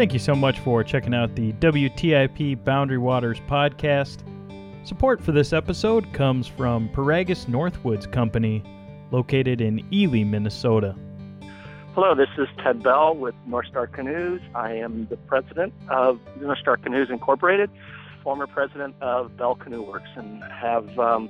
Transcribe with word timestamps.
Thank 0.00 0.14
you 0.14 0.18
so 0.18 0.34
much 0.34 0.58
for 0.60 0.82
checking 0.82 1.12
out 1.12 1.36
the 1.36 1.52
WTIP 1.52 2.64
Boundary 2.64 2.96
Waters 2.96 3.38
podcast. 3.46 4.22
Support 4.82 5.22
for 5.22 5.30
this 5.30 5.52
episode 5.52 6.10
comes 6.14 6.46
from 6.46 6.88
Piragis 6.88 7.44
Northwoods 7.44 8.10
Company, 8.10 8.64
located 9.10 9.60
in 9.60 9.86
Ely, 9.92 10.24
Minnesota. 10.24 10.96
Hello, 11.94 12.14
this 12.14 12.30
is 12.38 12.48
Ted 12.64 12.82
Bell 12.82 13.14
with 13.14 13.34
North 13.46 13.66
Star 13.66 13.86
Canoes. 13.86 14.40
I 14.54 14.72
am 14.72 15.06
the 15.10 15.18
president 15.18 15.74
of 15.90 16.18
North 16.40 16.60
Star 16.60 16.78
Canoes 16.78 17.10
Incorporated, 17.10 17.68
former 18.22 18.46
president 18.46 18.94
of 19.02 19.36
Bell 19.36 19.54
Canoe 19.54 19.82
Works, 19.82 20.08
and 20.16 20.42
have 20.44 20.98
um, 20.98 21.28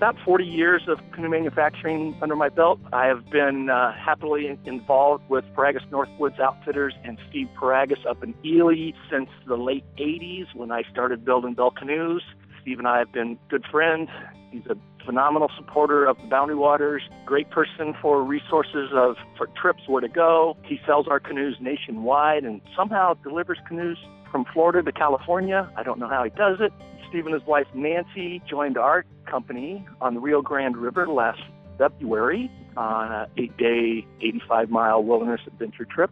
about 0.00 0.16
40 0.24 0.46
years 0.46 0.80
of 0.88 0.98
canoe 1.12 1.28
manufacturing 1.28 2.16
under 2.22 2.34
my 2.34 2.48
belt. 2.48 2.80
I 2.90 3.04
have 3.04 3.28
been 3.28 3.68
uh, 3.68 3.92
happily 3.92 4.58
involved 4.64 5.28
with 5.28 5.44
Piragis 5.54 5.86
Northwoods 5.90 6.40
Outfitters 6.40 6.94
and 7.04 7.18
Steve 7.28 7.48
Piragis 7.54 8.06
up 8.08 8.24
in 8.24 8.34
Ely 8.42 8.92
since 9.10 9.28
the 9.46 9.56
late 9.56 9.84
80s 9.98 10.54
when 10.54 10.72
I 10.72 10.84
started 10.90 11.22
building 11.22 11.52
Bell 11.52 11.70
canoes. 11.70 12.22
Steve 12.62 12.78
and 12.78 12.88
I 12.88 12.98
have 12.98 13.12
been 13.12 13.38
good 13.50 13.66
friends. 13.70 14.08
He's 14.50 14.64
a 14.70 14.76
phenomenal 15.04 15.50
supporter 15.54 16.06
of 16.06 16.16
the 16.16 16.28
Boundary 16.28 16.56
Waters, 16.56 17.02
great 17.26 17.50
person 17.50 17.94
for 18.00 18.24
resources 18.24 18.88
of 18.94 19.16
for 19.36 19.48
trips 19.60 19.82
where 19.86 20.00
to 20.00 20.08
go. 20.08 20.56
He 20.64 20.80
sells 20.86 21.08
our 21.08 21.20
canoes 21.20 21.56
nationwide 21.60 22.44
and 22.44 22.62
somehow 22.74 23.12
delivers 23.22 23.58
canoes 23.68 23.98
from 24.32 24.46
Florida 24.54 24.82
to 24.82 24.92
California. 24.92 25.70
I 25.76 25.82
don't 25.82 25.98
know 25.98 26.08
how 26.08 26.24
he 26.24 26.30
does 26.30 26.56
it. 26.60 26.72
Steve 27.10 27.26
and 27.26 27.34
his 27.34 27.46
wife 27.46 27.66
Nancy 27.74 28.40
joined 28.48 28.78
our 28.78 29.04
company 29.26 29.84
on 30.00 30.14
the 30.14 30.20
Rio 30.20 30.42
Grande 30.42 30.76
River 30.76 31.08
last 31.08 31.40
February 31.76 32.50
on 32.76 33.12
an 33.12 33.26
eight 33.36 33.56
day, 33.56 34.06
85 34.20 34.70
mile 34.70 35.02
wilderness 35.02 35.40
adventure 35.46 35.84
trip. 35.84 36.10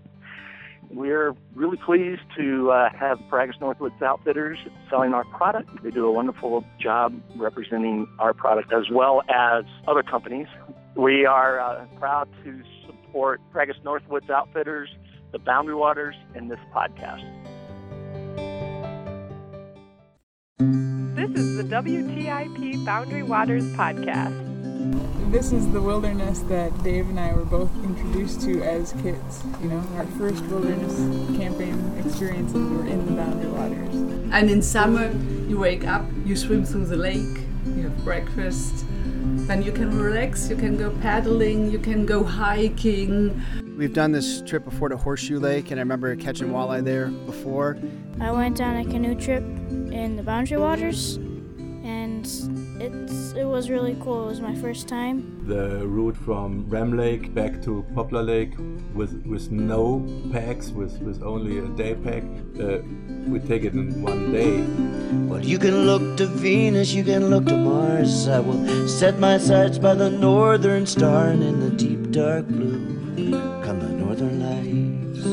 We're 0.91 1.35
really 1.55 1.77
pleased 1.77 2.23
to 2.37 2.71
uh, 2.71 2.89
have 2.99 3.19
Piragis 3.31 3.61
Northwoods 3.61 4.01
Outfitters 4.03 4.59
selling 4.91 5.15
our 5.15 5.25
product. 5.25 5.71
They 5.83 5.91
do 5.91 6.07
a 6.07 6.11
wonderful 6.11 6.65
job 6.81 7.15
representing 7.37 8.09
our 8.19 8.35
product 8.35 8.73
as 8.73 8.91
well 8.91 9.23
as 9.29 9.65
other 9.87 10.03
companies. 10.03 10.47
We 10.97 11.27
are 11.27 11.61
uh, 11.61 11.87
proud 11.99 12.29
to 12.43 12.63
support 12.87 13.41
Piragis 13.55 13.81
Northwoods 13.85 14.31
Outfitters, 14.31 14.89
the 15.31 15.39
Boundary 15.39 15.75
Waters, 15.75 16.17
and 16.35 16.51
this 16.51 16.59
podcast. 16.75 17.23
This 20.59 21.31
is 21.37 21.57
the 21.57 21.63
WTIP 21.63 22.85
Boundary 22.85 23.23
Waters 23.23 23.63
podcast. 23.75 25.31
This 25.31 25.53
is 25.53 25.71
the 25.71 25.81
wilderness 25.81 26.41
that 26.49 26.77
Dave 26.83 27.09
and 27.09 27.21
I 27.21 27.33
were 27.33 27.45
both 27.45 27.71
introduced 27.85 28.41
to 28.41 28.61
as 28.65 28.93
kids. 28.95 29.45
You 29.63 29.69
know, 29.69 29.85
our 29.95 30.07
first 30.19 30.45
wilderness 30.47 30.97
camping 31.39 31.97
experiences 32.05 32.55
were 32.71 32.89
in 32.89 33.07
the 33.07 33.13
Boundary 33.13 33.51
Waters. 33.53 33.95
And 34.33 34.51
in 34.51 34.61
summer, 34.61 35.13
you 35.47 35.61
wake 35.61 35.87
up, 35.87 36.05
you 36.25 36.35
swim 36.35 36.65
through 36.65 36.87
the 36.87 36.97
lake, 36.97 37.39
you 37.65 37.83
have 37.83 38.05
breakfast, 38.05 38.85
then 39.47 39.63
you 39.63 39.73
can 39.73 39.99
relax, 39.99 40.49
you 40.49 40.57
can 40.57 40.77
go 40.77 40.91
paddling, 41.01 41.71
you 41.71 41.79
can 41.79 42.05
go 42.07 42.23
hiking. 42.25 43.43
We've 43.77 43.93
done 43.93 44.13
this 44.13 44.43
trip 44.43 44.65
before 44.65 44.89
to 44.89 44.97
Horseshoe 44.97 45.39
Lake, 45.39 45.71
and 45.71 45.81
I 45.81 45.83
remember 45.83 46.15
catching 46.17 46.49
walleye 46.49 46.85
there 46.85 47.07
before. 47.07 47.79
I 48.21 48.31
went 48.31 48.61
on 48.61 48.77
a 48.77 48.85
canoe 48.85 49.15
trip 49.15 49.43
in 49.43 50.17
the 50.17 50.23
Boundary 50.23 50.59
Waters, 50.59 51.17
and 51.85 52.27
it's 52.81 53.33
it 53.33 53.45
was 53.45 53.71
really 53.71 53.97
cool. 54.01 54.25
It 54.25 54.31
was 54.31 54.41
my 54.41 54.55
first 54.57 54.89
time. 54.89 55.47
The 55.47 55.87
route 55.87 56.17
from 56.17 56.69
Ram 56.69 56.97
Lake 56.97 57.33
back 57.35 57.63
to 57.63 57.85
Poplar 57.95 58.23
Lake 58.23 58.55
with 58.95 59.25
with 59.25 59.51
no 59.51 60.05
packs, 60.33 60.71
with, 60.71 61.01
with 61.01 61.23
only 61.23 61.59
a 61.59 61.69
day 61.69 61.95
pack, 61.95 62.25
uh, 62.61 62.79
we 63.31 63.41
take 63.41 63.65
it 63.65 63.75
in 63.75 64.03
one 64.03 64.33
day. 64.33 64.63
Well, 65.29 65.45
you 65.45 65.59
can 65.59 65.87
look 65.87 66.17
to 66.19 66.27
Venus, 66.27 66.93
you 66.93 67.05
can 67.05 67.29
look 67.31 67.47
to 67.47 67.57
Mars. 67.57 68.29
I 68.29 68.41
will 68.41 68.89
set 68.89 69.19
my 69.19 69.39
sights 69.39 69.79
by 69.79 69.95
the 69.95 70.11
northern 70.11 70.87
star, 70.87 71.29
and 71.29 71.43
in 71.43 71.61
the 71.61 71.71
deep 71.71 72.11
dark 72.11 72.47
blue 72.47 73.31
come 73.65 73.81
the 73.81 73.89
northern 73.89 74.41
lights. 74.41 75.25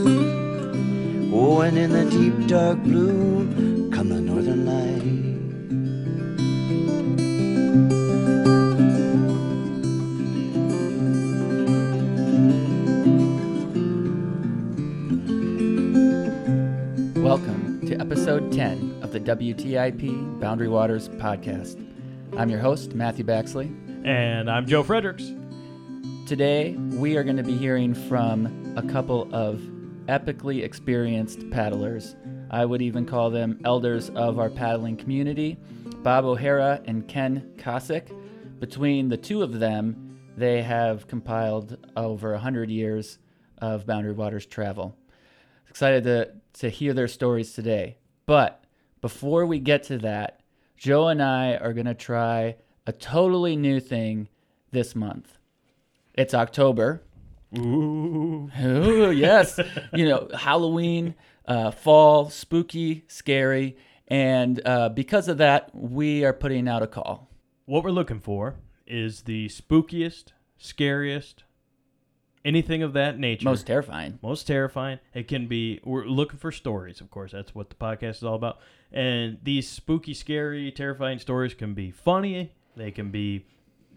Oh, 1.33 1.61
and 1.61 1.77
in 1.77 1.91
the 1.91 2.05
deep 2.09 2.47
dark 2.47 2.81
blue 2.83 3.84
WTIP 19.25 20.39
Boundary 20.39 20.67
Waters 20.67 21.09
podcast. 21.09 21.83
I'm 22.37 22.47
your 22.47 22.59
host, 22.59 22.93
Matthew 22.93 23.25
Baxley. 23.25 23.73
And 24.05 24.51
I'm 24.51 24.67
Joe 24.67 24.83
Friedrichs. 24.83 25.33
Today, 26.27 26.75
we 26.75 27.17
are 27.17 27.23
going 27.23 27.37
to 27.37 27.43
be 27.43 27.57
hearing 27.57 27.95
from 27.95 28.75
a 28.77 28.83
couple 28.83 29.27
of 29.33 29.61
epically 30.05 30.63
experienced 30.63 31.49
paddlers. 31.49 32.15
I 32.51 32.65
would 32.65 32.83
even 32.83 33.07
call 33.07 33.31
them 33.31 33.59
elders 33.65 34.11
of 34.11 34.37
our 34.37 34.51
paddling 34.51 34.95
community, 34.95 35.57
Bob 36.03 36.25
O'Hara 36.25 36.81
and 36.85 37.07
Ken 37.07 37.51
Kosick. 37.57 38.15
Between 38.59 39.09
the 39.09 39.17
two 39.17 39.41
of 39.41 39.59
them, 39.59 40.19
they 40.37 40.61
have 40.61 41.07
compiled 41.07 41.77
over 41.97 42.33
100 42.33 42.69
years 42.69 43.17
of 43.57 43.87
Boundary 43.87 44.13
Waters 44.13 44.45
travel. 44.45 44.95
Excited 45.67 46.03
to, 46.03 46.31
to 46.59 46.69
hear 46.69 46.93
their 46.93 47.07
stories 47.07 47.53
today. 47.53 47.97
But 48.27 48.64
before 49.05 49.45
we 49.45 49.59
get 49.59 49.83
to 49.83 49.99
that, 49.99 50.39
Joe 50.77 51.09
and 51.09 51.21
I 51.21 51.57
are 51.57 51.73
going 51.73 51.85
to 51.85 51.93
try 51.93 52.55
a 52.87 52.91
totally 52.91 53.55
new 53.55 53.79
thing 53.79 54.29
this 54.71 54.95
month. 54.95 55.37
It's 56.15 56.33
October. 56.33 57.03
Ooh. 57.55 58.49
Ooh, 58.59 59.11
yes. 59.11 59.59
you 59.93 60.09
know, 60.09 60.27
Halloween, 60.35 61.13
uh, 61.45 61.69
fall, 61.69 62.31
spooky, 62.31 63.05
scary. 63.07 63.77
And 64.07 64.59
uh, 64.65 64.89
because 64.89 65.27
of 65.27 65.37
that, 65.37 65.69
we 65.75 66.25
are 66.25 66.33
putting 66.33 66.67
out 66.67 66.81
a 66.81 66.87
call. 66.87 67.29
What 67.65 67.83
we're 67.83 67.91
looking 67.91 68.19
for 68.19 68.55
is 68.87 69.21
the 69.21 69.49
spookiest, 69.49 70.29
scariest, 70.57 71.43
anything 72.45 72.83
of 72.83 72.93
that 72.93 73.19
nature. 73.19 73.43
Most 73.43 73.67
terrifying. 73.67 74.19
Most 74.21 74.47
terrifying. 74.47 74.99
It 75.13 75.27
can 75.27 75.47
be, 75.47 75.81
we're 75.83 76.05
looking 76.05 76.39
for 76.39 76.51
stories, 76.51 77.01
of 77.01 77.09
course. 77.09 77.31
That's 77.31 77.53
what 77.53 77.69
the 77.69 77.75
podcast 77.75 78.17
is 78.17 78.23
all 78.23 78.35
about. 78.35 78.59
And 78.93 79.39
these 79.43 79.67
spooky, 79.67 80.13
scary, 80.13 80.71
terrifying 80.71 81.19
stories 81.19 81.53
can 81.53 81.73
be 81.73 81.91
funny. 81.91 82.53
They 82.77 82.91
can 82.91 83.09
be, 83.09 83.45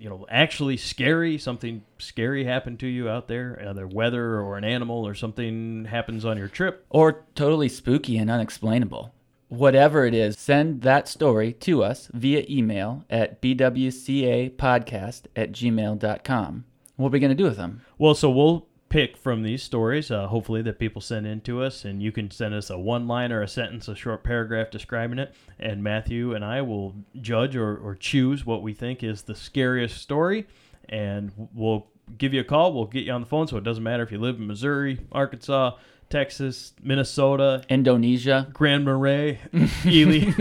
you 0.00 0.08
know, 0.08 0.26
actually 0.28 0.78
scary. 0.78 1.38
Something 1.38 1.84
scary 1.98 2.44
happened 2.44 2.81
to 2.81 2.87
you 2.88 3.08
out 3.08 3.28
there, 3.28 3.62
either 3.69 3.87
weather 3.87 4.41
or 4.41 4.56
an 4.56 4.64
animal 4.64 5.06
or 5.06 5.14
something 5.14 5.84
happens 5.84 6.25
on 6.25 6.38
your 6.38 6.48
trip. 6.48 6.87
Or 6.88 7.25
totally 7.34 7.69
spooky 7.69 8.16
and 8.16 8.31
unexplainable. 8.31 9.12
Whatever 9.48 10.04
it 10.04 10.14
is, 10.14 10.38
send 10.38 10.82
that 10.82 11.08
story 11.08 11.54
to 11.54 11.82
us 11.82 12.10
via 12.12 12.44
email 12.50 13.04
at 13.08 13.41
bwcapodcast 13.41 15.22
at 15.34 15.53
gmail.com. 15.53 16.64
What 16.98 17.09
are 17.09 17.10
we 17.10 17.20
going 17.20 17.31
to 17.31 17.36
do 17.36 17.44
with 17.44 17.56
them? 17.56 17.82
Well, 17.97 18.16
so 18.16 18.28
we'll 18.28 18.66
pick 18.88 19.16
from 19.16 19.44
these 19.44 19.62
stories, 19.62 20.10
uh, 20.10 20.26
hopefully, 20.26 20.62
that 20.62 20.81
people 20.81 21.00
send 21.00 21.28
in 21.28 21.41
to 21.42 21.62
us, 21.62 21.84
and 21.84 22.03
you 22.03 22.10
can 22.10 22.28
send 22.28 22.54
us 22.54 22.70
a 22.70 22.78
one 22.78 23.06
line 23.06 23.31
or 23.31 23.41
a 23.41 23.47
sentence, 23.47 23.86
a 23.86 23.94
short 23.94 24.25
paragraph 24.25 24.72
describing 24.72 25.20
it, 25.20 25.32
and 25.60 25.81
Matthew 25.81 26.34
and 26.34 26.44
I 26.44 26.60
will 26.62 26.97
judge 27.20 27.54
or, 27.54 27.76
or 27.76 27.94
choose 27.94 28.44
what 28.44 28.62
we 28.62 28.75
think 28.75 29.04
is 29.04 29.22
the 29.22 29.37
scariest 29.37 29.98
story, 29.98 30.48
and 30.88 31.31
we'll 31.54 31.87
give 32.19 32.34
you 32.34 32.41
a 32.41 32.44
call. 32.44 32.72
We'll 32.72 32.87
get 32.87 33.04
you 33.04 33.12
on 33.12 33.20
the 33.20 33.28
phone, 33.28 33.47
so 33.47 33.56
it 33.58 33.62
doesn't 33.62 33.84
matter 33.84 34.03
if 34.03 34.10
you 34.10 34.19
live 34.19 34.34
in 34.34 34.48
Missouri, 34.48 34.98
Arkansas, 35.12 35.76
Texas, 36.10 36.72
Minnesota, 36.82 37.62
Indonesia, 37.69 38.49
Grand 38.52 38.84
Marais, 38.84 39.38
Ely. 39.87 40.32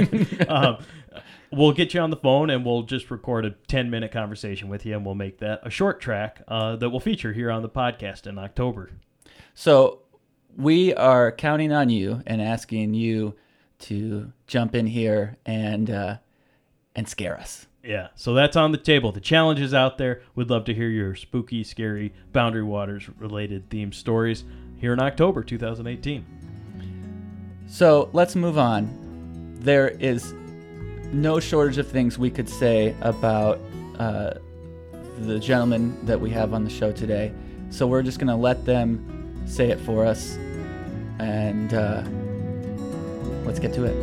um, 0.50 0.78
we'll 1.52 1.72
get 1.72 1.94
you 1.94 2.00
on 2.00 2.10
the 2.10 2.18
phone 2.18 2.50
and 2.50 2.66
we'll 2.66 2.84
just 2.84 3.10
record 3.10 3.46
a 3.46 3.52
10 3.52 3.90
minute 3.90 4.12
conversation 4.12 4.68
with 4.70 4.86
you 4.86 4.96
and 4.96 5.06
we'll 5.06 5.16
make 5.16 5.40
that 5.40 5.60
a 5.64 5.70
short 5.70 6.00
track 6.00 6.42
uh, 6.48 6.76
that 6.76 6.90
we'll 6.90 7.00
feature 7.00 7.34
here 7.34 7.52
on 7.52 7.62
the 7.62 7.70
podcast 7.70 8.28
in 8.28 8.38
October. 8.38 8.92
So 9.54 10.02
we 10.56 10.94
are 10.94 11.32
counting 11.32 11.72
on 11.72 11.90
you 11.90 12.22
and 12.26 12.42
asking 12.42 12.94
you 12.94 13.36
to 13.80 14.34
jump 14.48 14.76
in 14.76 14.88
here 14.88 15.38
and 15.46 15.90
uh, 15.90 16.18
and 16.96 17.08
scare 17.08 17.40
us. 17.40 17.68
Yeah, 17.84 18.10
so 18.16 18.34
that's 18.34 18.58
on 18.58 18.72
the 18.74 18.78
table. 18.78 19.12
The 19.14 19.22
challenge 19.22 19.62
is 19.62 19.74
out 19.74 19.98
there. 19.98 20.22
We'd 20.36 20.50
love 20.50 20.66
to 20.66 20.74
hear 20.74 20.90
your 20.90 21.16
spooky, 21.16 21.64
scary 21.64 22.14
Boundary 22.34 22.64
Waters 22.64 23.08
related 23.18 23.70
theme 23.70 23.94
stories 23.94 24.44
here 24.78 24.92
in 24.92 25.00
October 25.00 25.42
2018. 25.44 26.26
So 27.68 28.10
let's 28.12 28.36
move 28.36 28.58
on. 28.58 29.56
There 29.60 29.90
is 29.90 30.34
no 31.14 31.40
shortage 31.40 31.78
of 31.78 31.88
things 31.88 32.18
we 32.18 32.30
could 32.30 32.50
say 32.50 32.96
about 33.02 33.60
uh, 34.00 34.36
the 35.20 35.40
gentleman 35.40 36.06
that 36.06 36.20
we 36.20 36.30
have 36.32 36.54
on 36.54 36.64
the 36.64 36.70
show 36.70 36.92
today. 36.92 37.34
So 37.70 37.88
we're 37.88 38.04
just 38.04 38.20
going 38.20 38.28
to 38.28 38.36
let 38.36 38.66
them 38.66 39.44
say 39.46 39.70
it 39.70 39.80
for 39.80 40.06
us. 40.06 40.38
and 41.20 41.74
uh, 41.74 42.04
let's 43.46 43.60
get 43.60 43.74
to 43.74 43.86
it. 43.86 43.96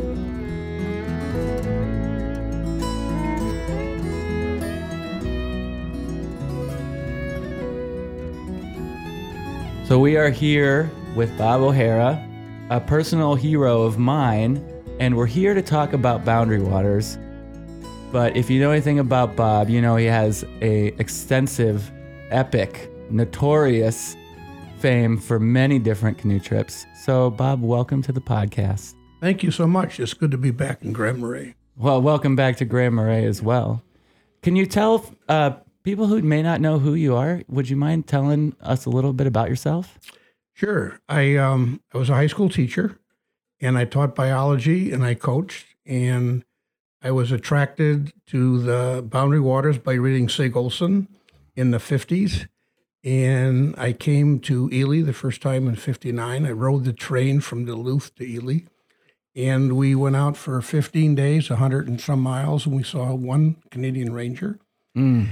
So 9.87 9.99
we 9.99 10.17
are 10.17 10.29
here 10.29 10.89
with 11.15 11.37
Bob 11.37 11.61
O'Hara, 11.61 12.27
a 12.71 12.79
personal 12.81 13.35
hero 13.35 13.83
of 13.83 13.99
mine, 13.99 14.67
and 14.99 15.17
we're 15.17 15.25
here 15.25 15.53
to 15.53 15.61
talk 15.61 15.93
about 15.93 16.23
Boundary 16.23 16.61
Waters. 16.61 17.17
But 18.11 18.37
if 18.37 18.49
you 18.49 18.61
know 18.61 18.71
anything 18.71 18.99
about 18.99 19.35
Bob, 19.35 19.69
you 19.69 19.81
know 19.81 19.97
he 19.97 20.05
has 20.05 20.45
a 20.61 20.87
extensive, 20.99 21.91
epic, 22.29 22.89
notorious 23.09 24.15
fame 24.77 25.17
for 25.17 25.39
many 25.39 25.79
different 25.79 26.17
canoe 26.17 26.39
trips. 26.39 26.85
So 27.03 27.29
Bob, 27.29 27.61
welcome 27.61 28.01
to 28.03 28.11
the 28.11 28.21
podcast. 28.21 28.93
Thank 29.19 29.43
you 29.43 29.51
so 29.51 29.67
much. 29.67 29.99
It's 29.99 30.13
good 30.13 30.31
to 30.31 30.37
be 30.37 30.51
back 30.51 30.81
in 30.83 30.93
Grand 30.93 31.19
Marais. 31.19 31.55
Well, 31.75 32.01
welcome 32.01 32.35
back 32.35 32.57
to 32.57 32.65
Grand 32.65 32.95
Marais 32.95 33.25
as 33.25 33.41
well. 33.41 33.83
Can 34.43 34.55
you 34.55 34.65
tell 34.65 35.05
uh, 35.27 35.51
people 35.83 36.07
who 36.07 36.21
may 36.21 36.41
not 36.41 36.61
know 36.61 36.79
who 36.79 36.93
you 36.93 37.15
are? 37.15 37.41
Would 37.49 37.69
you 37.69 37.75
mind 37.75 38.07
telling 38.07 38.55
us 38.61 38.85
a 38.85 38.89
little 38.89 39.11
bit 39.11 39.27
about 39.27 39.49
yourself? 39.49 39.99
Sure. 40.53 41.01
I 41.09 41.35
um 41.35 41.81
I 41.93 41.97
was 41.97 42.09
a 42.09 42.13
high 42.13 42.27
school 42.27 42.47
teacher 42.49 42.97
and 43.65 43.79
I 43.79 43.85
taught 43.85 44.13
biology 44.13 44.91
and 44.91 45.03
I 45.03 45.15
coached 45.15 45.65
and 45.87 46.45
I 47.01 47.09
was 47.09 47.31
attracted 47.31 48.13
to 48.27 48.59
the 48.59 49.01
boundary 49.01 49.39
waters 49.39 49.79
by 49.79 49.93
reading 49.93 50.29
Sig 50.29 50.55
Olson 50.55 51.07
in 51.55 51.71
the 51.71 51.79
50s 51.79 52.47
and 53.03 53.73
I 53.75 53.91
came 53.93 54.39
to 54.41 54.69
Ely 54.71 55.01
the 55.01 55.13
first 55.13 55.41
time 55.41 55.67
in 55.67 55.75
59. 55.75 56.45
I 56.45 56.51
rode 56.51 56.85
the 56.85 56.93
train 56.93 57.39
from 57.39 57.65
Duluth 57.65 58.13
to 58.15 58.23
Ely 58.23 58.65
and 59.35 59.75
we 59.75 59.95
went 59.95 60.15
out 60.15 60.37
for 60.37 60.61
15 60.61 61.15
days, 61.15 61.49
100 61.49 61.87
and 61.87 61.99
some 61.99 62.21
miles 62.21 62.67
and 62.67 62.75
we 62.75 62.83
saw 62.83 63.15
one 63.15 63.55
Canadian 63.71 64.13
Ranger. 64.13 64.59
Mm. 64.95 65.27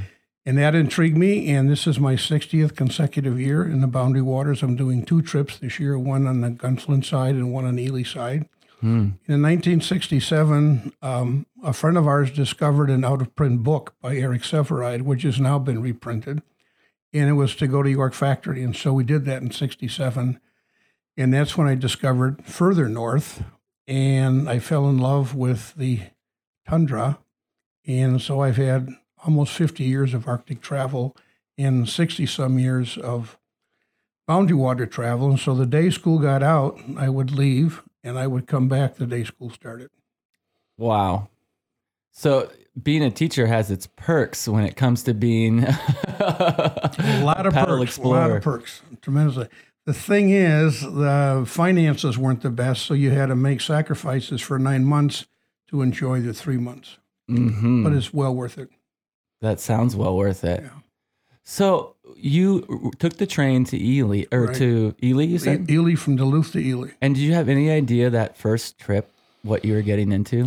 And 0.46 0.58
that 0.58 0.76
intrigued 0.76 1.18
me. 1.18 1.50
And 1.50 1.70
this 1.70 1.88
is 1.88 2.00
my 2.00 2.16
60th 2.16 2.76
consecutive 2.76 3.40
year 3.40 3.64
in 3.64 3.82
the 3.82 3.88
Boundary 3.88 4.22
Waters. 4.22 4.62
I'm 4.62 4.76
doing 4.76 5.06
two 5.06 5.22
trips 5.22 5.58
this 5.58 5.80
year, 5.80 5.98
one 5.98 6.28
on 6.28 6.42
the 6.42 6.50
Gunflint 6.50 7.06
side 7.06 7.36
and 7.36 7.54
one 7.54 7.66
on 7.66 7.76
the 7.76 7.84
Ely 7.84 8.04
side. 8.04 8.50
Mm. 8.84 9.18
In 9.28 9.42
1967, 9.42 10.92
um, 11.02 11.46
a 11.64 11.72
friend 11.72 11.98
of 11.98 12.06
ours 12.06 12.30
discovered 12.30 12.90
an 12.90 13.06
out 13.06 13.22
of 13.22 13.34
print 13.36 13.64
book 13.64 13.96
by 14.02 14.18
Eric 14.18 14.42
Sevareid, 14.42 15.04
which 15.04 15.24
has 15.24 15.40
now 15.40 15.58
been 15.58 15.82
reprinted. 15.82 16.42
And 17.14 17.30
it 17.30 17.34
was 17.34 17.56
to 17.58 17.68
go 17.68 17.82
to 17.82 17.90
York 17.90 18.14
Factory. 18.14 18.62
And 18.62 18.76
so 18.76 18.92
we 18.92 19.06
did 19.06 19.24
that 19.26 19.42
in 19.42 19.52
67. 19.52 20.42
And 21.16 21.34
that's 21.34 21.58
when 21.58 21.68
I 21.68 21.76
discovered 21.76 22.44
further 22.44 22.90
north. 22.90 23.44
And 23.88 24.50
I 24.50 24.60
fell 24.60 24.90
in 24.90 24.98
love 24.98 25.34
with 25.34 25.74
the 25.76 26.02
tundra. 26.68 27.20
And 27.86 28.22
so 28.22 28.42
I've 28.42 28.58
had 28.58 28.90
almost 29.26 29.54
50 29.54 29.84
years 29.84 30.14
of 30.14 30.28
Arctic 30.28 30.62
travel 30.62 31.16
and 31.58 31.88
60 31.88 32.26
some 32.26 32.60
years 32.60 32.98
of 32.98 33.38
boundary 34.28 34.56
water 34.58 34.86
travel. 34.86 35.30
And 35.30 35.40
so 35.40 35.54
the 35.54 35.66
day 35.66 35.90
school 35.90 36.20
got 36.20 36.44
out, 36.44 36.80
I 36.98 37.10
would 37.10 37.32
leave 37.32 37.82
and 38.04 38.18
I 38.18 38.28
would 38.28 38.48
come 38.48 38.68
back 38.68 38.96
the 38.96 39.06
day 39.06 39.24
school 39.24 39.50
started. 39.50 39.90
Wow. 40.78 41.30
So 42.12 42.50
being 42.82 43.04
a 43.04 43.12
teacher 43.12 43.48
has 43.48 43.70
its 43.72 43.88
perks 43.96 44.48
when 44.48 44.64
it 44.64 44.76
comes 44.76 45.04
to 45.04 45.14
being 45.14 45.64
a 46.20 47.22
lot 47.24 47.46
of 47.46 47.54
perks, 47.54 47.84
explorer. 47.84 48.18
a 48.18 48.28
lot 48.28 48.32
of 48.38 48.44
perks, 48.44 48.82
tremendously. 49.02 49.48
The 49.86 49.94
thing 49.94 50.30
is, 50.30 50.82
the 50.82 51.44
finances 51.46 52.18
weren't 52.18 52.42
the 52.42 52.50
best, 52.50 52.84
so 52.86 52.94
you 52.94 53.12
had 53.12 53.26
to 53.28 53.36
make 53.36 53.60
sacrifices 53.62 54.42
for 54.42 54.58
nine 54.58 54.86
months 54.86 55.26
to 55.70 55.82
enjoy 55.82 56.22
the 56.22 56.34
three 56.34 56.58
months. 56.58 56.98
Mhm. 57.30 57.84
But 57.84 57.94
it's 57.94 58.14
well 58.14 58.34
worth 58.34 58.58
it. 58.58 58.70
That 59.44 59.60
sounds 59.60 59.94
well 59.94 60.16
worth 60.16 60.46
it. 60.46 60.64
So 61.44 61.98
you 62.16 62.92
took 62.98 63.18
the 63.18 63.28
train 63.28 63.66
to 63.66 63.78
Ely 63.78 64.24
or 64.32 64.46
Right. 64.46 64.56
to 64.56 64.96
Ely, 65.04 65.24
you 65.26 65.38
said? 65.38 65.70
E- 65.70 65.74
Ely 65.74 65.96
from 65.96 66.16
Duluth 66.16 66.54
to 66.54 66.60
Ely. 66.60 66.92
And 67.02 67.14
did 67.14 67.22
you 67.22 67.34
have 67.34 67.50
any 67.50 67.70
idea 67.70 68.10
that 68.10 68.38
first 68.38 68.80
trip 68.80 69.12
what 69.42 69.66
you 69.66 69.74
were 69.74 69.82
getting 69.82 70.14
into? 70.14 70.46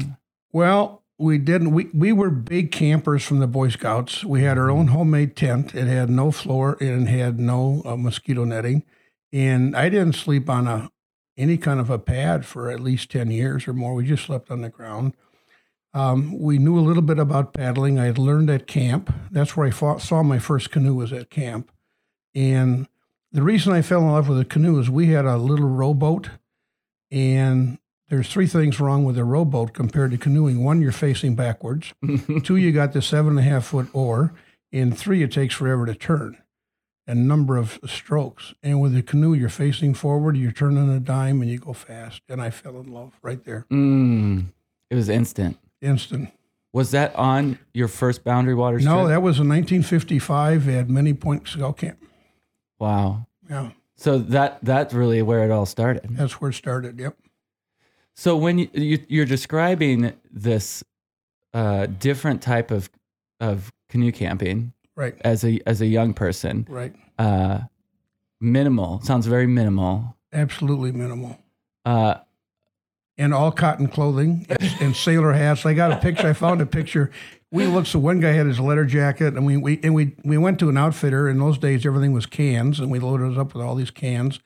Well, 0.51 1.03
we 1.19 1.37
didn't. 1.37 1.73
We, 1.73 1.91
we 1.93 2.11
were 2.11 2.31
big 2.31 2.73
campers 2.73 3.23
from 3.23 3.41
the 3.41 3.47
Boy 3.47 3.69
Scouts. 3.69 4.25
We 4.25 4.43
had 4.45 4.57
our 4.57 4.71
own 4.71 4.87
homemade 4.89 5.37
tent. 5.37 5.75
It 5.75 5.89
had 5.89 6.09
no 6.09 6.31
floor 6.31 6.79
and 6.81 7.07
had 7.07 7.39
no 7.39 7.83
uh, 7.85 7.97
mosquito 7.97 8.45
netting. 8.45 8.83
And 9.31 9.77
I 9.77 9.91
didn't 9.91 10.15
sleep 10.15 10.49
on 10.49 10.67
a 10.67 10.91
any 11.37 11.59
kind 11.59 11.81
of 11.81 11.91
a 11.91 11.99
pad 11.99 12.47
for 12.47 12.71
at 12.71 12.81
least 12.81 13.11
10 13.11 13.31
years 13.31 13.69
or 13.69 13.75
more. 13.75 13.93
We 13.93 14.07
just 14.07 14.25
slept 14.25 14.51
on 14.51 14.63
the 14.63 14.71
ground. 14.71 15.13
Um, 15.97 16.39
we 16.39 16.59
knew 16.59 16.79
a 16.79 16.85
little 16.87 17.03
bit 17.03 17.19
about 17.19 17.55
paddling. 17.55 17.99
I 17.99 18.05
had 18.05 18.19
learned 18.19 18.51
at 18.51 18.67
camp. 18.67 19.11
That's 19.31 19.57
where 19.57 19.67
I 19.67 19.71
fought, 19.71 20.03
saw 20.03 20.23
my 20.23 20.39
first 20.39 20.71
canoe 20.71 20.95
was 20.95 21.11
at 21.11 21.31
camp. 21.31 21.73
And 22.35 22.87
the 23.33 23.43
reason 23.43 23.73
I 23.73 23.81
fell 23.81 24.03
in 24.03 24.13
love 24.13 24.29
with 24.29 24.39
a 24.39 24.45
canoe 24.45 24.79
is 24.79 24.91
we 24.91 25.07
had 25.07 25.25
a 25.25 25.39
little 25.39 25.71
rowboat 25.71 26.29
and 27.11 27.79
there's 28.11 28.29
three 28.29 28.47
things 28.47 28.79
wrong 28.79 29.05
with 29.05 29.17
a 29.17 29.25
rowboat 29.25 29.73
compared 29.73 30.11
to 30.11 30.19
canoeing. 30.19 30.63
One, 30.63 30.83
you're 30.83 30.93
facing 30.93 31.35
backwards. 31.35 31.95
Two, 32.45 32.57
you 32.57 32.73
got 32.73 32.93
the 32.93 33.01
seven 33.01 33.31
and 33.31 33.39
a 33.39 33.51
half 33.51 33.65
foot 33.65 33.89
oar. 33.95 34.35
And 34.73 34.97
three, 34.97 35.23
it 35.23 35.33
takes 35.33 35.55
forever 35.55 35.87
to 35.87 35.95
turn 35.95 36.37
and 37.07 37.27
number 37.27 37.57
of 37.57 37.79
strokes. 37.87 38.53
And 38.63 38.83
with 38.83 38.95
a 38.95 39.03
canoe, 39.03 39.33
you're 39.33 39.49
facing 39.49 39.95
forward, 39.95 40.37
you're 40.37 40.53
turning 40.53 40.91
a 40.91 41.01
dime, 41.01 41.41
and 41.41 41.51
you 41.51 41.59
go 41.59 41.73
fast. 41.73 42.21
And 42.29 42.43
I 42.43 42.51
fell 42.51 42.79
in 42.81 42.93
love 42.93 43.15
right 43.23 43.43
there, 43.45 43.65
Mm, 43.71 44.47
it 44.91 44.95
was 44.95 45.09
instant. 45.09 45.57
Instant. 45.81 46.31
Was 46.73 46.91
that 46.91 47.15
on 47.17 47.59
your 47.73 47.89
first 47.89 48.23
Boundary 48.25 48.55
Waters 48.55 48.85
No, 48.85 48.97
trip? 49.05 49.09
that 49.09 49.23
was 49.23 49.39
in 49.39 49.49
1955 49.49 50.69
at 50.69 50.89
Many 50.91 51.15
Point 51.15 51.49
Scout 51.49 51.79
Camp. 51.79 51.99
wow. 52.79 53.27
Yeah, 53.49 53.71
So 53.97 54.19
that 54.19 54.59
that's 54.63 54.93
really 54.93 55.23
where 55.23 55.45
it 55.45 55.51
all 55.53 55.67
started. 55.67 56.05
that's 56.11 56.41
where 56.41 56.51
it 56.51 56.55
started. 56.55 56.99
Yep. 56.99 57.17
So 58.15 58.37
when 58.37 58.59
you, 58.59 58.69
you 58.73 58.99
you're 59.09 59.25
describing 59.27 60.13
this 60.33 60.83
uh, 61.55 61.87
different 61.87 62.43
type 62.43 62.71
of 62.71 62.91
of 63.41 63.73
canoe 63.89 64.11
camping 64.13 64.73
Right, 64.97 65.15
as 65.21 65.45
a 65.45 65.61
as 65.67 65.81
a 65.81 65.87
young 65.87 66.13
person, 66.15 66.67
right. 66.69 66.95
uh, 67.19 67.61
minimal 68.41 69.01
sounds 69.03 69.27
very 69.27 69.47
minimal. 69.47 70.17
Absolutely 70.33 70.91
minimal. 70.93 71.39
Uh, 71.85 72.15
and 73.19 73.33
all 73.33 73.51
cotton 73.51 73.89
clothing 73.89 74.47
and, 74.49 74.75
and 74.81 74.97
sailor 74.97 75.33
hats. 75.33 75.65
I 75.65 75.75
got 75.75 75.93
a 75.93 75.97
picture. 75.97 76.29
I 76.29 76.33
found 76.33 76.61
a 76.61 76.67
picture. 76.67 77.11
We 77.51 77.67
looked. 77.67 77.89
So 77.89 77.99
one 77.99 78.21
guy 78.21 78.33
had 78.33 78.47
his 78.47 78.61
leather 78.61 78.85
jacket, 78.85 79.35
and 79.35 79.47
we, 79.47 79.57
we 79.57 79.81
and 79.83 79.95
we 79.95 80.15
we 80.25 80.37
went 80.37 80.59
to 80.61 80.69
an 80.69 80.77
outfitter. 80.77 81.29
In 81.29 81.39
those 81.39 81.59
days, 81.59 81.87
everything 81.87 82.13
was 82.13 82.27
cans, 82.27 82.81
and 82.81 82.91
we 82.91 82.99
loaded 82.99 83.33
us 83.33 83.39
up 83.39 83.55
with 83.55 83.65
all 83.65 83.75
these 83.75 83.91
cans. 83.91 84.41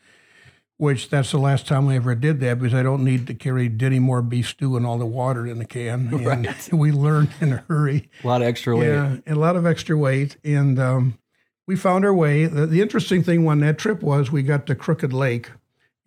Which 0.77 1.11
that's 1.11 1.31
the 1.31 1.37
last 1.39 1.67
time 1.67 1.89
I 1.89 1.97
ever 1.97 2.15
did 2.15 2.41
that 2.41 2.59
because 2.59 2.73
I 2.73 2.83
don't 2.83 3.05
need 3.05 3.27
to 3.27 3.35
carry 3.35 3.71
any 3.83 3.99
more 3.99 4.23
beef 4.23 4.49
stew 4.49 4.79
and 4.79 4.87
all 4.87 4.97
the 4.97 5.05
water 5.05 5.47
in 5.47 5.59
the 5.59 5.67
can. 5.67 6.09
And 6.15 6.25
Right. 6.25 6.73
we 6.73 6.91
learned 6.91 7.29
in 7.39 7.53
a 7.53 7.65
hurry. 7.69 8.09
a 8.25 8.27
lot 8.27 8.41
of 8.41 8.49
extra 8.49 8.75
weight. 8.75 8.87
Yeah, 8.89 9.17
and 9.27 9.37
a 9.37 9.39
lot 9.39 9.57
of 9.57 9.67
extra 9.67 9.99
weight. 9.99 10.39
And 10.43 10.79
um, 10.79 11.19
we 11.67 11.77
found 11.77 12.07
our 12.07 12.15
way. 12.15 12.47
The, 12.47 12.65
the 12.67 12.81
interesting 12.81 13.23
thing 13.23 13.47
on 13.47 13.61
that 13.61 13.77
trip 13.77 14.03
was 14.03 14.33
we 14.33 14.43
got 14.43 14.65
to 14.69 14.75
Crooked 14.75 15.13
Lake 15.13 15.51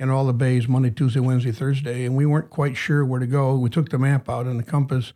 and 0.04 0.12
all 0.12 0.26
the 0.26 0.34
bays 0.34 0.68
Monday, 0.68 0.90
Tuesday, 0.90 1.22
Wednesday, 1.22 1.54
Thursday, 1.54 2.04
and 2.04 2.14
we 2.14 2.26
weren't 2.26 2.50
quite 2.50 2.76
sure 2.76 3.06
where 3.06 3.22
to 3.22 3.26
go. 3.26 3.56
We 3.56 3.70
took 3.70 3.88
the 3.88 3.98
map 3.98 4.28
out 4.28 4.48
and 4.48 4.60
the 4.60 4.64
compass. 4.64 5.14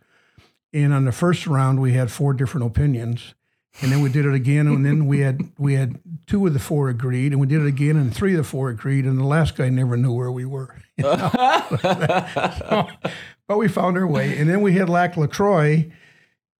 And 0.72 0.94
on 0.94 1.04
the 1.04 1.12
first 1.12 1.46
round, 1.46 1.82
we 1.82 1.92
had 1.92 2.10
four 2.10 2.32
different 2.32 2.66
opinions. 2.66 3.34
And 3.82 3.92
then 3.92 4.00
we 4.00 4.08
did 4.08 4.24
it 4.24 4.32
again, 4.32 4.66
and 4.66 4.86
then 4.86 5.06
we 5.06 5.20
had 5.20 5.42
we 5.58 5.74
had 5.74 6.00
two 6.26 6.46
of 6.46 6.54
the 6.54 6.58
four 6.58 6.88
agreed, 6.88 7.32
and 7.32 7.40
we 7.40 7.46
did 7.46 7.60
it 7.60 7.66
again, 7.66 7.96
and 7.96 8.12
three 8.12 8.32
of 8.32 8.38
the 8.38 8.44
four 8.44 8.70
agreed, 8.70 9.04
and 9.04 9.18
the 9.18 9.24
last 9.24 9.56
guy 9.56 9.68
never 9.68 9.94
knew 9.96 10.12
where 10.12 10.32
we 10.32 10.46
were. 10.46 10.74
you 10.96 11.04
know? 11.04 11.30
So, 12.58 12.88
but 13.46 13.58
we 13.58 13.68
found 13.68 13.98
our 13.98 14.06
way, 14.06 14.38
and 14.38 14.48
then 14.48 14.62
we 14.62 14.72
hit 14.72 14.88
Lac 14.88 15.18
Lacroix, 15.18 15.92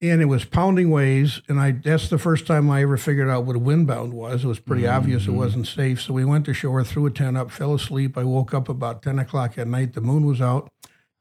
and 0.00 0.22
it 0.22 0.26
was 0.26 0.44
pounding 0.44 0.90
waves, 0.90 1.42
and 1.48 1.58
I 1.60 1.72
that's 1.72 2.08
the 2.08 2.18
first 2.18 2.46
time 2.46 2.70
I 2.70 2.82
ever 2.82 2.96
figured 2.96 3.28
out 3.28 3.44
what 3.44 3.56
a 3.56 3.60
windbound 3.60 4.12
was. 4.12 4.44
It 4.44 4.48
was 4.48 4.60
pretty 4.60 4.86
obvious 4.86 5.26
it 5.26 5.32
wasn't 5.32 5.66
safe, 5.66 6.00
so 6.00 6.12
we 6.12 6.24
went 6.24 6.44
to 6.46 6.54
shore, 6.54 6.82
threw 6.84 7.06
a 7.06 7.10
tent 7.10 7.36
up, 7.36 7.50
fell 7.50 7.74
asleep. 7.74 8.16
I 8.16 8.24
woke 8.24 8.54
up 8.54 8.68
about 8.68 9.02
ten 9.02 9.18
o'clock 9.18 9.58
at 9.58 9.66
night. 9.66 9.94
The 9.94 10.00
moon 10.00 10.24
was 10.26 10.40
out. 10.40 10.70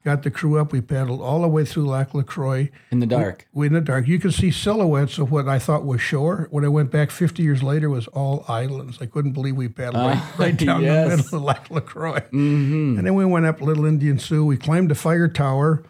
Got 0.04 0.22
the 0.22 0.30
crew 0.30 0.58
up. 0.60 0.72
We 0.72 0.80
paddled 0.80 1.20
all 1.20 1.42
the 1.42 1.48
way 1.48 1.64
through 1.64 1.86
Lac 1.88 2.14
Lacroix. 2.14 2.70
in 2.92 3.00
the 3.00 3.06
dark. 3.06 3.48
We 3.52 3.66
in 3.66 3.72
the 3.72 3.80
dark. 3.80 4.06
You 4.06 4.20
could 4.20 4.32
see 4.32 4.52
silhouettes 4.52 5.18
of 5.18 5.32
what 5.32 5.48
I 5.48 5.58
thought 5.58 5.84
was 5.84 6.00
shore. 6.00 6.46
When 6.52 6.64
I 6.64 6.68
went 6.68 6.92
back 6.92 7.10
50 7.10 7.42
years 7.42 7.64
later, 7.64 7.88
it 7.88 7.90
was 7.90 8.06
all 8.08 8.44
islands. 8.46 8.98
I 9.00 9.06
couldn't 9.06 9.32
believe 9.32 9.56
we 9.56 9.66
paddled 9.68 9.96
right, 10.06 10.16
Ah, 10.16 10.34
right 10.38 10.56
down 10.56 10.82
yes. 10.84 11.10
the 11.10 11.16
middle 11.16 11.38
of 11.38 11.42
Lac 11.42 11.68
Lacroix. 11.70 12.20
hmm 12.30 12.94
And 12.96 13.04
then 13.04 13.16
we 13.16 13.24
went 13.24 13.44
up 13.46 13.60
Little 13.60 13.84
Indian 13.86 14.20
Sioux. 14.20 14.44
We 14.46 14.56
climbed 14.56 14.92
a 14.92 14.94
fire 14.94 15.26
tower, 15.28 15.82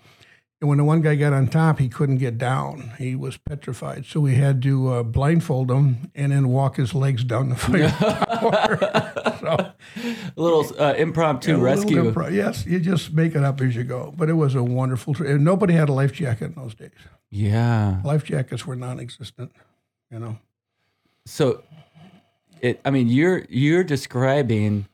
And 0.60 0.68
when 0.68 0.78
the 0.78 0.84
one 0.84 1.02
guy 1.02 1.14
got 1.14 1.32
on 1.32 1.46
top, 1.46 1.78
he 1.78 1.88
couldn't 1.88 2.16
get 2.16 2.36
down. 2.36 2.92
He 2.98 3.14
was 3.14 3.36
petrified. 3.36 4.06
So 4.06 4.18
we 4.18 4.34
had 4.34 4.60
to 4.62 4.88
uh, 4.92 5.02
blindfold 5.04 5.70
him 5.70 6.10
and 6.16 6.32
then 6.32 6.48
walk 6.48 6.76
his 6.76 6.94
legs 6.94 7.22
down 7.22 7.50
the 7.50 7.54
fire 7.54 7.88
so, 9.40 9.72
a 9.96 10.40
little 10.40 10.66
uh, 10.82 10.94
impromptu 10.94 11.52
little 11.52 11.64
rescue. 11.64 12.12
impro- 12.12 12.32
yes, 12.32 12.66
you 12.66 12.80
just 12.80 13.12
make 13.12 13.36
it 13.36 13.44
up 13.44 13.60
as 13.60 13.76
you 13.76 13.84
go. 13.84 14.12
But 14.16 14.28
it 14.28 14.32
was 14.32 14.56
a 14.56 14.62
wonderful 14.62 15.14
trip. 15.14 15.40
Nobody 15.40 15.74
had 15.74 15.88
a 15.88 15.92
life 15.92 16.12
jacket 16.12 16.46
in 16.46 16.54
those 16.54 16.74
days. 16.74 16.90
yeah. 17.30 18.00
Life 18.04 18.24
jackets 18.24 18.66
were 18.66 18.74
non-existent. 18.74 19.52
You 20.10 20.18
know. 20.18 20.38
So, 21.24 21.62
it. 22.60 22.80
I 22.84 22.90
mean, 22.90 23.06
you're 23.08 23.44
you're 23.48 23.84
describing 23.84 24.88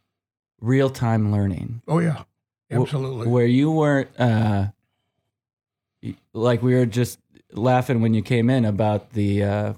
real 0.61 0.91
time 0.91 1.33
learning. 1.33 1.81
Oh 1.89 2.01
yeah, 2.01 2.25
absolutely. 2.71 3.29
where 3.29 3.47
you 3.47 3.71
weren't 3.71 4.09
uh, 4.19 4.67
like 6.33 6.63
we 6.63 6.75
were 6.75 6.87
just 6.87 7.19
laughing 7.53 8.01
when 8.01 8.15
you 8.15 8.23
came 8.23 8.51
in 8.51 8.65
about 8.65 9.11
the 9.13 9.43
uh, 9.43 9.73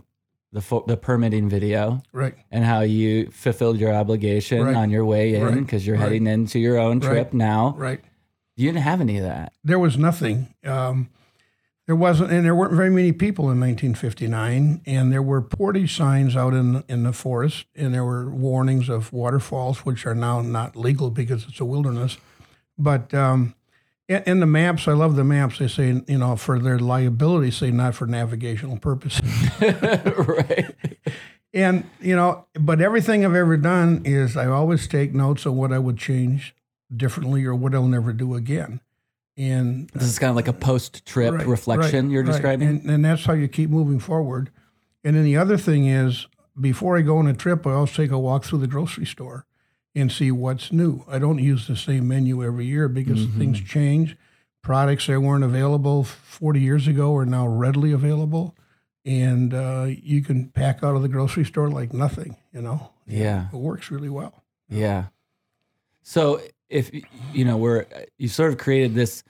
the 0.53 0.61
fo- 0.61 0.85
the 0.87 0.97
permitting 0.97 1.49
video 1.49 2.03
Right. 2.13 2.35
and 2.51 2.65
how 2.65 2.81
you 2.81 3.31
fulfilled 3.31 3.79
your 3.79 3.93
obligation 3.93 4.63
Right. 4.65 4.77
on 4.77 4.91
your 4.91 5.05
way 5.05 5.35
in 5.35 5.43
Right. 5.43 5.55
because 5.55 5.87
you're 5.87 5.97
Right. 5.97 6.05
heading 6.05 6.27
into 6.27 6.59
your 6.59 6.79
own 6.79 7.01
Right. 7.01 7.09
trip 7.11 7.33
now. 7.35 7.75
Right. 7.77 8.01
You 8.57 8.69
didn't 8.73 8.85
have 8.85 9.01
any 9.03 9.19
of 9.19 9.25
that. 9.25 9.53
There 9.63 9.79
was 9.79 9.99
nothing. 9.99 10.49
Um, 10.65 11.09
there 11.87 11.95
wasn't, 11.97 12.33
and 12.33 12.45
there 12.45 12.55
weren't 12.55 12.73
very 12.73 12.89
many 12.91 13.13
people 13.13 13.51
in 13.51 13.61
1959. 13.61 14.81
And 14.87 15.13
there 15.13 15.23
were 15.23 15.43
portage 15.43 15.95
signs 15.95 16.35
out 16.37 16.55
in 16.55 16.83
in 16.89 17.03
the 17.03 17.13
forest, 17.13 17.67
and 17.77 17.93
there 17.93 18.05
were 18.05 18.31
warnings 18.31 18.89
of 18.89 19.13
waterfalls, 19.13 19.85
which 19.85 20.07
are 20.07 20.15
now 20.15 20.41
not 20.41 20.75
legal 20.75 21.11
because 21.11 21.45
it's 21.49 21.61
a 21.61 21.65
wilderness. 21.67 22.17
But 22.79 23.13
um, 23.13 23.55
in 24.09 24.41
the 24.41 24.47
maps, 24.47 24.87
I 24.87 24.93
love 24.93 25.17
the 25.17 25.25
maps. 25.25 25.59
They 25.59 25.69
say, 25.69 26.03
you 26.07 26.19
know, 26.19 26.37
for 26.37 26.59
their 26.59 26.79
liability, 26.79 27.51
say 27.51 27.71
not 27.71 27.95
for 27.95 28.07
navigational 28.07 28.79
purposes. 28.79 29.29
right. 29.61 30.75
And 31.53 31.85
you 32.01 32.15
know, 32.15 32.47
but 32.55 32.81
everything 32.81 33.25
I've 33.25 33.35
ever 33.35 33.57
done 33.57 34.03
is 34.05 34.37
I 34.37 34.47
always 34.47 34.87
take 34.87 35.15
notes 35.15 35.47
on 35.47 35.57
what 35.57 35.73
I 35.73 35.79
would 35.79 35.97
change 35.99 36.55
differently 36.95 37.45
or 37.45 37.55
what 37.55 37.75
I'll 37.75 37.89
never 37.89 38.13
do 38.13 38.35
again. 38.35 38.81
And 39.37 39.91
This 39.91 40.05
is 40.05 40.19
kind 40.19 40.31
of 40.31 40.37
like 40.37 40.49
a 40.49 40.53
post 40.53 41.05
trip 41.05 41.35
Right, 41.35 41.47
reflection 41.47 42.07
right, 42.07 42.13
you're 42.13 42.23
right. 42.23 42.33
describing. 42.33 42.69
And, 42.69 42.91
and 42.91 43.05
that's 43.05 43.25
how 43.25 43.33
you 43.35 43.49
keep 43.49 43.71
moving 43.71 43.99
forward. 43.99 44.51
And 45.05 45.17
then 45.17 45.25
the 45.25 45.37
other 45.37 45.57
thing 45.57 45.87
is, 45.87 46.27
before 46.59 46.97
I 46.97 47.03
go 47.03 47.19
on 47.19 47.27
a 47.27 47.35
trip, 47.35 47.67
I 47.67 47.73
always 47.73 47.93
take 47.93 48.11
a 48.11 48.19
walk 48.19 48.45
through 48.45 48.61
the 48.61 48.67
grocery 48.67 49.05
store 49.05 49.47
and 49.97 50.13
see 50.13 50.31
what's 50.31 50.71
new. 50.71 51.03
I 51.09 51.19
don't 51.19 51.39
use 51.39 51.67
the 51.67 51.75
same 51.77 52.07
menu 52.07 52.45
every 52.45 52.67
year 52.67 52.87
because 52.89 53.21
Mm-hmm. 53.27 53.39
things 53.39 53.61
change. 53.63 54.17
Products 54.63 55.07
that 55.07 55.21
weren't 55.21 55.45
available 55.45 56.05
40 56.05 56.61
years 56.61 56.87
ago 56.87 57.17
are 57.17 57.25
now 57.27 57.47
readily 57.49 57.93
available. 57.93 58.55
And 59.05 59.55
uh, 59.55 59.87
you 59.89 60.23
can 60.23 60.49
pack 60.51 60.83
out 60.83 60.97
of 60.97 61.03
the 61.03 61.09
grocery 61.09 61.45
store 61.45 61.71
like 61.71 61.93
nothing, 61.95 62.37
you 62.53 62.61
know? 62.61 62.91
Yeah. 63.07 63.47
It 63.53 63.57
works 63.57 63.91
really 63.91 64.09
well. 64.09 64.43
Yeah. 64.69 65.07
So 66.03 66.41
if 66.69 66.91
you 67.33 67.45
know, 67.45 67.57
we're 67.57 67.87
you 68.19 68.27
sort 68.29 68.53
of 68.53 68.59
created 68.59 68.95
this 68.95 69.23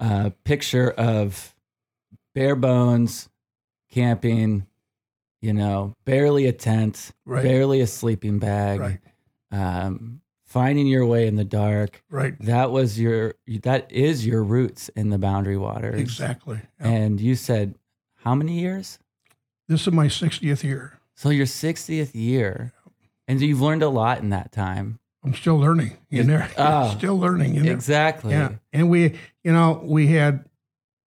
uh, 0.00 0.30
picture 0.44 0.90
of 0.90 1.54
bare 2.34 2.56
bones 2.56 3.28
camping, 3.92 4.66
you 5.40 5.52
know, 5.52 5.94
barely 6.04 6.46
a 6.46 6.52
tent, 6.52 7.12
Right. 7.24 7.42
barely 7.44 7.80
a 7.80 7.86
sleeping 7.86 8.38
bag, 8.40 8.80
Right. 8.80 8.98
Um, 9.50 10.20
finding 10.44 10.86
your 10.86 11.06
way 11.06 11.26
in 11.26 11.36
the 11.36 11.44
dark. 11.44 12.02
Right. 12.10 12.34
That 12.40 12.70
was 12.70 12.98
your 12.98 13.34
that 13.46 13.90
is 13.92 14.26
your 14.26 14.42
roots 14.42 14.88
in 14.90 15.10
the 15.10 15.18
Boundary 15.18 15.56
Waters. 15.56 16.00
Exactly. 16.00 16.60
Yeah. 16.80 16.88
And 16.88 17.20
you 17.20 17.34
said 17.34 17.76
how 18.16 18.34
many 18.34 18.58
years? 18.58 18.98
This 19.68 19.86
is 19.86 19.92
my 19.92 20.06
60th 20.06 20.62
year. 20.62 21.00
So 21.14 21.30
your 21.30 21.46
60th 21.46 22.10
year. 22.14 22.72
And 23.28 23.40
you've 23.40 23.60
learned 23.60 23.82
a 23.82 23.88
lot 23.88 24.20
in 24.20 24.30
that 24.30 24.52
time. 24.52 25.00
I'm 25.24 25.34
still 25.34 25.58
learning 25.58 25.96
in 26.10 26.28
there. 26.28 26.48
Oh. 26.56 26.94
still 26.96 27.18
learning. 27.18 27.66
Exactly. 27.66 28.32
Yeah, 28.32 28.50
and 28.72 28.88
we, 28.88 29.18
you 29.42 29.52
know, 29.52 29.80
we 29.82 30.06
had, 30.08 30.44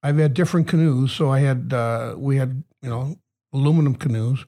I've 0.04 0.18
had 0.18 0.34
different 0.34 0.68
canoes. 0.68 1.14
So 1.14 1.30
I 1.30 1.40
had, 1.40 1.72
uh, 1.72 2.16
we 2.18 2.36
had, 2.36 2.64
you 2.82 2.90
know, 2.90 3.18
aluminum 3.54 3.96
canoes, 3.96 4.46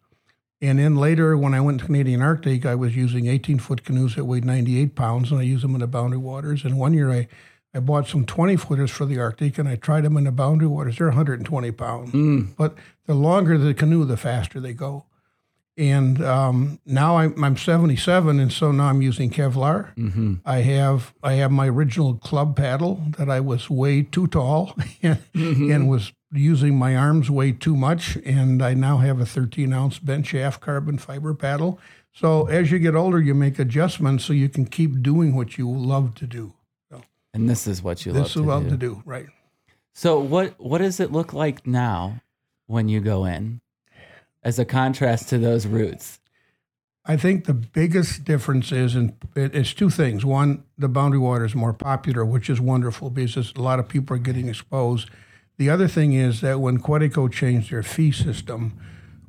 and 0.62 0.78
then 0.80 0.96
later 0.96 1.36
when 1.38 1.54
I 1.54 1.62
went 1.62 1.80
to 1.80 1.86
Canadian 1.86 2.22
Arctic, 2.22 2.66
I 2.66 2.76
was 2.76 2.96
using 2.96 3.28
18 3.28 3.60
foot 3.60 3.84
canoes 3.84 4.16
that 4.16 4.26
weighed 4.26 4.46
98 4.46 4.96
pounds, 4.96 5.32
and 5.32 5.40
I 5.40 5.44
used 5.44 5.64
them 5.64 5.74
in 5.76 5.82
the 5.82 5.88
boundary 5.88 6.20
waters. 6.20 6.64
And 6.64 6.78
one 6.78 6.94
year 6.94 7.12
I, 7.12 7.28
I 7.74 7.80
bought 7.80 8.08
some 8.08 8.26
20 8.26 8.56
footers 8.58 8.92
for 8.92 9.06
the 9.06 9.20
Arctic, 9.20 9.58
and 9.58 9.68
I 9.68 9.76
tried 9.76 10.02
them 10.06 10.18
in 10.18 10.26
the 10.26 10.32
boundary 10.32 10.68
waters. 10.68 10.98
They're 10.98 11.08
120 11.08 11.72
pounds, 11.72 12.12
Mm. 12.12 12.50
but 12.58 12.76
the 13.08 13.14
longer 13.16 13.58
the 13.58 13.74
canoe, 13.74 14.06
the 14.06 14.18
faster 14.18 14.60
they 14.60 14.74
go. 14.74 15.06
And 15.78 16.22
um, 16.24 16.80
now 16.86 17.18
I'm, 17.18 17.42
I'm 17.44 17.56
77, 17.58 18.40
and 18.40 18.52
so 18.52 18.72
now 18.74 18.88
I'm 18.90 19.02
using 19.02 19.30
Kevlar. 19.32 19.96
Mm-hmm. 19.96 20.36
I 20.46 20.58
have 20.58 21.14
I 21.24 21.34
have 21.34 21.50
my 21.50 21.68
original 21.70 22.16
club 22.16 22.56
paddle 22.58 23.02
that 23.18 23.30
I 23.30 23.40
was 23.40 23.70
way 23.70 24.04
too 24.04 24.28
tall 24.28 24.76
and, 25.02 25.18
Mm-hmm. 25.34 25.72
and 25.72 25.90
was 25.90 26.12
using 26.32 26.78
my 26.78 26.96
arms 26.96 27.30
way 27.30 27.52
too 27.52 27.76
much, 27.76 28.18
and 28.26 28.62
I 28.64 28.74
now 28.74 28.98
have 28.98 29.20
a 29.20 29.26
13 29.26 29.74
ounce 29.74 30.00
bent 30.00 30.26
shaft 30.26 30.62
carbon 30.62 30.98
fiber 30.98 31.34
paddle. 31.34 31.80
So 32.14 32.48
as 32.48 32.72
you 32.72 32.80
get 32.80 32.96
older, 32.96 33.22
you 33.22 33.34
make 33.34 33.60
adjustments 33.60 34.26
so 34.26 34.34
you 34.34 34.50
can 34.50 34.66
keep 34.66 35.02
doing 35.02 35.36
what 35.36 35.58
you 35.58 35.70
love 35.70 36.16
to 36.16 36.28
do. 36.28 36.54
And 37.34 37.50
this 37.50 37.66
is 37.66 37.82
what 37.82 38.06
you 38.06 38.12
this 38.12 38.20
love 38.20 38.28
is 38.28 38.34
to 38.34 38.42
love 38.42 38.64
do. 38.64 38.70
to 38.72 38.78
do, 38.78 39.04
right? 39.06 39.28
So 39.94 40.20
what 40.20 40.60
what 40.60 40.80
does 40.80 41.00
it 41.00 41.12
look 41.12 41.34
like 41.34 41.66
now 41.66 42.22
when 42.68 42.90
you 42.90 43.00
go 43.00 43.26
in, 43.26 43.62
as 44.44 44.60
a 44.60 44.66
contrast 44.66 45.30
to 45.30 45.38
those 45.38 45.66
roots? 45.66 46.20
I 47.04 47.18
think 47.18 47.46
the 47.46 47.54
biggest 47.54 48.26
difference 48.26 48.72
is, 48.72 48.96
and 48.96 49.16
it's 49.36 49.74
two 49.74 49.90
things. 49.90 50.24
One, 50.24 50.64
the 50.78 50.88
boundary 50.88 51.20
water 51.20 51.46
is 51.46 51.56
more 51.56 51.74
popular, 51.74 52.24
which 52.24 52.48
is 52.50 52.62
wonderful 52.62 53.10
because 53.10 53.54
a 53.56 53.62
lot 53.62 53.80
of 53.80 53.88
people 53.88 54.16
are 54.16 54.20
getting 54.20 54.48
exposed. 54.48 55.10
The 55.62 55.70
other 55.70 55.88
thing 55.88 56.14
is 56.14 56.42
that 56.42 56.60
when 56.60 56.80
Quetico 56.80 57.32
changed 57.32 57.70
their 57.70 57.84
fee 57.84 58.12
system, 58.12 58.80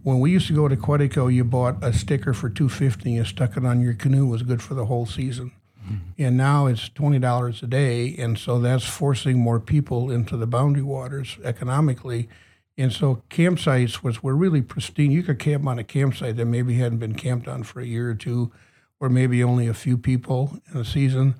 when 0.02 0.18
we 0.18 0.30
used 0.30 0.46
to 0.46 0.54
go 0.54 0.66
to 0.66 0.78
Quetico, 0.78 1.30
you 1.30 1.44
bought 1.44 1.84
a 1.84 1.92
sticker 1.92 2.32
for 2.32 2.48
two 2.48 2.70
fifty, 2.70 3.10
you 3.10 3.24
stuck 3.26 3.54
it 3.58 3.66
on 3.66 3.82
your 3.82 3.92
canoe, 3.92 4.28
it 4.28 4.30
was 4.30 4.42
good 4.42 4.62
for 4.62 4.72
the 4.72 4.86
whole 4.86 5.04
season. 5.04 5.52
Mm-hmm. 5.84 6.22
And 6.22 6.38
now 6.38 6.68
it's 6.68 6.88
twenty 6.88 7.18
dollars 7.18 7.62
a 7.62 7.66
day, 7.66 8.16
and 8.16 8.38
so 8.38 8.58
that's 8.58 8.88
forcing 8.88 9.40
more 9.40 9.60
people 9.60 10.10
into 10.10 10.38
the 10.38 10.46
boundary 10.46 10.82
waters 10.82 11.36
economically. 11.44 12.30
And 12.78 12.94
so 12.94 13.22
campsites, 13.28 13.96
which 13.96 14.22
were 14.22 14.34
really 14.34 14.62
pristine, 14.62 15.10
you 15.10 15.22
could 15.22 15.38
camp 15.38 15.66
on 15.66 15.78
a 15.78 15.84
campsite 15.84 16.36
that 16.36 16.46
maybe 16.46 16.78
hadn't 16.78 16.96
been 16.96 17.14
camped 17.14 17.46
on 17.46 17.62
for 17.62 17.80
a 17.82 17.86
year 17.86 18.08
or 18.08 18.14
two, 18.14 18.50
or 19.00 19.10
maybe 19.10 19.44
only 19.44 19.68
a 19.68 19.74
few 19.74 19.98
people 19.98 20.58
in 20.72 20.80
a 20.80 20.84
season. 20.86 21.34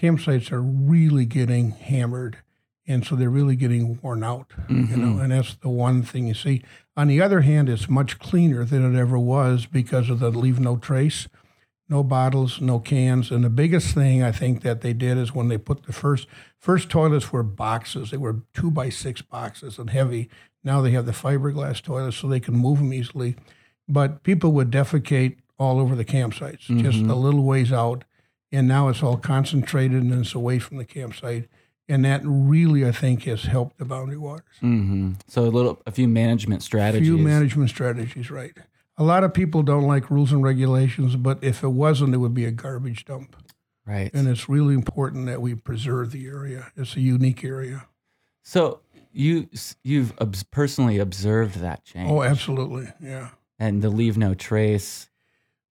Campsites 0.00 0.50
are 0.50 0.62
really 0.62 1.26
getting 1.26 1.72
hammered, 1.72 2.38
and 2.88 3.06
so 3.06 3.14
they're 3.14 3.30
really 3.30 3.54
getting 3.54 4.00
worn 4.02 4.24
out. 4.24 4.50
You 4.68 4.76
know, 4.76 5.06
mm-hmm. 5.06 5.20
and 5.20 5.32
that's 5.32 5.54
the 5.54 5.68
one 5.68 6.02
thing 6.02 6.26
you 6.26 6.34
see. 6.34 6.62
On 6.96 7.06
the 7.06 7.20
other 7.20 7.42
hand, 7.42 7.68
it's 7.68 7.88
much 7.88 8.18
cleaner 8.18 8.64
than 8.64 8.92
it 8.92 8.98
ever 8.98 9.18
was 9.18 9.66
because 9.66 10.10
of 10.10 10.18
the 10.18 10.30
leave 10.30 10.58
no 10.58 10.76
trace 10.76 11.28
no 11.88 12.02
bottles, 12.02 12.60
no 12.60 12.78
cans. 12.78 13.30
And 13.30 13.44
the 13.44 13.50
biggest 13.50 13.94
thing 13.94 14.22
I 14.22 14.30
think 14.30 14.62
that 14.62 14.82
they 14.82 14.92
did 14.92 15.16
is 15.16 15.34
when 15.34 15.48
they 15.48 15.58
put 15.58 15.84
the 15.84 15.92
first 15.92 16.26
first 16.58 16.90
toilets 16.90 17.32
were 17.32 17.42
boxes. 17.42 18.10
They 18.10 18.16
were 18.16 18.42
two 18.52 18.70
by 18.70 18.90
six 18.90 19.22
boxes 19.22 19.78
and 19.78 19.90
heavy. 19.90 20.28
Now 20.62 20.80
they 20.80 20.90
have 20.90 21.06
the 21.06 21.12
fiberglass 21.12 21.82
toilets 21.82 22.16
so 22.16 22.28
they 22.28 22.40
can 22.40 22.54
move 22.54 22.78
them 22.78 22.92
easily. 22.92 23.36
But 23.88 24.22
people 24.22 24.52
would 24.52 24.70
defecate 24.70 25.36
all 25.58 25.80
over 25.80 25.96
the 25.96 26.04
campsites, 26.04 26.66
just 26.82 26.98
mm-hmm. 26.98 27.10
a 27.10 27.16
little 27.16 27.42
ways 27.42 27.72
out. 27.72 28.04
And 28.52 28.68
now 28.68 28.88
it's 28.88 29.02
all 29.02 29.16
concentrated 29.16 30.02
and 30.02 30.12
it's 30.12 30.34
away 30.34 30.58
from 30.58 30.76
the 30.76 30.84
campsite. 30.84 31.48
And 31.88 32.04
that 32.04 32.20
really, 32.24 32.86
I 32.86 32.92
think, 32.92 33.22
has 33.24 33.44
helped 33.44 33.78
the 33.78 33.84
boundary 33.86 34.18
waters. 34.18 34.44
Mm-hmm. 34.62 35.12
So 35.26 35.42
a 35.42 35.46
little, 35.46 35.80
a 35.86 35.90
few 35.90 36.06
management 36.06 36.62
strategies. 36.62 37.08
Few 37.08 37.16
management 37.16 37.70
strategies, 37.70 38.30
right. 38.30 38.52
A 38.98 39.04
lot 39.04 39.24
of 39.24 39.32
people 39.32 39.62
don't 39.62 39.86
like 39.86 40.10
rules 40.10 40.30
and 40.32 40.42
regulations, 40.42 41.16
but 41.16 41.38
if 41.42 41.62
it 41.62 41.68
wasn't, 41.68 42.14
it 42.14 42.18
would 42.18 42.34
be 42.34 42.44
a 42.44 42.50
garbage 42.50 43.04
dump. 43.06 43.36
right. 43.86 44.10
And 44.12 44.28
it's 44.28 44.48
really 44.48 44.74
important 44.74 45.26
that 45.26 45.40
we 45.40 45.54
preserve 45.54 46.10
the 46.10 46.26
area. 46.26 46.72
It's 46.76 46.94
a 46.96 47.00
unique 47.00 47.42
area. 47.44 47.86
So 48.42 48.80
you 49.12 49.48
you've 49.82 50.12
personally 50.50 50.98
observed 50.98 51.60
that 51.60 51.84
change. 51.84 52.10
Oh, 52.10 52.22
absolutely. 52.22 52.88
Yeah. 53.00 53.30
And 53.58 53.82
the 53.82 53.88
leave 53.88 54.18
no 54.18 54.34
trace. 54.34 55.08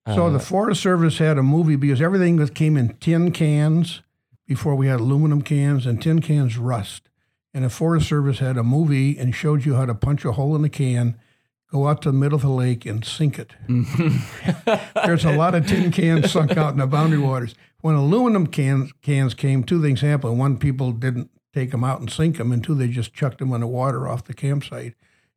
So 0.07 0.27
uh, 0.27 0.29
the 0.29 0.39
Forest 0.39 0.81
Service 0.81 1.17
had 1.17 1.38
a 1.38 1.43
movie 1.43 1.75
because 1.75 2.01
everything 2.01 2.38
that 2.38 2.55
came 2.55 2.77
in 2.77 2.95
tin 2.95 3.31
cans 3.31 4.01
before 4.48 4.75
we 4.75 4.88
had 4.88 5.00
aluminum 5.00 5.42
cans, 5.42 5.86
and 5.86 6.01
tin 6.01 6.22
cans 6.22 6.58
rust. 6.58 7.10
And 7.54 7.66
the 7.66 7.70
Forest 7.70 8.08
Service 8.08 8.39
had 8.39 8.58
a 8.58 8.63
movie 8.63 9.18
and 9.18 9.36
showed 9.36 9.66
you 9.66 9.75
how 9.75 9.86
to 9.86 9.94
punch 9.94 10.25
a 10.25 10.32
hole 10.32 10.56
in 10.56 10.62
the 10.62 10.70
can, 10.70 11.20
go 11.72 11.88
out 11.88 12.01
to 12.04 12.12
the 12.12 12.18
middle 12.18 12.38
of 12.38 12.42
the 12.42 12.50
lake, 12.50 12.86
and 12.86 13.04
sink 13.04 13.38
it. 13.38 13.51
There's 15.06 15.25
a 15.25 15.36
lot 15.36 15.54
of 15.54 15.68
tin 15.68 15.92
cans 15.92 16.32
sunk 16.32 16.56
out 16.56 16.74
in 16.74 16.80
the 16.80 16.88
boundary 16.88 17.20
waters. 17.20 17.56
When 17.82 17.96
aluminum 17.96 18.48
cans 18.48 18.92
cans 19.01 19.34
came, 19.34 19.63
two 19.63 19.82
things 19.82 20.01
happened. 20.01 20.39
One, 20.39 20.58
people 20.58 20.92
didn't 20.94 21.30
take 21.54 21.72
them 21.72 21.84
out 21.84 22.00
and 22.00 22.10
sink 22.10 22.38
them, 22.38 22.51
and 22.51 22.63
two, 22.63 22.75
they 22.75 22.88
just 22.88 23.13
chucked 23.13 23.39
them 23.39 23.51
in 23.54 23.62
the 23.62 23.68
water 23.68 24.08
off 24.08 24.24
the 24.24 24.34
campsite. 24.34 24.94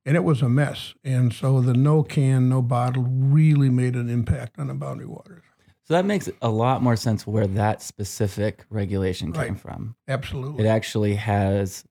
And 0.06 0.16
it 0.16 0.24
was 0.24 0.40
a 0.40 0.48
mess. 0.48 0.94
And 1.04 1.32
so 1.32 1.60
the 1.60 1.74
no 1.74 2.02
can, 2.02 2.48
no 2.48 2.62
bottle 2.62 3.02
really 3.02 3.68
made 3.68 3.96
an 3.96 4.08
impact 4.08 4.58
on 4.58 4.68
the 4.68 4.74
boundary 4.74 5.06
waters. 5.06 5.42
So 5.90 5.94
that 5.96 6.04
makes 6.04 6.30
a 6.40 6.48
lot 6.48 6.84
more 6.84 6.94
sense 6.94 7.26
where 7.26 7.48
that 7.48 7.82
specific 7.82 8.64
regulation 8.70 9.32
came 9.32 9.42
Right. 9.42 9.58
from. 9.58 9.96
Absolutely. 10.06 10.64
It 10.64 10.68
actually 10.68 11.16
has 11.16 11.84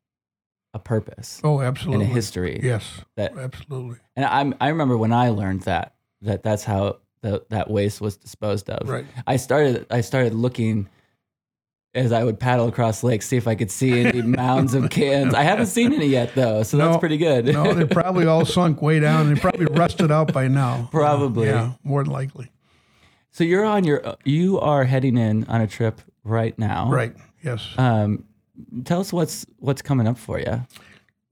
a 0.73 0.79
purpose. 0.79 1.41
Oh, 1.43 1.59
absolutely. 1.59 2.05
And 2.05 2.11
a 2.11 2.15
history. 2.15 2.61
Yes, 2.63 3.01
That 3.17 3.37
absolutely. 3.37 3.97
And 4.15 4.23
I 4.25 4.53
I 4.65 4.69
remember 4.69 4.97
when 4.97 5.11
I 5.11 5.31
learned 5.31 5.63
that 5.63 5.95
that 6.21 6.43
that's 6.43 6.63
how 6.63 6.99
the, 7.23 7.43
that 7.49 7.69
waste 7.69 7.99
was 7.99 8.15
disposed 8.15 8.69
of. 8.69 8.87
Right. 8.87 9.05
I 9.27 9.35
started 9.35 9.85
I 9.91 9.99
started 9.99 10.33
looking 10.33 10.87
as 11.93 12.13
I 12.13 12.23
would 12.23 12.39
paddle 12.39 12.69
across 12.69 13.03
lakes, 13.03 13.25
see 13.27 13.35
if 13.35 13.49
I 13.49 13.55
could 13.55 13.69
see 13.69 13.99
any 13.99 14.21
mounds 14.45 14.75
of 14.75 14.89
cans. 14.91 15.33
I 15.33 15.43
haven't 15.43 15.65
seen 15.65 15.91
any 15.91 16.05
yet 16.07 16.35
though, 16.35 16.63
so 16.63 16.77
that's 16.77 16.95
pretty 16.99 17.17
good. 17.17 17.47
no, 17.47 17.73
they're 17.73 17.85
probably 17.85 18.27
all 18.27 18.45
sunk 18.45 18.81
way 18.81 19.01
down. 19.01 19.33
They 19.33 19.37
probably 19.41 19.65
rusted 19.71 20.09
out 20.09 20.31
by 20.31 20.47
now. 20.47 20.87
Probably. 20.89 21.47
Yeah, 21.47 21.73
more 21.83 22.01
than 22.01 22.13
likely. 22.13 22.49
So 23.31 23.43
you're 23.43 23.65
on 23.65 23.83
your 23.83 24.15
you 24.25 24.59
are 24.59 24.83
heading 24.83 25.17
in 25.17 25.45
on 25.45 25.61
a 25.61 25.67
trip 25.67 26.01
right 26.23 26.57
now. 26.57 26.91
Right. 26.91 27.15
Yes. 27.43 27.67
Um, 27.77 28.25
tell 28.85 29.01
us 29.01 29.13
what's 29.13 29.45
what's 29.57 29.81
coming 29.81 30.07
up 30.07 30.17
for 30.17 30.39
you. 30.39 30.65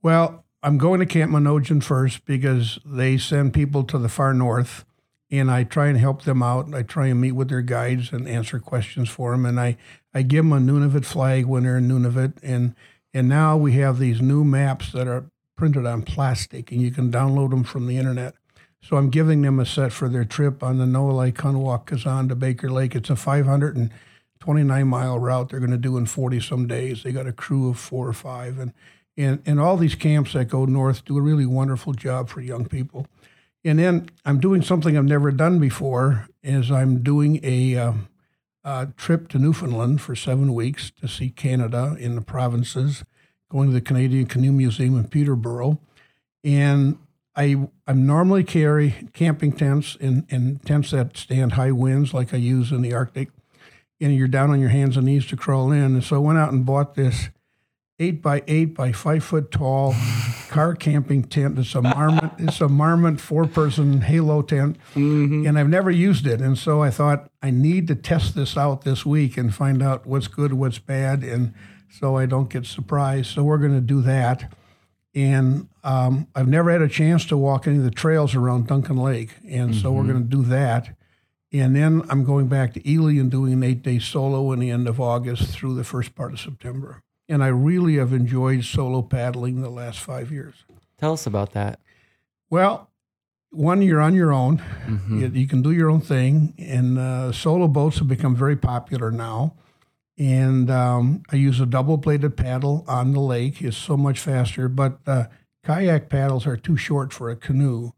Well, 0.01 0.45
I'm 0.63 0.77
going 0.77 0.99
to 0.99 1.05
Camp 1.05 1.31
Menogyn 1.31 1.83
first 1.83 2.25
because 2.25 2.79
they 2.85 3.17
send 3.17 3.53
people 3.53 3.83
to 3.85 3.97
the 3.97 4.09
far 4.09 4.33
north, 4.33 4.85
and 5.29 5.51
I 5.51 5.63
try 5.63 5.87
and 5.87 5.97
help 5.97 6.23
them 6.23 6.41
out. 6.41 6.73
I 6.73 6.83
try 6.83 7.07
and 7.07 7.21
meet 7.21 7.33
with 7.33 7.49
their 7.49 7.61
guides 7.61 8.11
and 8.11 8.27
answer 8.27 8.59
questions 8.59 9.09
for 9.09 9.31
them, 9.31 9.45
and 9.45 9.59
I, 9.59 9.77
I 10.13 10.21
give 10.23 10.45
them 10.45 10.53
a 10.53 10.57
Nunavut 10.57 11.05
flag 11.05 11.45
when 11.45 11.63
they're 11.63 11.77
in 11.77 11.87
Nunavut, 11.87 12.33
and 12.41 12.75
and 13.13 13.29
now 13.29 13.57
we 13.57 13.73
have 13.73 13.99
these 13.99 14.21
new 14.21 14.43
maps 14.43 14.91
that 14.91 15.07
are 15.07 15.29
printed 15.55 15.85
on 15.85 16.03
plastic, 16.03 16.71
and 16.71 16.81
you 16.81 16.91
can 16.91 17.11
download 17.11 17.49
them 17.49 17.63
from 17.63 17.87
the 17.87 17.97
internet. 17.97 18.35
So 18.87 18.95
I'm 18.95 19.09
giving 19.09 19.41
them 19.41 19.59
a 19.59 19.65
set 19.65 19.91
for 19.91 20.07
their 20.07 20.23
trip 20.23 20.63
on 20.63 20.77
the 20.77 20.85
Noah 20.85 21.11
Lake, 21.11 21.35
Kunwak, 21.35 21.87
Kazan 21.87 22.29
to 22.29 22.35
Baker 22.35 22.69
Lake. 22.69 22.95
It's 22.95 23.09
a 23.09 23.17
529 23.17 24.87
mile 24.87 25.19
route 25.19 25.49
they're 25.49 25.59
going 25.59 25.71
to 25.71 25.77
do 25.77 25.97
in 25.97 26.05
40 26.05 26.39
some 26.39 26.67
days. 26.67 27.03
They 27.03 27.11
got 27.11 27.27
a 27.27 27.33
crew 27.33 27.69
of 27.69 27.77
four 27.77 28.07
or 28.07 28.13
five, 28.13 28.57
and 28.57 28.71
and 29.17 29.43
and 29.45 29.59
all 29.59 29.75
these 29.75 29.95
camps 29.95 30.31
that 30.31 30.45
go 30.45 30.63
north 30.63 31.03
do 31.03 31.17
a 31.17 31.21
really 31.21 31.45
wonderful 31.45 31.91
job 31.91 32.29
for 32.29 32.39
young 32.39 32.63
people. 32.63 33.07
And 33.65 33.77
then 33.77 34.09
I'm 34.23 34.39
doing 34.39 34.61
something 34.61 34.97
I've 34.97 35.03
never 35.03 35.31
done 35.31 35.59
before. 35.59 36.29
Is 36.41 36.71
I'm 36.71 37.03
doing 37.03 37.41
a, 37.43 37.75
um, 37.75 38.07
trip 38.95 39.27
to 39.29 39.37
Newfoundland 39.37 39.99
for 39.99 40.15
seven 40.15 40.53
weeks 40.53 40.91
to 41.01 41.09
see 41.09 41.29
Canada 41.29 41.97
in 41.99 42.15
the 42.15 42.21
provinces, 42.21 43.03
going 43.49 43.67
to 43.67 43.73
the 43.73 43.81
Canadian 43.81 44.27
Canoe 44.27 44.53
Museum 44.53 44.97
in 44.97 45.09
Peterborough, 45.09 45.77
and 46.45 46.97
I 47.37 47.69
I 47.85 47.93
normally 47.93 48.43
carry 48.43 49.09
camping 49.13 49.53
tents 49.53 49.95
and, 50.01 50.25
and 50.29 50.61
tents 50.65 50.91
that 50.91 51.15
stand 51.15 51.53
high 51.53 51.71
winds 51.71 52.13
like 52.13 52.33
I 52.33 52.37
use 52.37 52.71
in 52.71 52.81
the 52.81 52.93
Arctic. 52.93 53.29
And 54.01 54.15
you're 54.15 54.27
down 54.27 54.51
on 54.51 54.59
your 54.59 54.69
hands 54.69 54.97
and 54.97 55.05
knees 55.05 55.25
to 55.27 55.37
crawl 55.37 55.71
in. 55.71 55.83
And 55.95 56.03
so 56.03 56.17
I 56.17 56.19
went 56.19 56.37
out 56.37 56.51
and 56.51 56.65
bought 56.65 56.95
this 56.95 57.29
eight 57.99 58.21
by 58.21 58.43
eight 58.47 58.75
by 58.75 58.91
five 58.91 59.23
foot 59.23 59.51
tall 59.51 59.95
car 60.49 60.75
camping 60.75 61.23
tent. 61.23 61.57
It's 61.57 61.73
a 61.75 61.81
marmot. 61.81 62.31
it's 62.37 62.61
a 62.61 62.67
marmot 62.67 63.19
four 63.19 63.47
person 63.47 64.01
halo 64.01 64.41
tent, 64.41 64.77
mm-hmm. 64.93 65.47
and 65.47 65.57
I've 65.57 65.69
never 65.69 65.91
used 65.91 66.27
it. 66.27 66.41
And 66.41 66.57
so 66.57 66.81
I 66.81 66.89
thought 66.89 67.29
I 67.41 67.49
need 67.49 67.87
to 67.87 67.95
test 67.95 68.35
this 68.35 68.57
out 68.57 68.83
this 68.83 69.05
week 69.05 69.37
and 69.37 69.53
find 69.53 69.81
out 69.81 70.05
what's 70.05 70.27
good, 70.27 70.53
what's 70.53 70.79
bad, 70.79 71.23
and 71.23 71.53
so 71.89 72.17
I 72.17 72.25
don't 72.25 72.49
get 72.49 72.65
surprised. 72.65 73.31
So 73.31 73.43
we're 73.43 73.57
going 73.57 73.75
to 73.75 73.81
do 73.81 74.01
that. 74.01 74.53
And 75.17 75.67
um, 75.83 76.27
I've 76.35 76.47
never 76.47 76.69
had 76.69 76.83
a 76.83 76.87
chance 76.87 77.25
to 77.25 77.37
walk 77.37 77.65
any 77.65 77.77
of 77.79 77.83
the 77.83 77.89
trails 77.89 78.35
around 78.35 78.67
Duncan 78.67 78.97
Lake, 78.97 79.31
and 79.49 79.73
so 79.73 79.91
we're 79.91 80.03
going 80.03 80.21
to 80.21 80.29
do 80.29 80.43
that. 80.43 80.95
And 81.51 81.75
then 81.75 82.03
I'm 82.07 82.23
going 82.23 82.49
back 82.49 82.75
to 82.75 82.87
Ely 82.87 83.13
and 83.13 83.31
doing 83.31 83.53
an 83.53 83.63
eight 83.63 83.81
day 83.81 83.97
solo 83.97 84.51
in 84.51 84.59
the 84.59 84.69
end 84.69 84.87
of 84.87 85.01
August 85.01 85.49
through 85.49 85.73
the 85.73 85.83
first 85.83 86.13
part 86.13 86.33
of 86.33 86.39
September. 86.39 87.01
And 87.27 87.43
I 87.43 87.47
really 87.47 87.95
have 87.95 88.13
enjoyed 88.13 88.63
solo 88.63 89.01
paddling 89.01 89.61
the 89.61 89.71
last 89.71 89.99
five 89.99 90.31
years. 90.31 90.53
Tell 90.99 91.13
us 91.13 91.25
about 91.25 91.53
that. 91.53 91.79
Well, 92.51 92.91
one, 93.49 93.81
you're 93.81 94.01
on 94.01 94.13
your 94.13 94.31
own. 94.31 94.59
Mm-hmm. 94.85 95.19
You, 95.19 95.27
you 95.29 95.47
can 95.47 95.63
do 95.63 95.71
your 95.71 95.89
own 95.89 96.01
thing. 96.01 96.53
And 96.59 96.99
uh, 96.99 97.31
solo 97.31 97.67
boats 97.67 97.97
have 97.97 98.07
become 98.07 98.35
very 98.35 98.55
popular 98.55 99.09
now. 99.09 99.55
And 100.17 100.71
um, 100.71 101.23
I 101.31 101.35
use 101.35 101.59
a 101.59 101.65
double 101.65 101.97
bladed 101.97 102.35
paddle 102.35 102.83
on 102.87 103.11
the 103.11 103.19
lake. 103.19 103.61
It's 103.61 103.77
so 103.77 103.95
much 103.95 104.19
faster. 104.19 104.67
But 104.67 104.97
uh, 105.05 105.25
kayak 105.63 106.09
paddles 106.09 106.47
are 106.47 106.57
too 106.57 106.77
short 106.77 107.13
for 107.13 107.29
a 107.29 107.35
canoe, 107.35 107.91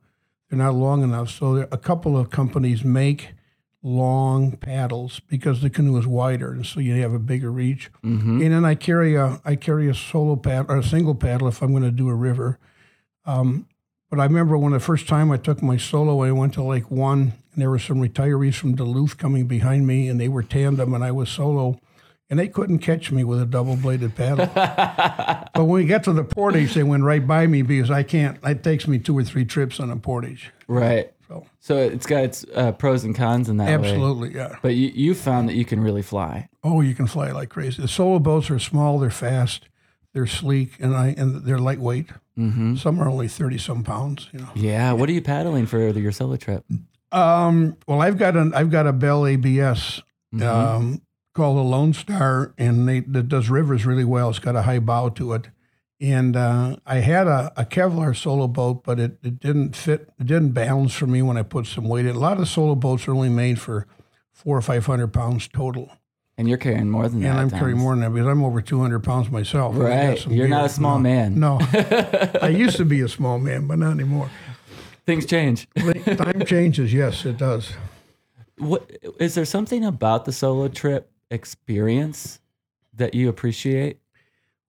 they're 0.49 0.59
not 0.59 0.73
long 0.73 1.03
enough. 1.03 1.29
So 1.29 1.55
there, 1.55 1.67
a 1.71 1.77
couple 1.77 2.17
of 2.17 2.29
companies 2.29 2.83
make 2.83 3.33
long 3.81 4.57
paddles 4.57 5.21
because 5.21 5.61
the 5.61 5.69
canoe 5.69 5.97
is 5.97 6.05
wider 6.05 6.51
and 6.51 6.65
so 6.65 6.81
you 6.81 7.01
have 7.01 7.13
a 7.13 7.19
bigger 7.19 7.51
reach. 7.51 7.89
Mm-hmm. 8.03 8.41
And 8.41 8.51
then 8.51 8.65
I 8.65 8.75
carry 8.75 9.15
a 9.15 9.39
I 9.45 9.55
carry 9.55 9.87
a 9.87 9.93
solo 9.93 10.35
paddle 10.35 10.75
or 10.75 10.79
a 10.79 10.83
single 10.83 11.15
paddle 11.15 11.47
if 11.47 11.61
I'm 11.61 11.71
going 11.71 11.83
to 11.83 11.91
do 11.91 12.09
a 12.09 12.15
river. 12.15 12.59
Um, 13.25 13.67
but 14.09 14.19
I 14.19 14.23
remember 14.23 14.57
when 14.57 14.73
the 14.73 14.79
first 14.79 15.07
time 15.07 15.31
I 15.31 15.37
took 15.37 15.61
my 15.61 15.77
solo, 15.77 16.23
I 16.23 16.31
went 16.31 16.53
to 16.55 16.63
Lake 16.63 16.89
One, 16.89 17.33
and 17.53 17.61
there 17.61 17.69
were 17.69 17.77
some 17.77 17.97
retirees 17.97 18.55
from 18.55 18.75
Duluth 18.75 19.17
coming 19.19 19.45
behind 19.45 19.85
me, 19.85 20.07
and 20.07 20.19
they 20.19 20.27
were 20.27 20.41
tandem, 20.41 20.95
and 20.95 21.03
I 21.03 21.11
was 21.11 21.29
solo, 21.29 21.79
and 22.29 22.37
they 22.39 22.47
couldn't 22.47 22.79
catch 22.79 23.11
me 23.11 23.23
with 23.23 23.41
a 23.41 23.45
double 23.45 23.75
bladed 23.75 24.15
paddle. 24.15 24.45
but 24.55 25.49
when 25.55 25.69
we 25.69 25.85
got 25.85 26.03
to 26.03 26.13
the 26.13 26.23
portage, 26.23 26.73
they 26.73 26.83
went 26.83 27.03
right 27.03 27.25
by 27.25 27.47
me 27.47 27.61
because 27.61 27.89
I 27.91 28.03
can't. 28.03 28.37
It 28.43 28.63
takes 28.63 28.87
me 28.87 28.99
two 28.99 29.17
or 29.17 29.23
three 29.23 29.45
trips 29.45 29.79
on 29.79 29.89
a 29.89 29.97
portage. 29.97 30.51
Right. 30.67 31.11
So, 31.27 31.45
So 31.59 31.77
it's 31.77 32.05
got 32.07 32.23
its 32.23 32.45
uh, 32.55 32.71
pros 32.73 33.03
and 33.03 33.15
cons 33.15 33.49
in 33.49 33.57
that 33.57 33.67
way. 33.67 33.89
Absolutely, 33.89 34.35
yeah. 34.35 34.57
But 34.61 34.75
you 34.75 34.89
you 34.93 35.13
found 35.15 35.49
that 35.49 35.55
you 35.55 35.65
can 35.65 35.79
really 35.79 36.01
fly. 36.01 36.49
Oh, 36.63 36.81
you 36.81 36.95
can 36.95 37.07
fly 37.07 37.31
like 37.31 37.49
crazy. 37.49 37.81
The 37.81 37.87
solo 37.87 38.19
boats 38.19 38.49
are 38.49 38.59
small, 38.59 38.99
they're 38.99 39.11
fast, 39.11 39.67
they're 40.13 40.25
sleek, 40.27 40.77
and 40.79 40.95
I 40.95 41.13
and 41.17 41.43
they're 41.45 41.59
lightweight. 41.59 42.09
Mm-hmm. 42.37 42.75
Some 42.77 42.99
are 42.99 43.07
only 43.09 43.27
thirty 43.27 43.57
some 43.59 43.83
pounds. 43.83 44.27
You 44.31 44.39
know. 44.39 44.49
Yeah. 44.55 44.93
What 44.93 45.07
are 45.09 45.11
you 45.11 45.21
paddling 45.21 45.65
for 45.67 45.91
the, 45.93 45.99
your 45.99 46.11
solo 46.11 46.35
trip? 46.35 46.65
Um, 47.11 47.77
well, 47.87 48.01
I've 48.01 48.17
got 48.17 48.35
an 48.35 48.53
I've 48.55 48.71
got 48.71 48.87
a 48.87 48.93
Bell 48.93 49.25
ABS 49.25 50.01
Mm-hmm. 50.33 50.47
um, 50.47 51.01
called 51.33 51.57
a 51.57 51.61
Lone 51.61 51.93
Star, 51.93 52.53
and 52.57 52.87
they, 52.87 52.99
that 53.01 53.29
does 53.29 53.49
rivers 53.49 53.85
really 53.85 54.05
well. 54.05 54.29
It's 54.29 54.39
got 54.39 54.55
a 54.55 54.63
high 54.63 54.79
bow 54.79 55.09
to 55.09 55.33
it, 55.33 55.49
and 56.01 56.35
uh, 56.35 56.77
I 56.85 56.95
had 56.97 57.27
a, 57.27 57.51
a 57.55 57.65
Kevlar 57.65 58.15
solo 58.15 58.47
boat, 58.47 58.83
but 58.83 58.99
it, 58.99 59.17
it 59.23 59.39
didn't 59.39 59.75
fit. 59.75 60.09
It 60.19 60.25
didn't 60.27 60.51
balance 60.51 60.93
for 60.93 61.07
me 61.07 61.21
when 61.21 61.37
I 61.37 61.43
put 61.43 61.65
some 61.67 61.87
weight 61.87 62.05
in. 62.05 62.15
A 62.15 62.19
lot 62.19 62.39
of 62.39 62.47
solo 62.47 62.75
boats 62.75 63.07
are 63.07 63.11
only 63.13 63.29
made 63.29 63.59
for 63.59 63.85
four 64.31 64.57
or 64.57 64.61
five 64.61 64.85
hundred 64.85 65.09
pounds 65.13 65.47
total, 65.49 65.91
And 66.37 66.47
you're 66.47 66.57
carrying 66.57 66.89
more 66.89 67.07
than 67.09 67.19
that. 67.21 67.27
and 67.29 67.39
I'm 67.39 67.53
at 67.53 67.59
carrying 67.59 67.77
more 67.77 67.93
than 67.93 68.01
that 68.01 68.11
because 68.13 68.27
I'm 68.27 68.43
over 68.43 68.61
two 68.61 68.79
hundred 68.79 69.03
pounds 69.03 69.29
myself. 69.29 69.75
and 69.75 69.83
Right. 69.83 70.27
You're 70.27 70.47
not 70.47 70.65
a 70.65 70.69
small 70.69 70.97
No. 70.97 71.03
man. 71.03 71.39
No, 71.39 71.59
I 72.41 72.47
used 72.49 72.77
to 72.77 72.85
be 72.85 73.01
a 73.01 73.09
small 73.09 73.37
man, 73.39 73.67
but 73.67 73.77
not 73.79 73.91
anymore. 73.91 74.29
Things 75.05 75.25
change. 75.25 75.67
Time 75.75 76.43
changes. 76.45 76.93
Yes, 76.93 77.25
it 77.25 77.37
does. 77.37 77.71
What 78.57 78.89
is 79.19 79.35
there 79.35 79.45
something 79.45 79.83
about 79.85 80.25
the 80.25 80.31
solo 80.31 80.67
trip 80.69 81.11
experience 81.29 82.39
that 82.93 83.13
you 83.13 83.29
appreciate? 83.29 83.99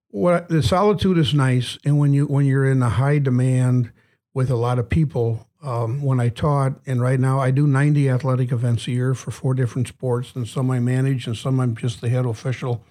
What 0.09 0.49
the 0.49 0.63
solitude 0.63 1.19
is 1.19 1.33
nice, 1.33 1.79
and 1.85 1.99
when 1.99 2.13
you 2.13 2.27
when 2.27 2.47
you're 2.47 2.71
in 2.71 2.83
a 2.83 2.89
high 2.89 3.19
demand 3.19 3.93
with 4.35 4.51
a 4.51 4.57
lot 4.57 4.79
of 4.79 4.89
people. 4.89 5.47
Um, 5.63 6.01
when 6.01 6.21
I 6.21 6.31
taught, 6.31 6.81
and 6.87 7.03
right 7.03 7.21
now 7.21 7.39
I 7.39 7.51
do 7.51 7.67
90 7.67 8.09
athletic 8.09 8.51
events 8.51 8.87
a 8.87 8.93
year 8.93 9.13
for 9.13 9.31
four 9.31 9.53
different 9.53 9.89
sports, 9.89 10.35
and 10.35 10.49
some 10.49 10.71
I 10.71 10.81
manage, 10.81 11.27
and 11.27 11.37
some 11.37 11.61
I'm 11.61 11.77
just 11.77 12.01
the 12.01 12.09
head 12.09 12.25
official. 12.25 12.83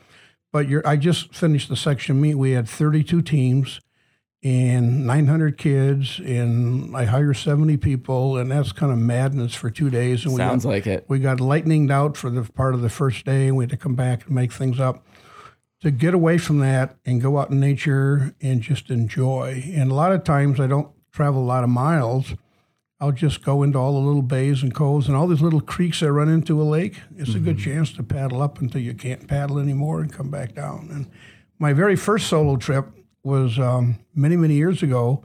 But 0.51 0.69
you're, 0.69 0.87
I 0.87 0.95
just 0.95 1.33
finished 1.33 1.69
the 1.69 1.75
section 1.75 2.21
meet. 2.21 2.35
We 2.35 2.51
had 2.51 2.69
32 2.69 3.23
teams 3.23 3.81
and 4.41 5.05
900 5.05 5.57
kids, 5.57 6.19
and 6.19 6.95
I 6.95 7.05
hire 7.05 7.33
70 7.33 7.75
people, 7.77 8.37
and 8.37 8.49
that's 8.49 8.71
kind 8.71 8.91
of 8.91 8.97
madness 8.97 9.53
for 9.53 9.69
two 9.69 9.89
days. 9.89 10.23
And 10.23 10.33
we 10.33 10.37
Sounds 10.37 10.63
got, 10.63 10.69
like 10.69 10.87
it. 10.87 11.05
we 11.09 11.19
got 11.19 11.39
lightninged 11.39 11.91
out 11.91 12.15
for 12.15 12.29
the 12.29 12.43
part 12.43 12.73
of 12.73 12.81
the 12.81 12.89
first 12.89 13.25
day, 13.25 13.47
and 13.47 13.57
we 13.57 13.63
had 13.63 13.69
to 13.71 13.77
come 13.77 13.95
back 13.95 14.25
and 14.25 14.35
make 14.35 14.53
things 14.53 14.79
up. 14.79 15.05
To 15.81 15.91
get 15.91 16.13
away 16.13 16.37
from 16.37 16.59
that 16.59 16.97
and 17.05 17.21
go 17.21 17.37
out 17.37 17.51
in 17.51 17.59
nature 17.61 18.35
and 18.41 18.61
just 18.61 18.89
enjoy. 18.89 19.63
And 19.73 19.89
a 19.89 19.93
lot 19.93 20.11
of 20.11 20.25
times 20.25 20.59
I 20.59 20.67
don't 20.67 20.89
travel 21.13 21.41
a 21.41 21.45
lot 21.45 21.63
of 21.63 21.69
miles. 21.69 22.33
I'll 22.99 23.13
just 23.13 23.45
go 23.45 23.63
into 23.63 23.79
all 23.79 23.93
the 23.93 24.05
little 24.05 24.21
bays 24.21 24.61
and 24.61 24.75
coves 24.75 25.07
and 25.07 25.15
all 25.15 25.25
these 25.25 25.41
little 25.41 25.61
creeks 25.61 26.01
that 26.01 26.11
run 26.11 26.27
into 26.27 26.61
a 26.61 26.63
lake. 26.63 26.97
It's 27.15 27.33
a 27.33 27.39
good 27.39 27.55
mm-hmm. 27.55 27.71
chance 27.71 27.93
to 27.93 28.03
paddle 28.03 28.41
up 28.41 28.59
until 28.59 28.81
you 28.81 28.93
can't 28.93 29.25
paddle 29.25 29.57
anymore 29.57 30.01
and 30.01 30.11
come 30.11 30.29
back 30.29 30.53
down. 30.53 30.89
And 30.91 31.09
my 31.59 31.71
very 31.71 31.95
first 31.95 32.27
solo 32.27 32.57
trip 32.57 32.85
was 33.23 33.59
um, 33.59 33.99
many, 34.15 34.35
many 34.35 34.55
years 34.55 34.81
ago. 34.83 35.23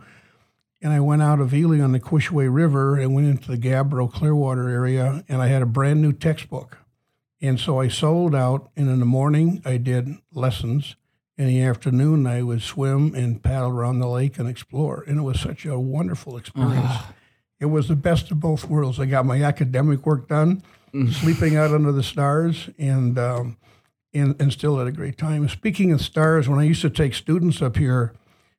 And 0.82 0.92
I 0.92 1.00
went 1.00 1.22
out 1.22 1.40
of 1.40 1.54
Ely 1.54 1.80
on 1.80 1.92
the 1.92 2.00
Kawishiwi 2.00 2.52
River 2.52 2.98
and 2.98 3.14
went 3.14 3.26
into 3.26 3.50
the 3.50 3.56
Gabbro 3.56 4.12
Clearwater 4.12 4.68
area, 4.68 5.24
and 5.28 5.40
I 5.40 5.46
had 5.46 5.62
a 5.62 5.66
brand 5.66 6.02
new 6.02 6.12
textbook. 6.12 6.76
And 7.40 7.58
so 7.58 7.80
I 7.80 7.88
sold 7.88 8.34
out, 8.34 8.70
and 8.76 8.90
in 8.90 9.00
the 9.00 9.06
morning 9.06 9.62
I 9.64 9.78
did 9.78 10.08
lessons, 10.32 10.96
In 11.36 11.48
the 11.48 11.62
afternoon, 11.62 12.28
I 12.28 12.42
would 12.42 12.62
swim 12.62 13.12
and 13.14 13.42
paddle 13.42 13.70
around 13.70 13.98
the 13.98 14.06
lake 14.06 14.38
and 14.38 14.48
explore, 14.48 15.02
and 15.08 15.18
it 15.18 15.22
was 15.22 15.40
such 15.40 15.66
a 15.66 15.78
wonderful 15.80 16.36
experience. 16.36 16.92
It 17.58 17.66
was 17.66 17.88
the 17.88 17.96
best 17.96 18.30
of 18.30 18.38
both 18.38 18.68
worlds. 18.68 19.00
I 19.00 19.06
got 19.06 19.26
my 19.26 19.42
academic 19.42 20.06
work 20.06 20.28
done, 20.28 20.62
sleeping 21.10 21.56
out 21.56 21.72
under 21.72 21.90
the 21.90 22.04
stars, 22.04 22.68
and 22.78 23.18
um, 23.18 23.56
and 24.14 24.40
and 24.40 24.52
still 24.52 24.78
had 24.78 24.86
a 24.86 24.92
great 24.92 25.18
time. 25.18 25.48
Speaking 25.48 25.92
of 25.92 26.00
stars, 26.00 26.48
when 26.48 26.58
I 26.58 26.64
used 26.64 26.82
to 26.82 26.90
take 26.90 27.14
students 27.14 27.60
up 27.60 27.76
here, 27.76 28.12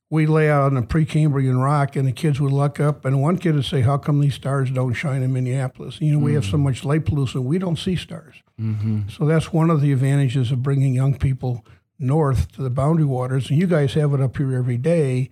we 0.10 0.26
lay 0.26 0.50
out 0.50 0.72
on 0.72 0.78
a 0.78 0.84
Precambrian 0.84 1.64
rock, 1.64 1.96
and 1.96 2.08
the 2.08 2.12
kids 2.12 2.40
would 2.40 2.52
look 2.52 2.80
up, 2.80 3.06
and 3.06 3.22
one 3.22 3.38
kid 3.38 3.56
would 3.56 3.66
say, 3.66 3.82
"How 3.82 3.98
come 3.98 4.20
these 4.20 4.36
stars 4.36 4.70
don't 4.72 4.94
shine 4.94 5.24
in 5.24 5.34
Minneapolis? 5.34 6.00
You 6.00 6.14
know, 6.14 6.20
we 6.20 6.34
have 6.34 6.46
so 6.46 6.58
much 6.58 6.86
light 6.86 7.06
pollution, 7.06 7.46
we 7.46 7.58
don't 7.58 7.78
see 7.80 7.96
stars." 7.96 8.36
Mm-hmm. 8.60 9.10
So 9.10 9.26
that's 9.26 9.52
one 9.52 9.70
of 9.70 9.82
the 9.82 9.92
advantages 9.92 10.52
of 10.52 10.64
bringing 10.64 10.94
young 10.94 11.18
people 11.18 11.66
north 11.98 12.52
to 12.54 12.62
the 12.62 12.70
boundary 12.70 13.06
waters, 13.06 13.50
and 13.50 13.60
you 13.60 13.68
guys 13.68 13.94
have 13.94 14.14
it 14.14 14.22
up 14.22 14.38
here 14.38 14.54
every 14.56 14.78
day. 14.78 15.30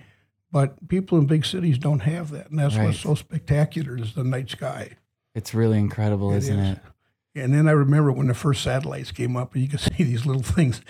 But 0.51 0.87
people 0.87 1.17
in 1.17 1.25
big 1.25 1.45
cities 1.45 1.79
don't 1.79 2.01
have 2.01 2.29
that, 2.29 2.51
and 2.51 2.59
that's 2.59 2.75
Right. 2.75 2.85
what's 2.85 2.99
so 2.99 3.15
spectacular 3.15 3.97
is 3.97 4.13
the 4.13 4.23
night 4.23 4.51
sky. 4.51 4.91
It's 5.33 5.55
really 5.55 5.79
incredible, 5.79 6.31
isn't 6.31 6.59
is. 6.59 6.77
it? 6.77 6.79
And 7.35 7.53
then 7.53 7.67
I 7.67 7.71
remember 7.71 8.11
when 8.11 8.27
the 8.27 8.33
first 8.35 8.61
satellites 8.63 9.11
came 9.11 9.35
up, 9.35 9.53
and 9.53 9.63
you 9.63 9.69
could 9.69 9.79
see 9.97 10.03
these 10.03 10.25
little 10.25 10.43
things 10.43 10.81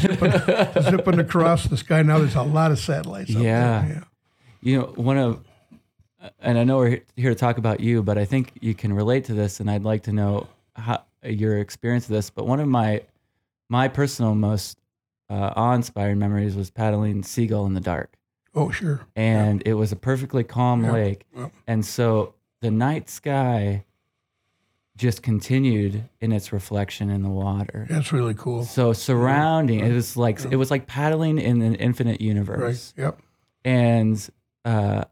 zipping, 0.00 0.32
zipping 0.82 1.18
across 1.20 1.64
the 1.64 1.76
sky. 1.76 2.02
Now 2.02 2.18
there's 2.18 2.34
a 2.34 2.42
lot 2.42 2.70
of 2.72 2.78
satellites. 2.78 3.34
Up 3.36 3.42
Yeah. 3.42 3.84
There. 3.86 4.04
You 4.62 4.78
know, 4.78 4.86
one 4.96 5.18
of, 5.18 5.44
and 6.40 6.56
I 6.58 6.64
know 6.64 6.78
we're 6.78 7.00
here 7.16 7.30
to 7.30 7.34
talk 7.34 7.58
about 7.58 7.80
you, 7.80 8.02
but 8.02 8.16
I 8.18 8.24
think 8.24 8.52
you 8.60 8.74
can 8.74 8.92
relate 8.92 9.24
to 9.26 9.34
this, 9.34 9.60
and 9.60 9.70
I'd 9.70 9.82
like 9.84 10.02
to 10.04 10.12
know 10.12 10.48
how 10.74 11.02
your 11.24 11.58
experience 11.58 12.04
of 12.04 12.10
this. 12.10 12.30
But 12.30 12.46
one 12.46 12.60
of 12.60 12.68
my, 12.68 13.02
my 13.68 13.88
personal 13.88 14.34
most 14.34 14.78
uh, 15.30 15.52
awe-inspiring 15.56 16.18
memories 16.18 16.54
was 16.56 16.70
paddling 16.70 17.22
Seagull 17.22 17.66
in 17.66 17.74
the 17.74 17.80
dark, 17.80 18.14
Oh, 18.54 18.70
sure. 18.70 19.00
and 19.16 19.62
it 19.66 19.74
was 19.74 19.92
a 19.92 19.96
perfectly 19.96 20.44
calm 20.44 20.84
Yeah. 20.84 20.92
lake, 20.92 21.24
Yeah. 21.36 21.48
and 21.66 21.84
so 21.86 22.34
the 22.60 22.70
night 22.70 23.08
sky 23.08 23.84
just 24.96 25.22
continued 25.22 26.08
in 26.20 26.32
its 26.32 26.52
reflection 26.52 27.10
in 27.10 27.22
the 27.22 27.28
water. 27.28 27.86
That's 27.88 28.12
really 28.12 28.34
cool. 28.34 28.64
So 28.64 28.92
surrounding, 28.92 29.80
it 29.80 29.92
was 29.92 30.16
like 30.16 30.44
it 30.44 30.56
was 30.56 30.70
like 30.70 30.86
paddling 30.86 31.38
in 31.38 31.62
an 31.62 31.74
infinite 31.76 32.20
universe. 32.20 32.92
Right. 32.96 33.04
Yep. 33.04 33.18
And 33.64 34.30
uh, 34.64 35.04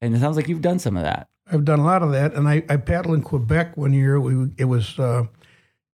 and 0.00 0.14
it 0.14 0.20
sounds 0.20 0.36
like 0.36 0.48
you've 0.48 0.62
done 0.62 0.78
some 0.78 0.96
of 0.96 1.04
that. 1.04 1.28
I've 1.50 1.64
done 1.64 1.78
a 1.78 1.84
lot 1.84 2.02
of 2.02 2.12
that, 2.12 2.34
and 2.34 2.46
I, 2.46 2.62
I 2.68 2.76
paddled 2.76 3.14
in 3.14 3.22
Quebec 3.22 3.76
one 3.76 3.92
year. 3.92 4.20
We 4.20 4.50
it 4.58 4.66
was 4.66 4.98
uh, 4.98 5.24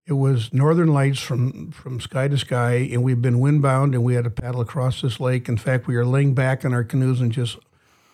it 0.06 0.14
was 0.14 0.54
Northern 0.54 0.94
Lights 0.94 1.20
from 1.20 1.72
from 1.72 2.00
sky 2.00 2.28
to 2.28 2.38
sky, 2.38 2.90
and 2.92 3.04
we've 3.04 3.22
been 3.22 3.40
windbound, 3.40 3.94
and 3.94 4.04
we 4.04 4.16
had 4.16 4.24
to 4.24 4.30
paddle 4.30 4.62
across 4.62 5.02
this 5.02 5.20
lake. 5.20 5.48
In 5.48 5.58
fact, 5.58 5.86
we 5.86 5.96
were 5.96 6.06
laying 6.06 6.34
back 6.34 6.64
in 6.64 6.74
our 6.74 6.84
canoes 6.84 7.22
and 7.22 7.32
just 7.32 7.58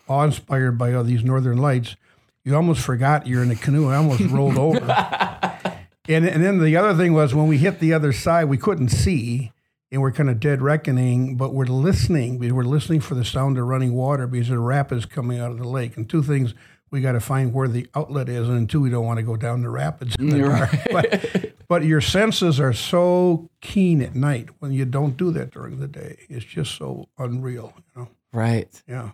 awe 0.08 0.24
inspired 0.24 0.76
by 0.76 0.92
all 0.92 1.04
these 1.04 1.24
Northern 1.24 1.58
Lights. 1.58 1.96
You 2.44 2.56
almost 2.56 2.80
forgot 2.80 3.26
you're 3.26 3.42
in 3.42 3.50
a 3.50 3.56
canoe. 3.56 3.88
I 3.88 3.96
almost 3.96 4.22
rolled 4.22 4.58
over. 4.58 4.80
And 6.08 6.26
and 6.26 6.42
then 6.42 6.58
the 6.58 6.76
other 6.76 6.94
thing 6.96 7.12
was 7.12 7.36
when 7.36 7.46
we 7.46 7.58
hit 7.58 7.78
the 7.78 7.92
other 7.92 8.12
side, 8.12 8.46
we 8.46 8.56
couldn't 8.56 8.88
see, 8.88 9.52
and 9.92 10.02
we're 10.02 10.10
kind 10.10 10.28
of 10.28 10.40
dead 10.40 10.60
reckoning, 10.60 11.36
but 11.36 11.54
we're 11.54 11.66
listening 11.66 12.38
we're 12.38 12.64
listening 12.64 13.00
for 13.00 13.14
the 13.14 13.24
sound 13.24 13.58
of 13.58 13.66
running 13.66 13.94
water 13.94 14.26
because 14.26 14.48
the 14.48 14.58
rapids 14.58 15.06
coming 15.06 15.38
out 15.38 15.52
of 15.52 15.58
the 15.58 15.68
lake. 15.68 15.96
And 15.96 16.10
two 16.10 16.22
things, 16.24 16.52
we 16.90 17.00
got 17.00 17.12
to 17.12 17.20
find 17.20 17.52
where 17.52 17.68
the 17.68 17.86
outlet 17.94 18.28
is, 18.28 18.48
and 18.48 18.68
two, 18.68 18.80
we 18.80 18.90
don't 18.90 19.06
want 19.06 19.18
to 19.18 19.22
go 19.22 19.36
down 19.36 19.62
the 19.62 19.70
rapids 19.70 20.16
in 20.18 20.30
the 20.30 20.38
You're 20.38 20.48
dark. 20.48 20.70
But, 20.90 21.52
but 21.68 21.84
your 21.84 22.00
senses 22.00 22.58
are 22.58 22.72
so 22.72 23.48
keen 23.60 24.02
at 24.02 24.14
night 24.14 24.48
when 24.58 24.72
you 24.72 24.84
don't 24.84 25.16
do 25.16 25.30
that 25.32 25.52
during 25.52 25.78
the 25.78 25.86
day. 25.86 26.18
It's 26.28 26.44
just 26.44 26.74
so 26.76 27.08
unreal, 27.18 27.72
you 27.76 28.02
know. 28.02 28.08
Right. 28.32 28.82
Yeah. 28.88 29.10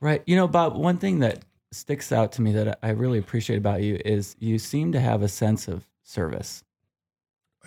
Right. 0.00 0.22
You 0.26 0.36
know, 0.36 0.46
Bob, 0.46 0.76
one 0.76 0.98
thing 0.98 1.18
that 1.20 1.42
sticks 1.72 2.12
out 2.12 2.32
to 2.32 2.42
me 2.42 2.52
that 2.52 2.78
I 2.82 2.90
really 2.90 3.18
appreciate 3.18 3.56
about 3.56 3.82
you 3.82 4.00
is 4.04 4.36
you 4.38 4.58
seem 4.58 4.92
to 4.92 5.00
have 5.00 5.22
a 5.22 5.28
sense 5.28 5.68
of 5.68 5.86
service. 6.02 6.64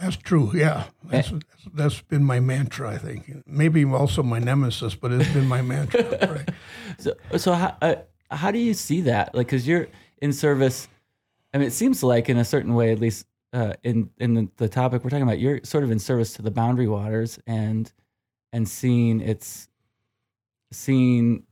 That's 0.02 0.16
true. 0.16 0.52
Yeah, 0.54 0.86
that's, 1.04 1.30
that's 1.30 1.42
that's 1.74 2.02
been 2.02 2.24
my 2.24 2.40
mantra. 2.40 2.90
I 2.90 2.98
think 2.98 3.44
maybe 3.46 3.86
also 3.86 4.24
my 4.24 4.40
nemesis, 4.40 4.96
but 4.96 5.12
it's 5.12 5.32
been 5.32 5.48
my 5.48 5.62
mantra. 5.62 6.04
right. 6.28 6.50
So, 6.98 7.14
so 7.38 7.54
how, 7.54 7.78
uh, 7.82 7.96
how 8.32 8.52
do 8.52 8.58
you 8.58 8.74
see 8.74 9.02
that? 9.02 9.36
Like, 9.36 9.48
because 9.48 9.68
you're 9.68 9.88
in 10.22 10.34
service. 10.34 10.88
I 11.54 11.58
mean, 11.58 11.68
it 11.68 11.74
seems 11.74 12.02
like 12.02 12.30
in 12.30 12.38
a 12.38 12.46
certain 12.46 12.74
way, 12.74 12.92
at 12.92 13.00
least 13.00 13.28
uh, 13.54 13.74
in 13.84 14.10
in 14.18 14.34
the, 14.34 14.50
the 14.58 14.70
topic 14.70 15.04
we're 15.04 15.10
talking 15.10 15.24
about, 15.24 15.40
you're 15.40 15.60
sort 15.64 15.84
of 15.84 15.92
in 15.92 16.00
service 16.00 16.34
to 16.34 16.42
the 16.42 16.52
boundary 16.52 16.88
waters 16.88 17.38
and 17.46 17.92
and 18.54 18.68
seeing 18.68 19.20
its 19.20 19.68
seeing 20.72 21.44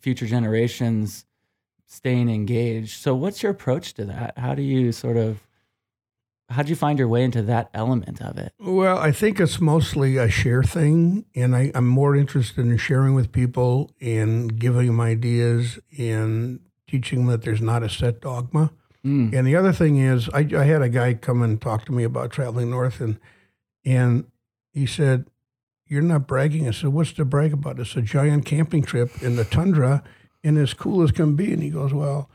future 0.00 0.26
generations 0.26 1.24
staying 1.94 2.28
engaged. 2.28 3.00
So, 3.00 3.14
what's 3.14 3.42
your 3.42 3.52
approach 3.52 3.94
to 3.94 4.04
that? 4.06 4.36
How 4.36 4.54
do 4.54 4.62
you 4.62 4.92
sort 4.92 5.16
of 5.16 5.40
how 6.50 6.62
do 6.62 6.68
you 6.68 6.76
find 6.76 6.98
your 6.98 7.08
way 7.08 7.24
into 7.24 7.42
that 7.42 7.70
element 7.72 8.20
of 8.20 8.36
it? 8.36 8.52
Well, 8.58 8.98
I 8.98 9.12
think 9.12 9.40
it's 9.40 9.60
mostly 9.60 10.18
a 10.18 10.28
share 10.28 10.62
thing, 10.62 11.24
and 11.34 11.56
I, 11.56 11.72
I'm 11.74 11.88
more 11.88 12.14
interested 12.14 12.66
in 12.66 12.76
sharing 12.76 13.14
with 13.14 13.32
people 13.32 13.90
and 14.00 14.58
giving 14.58 14.88
them 14.88 15.00
ideas 15.00 15.78
and 15.98 16.60
teaching 16.86 17.20
them 17.20 17.28
that 17.28 17.42
there's 17.42 17.62
not 17.62 17.82
a 17.82 17.88
set 17.88 18.20
dogma. 18.20 18.72
Mm. 19.04 19.34
And 19.34 19.46
the 19.46 19.56
other 19.56 19.72
thing 19.72 19.96
is, 19.96 20.28
I, 20.30 20.46
I 20.56 20.64
had 20.64 20.82
a 20.82 20.88
guy 20.88 21.14
come 21.14 21.42
and 21.42 21.60
talk 21.60 21.86
to 21.86 21.92
me 21.92 22.04
about 22.04 22.30
traveling 22.30 22.70
north, 22.70 23.00
and 23.00 23.18
and 23.84 24.26
he 24.72 24.86
said, 24.86 25.26
"You're 25.86 26.02
not 26.02 26.26
bragging." 26.26 26.68
I 26.68 26.72
said, 26.72 26.90
"What's 26.90 27.12
to 27.14 27.24
brag 27.24 27.52
about? 27.52 27.80
It's 27.80 27.96
a 27.96 28.02
giant 28.02 28.44
camping 28.46 28.82
trip 28.82 29.22
in 29.22 29.36
the 29.36 29.44
tundra, 29.44 30.02
and 30.44 30.56
as 30.58 30.74
cool 30.74 31.02
as 31.02 31.10
can 31.10 31.34
be." 31.34 31.52
And 31.52 31.62
he 31.62 31.70
goes, 31.70 31.92
"Well." 31.92 32.30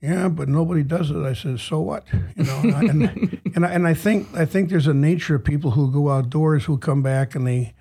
Yeah, 0.00 0.28
but 0.28 0.48
nobody 0.48 0.82
does 0.82 1.12
it. 1.12 1.16
I 1.22 1.32
said, 1.32 1.60
so 1.60 1.78
what? 1.78 2.04
You 2.34 2.42
know, 2.42 2.60
and 2.64 2.74
I, 2.74 2.80
and, 2.80 3.40
and, 3.54 3.64
I, 3.64 3.70
and 3.70 3.86
I 3.86 3.94
think 3.94 4.26
I 4.34 4.44
think 4.44 4.68
there's 4.68 4.88
a 4.88 4.94
nature 4.94 5.36
of 5.36 5.44
people 5.44 5.70
who 5.70 5.92
go 5.92 6.10
outdoors 6.10 6.64
who 6.64 6.76
come 6.76 7.04
back 7.04 7.36
and 7.36 7.46
they 7.46 7.72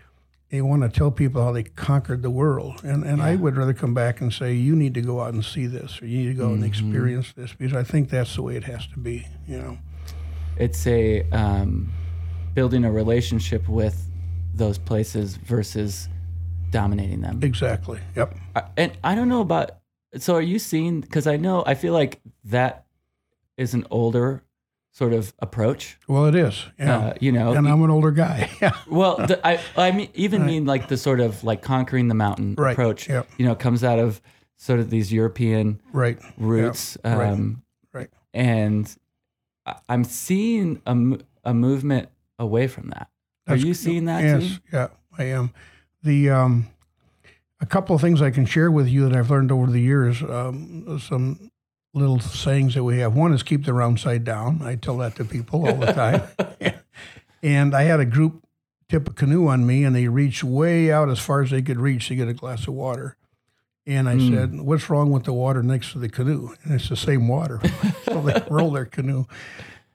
they 0.52 0.62
want 0.62 0.84
to 0.84 0.90
tell 0.90 1.10
people 1.10 1.42
how 1.42 1.52
they 1.52 1.64
conquered 1.64 2.22
the 2.22 2.30
world. 2.30 2.84
And 2.84 3.04
and 3.04 3.24
I 3.24 3.36
would 3.36 3.58
rather 3.58 3.74
come 3.74 3.96
back 3.96 4.22
and 4.22 4.32
say, 4.32 4.54
you 4.54 4.76
need 4.76 4.94
to 4.94 5.02
go 5.02 5.22
out 5.22 5.34
and 5.34 5.44
see 5.44 5.66
this, 5.66 6.00
or 6.00 6.06
you 6.06 6.20
need 6.20 6.28
to 6.28 6.34
go 6.36 6.52
and 6.54 6.64
experience 6.64 7.34
this, 7.34 7.54
because 7.54 7.74
I 7.76 7.84
think 7.84 8.10
that's 8.10 8.36
the 8.36 8.44
way 8.44 8.56
it 8.56 8.66
has 8.66 8.86
to 8.88 9.00
be. 9.00 9.26
You 9.48 9.58
know. 9.58 9.78
It's 10.58 10.86
a 10.86 11.24
um, 11.32 11.92
building 12.54 12.86
a 12.86 12.92
relationship 12.92 13.68
with 13.68 14.06
those 14.54 14.78
places 14.78 15.38
versus 15.38 16.08
dominating 16.72 17.22
them. 17.22 17.40
Exactly. 17.44 18.00
Yep. 18.16 18.36
And 18.78 18.92
I 19.04 19.16
don't 19.16 19.30
know 19.30 19.42
about. 19.42 19.72
So 20.18 20.36
are 20.36 20.42
you 20.42 20.60
seeing? 20.60 21.02
Because 21.02 21.28
I 21.28 21.38
know 21.38 21.64
I 21.66 21.76
feel 21.76 21.94
like 21.94 22.20
that 22.46 22.86
is 23.58 23.74
an 23.74 23.86
older 23.92 24.44
sort 24.94 25.14
of 25.14 25.34
approach. 25.40 25.98
Well, 26.08 26.26
it 26.26 26.36
is. 26.36 26.66
Yeah. 26.78 26.98
Uh, 26.98 27.14
you 27.22 27.32
know, 27.32 27.54
and 27.54 27.68
I'm 27.68 27.82
an 27.84 27.90
older 27.90 28.12
guy. 28.12 28.50
Yeah. 28.62 28.76
well, 28.90 29.16
the, 29.18 29.40
I 29.48 29.60
I 29.78 29.92
mean 29.92 30.10
even 30.16 30.46
mean 30.46 30.66
like 30.66 30.88
the 30.90 30.98
sort 30.98 31.20
of 31.22 31.44
like 31.44 31.62
conquering 31.62 32.08
the 32.10 32.14
mountain 32.16 32.56
Right, 32.58 32.72
approach. 32.74 33.08
yep. 33.08 33.30
You 33.38 33.46
know, 33.46 33.56
comes 33.56 33.84
out 33.84 34.00
of 34.00 34.22
sort 34.58 34.80
of 34.80 34.90
these 34.90 35.12
European 35.14 35.82
Right. 35.94 36.20
roots. 36.38 36.98
Yep, 37.06 37.18
right, 37.18 37.30
Um, 37.30 37.64
right. 37.94 38.10
And 38.34 38.94
I- 39.66 39.78
I'm 39.88 40.04
seeing 40.04 40.82
a, 40.86 40.96
a 41.50 41.54
movement 41.54 42.10
away 42.38 42.68
from 42.68 42.90
that. 42.90 43.08
Are 43.48 43.56
you 43.56 43.74
seeing 43.74 44.06
that 44.06 44.24
Yes, 44.24 44.44
too? 44.44 44.62
yeah, 44.74 44.88
I 45.18 45.24
am. 45.26 45.52
The 46.04 46.30
um, 46.30 46.68
a 47.60 47.66
couple 47.66 47.96
of 47.96 48.02
things 48.02 48.22
I 48.22 48.32
can 48.32 48.46
share 48.46 48.72
with 48.72 48.88
you 48.88 49.08
that 49.08 49.16
I've 49.18 49.30
learned 49.30 49.52
over 49.52 49.70
the 49.72 49.82
years. 49.82 50.22
Um, 50.24 51.00
some 51.00 51.52
little 51.94 52.20
sayings 52.20 52.74
that 52.76 52.84
we 52.84 53.00
have. 53.00 53.14
One 53.16 53.34
is 53.34 53.44
keep 53.44 53.66
the 53.66 53.74
round 53.74 54.00
side 54.00 54.24
down. 54.24 54.62
I 54.64 54.76
tell 54.76 54.98
that 54.98 55.16
to 55.18 55.26
people 55.26 55.66
all 55.66 55.76
the 55.78 55.92
time. 55.94 56.24
and 57.44 57.76
I 57.76 57.84
had 57.84 58.00
a 58.00 58.06
group 58.06 58.44
tip 58.90 59.08
a 59.10 59.14
canoe 59.14 59.48
on 59.48 59.66
me, 59.66 59.84
and 59.84 59.96
they 59.96 60.08
reached 60.08 60.44
way 60.44 60.92
out 60.92 61.10
as 61.10 61.20
far 61.20 61.42
as 61.42 61.50
they 61.52 61.62
could 61.62 61.80
reach 61.80 62.08
to 62.08 62.16
get 62.16 62.28
a 62.28 62.34
glass 62.34 62.68
of 62.68 62.74
water. 62.74 63.16
And 63.88 64.08
I 64.10 64.18
Hmm. 64.18 64.30
said, 64.34 64.62
"What's 64.62 64.90
wrong 64.90 65.12
with 65.12 65.24
the 65.24 65.34
water 65.34 65.62
next 65.64 65.92
to 65.94 66.00
the 66.00 66.10
canoe?" 66.10 66.50
And 66.64 66.74
it's 66.74 66.90
the 66.90 66.96
same 66.96 67.28
water. 67.28 67.60
so 68.06 68.22
they 68.22 68.42
roll 68.50 68.72
their 68.72 68.86
canoe. 68.86 69.26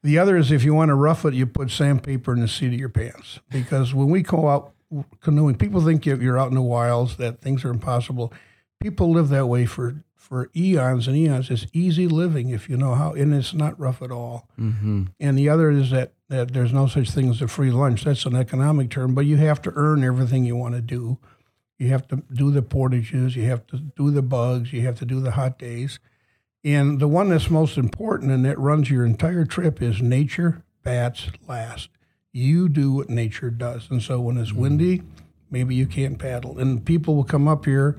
The 0.02 0.18
other 0.18 0.36
is 0.36 0.52
if 0.52 0.62
you 0.64 0.74
want 0.74 0.90
to 0.90 0.94
rough 0.94 1.24
it, 1.24 1.34
you 1.34 1.46
put 1.46 1.70
sandpaper 1.70 2.32
in 2.32 2.40
the 2.40 2.48
seat 2.48 2.68
of 2.68 2.78
your 2.78 2.88
pants. 2.88 3.40
Because 3.50 3.92
when 3.94 4.08
we 4.08 4.22
go 4.22 4.48
out 4.48 4.72
canoeing, 5.20 5.56
people 5.56 5.80
think 5.80 6.06
you- 6.06 6.16
you're 6.16 6.38
out 6.38 6.48
in 6.48 6.54
the 6.54 6.62
wilds, 6.62 7.16
that 7.16 7.40
things 7.40 7.64
are 7.64 7.70
impossible. 7.70 8.32
People 8.80 9.10
live 9.10 9.28
that 9.30 9.46
way 9.46 9.66
for, 9.66 10.04
for 10.14 10.50
eons 10.54 11.08
and 11.08 11.16
eons. 11.16 11.50
It's 11.50 11.66
easy 11.72 12.06
living 12.06 12.50
if 12.50 12.68
you 12.68 12.76
know 12.76 12.94
how, 12.94 13.12
and 13.12 13.32
it's 13.32 13.54
not 13.54 13.78
rough 13.80 14.02
at 14.02 14.10
all. 14.10 14.48
Mm-hmm. 14.60 15.04
And 15.18 15.38
the 15.38 15.48
other 15.48 15.70
is 15.70 15.90
that, 15.90 16.12
that 16.28 16.52
there's 16.52 16.72
no 16.72 16.86
such 16.86 17.10
thing 17.10 17.30
as 17.30 17.40
a 17.40 17.48
free 17.48 17.70
lunch. 17.70 18.04
That's 18.04 18.26
an 18.26 18.36
economic 18.36 18.90
term, 18.90 19.14
but 19.14 19.26
you 19.26 19.36
have 19.36 19.62
to 19.62 19.72
earn 19.74 20.04
everything 20.04 20.44
you 20.44 20.56
want 20.56 20.74
to 20.74 20.80
do. 20.80 21.18
You 21.78 21.88
have 21.88 22.08
to 22.08 22.22
do 22.32 22.50
the 22.50 22.62
portages, 22.62 23.36
you 23.36 23.44
have 23.44 23.66
to 23.68 23.78
do 23.78 24.10
the 24.10 24.22
bugs, 24.22 24.72
you 24.72 24.82
have 24.82 24.98
to 24.98 25.04
do 25.04 25.20
the 25.20 25.32
hot 25.32 25.58
days. 25.58 25.98
And 26.64 26.98
the 27.00 27.06
one 27.08 27.28
that's 27.28 27.50
most 27.50 27.76
important 27.78 28.32
and 28.32 28.44
that 28.44 28.58
runs 28.58 28.90
your 28.90 29.04
entire 29.04 29.44
trip 29.44 29.80
is 29.80 30.02
nature 30.02 30.64
bats 30.82 31.28
last. 31.46 31.90
You 32.36 32.68
do 32.68 32.92
what 32.92 33.08
nature 33.08 33.48
does. 33.48 33.90
And 33.90 34.02
so 34.02 34.20
when 34.20 34.36
it's 34.36 34.52
windy, 34.52 35.02
maybe 35.50 35.74
you 35.74 35.86
can't 35.86 36.18
paddle. 36.18 36.58
And 36.58 36.84
people 36.84 37.16
will 37.16 37.24
come 37.24 37.48
up 37.48 37.64
here 37.64 37.96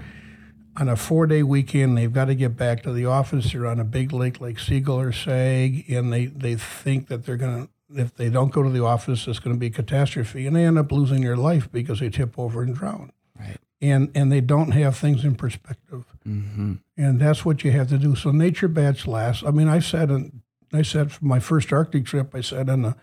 on 0.75 0.87
a 0.87 0.95
four 0.95 1.25
day 1.25 1.41
weekend. 1.41 1.97
They've 1.97 2.13
got 2.13 2.25
to 2.25 2.35
get 2.35 2.55
back 2.55 2.83
to 2.83 2.93
the 2.93 3.07
office. 3.07 3.51
They're 3.51 3.65
on 3.65 3.79
a 3.79 3.83
big 3.83 4.13
lake 4.13 4.39
like 4.39 4.59
Seagull 4.59 4.99
or 4.99 5.11
Sag, 5.11 5.89
and 5.89 6.13
they, 6.13 6.27
they 6.27 6.53
think 6.53 7.07
that 7.07 7.25
they're 7.25 7.35
going 7.35 7.65
to, 7.65 7.99
if 7.99 8.13
they 8.15 8.29
don't 8.29 8.51
go 8.51 8.61
to 8.61 8.69
the 8.69 8.83
office, 8.83 9.27
it's 9.27 9.39
going 9.39 9.55
to 9.55 9.59
be 9.59 9.67
a 9.67 9.71
catastrophe. 9.71 10.45
And 10.45 10.55
they 10.55 10.65
end 10.65 10.77
up 10.77 10.91
losing 10.91 11.21
their 11.21 11.35
life 11.35 11.71
because 11.71 11.99
they 11.99 12.09
tip 12.09 12.37
over 12.37 12.61
and 12.61 12.75
drown. 12.75 13.11
Right. 13.39 13.57
And, 13.81 14.11
and 14.13 14.31
they 14.31 14.41
don't 14.41 14.69
have 14.71 14.95
things 14.97 15.25
in 15.25 15.33
perspective. 15.33 16.05
Mm-hmm. 16.27 16.73
And 16.95 17.19
that's 17.19 17.43
what 17.43 17.63
you 17.63 17.71
have 17.71 17.89
to 17.89 17.97
do. 17.97 18.15
So 18.15 18.29
nature 18.29 18.67
bats 18.67 19.07
last. 19.07 19.43
I 19.43 19.49
mean, 19.49 19.67
I 19.67 19.79
sat 19.79 20.11
in, 20.11 20.43
I 20.71 20.83
sat 20.83 21.09
for 21.09 21.25
my 21.25 21.39
first 21.39 21.73
Arctic 21.73 22.05
trip, 22.05 22.35
I 22.35 22.41
sat 22.41 22.69
in 22.69 22.85
a 22.85 22.95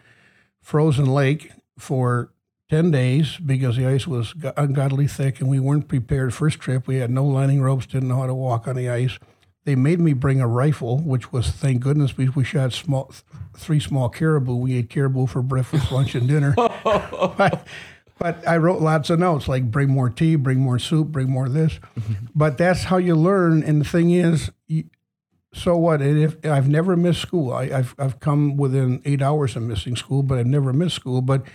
frozen 0.65 1.05
lake 1.05 1.53
for 1.79 2.33
10 2.71 2.91
days 2.91 3.37
because 3.37 3.77
the 3.77 3.87
ice 3.87 4.07
was 4.07 4.33
go- 4.33 4.53
ungodly 4.57 5.07
thick 5.07 5.39
and 5.39 5.49
we 5.49 5.61
weren't 5.61 5.87
prepared. 5.87 6.35
First 6.35 6.59
trip, 6.59 6.89
we 6.89 6.97
had 6.97 7.11
no 7.11 7.25
lining 7.25 7.61
ropes, 7.61 7.87
didn't 7.87 8.09
know 8.09 8.17
how 8.17 8.27
to 8.27 8.35
walk 8.35 8.67
on 8.67 8.77
the 8.77 8.89
ice. 8.89 9.19
They 9.65 9.77
made 9.77 10.01
me 10.01 10.15
bring 10.15 10.41
a 10.41 10.49
rifle, 10.49 10.99
which 10.99 11.33
was 11.33 11.51
thank 11.51 11.83
goodness 11.83 12.13
because 12.13 12.35
we 12.35 12.45
shot 12.45 12.73
small, 12.73 13.13
three 13.57 13.81
small 13.81 14.09
caribou. 14.09 14.57
We 14.57 14.75
ate 14.75 14.91
caribou 14.91 15.27
for 15.27 15.43
breakfast, 15.43 15.93
lunch, 15.93 16.15
and 16.15 16.27
dinner. 16.27 16.55
but, 16.57 17.67
but 18.19 18.47
I 18.49 18.57
wrote 18.57 18.81
lots 18.81 19.11
of 19.11 19.19
notes 19.19 19.49
like 19.49 19.71
bring 19.71 19.91
more 19.91 20.11
tea, 20.11 20.37
bring 20.37 20.61
more 20.61 20.79
soup, 20.79 21.09
bring 21.09 21.31
more 21.31 21.49
this. 21.49 21.79
Mm-hmm. 21.99 22.27
but 22.35 22.59
that's 22.59 22.85
how 22.85 22.97
you 22.97 23.15
learn. 23.15 23.63
And 23.63 23.81
the 23.81 23.89
thing 23.89 24.11
is, 24.11 24.51
you, 24.67 24.85
so 25.55 25.77
what? 25.77 26.03
And 26.03 26.19
if 26.23 26.45
I've 26.45 26.69
never 26.69 26.97
missed 26.97 27.21
school, 27.23 27.53
I, 27.53 27.63
I've 27.65 27.95
I've 27.99 28.21
come 28.21 28.57
within 28.57 29.01
eight 29.05 29.23
hours 29.23 29.57
of 29.57 29.63
missing 29.63 29.97
school, 29.97 30.23
but 30.23 30.39
I've 30.39 30.47
never 30.47 30.73
missed 30.73 30.97
school. 30.97 31.23
But 31.23 31.47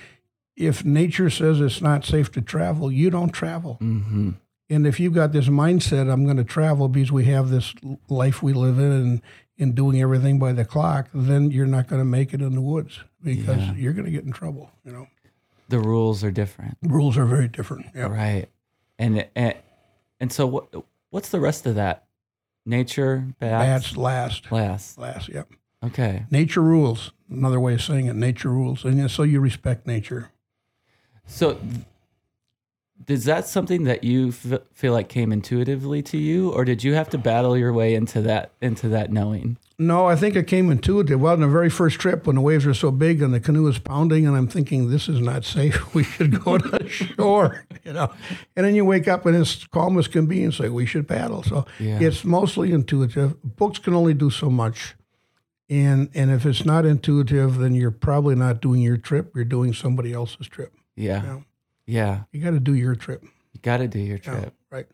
if 0.55 0.83
nature 0.83 1.29
says 1.29 1.59
it's 1.61 1.81
not 1.81 2.05
safe 2.05 2.31
to 2.33 2.41
travel, 2.41 2.91
you 2.91 3.09
don't 3.09 3.29
travel. 3.31 3.77
Mm-hmm. 3.81 4.31
And 4.71 4.85
if 4.87 4.99
you've 4.99 5.13
got 5.13 5.31
this 5.31 5.47
mindset, 5.47 6.11
I'm 6.11 6.25
going 6.25 6.37
to 6.37 6.43
travel 6.43 6.87
because 6.89 7.11
we 7.11 7.25
have 7.25 7.49
this 7.49 7.73
life 8.09 8.43
we 8.43 8.53
live 8.53 8.77
in 8.77 8.91
and 8.91 9.21
in 9.57 9.73
doing 9.73 10.01
everything 10.01 10.37
by 10.39 10.53
the 10.53 10.63
clock, 10.63 11.09
then 11.13 11.51
you're 11.51 11.65
not 11.65 11.87
going 11.87 11.99
to 11.99 12.05
make 12.05 12.33
it 12.33 12.41
in 12.41 12.55
the 12.55 12.61
woods 12.61 12.99
because 13.21 13.57
Yeah. 13.57 13.73
you're 13.73 13.93
going 13.93 14.05
to 14.05 14.11
get 14.11 14.23
in 14.23 14.31
trouble. 14.31 14.71
You 14.85 14.91
know, 14.93 15.07
The 15.69 15.79
rules 15.79 16.23
are 16.23 16.31
different. 16.31 16.77
rules 16.81 17.17
are 17.17 17.25
very 17.25 17.47
different. 17.47 17.87
Yeah. 17.95 18.07
Right. 18.07 18.47
And 18.97 19.27
and 19.35 19.55
and 20.19 20.31
so 20.31 20.45
what 20.47 20.73
what's 21.09 21.29
the 21.29 21.39
rest 21.39 21.65
of 21.65 21.75
that? 21.75 22.05
Nature, 22.69 23.25
bats, 23.39 23.87
Bats 23.87 23.97
last. 23.97 24.51
last. 24.51 24.97
Last. 24.99 25.27
Yep. 25.29 25.49
Okay. 25.85 26.25
Nature 26.29 26.61
rules. 26.61 27.11
Another 27.29 27.59
way 27.59 27.73
of 27.73 27.81
saying 27.81 28.05
it. 28.05 28.15
Nature 28.15 28.49
rules, 28.49 28.85
and 28.85 29.09
so 29.09 29.23
you 29.23 29.39
respect 29.39 29.87
nature. 29.87 30.29
So 31.25 31.59
is 33.07 33.25
that 33.25 33.47
something 33.47 33.85
that 33.85 34.03
you 34.03 34.29
f- 34.29 34.61
feel 34.73 34.93
like 34.93 35.09
came 35.09 35.31
intuitively 35.31 36.01
to 36.03 36.17
you 36.17 36.51
or 36.51 36.65
did 36.65 36.83
you 36.83 36.93
have 36.93 37.09
to 37.09 37.17
battle 37.17 37.57
your 37.57 37.71
way 37.73 37.95
into 37.95 38.21
that 38.21 38.51
into 38.61 38.87
that 38.89 39.11
knowing? 39.11 39.57
No, 39.81 40.07
I 40.07 40.17
think 40.17 40.35
it 40.35 40.45
came 40.45 40.69
intuitive. 40.69 41.21
Well, 41.21 41.31
on 41.31 41.39
the 41.39 41.47
very 41.47 41.69
first 41.69 41.99
trip, 41.99 42.27
when 42.27 42.35
the 42.35 42.41
waves 42.41 42.65
were 42.65 42.73
so 42.73 42.91
big 42.91 43.21
and 43.21 43.33
the 43.33 43.39
canoe 43.39 43.63
was 43.63 43.79
pounding, 43.79 44.27
and 44.27 44.35
I'm 44.35 44.47
thinking, 44.49 44.89
this 44.89 45.07
is 45.07 45.21
not 45.21 45.45
safe. 45.45 45.81
We 45.95 46.03
should 46.03 46.43
go 46.43 46.57
to 46.57 46.85
shore, 46.89 47.63
you 47.85 47.93
know. 47.93 48.11
And 48.57 48.65
then 48.65 48.75
you 48.75 48.83
wake 48.83 49.07
up 49.07 49.25
and 49.25 49.37
it's 49.37 49.65
calm 49.67 49.97
as 49.97 50.09
can 50.09 50.25
be 50.25 50.43
and 50.43 50.53
say, 50.53 50.67
we 50.67 50.85
should 50.85 51.07
paddle. 51.07 51.43
So 51.43 51.65
Yeah. 51.79 51.99
it's 52.01 52.25
mostly 52.25 52.73
intuitive. 52.73 53.41
Books 53.41 53.79
can 53.79 53.93
only 53.93 54.13
do 54.13 54.29
so 54.29 54.49
much. 54.49 54.95
And, 55.69 56.09
and 56.13 56.29
if 56.29 56.45
it's 56.45 56.65
not 56.65 56.85
intuitive, 56.85 57.57
then 57.59 57.73
you're 57.73 57.89
probably 57.91 58.35
not 58.35 58.59
doing 58.61 58.81
your 58.81 58.97
trip. 58.97 59.31
You're 59.33 59.45
doing 59.45 59.73
somebody 59.73 60.11
else's 60.11 60.47
trip. 60.47 60.73
Yeah. 60.97 61.23
Yeah. 61.23 61.39
Yeah. 61.89 62.23
You 62.31 62.41
got 62.41 62.51
to 62.51 62.59
do 62.59 62.75
your 62.75 62.95
trip. 62.95 63.23
You 63.53 63.59
got 63.61 63.77
to 63.77 63.87
do 63.87 63.99
your 63.99 64.17
Yeah, 64.23 64.31
trip. 64.39 64.53
right. 64.71 64.87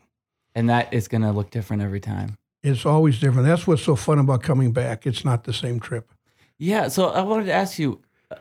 And 0.55 0.69
that 0.69 0.93
is 0.93 1.07
going 1.07 1.21
to 1.23 1.31
look 1.31 1.49
different 1.51 1.81
every 1.83 1.99
time. 1.99 2.37
It's 2.63 2.85
always 2.85 3.19
different. 3.19 3.45
That's 3.47 3.67
what's 3.67 3.83
so 3.83 3.95
fun 3.95 4.17
about 4.17 4.41
coming 4.43 4.71
back. 4.71 5.05
It's 5.05 5.25
not 5.25 5.43
the 5.43 5.53
same 5.53 5.79
trip. 5.79 6.09
Yeah, 6.57 6.87
so 6.87 7.09
I 7.09 7.21
wanted 7.21 7.45
to 7.47 7.53
ask 7.53 7.77
you 7.77 8.01
uh, 8.31 8.35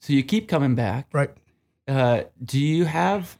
so 0.00 0.12
you 0.12 0.22
keep 0.24 0.48
coming 0.48 0.74
back. 0.74 1.06
Right. 1.12 1.30
Uh, 1.86 2.22
do 2.44 2.58
you 2.58 2.84
have 2.84 3.38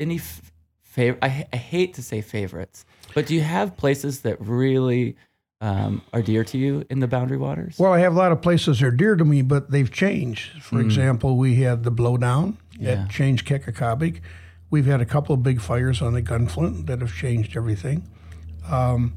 any 0.00 0.16
f- 0.16 0.50
favorite? 0.80 1.22
I 1.22 1.28
hate 1.28 1.94
to 1.94 2.02
say 2.02 2.22
favorites, 2.22 2.84
but 3.14 3.26
do 3.26 3.34
you 3.34 3.42
have 3.42 3.76
places 3.76 4.22
that 4.22 4.40
really 4.40 5.14
um, 5.60 6.00
are 6.12 6.22
dear 6.22 6.42
to 6.44 6.58
you 6.58 6.84
in 6.90 7.00
the 7.00 7.06
Boundary 7.06 7.36
Waters? 7.36 7.78
Well, 7.78 7.92
I 7.92 7.98
have 8.00 8.14
a 8.14 8.18
lot 8.18 8.32
of 8.32 8.40
places 8.42 8.80
that 8.80 8.86
are 8.86 8.90
dear 8.90 9.14
to 9.14 9.24
me, 9.24 9.42
but 9.42 9.70
they've 9.70 9.90
changed. 9.92 10.62
For 10.62 10.76
Mm. 10.76 10.84
example, 10.86 11.36
we 11.36 11.56
had 11.56 11.84
the 11.84 11.92
blowdown 11.92 12.56
Yeah. 12.78 12.94
that 12.96 13.10
changed 13.10 13.46
Kekekabic. 13.46 14.20
We've 14.70 14.86
had 14.86 15.00
a 15.00 15.06
couple 15.06 15.34
of 15.34 15.42
big 15.42 15.60
fires 15.60 16.02
on 16.02 16.14
the 16.14 16.22
Gunflint 16.22 16.86
that 16.86 17.00
have 17.00 17.14
changed 17.14 17.56
everything. 17.56 18.08
Um, 18.68 19.14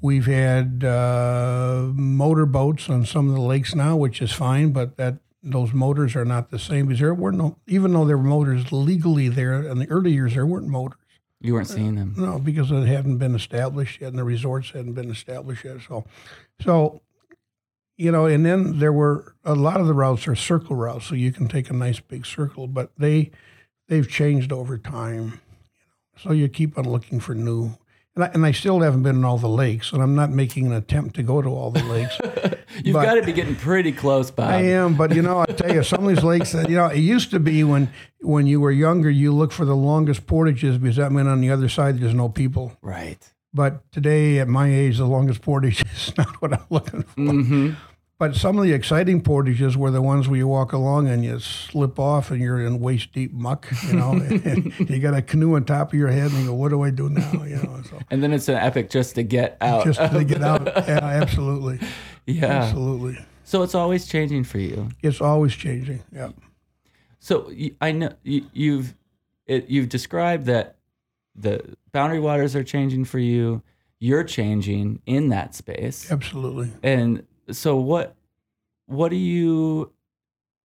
we've 0.00 0.26
had 0.26 0.84
uh, 0.84 1.90
motorboats 1.94 2.90
on 2.90 3.06
some 3.06 3.28
of 3.28 3.34
the 3.34 3.40
lakes 3.40 3.74
now, 3.74 3.96
which 3.96 4.20
is 4.20 4.32
fine, 4.32 4.72
but 4.72 4.96
that 4.96 5.16
those 5.42 5.72
motors 5.72 6.16
are 6.16 6.24
not 6.24 6.50
the 6.50 6.58
same 6.58 6.86
because 6.86 7.00
there 7.00 7.14
weren't 7.14 7.38
no, 7.38 7.56
even 7.66 7.92
though 7.92 8.04
there 8.04 8.18
were 8.18 8.24
motors 8.24 8.72
legally 8.72 9.28
there 9.28 9.62
in 9.62 9.78
the 9.78 9.88
early 9.88 10.12
years, 10.12 10.34
there 10.34 10.46
weren't 10.46 10.68
motors. 10.68 10.98
You 11.40 11.54
weren't 11.54 11.68
seeing 11.68 11.94
them. 11.94 12.14
No, 12.16 12.38
because 12.38 12.70
it 12.70 12.86
hadn't 12.86 13.18
been 13.18 13.34
established 13.34 14.00
yet, 14.00 14.08
and 14.08 14.18
the 14.18 14.24
resorts 14.24 14.70
hadn't 14.70 14.94
been 14.94 15.10
established 15.10 15.64
yet. 15.64 15.78
So, 15.86 16.04
so 16.60 17.02
you 17.96 18.12
know, 18.12 18.26
and 18.26 18.44
then 18.44 18.78
there 18.78 18.92
were 18.92 19.34
a 19.44 19.54
lot 19.54 19.80
of 19.80 19.86
the 19.86 19.94
routes 19.94 20.28
are 20.28 20.36
circle 20.36 20.76
routes, 20.76 21.06
so 21.06 21.14
you 21.14 21.32
can 21.32 21.48
take 21.48 21.70
a 21.70 21.72
nice 21.72 22.00
big 22.00 22.26
circle, 22.26 22.66
but 22.66 22.90
they 22.98 23.30
they've 23.88 24.08
changed 24.08 24.52
over 24.52 24.76
time. 24.78 25.22
You 25.22 25.80
know, 25.84 26.22
so 26.22 26.32
you 26.32 26.48
keep 26.48 26.76
on 26.78 26.88
looking 26.88 27.20
for 27.20 27.34
new. 27.34 27.76
And 28.14 28.24
I, 28.24 28.28
and 28.28 28.46
I 28.46 28.52
still 28.52 28.80
haven't 28.80 29.02
been 29.02 29.16
in 29.16 29.24
all 29.26 29.36
the 29.36 29.48
lakes, 29.48 29.92
and 29.92 30.02
I'm 30.02 30.14
not 30.14 30.30
making 30.30 30.64
an 30.64 30.72
attempt 30.72 31.16
to 31.16 31.22
go 31.22 31.42
to 31.42 31.50
all 31.50 31.70
the 31.70 31.84
lakes. 31.84 32.18
You've 32.82 32.94
got 32.94 33.14
to 33.14 33.22
be 33.22 33.32
getting 33.32 33.56
pretty 33.56 33.92
close, 33.92 34.30
Bob. 34.30 34.50
I 34.50 34.62
am, 34.62 34.94
but 34.96 35.14
you 35.14 35.20
know, 35.20 35.40
I 35.40 35.44
tell 35.46 35.74
you, 35.74 35.82
some 35.82 36.06
of 36.06 36.14
these 36.14 36.24
lakes 36.24 36.52
that 36.52 36.70
you 36.70 36.76
know, 36.76 36.86
it 36.86 37.00
used 37.00 37.30
to 37.32 37.40
be 37.40 37.62
when 37.62 37.90
when 38.20 38.46
you 38.46 38.60
were 38.60 38.70
younger, 38.72 39.10
you 39.10 39.32
look 39.34 39.52
for 39.52 39.66
the 39.66 39.76
longest 39.76 40.26
portages 40.26 40.78
because 40.78 40.96
that 40.96 41.12
meant 41.12 41.28
on 41.28 41.42
the 41.42 41.50
other 41.50 41.68
side 41.68 41.98
there's 41.98 42.14
no 42.14 42.30
people. 42.30 42.76
Right. 42.80 43.18
But 43.56 43.90
today, 43.90 44.38
at 44.38 44.48
my 44.48 44.68
age, 44.68 44.98
the 44.98 45.06
longest 45.06 45.40
portage 45.40 45.82
is 45.96 46.14
not 46.18 46.42
what 46.42 46.52
I'm 46.52 46.66
looking 46.68 47.02
for. 47.04 47.20
Mm-hmm. 47.20 47.70
But 48.18 48.36
some 48.36 48.58
of 48.58 48.64
the 48.64 48.72
exciting 48.74 49.22
portages 49.22 49.78
were 49.78 49.90
the 49.90 50.02
ones 50.02 50.28
where 50.28 50.36
you 50.36 50.46
walk 50.46 50.72
along 50.72 51.08
and 51.08 51.24
you 51.24 51.38
slip 51.38 51.98
off 51.98 52.30
and 52.30 52.40
you're 52.40 52.60
in 52.60 52.80
waist 52.80 53.12
deep 53.12 53.32
muck. 53.32 53.66
You 53.86 53.94
know, 53.94 54.10
and 54.44 54.74
you 54.90 54.98
got 54.98 55.14
a 55.14 55.22
canoe 55.22 55.56
on 55.56 55.64
top 55.64 55.94
of 55.94 55.98
your 55.98 56.08
head 56.08 56.30
and 56.32 56.40
you 56.40 56.46
go, 56.48 56.54
"What 56.54 56.68
do 56.68 56.82
I 56.82 56.90
do 56.90 57.08
now?" 57.08 57.44
You 57.44 57.56
know, 57.56 57.82
so 57.88 57.98
And 58.10 58.22
then 58.22 58.34
it's 58.34 58.48
an 58.48 58.56
epic 58.56 58.90
just 58.90 59.14
to 59.14 59.22
get 59.22 59.56
out. 59.62 59.84
just 59.86 60.00
to 60.00 60.22
get 60.24 60.42
out. 60.42 60.66
Yeah, 60.86 60.98
absolutely, 61.02 61.80
yeah. 62.26 62.44
absolutely. 62.46 63.18
So 63.44 63.62
it's 63.62 63.74
always 63.74 64.06
changing 64.06 64.44
for 64.44 64.58
you. 64.58 64.90
It's 65.02 65.22
always 65.22 65.54
changing. 65.54 66.02
Yeah. 66.12 66.30
So 67.20 67.50
I 67.80 67.92
know 67.92 68.12
you, 68.22 68.46
you've 68.52 68.94
it, 69.46 69.68
you've 69.70 69.88
described 69.88 70.46
that 70.46 70.75
the 71.38 71.76
boundary 71.92 72.20
waters 72.20 72.56
are 72.56 72.64
changing 72.64 73.04
for 73.04 73.18
you. 73.18 73.62
You're 73.98 74.24
changing 74.24 75.00
in 75.06 75.28
that 75.30 75.54
space, 75.54 76.10
Absolutely. 76.10 76.70
and 76.82 77.26
so 77.50 77.76
what? 77.76 78.14
What 78.86 79.08
do 79.10 79.16
you? 79.16 79.92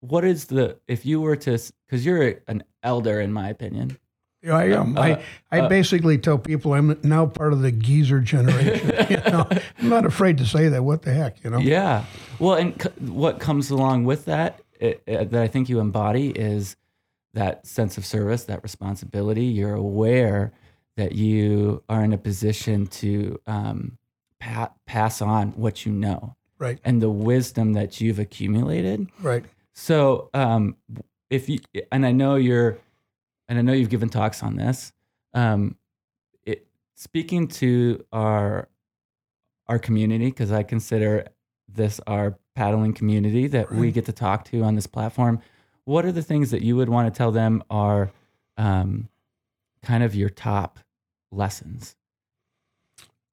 What 0.01 0.25
is 0.25 0.45
the 0.45 0.77
if 0.87 1.05
you 1.05 1.21
were 1.21 1.35
to 1.37 1.57
because 1.85 2.05
you're 2.05 2.35
an 2.47 2.63
elder 2.83 3.21
in 3.21 3.31
my 3.31 3.49
opinion. 3.49 3.97
Yeah, 4.43 4.57
I 4.57 4.63
am. 4.69 4.97
Uh, 4.97 5.01
I, 5.01 5.23
I 5.51 5.59
uh, 5.61 5.69
basically 5.69 6.17
tell 6.17 6.39
people 6.39 6.73
I'm 6.73 6.99
now 7.03 7.27
part 7.27 7.53
of 7.53 7.61
the 7.61 7.71
geezer 7.71 8.19
generation. 8.19 8.91
you 9.11 9.17
know, 9.31 9.47
I'm 9.79 9.89
not 9.89 10.03
afraid 10.03 10.39
to 10.39 10.45
say 10.47 10.67
that. 10.69 10.83
What 10.83 11.03
the 11.03 11.13
heck, 11.13 11.43
you 11.43 11.51
know? 11.51 11.59
Yeah. 11.59 12.05
Well, 12.39 12.55
and 12.55 12.81
c- 12.81 12.89
what 13.05 13.39
comes 13.39 13.69
along 13.69 14.05
with 14.05 14.25
that 14.25 14.59
it, 14.79 15.03
it- 15.05 15.29
that 15.29 15.43
I 15.43 15.47
think 15.47 15.69
you 15.69 15.79
embody 15.79 16.29
is 16.31 16.75
that 17.35 17.67
sense 17.67 17.99
of 17.99 18.05
service, 18.05 18.45
that 18.45 18.63
responsibility. 18.63 19.45
You're 19.45 19.75
aware 19.75 20.51
that 20.97 21.13
you 21.13 21.83
are 21.89 22.03
in 22.03 22.13
a 22.13 22.17
position 22.17 22.87
to 22.87 23.39
um, 23.47 23.97
pa- 24.39 24.71
pass 24.85 25.21
on 25.21 25.49
what 25.51 25.85
you 25.85 25.91
know 25.91 26.35
Right. 26.59 26.79
and 26.83 27.01
the 27.01 27.09
wisdom 27.09 27.73
that 27.73 27.99
you've 28.01 28.19
accumulated. 28.19 29.07
Right. 29.21 29.43
So, 29.73 30.29
um, 30.33 30.75
if 31.29 31.47
you 31.49 31.59
and 31.91 32.05
I 32.05 32.11
know 32.11 32.35
you're, 32.35 32.77
and 33.47 33.57
I 33.57 33.61
know 33.61 33.73
you've 33.73 33.89
given 33.89 34.09
talks 34.09 34.43
on 34.43 34.57
this. 34.57 34.91
Um, 35.33 35.77
it, 36.43 36.67
speaking 36.95 37.47
to 37.47 38.05
our 38.11 38.67
our 39.67 39.79
community, 39.79 40.25
because 40.25 40.51
I 40.51 40.63
consider 40.63 41.27
this 41.67 41.99
our 42.05 42.37
paddling 42.53 42.93
community 42.93 43.47
that 43.47 43.71
we 43.71 43.91
get 43.91 44.05
to 44.05 44.11
talk 44.13 44.43
to 44.45 44.61
on 44.63 44.75
this 44.75 44.87
platform. 44.87 45.39
What 45.85 46.05
are 46.05 46.11
the 46.11 46.21
things 46.21 46.51
that 46.51 46.61
you 46.61 46.75
would 46.75 46.89
want 46.89 47.11
to 47.11 47.17
tell 47.17 47.31
them 47.31 47.63
are 47.71 48.11
um, 48.57 49.07
kind 49.83 50.03
of 50.03 50.15
your 50.15 50.29
top 50.29 50.79
lessons? 51.31 51.95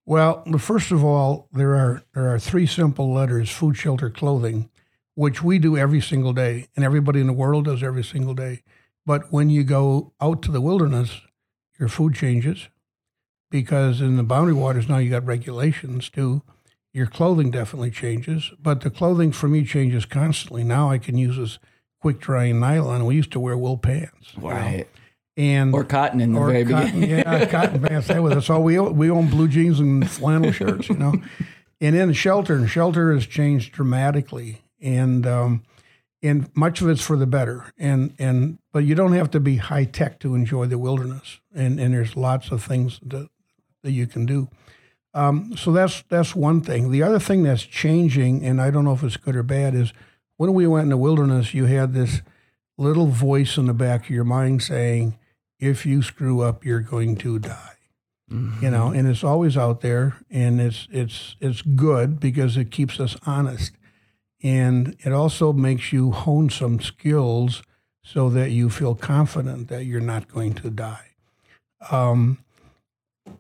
Well, 0.06 0.42
first 0.58 0.90
of 0.90 1.04
all, 1.04 1.48
there 1.52 1.74
are 1.74 2.02
there 2.14 2.32
are 2.32 2.38
three 2.38 2.66
simple 2.66 3.12
letters: 3.12 3.50
food, 3.50 3.76
shelter, 3.76 4.08
clothing, 4.08 4.70
which 5.14 5.42
we 5.42 5.58
do 5.58 5.76
every 5.76 6.00
single 6.00 6.32
day, 6.32 6.68
and 6.74 6.84
everybody 6.84 7.20
in 7.20 7.26
the 7.26 7.32
world 7.32 7.66
does 7.66 7.82
every 7.82 8.04
single 8.04 8.34
day. 8.34 8.62
But 9.04 9.32
when 9.32 9.50
you 9.50 9.64
go 9.64 10.12
out 10.20 10.42
to 10.42 10.52
the 10.52 10.60
wilderness, 10.60 11.20
your 11.78 11.88
food 11.88 12.14
changes 12.14 12.68
because 13.50 14.00
in 14.00 14.16
the 14.16 14.22
boundary 14.22 14.54
waters 14.54 14.88
now 14.88 14.98
you 14.98 15.10
got 15.10 15.24
regulations 15.26 16.10
too. 16.10 16.42
Your 16.92 17.06
clothing 17.06 17.50
definitely 17.50 17.90
changes, 17.90 18.52
but 18.60 18.80
the 18.80 18.90
clothing 18.90 19.30
for 19.32 19.46
me 19.48 19.64
changes 19.64 20.04
constantly. 20.04 20.64
Now 20.64 20.90
I 20.90 20.98
can 20.98 21.16
use 21.16 21.36
this 21.36 21.58
quick 22.00 22.18
drying 22.18 22.60
nylon. 22.60 23.04
We 23.04 23.16
used 23.16 23.32
to 23.32 23.40
wear 23.40 23.56
wool 23.56 23.78
pants, 23.78 24.32
you 24.34 24.42
know. 24.42 24.48
Right. 24.48 24.88
And 25.38 25.72
Or 25.72 25.84
cotton 25.84 26.20
in 26.20 26.32
the 26.34 26.40
very 26.40 26.64
cotton, 26.64 27.00
beginning. 27.00 27.18
yeah, 27.20 27.46
cotton 27.46 27.80
pants. 27.80 28.08
That 28.08 28.22
was 28.22 28.34
that's 28.34 28.50
all 28.50 28.62
we 28.64 28.76
own. 28.78 28.96
we 28.96 29.08
own 29.08 29.28
blue 29.30 29.46
jeans 29.48 29.78
and 29.78 30.08
flannel 30.10 30.50
shirts, 30.52 30.88
you 30.88 30.96
know. 30.96 31.14
And 31.80 31.94
then 31.94 32.12
shelter, 32.12 32.56
and 32.56 32.68
shelter 32.68 33.14
has 33.14 33.24
changed 33.24 33.72
dramatically, 33.72 34.62
and 34.82 35.24
um, 35.26 35.62
and 36.24 36.50
much 36.56 36.80
of 36.82 36.88
it's 36.88 37.02
for 37.02 37.16
the 37.16 37.26
better. 37.26 37.72
And 37.78 38.14
and 38.18 38.58
but 38.72 38.80
you 38.80 38.96
don't 38.96 39.12
have 39.12 39.30
to 39.30 39.40
be 39.40 39.56
high 39.56 39.84
tech 39.84 40.18
to 40.20 40.34
enjoy 40.34 40.66
the 40.66 40.76
wilderness, 40.78 41.38
and 41.54 41.78
and 41.78 41.94
there's 41.94 42.16
lots 42.16 42.50
of 42.50 42.64
things 42.64 42.98
that 43.06 43.28
that 43.84 43.92
you 43.92 44.08
can 44.08 44.26
do. 44.26 44.48
Um, 45.14 45.56
so 45.56 45.70
that's 45.70 46.02
that's 46.08 46.34
one 46.34 46.62
thing. 46.62 46.90
The 46.90 47.04
other 47.04 47.20
thing 47.20 47.44
that's 47.44 47.62
changing, 47.62 48.44
and 48.44 48.60
I 48.60 48.72
don't 48.72 48.84
know 48.84 48.92
if 48.92 49.04
it's 49.04 49.16
good 49.16 49.36
or 49.36 49.44
bad, 49.44 49.76
is 49.76 49.92
when 50.36 50.52
we 50.52 50.66
went 50.66 50.84
in 50.86 50.90
the 50.90 50.96
wilderness, 50.96 51.54
you 51.54 51.66
had 51.66 51.94
this 51.94 52.22
little 52.76 53.06
voice 53.06 53.56
in 53.56 53.66
the 53.66 53.72
back 53.74 54.04
of 54.04 54.10
your 54.10 54.24
mind 54.24 54.62
saying, 54.62 55.17
"If 55.58 55.86
you 55.86 56.02
screw 56.02 56.40
up, 56.40 56.64
you're 56.64 56.80
going 56.80 57.16
to 57.16 57.38
die." 57.38 57.74
You 58.60 58.70
know, 58.70 58.88
and 58.88 59.08
it's 59.08 59.24
always 59.24 59.56
out 59.56 59.80
there, 59.80 60.18
and 60.30 60.60
it's 60.60 60.86
it's 60.90 61.36
it's 61.40 61.62
good 61.62 62.20
because 62.20 62.58
it 62.58 62.70
keeps 62.70 63.00
us 63.00 63.16
honest, 63.24 63.72
and 64.42 64.94
it 65.00 65.12
also 65.12 65.54
makes 65.54 65.94
you 65.94 66.10
hone 66.12 66.50
some 66.50 66.78
skills 66.78 67.62
so 68.02 68.28
that 68.30 68.50
you 68.50 68.68
feel 68.68 68.94
confident 68.94 69.68
that 69.68 69.84
you're 69.84 70.00
not 70.00 70.28
going 70.28 70.54
to 70.54 70.70
die. 70.70 71.08
Um, 71.90 72.38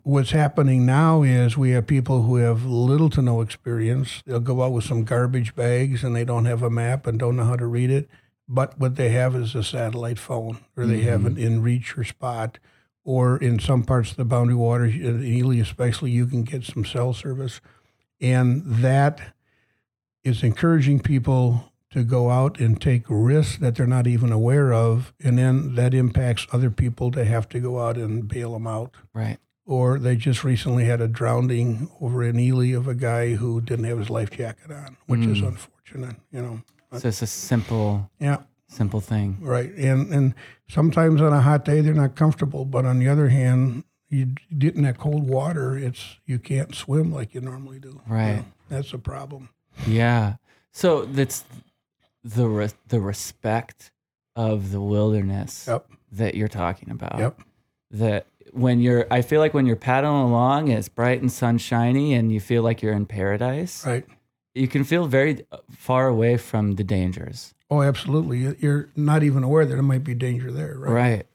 what's 0.02 0.30
happening 0.30 0.86
now 0.86 1.22
is 1.22 1.56
we 1.56 1.70
have 1.70 1.86
people 1.86 2.22
who 2.22 2.36
have 2.36 2.64
little 2.64 3.10
to 3.10 3.22
no 3.22 3.40
experience. 3.40 4.22
They'll 4.26 4.40
go 4.40 4.62
out 4.62 4.72
with 4.72 4.84
some 4.84 5.04
garbage 5.04 5.54
bags 5.54 6.04
and 6.04 6.14
they 6.14 6.24
don't 6.24 6.44
have 6.44 6.62
a 6.62 6.70
map 6.70 7.06
and 7.06 7.18
don't 7.18 7.36
know 7.36 7.44
how 7.44 7.56
to 7.56 7.66
read 7.66 7.90
it. 7.90 8.08
But 8.48 8.78
what 8.78 8.96
they 8.96 9.10
have 9.10 9.34
is 9.36 9.54
a 9.54 9.62
satellite 9.62 10.18
phone, 10.18 10.58
or 10.76 10.86
they 10.86 11.00
have 11.02 11.26
an 11.26 11.36
inReach 11.36 11.98
or 11.98 12.04
spot, 12.04 12.58
or 13.04 13.36
in 13.36 13.58
some 13.58 13.82
parts 13.84 14.12
of 14.12 14.16
the 14.16 14.24
boundary 14.24 14.54
waters, 14.54 14.94
in 14.94 15.22
Ely 15.22 15.56
especially, 15.60 16.10
you 16.10 16.26
can 16.26 16.44
get 16.44 16.64
some 16.64 16.84
cell 16.84 17.12
service. 17.12 17.60
And 18.20 18.62
that 18.66 19.34
is 20.24 20.42
encouraging 20.42 21.00
people 21.00 21.72
to 21.90 22.04
go 22.04 22.30
out 22.30 22.58
and 22.60 22.80
take 22.80 23.04
risks 23.08 23.58
that 23.58 23.74
they're 23.76 23.86
not 23.86 24.06
even 24.06 24.32
aware 24.32 24.72
of. 24.72 25.12
And 25.22 25.38
then 25.38 25.74
that 25.74 25.94
impacts 25.94 26.46
other 26.52 26.70
people 26.70 27.10
to 27.12 27.24
have 27.24 27.48
to 27.50 27.60
go 27.60 27.80
out 27.80 27.96
and 27.96 28.28
bail 28.28 28.52
them 28.52 28.66
out 28.66 28.94
Right. 29.14 29.38
or 29.64 29.98
they 29.98 30.16
just 30.16 30.42
recently 30.44 30.84
had 30.84 31.00
a 31.00 31.08
drowning 31.08 31.88
over 32.00 32.22
in 32.24 32.38
Ely 32.38 32.72
of 32.74 32.88
a 32.88 32.94
guy 32.94 33.34
who 33.36 33.60
didn't 33.60 33.84
have 33.86 33.98
his 33.98 34.10
life 34.10 34.30
jacket 34.30 34.70
on, 34.70 34.96
which 35.06 35.20
is 35.26 35.40
Mm. 35.40 35.48
unfortunate, 35.48 36.16
you 36.30 36.42
know. 36.42 36.60
So 36.96 37.08
it's 37.08 37.22
a 37.22 37.26
simple, 37.26 38.10
Yeah, 38.18 38.38
simple 38.68 39.00
thing. 39.00 39.36
right. 39.40 39.70
And 39.74 40.12
and 40.12 40.34
sometimes 40.68 41.20
on 41.20 41.32
a 41.32 41.40
hot 41.42 41.64
day 41.64 41.80
they're 41.80 41.94
not 41.94 42.14
comfortable, 42.16 42.64
but 42.64 42.84
on 42.86 42.98
the 42.98 43.08
other 43.08 43.28
hand, 43.28 43.84
you 44.08 44.34
get 44.58 44.74
in 44.74 44.82
that 44.82 44.96
cold 44.98 45.28
water, 45.28 45.76
it's 45.76 46.16
you 46.24 46.38
can't 46.38 46.74
swim 46.74 47.12
like 47.12 47.34
you 47.34 47.40
normally 47.42 47.78
do. 47.78 48.00
Right. 48.08 48.44
That's 48.70 48.92
a 48.94 48.98
problem. 48.98 49.50
Yeah. 49.86 50.36
So 50.72 51.04
that's 51.04 51.44
the 52.24 52.48
re- 52.48 52.70
the 52.88 53.00
respect 53.00 53.90
of 54.34 54.70
the 54.72 54.80
wilderness 54.80 55.66
Yep. 55.68 55.86
that 56.12 56.34
you're 56.34 56.48
talking 56.48 56.90
about. 56.90 57.18
Yep. 57.18 57.40
That 57.90 58.26
when 58.52 58.80
you're, 58.80 59.06
I 59.10 59.20
feel 59.22 59.40
like 59.40 59.52
when 59.52 59.66
you're 59.66 59.76
paddling 59.76 60.22
along, 60.22 60.68
it's 60.68 60.88
bright 60.88 61.20
and 61.20 61.30
sunshiny, 61.30 62.14
and 62.14 62.32
you 62.32 62.40
feel 62.40 62.62
like 62.62 62.80
you're 62.82 62.92
in 62.94 63.04
paradise. 63.06 63.84
Right. 63.86 64.06
You 64.58 64.68
can 64.68 64.84
feel 64.84 65.06
very 65.06 65.44
far 65.70 66.08
away 66.08 66.36
from 66.36 66.72
the 66.74 66.84
dangers. 66.84 67.54
Oh, 67.70 67.82
absolutely. 67.82 68.38
You- 68.38 68.56
You're 68.58 68.88
not 68.96 69.22
even 69.22 69.42
aware 69.44 69.64
that 69.64 69.74
there 69.74 69.82
might 69.82 70.04
be 70.04 70.14
danger 70.14 70.50
there, 70.50 70.76
right? 70.78 70.92
Right. 70.92 71.26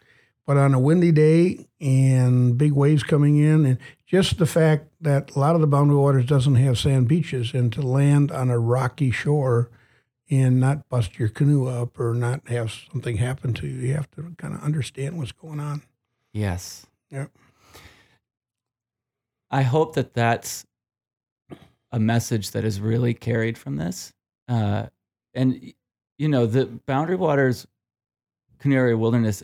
But 0.45 0.57
on 0.57 0.73
a 0.73 0.79
windy 0.79 1.11
day 1.13 1.67
and 1.79 2.57
big 2.57 2.73
waves 2.73 3.01
coming 3.03 3.37
in, 3.37 3.65
and 3.65 3.77
just 4.05 4.37
the 4.39 4.45
fact 4.45 4.87
that 4.99 5.31
a 5.35 5.39
lot 5.39 5.55
of 5.55 5.61
the 5.61 5.67
boundary 5.67 5.95
waters 5.95 6.25
doesn't 6.25 6.55
have 6.55 6.77
sand 6.77 7.07
beaches, 7.07 7.53
and 7.53 7.71
to 7.73 7.81
land 7.81 8.29
on 8.31 8.49
a 8.49 8.59
rocky 8.59 9.09
shore 9.09 9.69
and 10.29 10.59
not 10.59 10.89
bust 10.89 11.17
your 11.17 11.29
canoe 11.29 11.67
up 11.67 11.97
or 11.99 12.13
not 12.13 12.45
have 12.49 12.71
something 12.91 13.17
happen 13.17 13.53
to 13.53 13.67
you, 13.67 13.87
you 13.87 13.93
have 13.93 14.11
to 14.11 14.33
kind 14.37 14.53
of 14.53 14.61
understand 14.61 15.17
what's 15.17 15.31
going 15.31 15.59
on. 15.61 15.81
Yes. 16.33 16.87
Yeah. 17.09 17.27
I 19.49 19.61
hope 19.61 19.93
that 19.95 20.13
that's 20.13 20.65
a 21.93 21.99
message 21.99 22.51
that 22.51 22.65
is 22.65 22.81
really 22.81 23.13
carried 23.13 23.57
from 23.57 23.77
this. 23.77 24.11
Uh, 24.49 24.87
and, 25.33 25.73
you 26.17 26.27
know, 26.27 26.45
the 26.45 26.65
Boundary 26.65 27.15
Waters 27.15 27.65
Canoe 28.59 28.75
Area 28.75 28.97
Wilderness, 28.97 29.43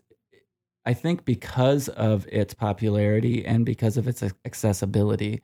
I 0.85 0.93
think 0.93 1.23
because 1.25 1.87
of 1.89 2.27
its 2.31 2.53
popularity 2.53 3.45
and 3.45 3.65
because 3.65 3.97
of 3.97 4.07
its 4.07 4.23
accessibility, 4.45 5.41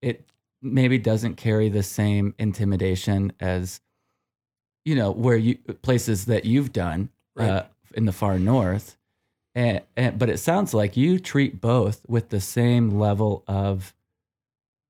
it 0.00 0.30
maybe 0.62 0.98
doesn't 0.98 1.34
carry 1.34 1.68
the 1.68 1.82
same 1.82 2.34
intimidation 2.38 3.32
as, 3.40 3.80
you 4.84 4.94
know, 4.94 5.10
where 5.10 5.36
you 5.36 5.56
places 5.82 6.26
that 6.26 6.44
you've 6.44 6.72
done 6.72 7.10
uh, 7.38 7.62
in 7.94 8.04
the 8.04 8.12
far 8.12 8.38
north. 8.38 8.96
And, 9.54 9.82
and 9.96 10.16
but 10.16 10.30
it 10.30 10.38
sounds 10.38 10.72
like 10.74 10.96
you 10.96 11.18
treat 11.18 11.60
both 11.60 12.02
with 12.06 12.28
the 12.28 12.40
same 12.40 12.90
level 12.90 13.42
of 13.48 13.92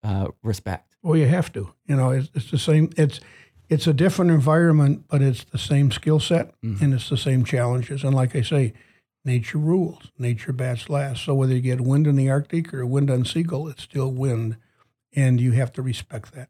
uh, 0.05 0.29
respect. 0.43 0.90
Well, 1.03 1.17
you 1.17 1.27
have 1.27 1.53
to. 1.53 1.73
You 1.87 1.97
know, 1.97 2.11
it's, 2.11 2.31
it's 2.35 2.51
the 2.51 2.59
same. 2.59 2.91
It's 2.97 3.21
it's 3.69 3.87
a 3.87 3.93
different 3.93 4.33
environment, 4.33 5.05
but 5.09 5.23
it's 5.23 5.45
the 5.45 5.59
same 5.59 5.93
skill 5.93 6.19
set 6.19 6.55
and 6.63 6.93
it's 6.93 7.09
the 7.09 7.17
same 7.17 7.45
challenges. 7.45 8.03
And 8.03 8.15
like 8.15 8.35
I 8.35 8.43
say, 8.43 8.75
nature 9.25 9.59
rules. 9.59 10.11
Nature 10.19 10.53
bats 10.53 10.89
last. 10.91 11.25
So 11.25 11.35
whether 11.35 11.55
you 11.55 11.61
get 11.61 11.81
wind 11.81 12.09
in 12.09 12.17
the 12.17 12.29
Arctic 12.29 12.75
or 12.75 12.85
wind 12.85 13.11
on 13.11 13.25
Seagull, 13.25 13.69
it's 13.69 13.85
still 13.85 14.11
wind, 14.11 14.57
and 15.15 15.41
you 15.41 15.53
have 15.53 15.73
to 15.75 15.83
respect 15.83 16.35
that. 16.35 16.49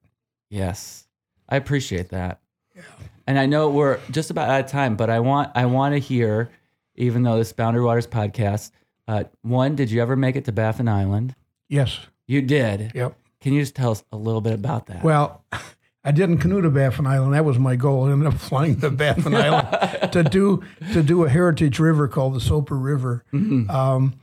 Yes, 0.49 1.07
I 1.49 1.57
appreciate 1.57 2.09
that. 2.09 2.41
Yeah. 2.75 2.83
And 3.27 3.39
I 3.39 3.47
know 3.47 3.69
we're 3.69 4.01
just 4.11 4.31
about 4.31 4.49
out 4.49 4.65
of 4.65 4.71
time, 4.71 4.97
but 4.97 5.11
I 5.11 5.21
want 5.21 5.51
I 5.55 5.67
want 5.67 5.95
to 5.95 5.99
hear, 5.99 6.51
even 6.97 7.23
though 7.23 7.37
this 7.37 7.53
Boundary 7.53 7.83
Waters 7.83 8.07
podcast. 8.07 8.71
Uh, 9.07 9.25
one, 9.43 9.75
did 9.75 9.91
you 9.91 10.01
ever 10.01 10.15
make 10.17 10.37
it 10.37 10.45
to 10.45 10.53
Baffin 10.53 10.89
Island? 10.89 11.35
Yes. 11.69 11.99
You 12.27 12.43
did. 12.43 12.93
Yep. 12.95 13.17
Can 13.41 13.55
you 13.55 13.61
just 13.61 13.75
tell 13.75 13.93
us 13.93 14.05
a 14.13 14.17
little 14.17 14.41
bit 14.41 14.53
about 14.53 14.87
that? 14.87 15.03
Well, 15.03 15.45
I 16.05 16.13
didn't 16.13 16.39
canoe 16.39 16.63
to 16.63 16.71
Baffin 16.71 17.07
Island. 17.07 17.35
That 17.35 17.45
was 17.45 17.59
my 17.59 17.77
goal. 17.77 18.07
I 18.07 18.13
ended 18.13 18.29
up 18.29 18.35
flying 18.41 18.81
to 18.81 18.91
Baffin 18.91 19.35
Island 19.37 20.13
to 20.13 20.25
do 20.25 20.63
to 20.93 21.03
do 21.03 21.25
a 21.25 21.29
heritage 21.29 21.79
river 21.79 22.09
called 22.09 22.35
the 22.35 22.41
Soper 22.41 22.77
River. 22.77 23.25
Mm-hmm. 23.33 23.71
Um, 23.71 24.21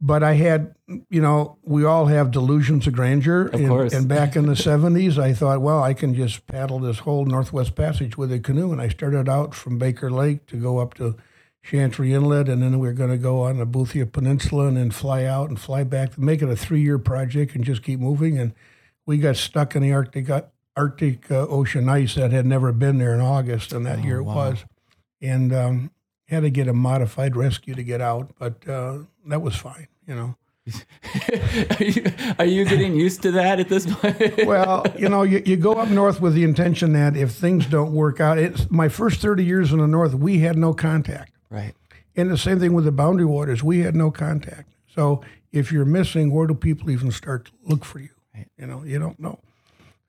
but 0.00 0.22
I 0.22 0.34
had, 0.34 0.74
you 1.08 1.22
know, 1.22 1.56
we 1.62 1.84
all 1.84 2.06
have 2.06 2.30
delusions 2.30 2.86
of 2.86 2.92
grandeur. 2.92 3.46
Of 3.46 3.54
and, 3.54 3.68
course. 3.68 3.94
And 3.94 4.06
back 4.06 4.36
in 4.36 4.44
the 4.44 4.52
70s, 4.52 5.16
I 5.16 5.32
thought, 5.32 5.62
well, 5.62 5.82
I 5.82 5.94
can 5.94 6.14
just 6.14 6.46
paddle 6.46 6.78
this 6.78 6.98
whole 6.98 7.24
Northwest 7.24 7.74
Passage 7.74 8.18
with 8.18 8.30
a 8.30 8.38
canoe. 8.38 8.70
And 8.70 8.82
I 8.82 8.88
started 8.88 9.30
out 9.30 9.54
from 9.54 9.78
Baker 9.78 10.10
Lake 10.10 10.44
to 10.48 10.56
go 10.56 10.78
up 10.78 10.92
to 10.94 11.16
Chantry 11.64 12.12
Inlet, 12.12 12.48
and 12.48 12.62
then 12.62 12.78
we 12.78 12.88
are 12.88 12.92
going 12.92 13.10
to 13.10 13.16
go 13.16 13.42
on 13.42 13.56
the 13.56 13.66
Boothia 13.66 14.10
Peninsula 14.10 14.66
and 14.66 14.76
then 14.76 14.90
fly 14.90 15.24
out 15.24 15.48
and 15.48 15.58
fly 15.58 15.82
back, 15.82 16.18
make 16.18 16.42
it 16.42 16.48
a 16.48 16.56
three 16.56 16.82
year 16.82 16.98
project 16.98 17.54
and 17.54 17.64
just 17.64 17.82
keep 17.82 17.98
moving. 17.98 18.38
And 18.38 18.52
we 19.06 19.16
got 19.16 19.36
stuck 19.36 19.74
in 19.74 19.82
the 19.82 19.92
Arctic, 19.92 20.28
Arctic 20.76 21.30
uh, 21.30 21.46
Ocean 21.48 21.88
ice 21.88 22.16
that 22.16 22.32
had 22.32 22.44
never 22.44 22.70
been 22.72 22.98
there 22.98 23.14
in 23.14 23.20
August, 23.20 23.72
and 23.72 23.86
that 23.86 24.00
Oh, 24.00 24.02
year 24.02 24.18
it 24.18 24.24
wow. 24.24 24.34
was. 24.34 24.64
And 25.22 25.54
um, 25.54 25.90
had 26.28 26.42
to 26.42 26.50
get 26.50 26.68
a 26.68 26.74
modified 26.74 27.34
rescue 27.34 27.74
to 27.74 27.82
get 27.82 28.00
out, 28.02 28.32
but 28.38 28.68
uh, 28.68 28.98
that 29.26 29.40
was 29.40 29.56
fine, 29.56 29.88
you 30.06 30.14
know. 30.14 30.36
are, 31.78 31.84
you, 31.84 32.04
are 32.38 32.44
you 32.46 32.64
getting 32.64 32.94
used 32.94 33.20
to 33.22 33.30
that 33.32 33.60
at 33.60 33.68
this 33.68 33.86
point? 33.86 34.18
well, 34.46 34.84
you 34.98 35.08
know, 35.10 35.22
you, 35.22 35.42
you 35.44 35.56
go 35.56 35.74
up 35.74 35.88
north 35.90 36.20
with 36.22 36.34
the 36.34 36.42
intention 36.44 36.94
that 36.94 37.16
if 37.16 37.32
things 37.32 37.66
don't 37.66 37.92
work 37.92 38.18
out, 38.20 38.38
it's 38.38 38.70
my 38.70 38.88
first 38.88 39.20
30 39.20 39.44
years 39.44 39.72
in 39.72 39.78
the 39.78 39.86
north, 39.86 40.14
we 40.14 40.38
had 40.38 40.56
no 40.56 40.72
contact. 40.72 41.33
Right. 41.54 41.74
And 42.16 42.30
the 42.30 42.38
same 42.38 42.60
thing 42.60 42.74
with 42.74 42.84
the 42.84 42.92
boundary 42.92 43.26
waters, 43.26 43.62
we 43.62 43.80
had 43.80 43.94
no 43.94 44.10
contact. 44.10 44.70
So 44.86 45.22
if 45.52 45.72
you're 45.72 45.84
missing, 45.84 46.30
where 46.30 46.46
do 46.46 46.54
people 46.54 46.90
even 46.90 47.10
start 47.10 47.46
to 47.46 47.52
look 47.64 47.84
for 47.84 47.98
you? 47.98 48.10
Right. 48.34 48.48
You 48.58 48.66
know, 48.66 48.84
you 48.84 48.98
don't 48.98 49.18
know. 49.18 49.40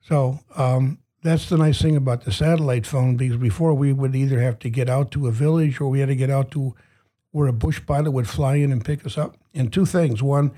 So 0.00 0.40
um, 0.54 0.98
that's 1.22 1.48
the 1.48 1.56
nice 1.56 1.80
thing 1.82 1.96
about 1.96 2.24
the 2.24 2.32
satellite 2.32 2.86
phone 2.86 3.16
because 3.16 3.36
before 3.36 3.74
we 3.74 3.92
would 3.92 4.14
either 4.14 4.40
have 4.40 4.58
to 4.60 4.70
get 4.70 4.88
out 4.88 5.10
to 5.12 5.26
a 5.26 5.32
village 5.32 5.80
or 5.80 5.88
we 5.88 6.00
had 6.00 6.08
to 6.08 6.16
get 6.16 6.30
out 6.30 6.50
to 6.52 6.74
where 7.32 7.48
a 7.48 7.52
bush 7.52 7.80
pilot 7.84 8.12
would 8.12 8.28
fly 8.28 8.56
in 8.56 8.72
and 8.72 8.84
pick 8.84 9.04
us 9.04 9.18
up. 9.18 9.36
And 9.52 9.72
two 9.72 9.86
things: 9.86 10.22
one, 10.22 10.52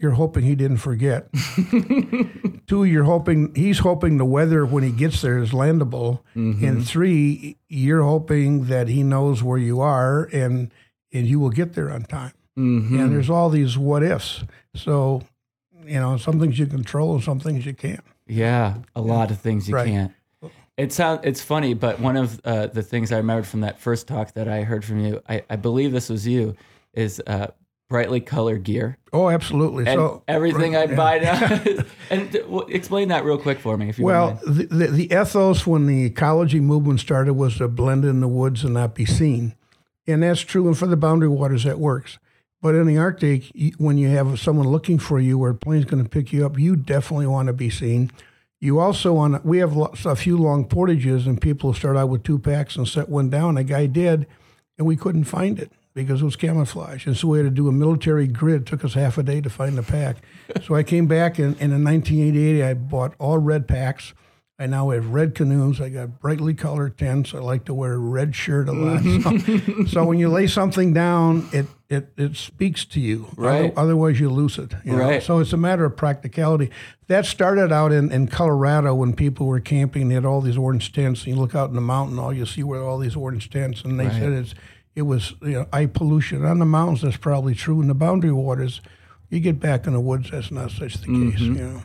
you're 0.00 0.12
hoping 0.12 0.44
he 0.44 0.54
didn't 0.54 0.78
forget. 0.78 1.28
Two, 2.66 2.84
you're 2.84 3.04
hoping 3.04 3.54
he's 3.54 3.80
hoping 3.80 4.16
the 4.18 4.24
weather 4.24 4.64
when 4.64 4.82
he 4.82 4.90
gets 4.92 5.20
there 5.22 5.38
is 5.38 5.50
landable. 5.50 6.20
And 6.34 6.86
three, 6.86 7.56
you're 7.68 8.02
hoping 8.02 8.66
that 8.66 8.88
he 8.88 9.02
knows 9.02 9.42
where 9.42 9.58
you 9.58 9.80
are 9.80 10.24
and 10.32 10.72
and 11.12 11.26
you 11.26 11.40
will 11.40 11.50
get 11.50 11.74
there 11.74 11.90
on 11.90 12.02
time. 12.04 12.32
Mhm. 12.58 12.98
And 13.00 13.12
there's 13.12 13.28
all 13.30 13.50
these 13.50 13.76
what 13.76 14.02
ifs. 14.02 14.44
So, 14.74 15.22
you 15.84 15.98
know, 15.98 16.16
some 16.16 16.38
things 16.38 16.58
you 16.58 16.66
control 16.66 17.14
and 17.14 17.22
some 17.24 17.40
things 17.40 17.66
you 17.66 17.74
can't. 17.74 18.04
Yeah, 18.28 18.76
a 18.94 19.00
lot 19.00 19.30
of 19.32 19.38
things 19.40 19.68
you 19.68 19.74
Right. 19.74 19.86
can't. 19.88 20.12
It 20.76 20.92
sound 20.92 21.20
it's 21.24 21.42
funny, 21.42 21.74
but 21.74 22.00
one 22.00 22.16
of 22.16 22.40
uh, 22.44 22.68
the 22.68 22.82
things 22.82 23.12
I 23.12 23.16
remembered 23.18 23.46
from 23.46 23.60
that 23.60 23.78
first 23.80 24.06
talk 24.08 24.32
that 24.34 24.48
I 24.48 24.62
heard 24.62 24.84
from 24.84 25.00
you, 25.04 25.20
I, 25.28 25.42
I 25.50 25.56
believe 25.56 25.92
this 25.92 26.08
was 26.08 26.26
you, 26.26 26.54
is 26.94 27.20
uh, 27.26 27.48
brightly 27.90 28.20
colored 28.20 28.62
gear. 28.62 28.96
Oh, 29.12 29.28
absolutely. 29.28 29.84
And 29.86 29.98
so 29.98 30.22
everything 30.28 30.76
I 30.76 30.84
yeah. 30.84 30.94
buy 30.94 31.18
now. 31.18 31.84
and 32.10 32.34
explain 32.68 33.08
that 33.08 33.24
real 33.24 33.36
quick 33.36 33.58
for 33.58 33.76
me, 33.76 33.90
if 33.90 33.98
you 33.98 34.04
Well, 34.06 34.40
the, 34.46 34.66
the, 34.66 34.86
the 34.86 35.12
ethos 35.12 35.66
when 35.66 35.86
the 35.86 36.04
ecology 36.04 36.60
movement 36.60 37.00
started 37.00 37.34
was 37.34 37.58
to 37.58 37.68
blend 37.68 38.04
in 38.06 38.20
the 38.20 38.28
woods 38.28 38.64
and 38.64 38.72
not 38.72 38.94
be 38.94 39.04
seen. 39.04 39.54
And 40.06 40.22
that's 40.22 40.40
true. 40.40 40.68
And 40.68 40.78
for 40.78 40.86
the 40.86 40.96
boundary 40.96 41.28
waters, 41.28 41.64
that 41.64 41.78
works. 41.78 42.18
But 42.62 42.76
in 42.76 42.86
the 42.86 42.96
Arctic, 42.96 43.50
when 43.78 43.98
you 43.98 44.08
have 44.10 44.38
someone 44.38 44.68
looking 44.68 44.98
for 44.98 45.18
you 45.18 45.42
or 45.42 45.50
a 45.50 45.54
plane's 45.54 45.84
going 45.84 46.02
to 46.02 46.08
pick 46.08 46.32
you 46.32 46.46
up, 46.46 46.58
you 46.58 46.76
definitely 46.76 47.26
want 47.26 47.48
to 47.48 47.52
be 47.52 47.70
seen. 47.70 48.12
You 48.60 48.78
also 48.78 49.14
want 49.14 49.42
to, 49.42 49.48
we 49.48 49.58
have 49.58 49.76
a 50.04 50.14
few 50.14 50.36
long 50.36 50.66
portages, 50.66 51.26
and 51.26 51.40
people 51.40 51.72
start 51.72 51.96
out 51.96 52.10
with 52.10 52.22
two 52.22 52.38
packs 52.38 52.76
and 52.76 52.86
set 52.86 53.08
one 53.08 53.30
down. 53.30 53.56
A 53.56 53.64
guy 53.64 53.86
did, 53.86 54.26
and 54.78 54.86
we 54.86 54.96
couldn't 54.96 55.24
find 55.24 55.58
it 55.58 55.72
because 55.94 56.22
it 56.22 56.24
was 56.24 56.36
camouflage. 56.36 57.06
And 57.06 57.16
so 57.16 57.28
we 57.28 57.38
had 57.38 57.44
to 57.44 57.50
do 57.50 57.68
a 57.68 57.72
military 57.72 58.26
grid. 58.26 58.62
It 58.62 58.66
took 58.66 58.84
us 58.84 58.94
half 58.94 59.18
a 59.18 59.22
day 59.22 59.40
to 59.40 59.50
find 59.50 59.76
the 59.76 59.82
pack. 59.82 60.16
so 60.62 60.74
I 60.74 60.82
came 60.82 61.06
back, 61.06 61.38
and, 61.38 61.56
and 61.60 61.72
in 61.72 61.84
1988, 61.84 62.62
I 62.62 62.74
bought 62.74 63.14
all 63.18 63.38
red 63.38 63.66
packs. 63.66 64.14
I 64.58 64.66
now 64.66 64.90
have 64.90 65.06
red 65.06 65.34
canoes. 65.34 65.80
I 65.80 65.88
got 65.88 66.20
brightly 66.20 66.52
colored 66.52 66.98
tents. 66.98 67.32
I 67.34 67.38
like 67.38 67.64
to 67.64 67.72
wear 67.72 67.94
a 67.94 67.98
red 67.98 68.36
shirt 68.36 68.68
a 68.68 68.72
lot. 68.72 69.00
Mm-hmm. 69.00 69.84
So, 69.84 69.86
so 69.90 70.04
when 70.04 70.18
you 70.18 70.28
lay 70.28 70.46
something 70.46 70.92
down, 70.92 71.48
it 71.50 71.64
it, 71.88 72.12
it 72.18 72.36
speaks 72.36 72.84
to 72.84 73.00
you. 73.00 73.28
Right. 73.36 73.72
Other- 73.72 73.80
otherwise, 73.80 74.20
you 74.20 74.28
lose 74.30 74.58
it. 74.58 74.72
you 74.84 74.92
know? 74.92 74.98
Right. 75.08 75.22
So 75.22 75.38
it's 75.40 75.52
a 75.52 75.56
matter 75.56 75.84
of 75.86 75.96
practicality. 75.96 76.70
That 77.08 77.24
started 77.26 77.72
out 77.72 77.90
in, 77.90 78.12
in 78.12 78.28
Colorado 78.28 78.94
when 78.94 79.12
people 79.14 79.46
were 79.46 79.58
camping. 79.60 80.08
They 80.08 80.14
had 80.14 80.24
all 80.26 80.40
these 80.40 80.56
orange 80.58 80.92
tents. 80.92 81.24
And 81.24 81.34
you 81.34 81.40
look 81.40 81.54
out 81.54 81.70
in 81.70 81.74
the 81.74 81.80
mountain, 81.80 82.18
all 82.18 82.32
you 82.32 82.46
see 82.46 82.62
were 82.62 82.80
all 82.80 82.98
these 82.98 83.16
orange 83.16 83.50
tents. 83.50 83.82
And 83.82 83.98
they 83.98 84.04
Right. 84.06 84.12
said 84.12 84.32
it's 84.32 84.54
it 84.96 85.02
was 85.02 85.34
you 85.42 85.52
know 85.52 85.66
eye 85.72 85.86
pollution 85.86 86.44
on 86.44 86.58
the 86.58 86.66
mountains. 86.66 87.02
That's 87.02 87.16
probably 87.16 87.54
true. 87.54 87.80
In 87.80 87.88
the 87.88 87.94
boundary 87.94 88.32
waters, 88.32 88.80
you 89.28 89.40
get 89.40 89.60
back 89.60 89.86
in 89.86 89.92
the 89.92 90.00
woods. 90.00 90.30
That's 90.30 90.50
not 90.50 90.70
such 90.70 90.94
the 90.94 91.06
case. 91.06 91.40
Mm-hmm. 91.40 91.54
You 91.56 91.62
know. 91.62 91.82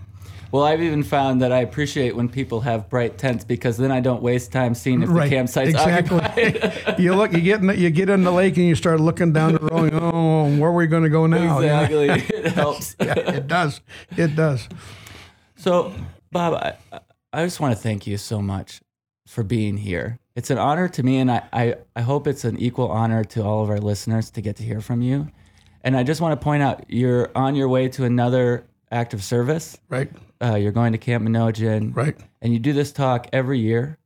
Well, 0.52 0.64
I've 0.64 0.82
even 0.82 1.04
found 1.04 1.42
that 1.42 1.52
I 1.52 1.60
appreciate 1.60 2.16
when 2.16 2.30
people 2.30 2.62
have 2.62 2.88
bright 2.90 3.18
tents 3.18 3.44
because 3.44 3.76
then 3.76 3.92
I 3.92 4.00
don't 4.00 4.22
waste 4.22 4.54
time 4.54 4.74
seeing 4.74 5.02
if 5.02 5.10
Right, 5.10 5.30
the 5.30 5.36
campsite's 5.36 5.72
exactly. 5.72 6.20
occupied. 6.20 7.00
you 7.00 7.14
look, 7.14 7.34
you 7.34 7.42
get 7.42 7.60
in, 7.60 7.68
the, 7.68 7.78
you 7.78 7.90
get 7.90 8.10
in 8.10 8.24
the 8.24 8.32
lake 8.32 8.56
and 8.56 8.66
you 8.66 8.76
start 8.76 9.02
looking 9.02 9.34
down 9.34 9.54
the 9.54 9.60
road. 9.60 9.92
and, 9.92 10.02
Oh, 10.02 10.56
where 10.58 10.70
are 10.70 10.74
we 10.74 10.88
going 10.88 11.04
to 11.04 11.10
go 11.10 11.26
now? 11.26 11.60
Exactly. 11.60 12.08
It 12.46 12.52
helps. 12.54 12.96
yeah, 13.02 13.18
it 13.18 13.48
does. 13.48 13.82
It 14.16 14.36
does. 14.36 14.70
So, 15.58 15.94
Bob, 16.32 16.54
I, 16.54 16.76
I 17.34 17.44
just 17.44 17.60
want 17.60 17.76
to 17.76 17.82
thank 17.82 18.08
you 18.08 18.16
so 18.18 18.42
much 18.42 18.80
for 19.28 19.44
being 19.44 19.76
here. 19.78 20.20
It's 20.36 20.50
an 20.50 20.58
honor 20.58 20.90
to 20.90 21.04
me, 21.04 21.18
and 21.20 21.32
I, 21.32 21.44
I, 21.54 21.76
I 21.96 22.02
hope 22.02 22.28
it's 22.28 22.44
an 22.44 22.58
equal 22.58 22.92
honor 22.92 23.24
to 23.24 23.44
all 23.44 23.64
of 23.64 23.70
our 23.70 23.80
listeners 23.80 24.30
to 24.32 24.42
get 24.42 24.58
to 24.58 24.64
hear 24.64 24.82
from 24.82 25.02
you. 25.02 25.30
And 25.82 25.96
I 25.96 26.04
just 26.04 26.20
want 26.20 26.40
to 26.40 26.44
point 26.44 26.62
out 26.62 26.84
you're 26.90 27.32
on 27.36 27.56
your 27.56 27.70
way 27.70 27.88
to 27.90 28.04
another 28.04 28.66
act 28.92 29.14
of 29.14 29.24
service. 29.24 29.78
Right. 29.88 30.12
Uh, 30.42 30.56
you're 30.56 30.74
going 30.74 30.92
to 30.92 30.98
Camp 30.98 31.24
Menogyn. 31.24 31.96
Right. 31.96 32.18
And 32.42 32.52
you 32.52 32.60
do 32.60 32.74
this 32.74 32.92
talk 32.92 33.28
every 33.32 33.60
year. 33.60 33.98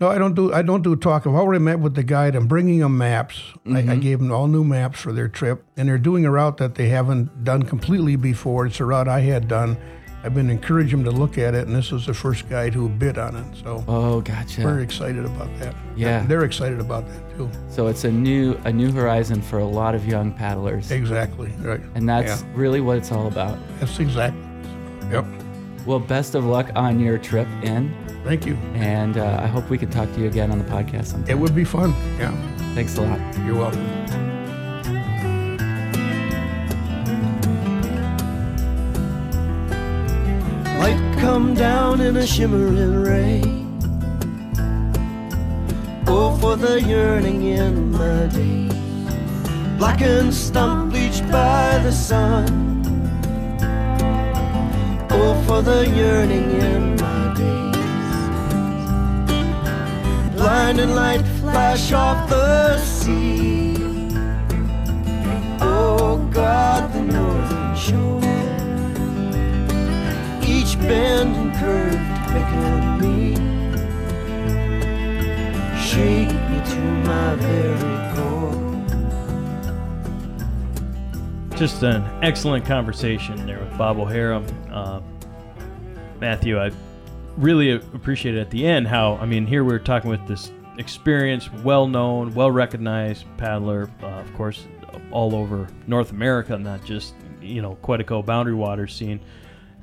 No, 0.00 0.08
I 0.08 0.18
don't 0.18 0.34
do. 0.34 0.52
I 0.52 0.60
don't 0.60 0.82
do 0.82 0.94
talk. 0.94 1.26
I've 1.26 1.34
already 1.34 1.62
met 1.62 1.78
with 1.78 1.94
the 1.94 2.02
guide. 2.02 2.34
I'm 2.34 2.48
bringing 2.48 2.80
them 2.80 2.98
maps. 2.98 3.40
I, 3.66 3.78
I 3.78 3.96
gave 3.96 4.18
them 4.18 4.30
all 4.30 4.46
new 4.46 4.62
maps 4.62 5.00
for 5.00 5.10
their 5.10 5.28
trip, 5.28 5.64
and 5.74 5.88
they're 5.88 5.96
doing 5.96 6.26
a 6.26 6.30
route 6.30 6.58
that 6.58 6.74
they 6.74 6.88
haven't 6.88 7.44
done 7.44 7.62
completely 7.62 8.16
before. 8.16 8.66
It's 8.66 8.78
a 8.78 8.84
route 8.84 9.08
I 9.08 9.20
had 9.20 9.48
done. 9.48 9.78
I've 10.26 10.34
been 10.34 10.50
encouraging 10.50 11.04
them 11.04 11.12
to 11.14 11.16
look 11.16 11.38
at 11.38 11.54
it, 11.54 11.68
and 11.68 11.76
this 11.76 11.92
was 11.92 12.06
the 12.06 12.12
first 12.14 12.48
guide 12.48 12.74
who 12.74 12.88
bid 12.88 13.16
on 13.16 13.36
it. 13.36 13.44
So 13.62 13.84
Oh, 13.86 14.20
gotcha. 14.22 14.60
very 14.60 14.82
excited 14.82 15.24
about 15.24 15.48
that. 15.60 15.72
Yeah. 15.96 16.24
they're 16.26 16.42
excited 16.42 16.80
about 16.80 17.06
that 17.06 17.36
too. 17.36 17.48
So 17.68 17.86
it's 17.86 18.02
a 18.02 18.10
new 18.10 18.58
a 18.64 18.72
new 18.72 18.90
horizon 18.90 19.40
for 19.40 19.60
a 19.60 19.64
lot 19.64 19.94
of 19.94 20.04
young 20.04 20.32
paddlers. 20.32 20.90
Exactly. 20.90 21.52
Right. 21.60 21.80
And 21.94 22.08
that's 22.08 22.42
Yeah. 22.42 22.48
really 22.54 22.80
what 22.80 22.96
it's 22.98 23.12
all 23.12 23.28
about. 23.28 23.56
That's 23.78 24.00
exactly. 24.00 24.42
Yep. 25.12 25.24
Well, 25.86 26.00
best 26.00 26.34
of 26.34 26.44
luck 26.44 26.70
on 26.74 26.98
your 26.98 27.18
trip 27.18 27.46
in. 27.62 27.94
Thank 28.24 28.46
you. 28.46 28.56
And 28.74 29.18
uh, 29.18 29.38
I 29.40 29.46
hope 29.46 29.70
we 29.70 29.78
can 29.78 29.90
talk 29.90 30.12
to 30.14 30.20
you 30.20 30.26
again 30.26 30.50
on 30.50 30.58
the 30.58 30.64
podcast 30.64 31.06
sometime. 31.06 31.30
It 31.30 31.38
would 31.38 31.54
be 31.54 31.62
fun. 31.64 31.94
Yeah. 32.18 32.32
Thanks 32.74 32.98
a 32.98 33.02
lot. 33.02 33.20
You're 33.46 33.54
welcome. 33.54 34.25
Come 41.36 41.52
down 41.52 42.00
in 42.00 42.16
a 42.16 42.26
shimmering 42.26 42.94
rain. 42.94 43.78
Oh, 46.06 46.34
for 46.40 46.56
the 46.56 46.80
yearning 46.80 47.42
in 47.42 47.92
my 47.92 48.26
days. 48.28 48.72
Blackened 49.76 50.32
stump 50.32 50.92
bleached 50.92 51.30
by 51.30 51.78
the 51.84 51.92
sun. 51.92 52.46
Oh, 55.10 55.34
for 55.46 55.60
the 55.60 55.86
yearning 56.00 56.48
in 56.52 56.96
my 57.04 57.24
days. 57.42 57.76
Blinding 60.36 60.94
light 60.94 61.26
flash 61.40 61.92
off 61.92 62.30
the 62.30 62.78
sea. 62.78 63.76
Oh, 65.60 66.26
God, 66.32 66.90
the 66.94 67.02
northern 67.02 67.76
shore 67.76 68.25
bend 70.86 71.34
and 71.36 71.54
curve 71.56 72.06
me. 73.00 73.34
Shake 75.80 76.28
me 76.28 76.60
to 76.64 76.80
my 77.04 77.34
very 77.36 78.14
core. 78.14 78.56
Just 81.56 81.82
an 81.82 82.04
excellent 82.22 82.64
conversation 82.64 83.46
there 83.46 83.58
with 83.58 83.76
Bob 83.78 83.98
O'Hara. 83.98 84.42
Uh, 84.70 85.00
Matthew, 86.20 86.58
I 86.60 86.70
really 87.36 87.72
appreciated 87.72 88.40
at 88.40 88.50
the 88.50 88.66
end 88.66 88.86
how, 88.86 89.16
I 89.16 89.26
mean, 89.26 89.46
here 89.46 89.64
we 89.64 89.74
are 89.74 89.78
talking 89.78 90.10
with 90.10 90.26
this 90.26 90.52
experienced, 90.78 91.52
well 91.64 91.86
known, 91.86 92.34
well 92.34 92.50
recognized 92.50 93.24
paddler, 93.38 93.90
uh, 94.02 94.06
of 94.06 94.34
course, 94.34 94.66
all 95.10 95.34
over 95.34 95.68
North 95.86 96.10
America, 96.10 96.58
not 96.58 96.84
just, 96.84 97.14
you 97.40 97.62
know, 97.62 97.76
Quetico 97.82 98.24
boundary 98.24 98.54
waters 98.54 98.94
scene, 98.94 99.20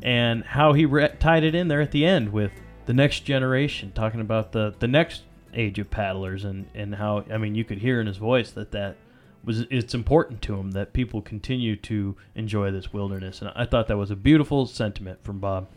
and 0.04 0.44
how 0.44 0.74
he 0.74 0.86
re- 0.86 1.16
tied 1.20 1.44
it 1.44 1.56
in 1.56 1.70
there 1.70 1.82
at 1.82 1.92
the 1.92 2.06
end 2.06 2.32
with 2.32 2.52
the 2.86 2.94
next 2.94 3.22
generation, 3.22 3.92
talking 3.96 4.20
about 4.20 4.52
the, 4.52 4.76
the 4.80 4.88
next 4.88 5.24
age 5.54 5.80
of 5.80 5.90
paddlers 5.90 6.44
and, 6.44 6.68
and 6.76 6.94
how, 6.94 7.24
I 7.32 7.38
mean, 7.38 7.56
you 7.56 7.64
could 7.64 7.78
hear 7.78 8.02
in 8.02 8.08
his 8.08 8.18
voice 8.18 8.52
that 8.52 8.72
that 8.72 8.98
was 9.46 9.62
it's 9.70 9.94
important 9.94 10.42
to 10.42 10.56
him 10.56 10.72
that 10.72 10.94
people 10.94 11.22
continue 11.22 11.76
to 11.76 12.16
enjoy 12.34 12.72
this 12.72 12.94
wilderness 12.94 13.42
and 13.42 13.52
I 13.56 13.66
thought 13.66 13.88
that 13.90 13.98
was 13.98 14.10
a 14.10 14.16
beautiful 14.16 14.66
sentiment 14.66 15.22
from 15.24 15.40
Bob. 15.40 15.68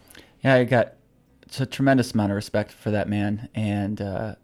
Yeah, 0.41 0.55
I 0.55 0.65
got 0.65 0.93
a 1.59 1.67
tremendous 1.67 2.13
amount 2.13 2.31
of 2.31 2.37
respect 2.37 2.71
for 2.71 2.91
that 2.93 3.09
man 3.09 3.49
and 3.55 4.01
uh, 4.01 4.35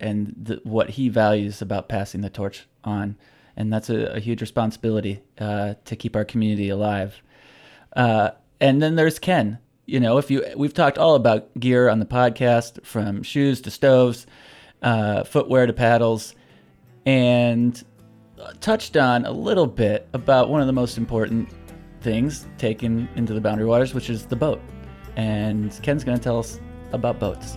and 0.00 0.34
the, 0.40 0.60
what 0.64 0.90
he 0.90 1.08
values 1.08 1.62
about 1.62 1.88
passing 1.88 2.20
the 2.20 2.30
torch 2.30 2.66
on, 2.84 3.16
and 3.56 3.72
that's 3.72 3.90
a, 3.90 4.16
a 4.16 4.20
huge 4.20 4.40
responsibility 4.40 5.22
uh, 5.38 5.74
to 5.84 5.96
keep 5.96 6.16
our 6.16 6.24
community 6.24 6.68
alive. 6.68 7.22
Uh, 7.94 8.30
and 8.60 8.82
then 8.82 8.96
there's 8.96 9.18
Ken. 9.18 9.58
You 9.86 10.00
know, 10.00 10.18
if 10.18 10.30
you 10.30 10.44
we've 10.56 10.74
talked 10.74 10.98
all 10.98 11.14
about 11.14 11.58
gear 11.58 11.88
on 11.88 11.98
the 11.98 12.06
podcast, 12.06 12.84
from 12.84 13.22
shoes 13.22 13.60
to 13.62 13.70
stoves, 13.70 14.26
uh, 14.82 15.24
footwear 15.24 15.66
to 15.66 15.72
paddles, 15.72 16.34
and 17.04 17.82
touched 18.60 18.96
on 18.96 19.24
a 19.24 19.32
little 19.32 19.66
bit 19.66 20.08
about 20.12 20.48
one 20.48 20.60
of 20.60 20.66
the 20.66 20.72
most 20.72 20.98
important 20.98 21.48
things 22.00 22.46
taken 22.58 23.08
into 23.16 23.32
the 23.32 23.40
boundary 23.40 23.66
waters, 23.66 23.94
which 23.94 24.10
is 24.10 24.26
the 24.26 24.36
boat. 24.36 24.60
And 25.16 25.78
Ken's 25.82 26.04
going 26.04 26.18
to 26.18 26.22
tell 26.22 26.38
us 26.38 26.60
about 26.92 27.18
boats. 27.18 27.56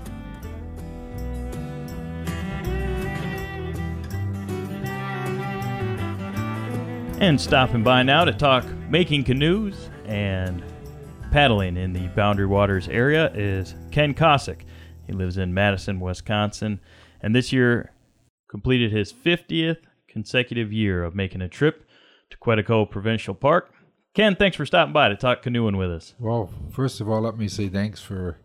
And 7.19 7.41
stopping 7.41 7.83
by 7.83 8.03
now 8.03 8.25
to 8.25 8.31
talk 8.31 8.63
making 8.89 9.23
canoes 9.23 9.89
and 10.05 10.63
paddling 11.37 11.77
in 11.77 11.93
the 11.93 12.07
Boundary 12.15 12.47
Waters 12.47 12.87
area 12.87 13.31
is 13.35 13.75
Ken 13.91 14.15
Cossack. 14.15 14.65
He 15.05 15.13
lives 15.13 15.37
in 15.37 15.53
Madison, 15.53 15.99
Wisconsin, 15.99 16.79
and 17.21 17.35
this 17.35 17.53
year 17.53 17.91
completed 18.49 18.91
his 18.91 19.13
50th 19.13 19.77
consecutive 20.09 20.73
year 20.73 21.03
of 21.03 21.13
making 21.13 21.43
a 21.43 21.47
trip 21.47 21.87
to 22.31 22.37
Quetico 22.39 22.89
Provincial 22.89 23.35
Park. 23.35 23.71
Ken, 24.15 24.35
thanks 24.35 24.57
for 24.57 24.65
stopping 24.65 24.93
by 24.93 25.09
to 25.09 25.15
talk 25.15 25.43
canoeing 25.43 25.77
with 25.77 25.91
us. 25.91 26.15
Well, 26.17 26.51
first 26.71 27.01
of 27.01 27.07
all, 27.07 27.21
let 27.21 27.37
me 27.37 27.47
say 27.47 27.69
thanks 27.69 28.01
for 28.01 28.39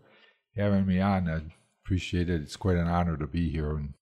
having 0.55 0.85
me 0.85 0.99
on. 0.99 1.27
I 1.27 1.41
appreciate 1.83 2.29
it. 2.29 2.41
It's 2.43 2.57
quite 2.57 2.77
an 2.77 2.87
honor 2.87 3.17
to 3.17 3.25
be 3.25 3.49
here 3.49 3.71
and 3.71 3.95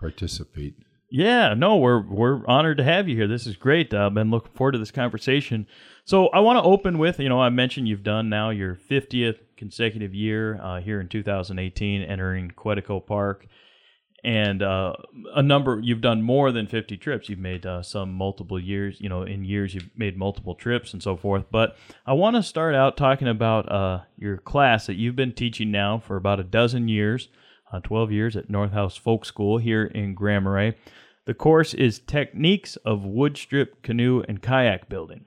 participate. 0.00 0.74
Yeah, 1.08 1.54
no, 1.54 1.76
we're 1.76 2.02
we're 2.02 2.44
honored 2.46 2.78
to 2.78 2.84
have 2.84 3.08
you 3.08 3.14
here. 3.14 3.28
This 3.28 3.46
is 3.46 3.56
great. 3.56 3.94
I've 3.94 4.14
been 4.14 4.30
looking 4.30 4.52
forward 4.54 4.72
to 4.72 4.78
this 4.78 4.90
conversation. 4.90 5.66
So 6.04 6.28
I 6.28 6.40
want 6.40 6.58
to 6.58 6.62
open 6.62 6.98
with, 6.98 7.20
you 7.20 7.28
know, 7.28 7.40
I 7.40 7.48
mentioned 7.48 7.88
you've 7.88 8.02
done 8.02 8.28
now 8.28 8.50
your 8.50 8.76
50th 8.76 9.38
consecutive 9.56 10.14
year 10.14 10.60
uh, 10.60 10.80
here 10.80 11.00
in 11.00 11.08
2018, 11.08 12.02
entering 12.02 12.52
Quetico 12.56 13.04
Park, 13.04 13.46
and 14.24 14.62
uh, 14.62 14.94
a 15.34 15.42
number. 15.42 15.80
You've 15.80 16.00
done 16.00 16.22
more 16.22 16.50
than 16.50 16.66
50 16.66 16.96
trips. 16.96 17.28
You've 17.28 17.38
made 17.38 17.66
uh, 17.66 17.82
some 17.82 18.12
multiple 18.12 18.58
years. 18.58 19.00
You 19.00 19.08
know, 19.08 19.22
in 19.22 19.44
years 19.44 19.74
you've 19.74 19.90
made 19.96 20.16
multiple 20.16 20.56
trips 20.56 20.92
and 20.92 21.00
so 21.00 21.16
forth. 21.16 21.44
But 21.52 21.76
I 22.04 22.14
want 22.14 22.34
to 22.34 22.42
start 22.42 22.74
out 22.74 22.96
talking 22.96 23.28
about 23.28 23.70
uh, 23.70 24.00
your 24.16 24.38
class 24.38 24.86
that 24.86 24.94
you've 24.94 25.16
been 25.16 25.32
teaching 25.32 25.70
now 25.70 25.98
for 25.98 26.16
about 26.16 26.40
a 26.40 26.44
dozen 26.44 26.88
years. 26.88 27.28
Uh, 27.72 27.80
12 27.80 28.12
years 28.12 28.36
at 28.36 28.48
North 28.48 28.72
House 28.72 28.96
Folk 28.96 29.24
School 29.24 29.58
here 29.58 29.84
in 29.84 30.14
Grand 30.14 30.44
Marais. 30.44 30.76
The 31.24 31.34
course 31.34 31.74
is 31.74 31.98
Techniques 31.98 32.76
of 32.76 33.04
Wood 33.04 33.36
Strip 33.36 33.82
Canoe 33.82 34.22
and 34.28 34.40
Kayak 34.40 34.88
Building. 34.88 35.24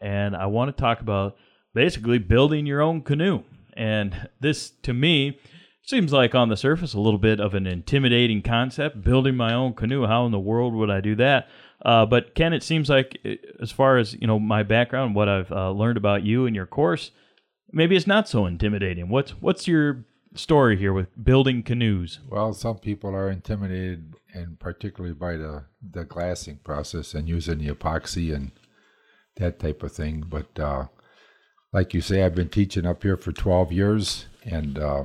And 0.00 0.36
I 0.36 0.46
want 0.46 0.74
to 0.74 0.80
talk 0.80 1.00
about 1.00 1.36
basically 1.74 2.18
building 2.18 2.66
your 2.66 2.82
own 2.82 3.00
canoe. 3.00 3.42
And 3.72 4.28
this, 4.40 4.70
to 4.82 4.92
me, 4.92 5.38
seems 5.82 6.12
like 6.12 6.34
on 6.34 6.50
the 6.50 6.56
surface 6.56 6.92
a 6.92 7.00
little 7.00 7.18
bit 7.18 7.40
of 7.40 7.54
an 7.54 7.66
intimidating 7.66 8.42
concept. 8.42 9.02
Building 9.02 9.36
my 9.36 9.54
own 9.54 9.72
canoe, 9.72 10.06
how 10.06 10.26
in 10.26 10.32
the 10.32 10.38
world 10.38 10.74
would 10.74 10.90
I 10.90 11.00
do 11.00 11.14
that? 11.16 11.48
Uh, 11.82 12.04
but 12.04 12.34
Ken, 12.34 12.52
it 12.52 12.62
seems 12.62 12.90
like 12.90 13.18
uh, 13.24 13.30
as 13.62 13.70
far 13.70 13.96
as 13.96 14.12
you 14.14 14.26
know, 14.26 14.38
my 14.38 14.62
background, 14.62 15.14
what 15.14 15.28
I've 15.28 15.50
uh, 15.50 15.70
learned 15.70 15.96
about 15.96 16.24
you 16.24 16.44
and 16.44 16.54
your 16.54 16.66
course, 16.66 17.12
maybe 17.72 17.96
it's 17.96 18.06
not 18.06 18.28
so 18.28 18.44
intimidating. 18.44 19.08
What's 19.08 19.30
what's 19.40 19.66
your 19.66 20.04
story 20.34 20.76
here 20.76 20.92
with 20.92 21.08
building 21.22 21.62
canoes? 21.62 22.20
Well, 22.28 22.52
some 22.52 22.78
people 22.78 23.14
are 23.14 23.30
intimidated, 23.30 24.14
and 24.34 24.58
particularly 24.58 25.14
by 25.14 25.36
the 25.36 25.64
the 25.82 26.04
glassing 26.04 26.58
process 26.64 27.14
and 27.14 27.28
using 27.28 27.58
the 27.58 27.68
epoxy 27.68 28.34
and 28.34 28.52
that 29.36 29.58
type 29.58 29.82
of 29.82 29.92
thing. 29.92 30.24
But 30.28 30.58
uh, 30.58 30.86
like 31.72 31.94
you 31.94 32.00
say, 32.00 32.22
I've 32.22 32.34
been 32.34 32.48
teaching 32.48 32.86
up 32.86 33.02
here 33.02 33.16
for 33.16 33.32
12 33.32 33.72
years, 33.72 34.26
and 34.44 34.78
uh, 34.78 35.04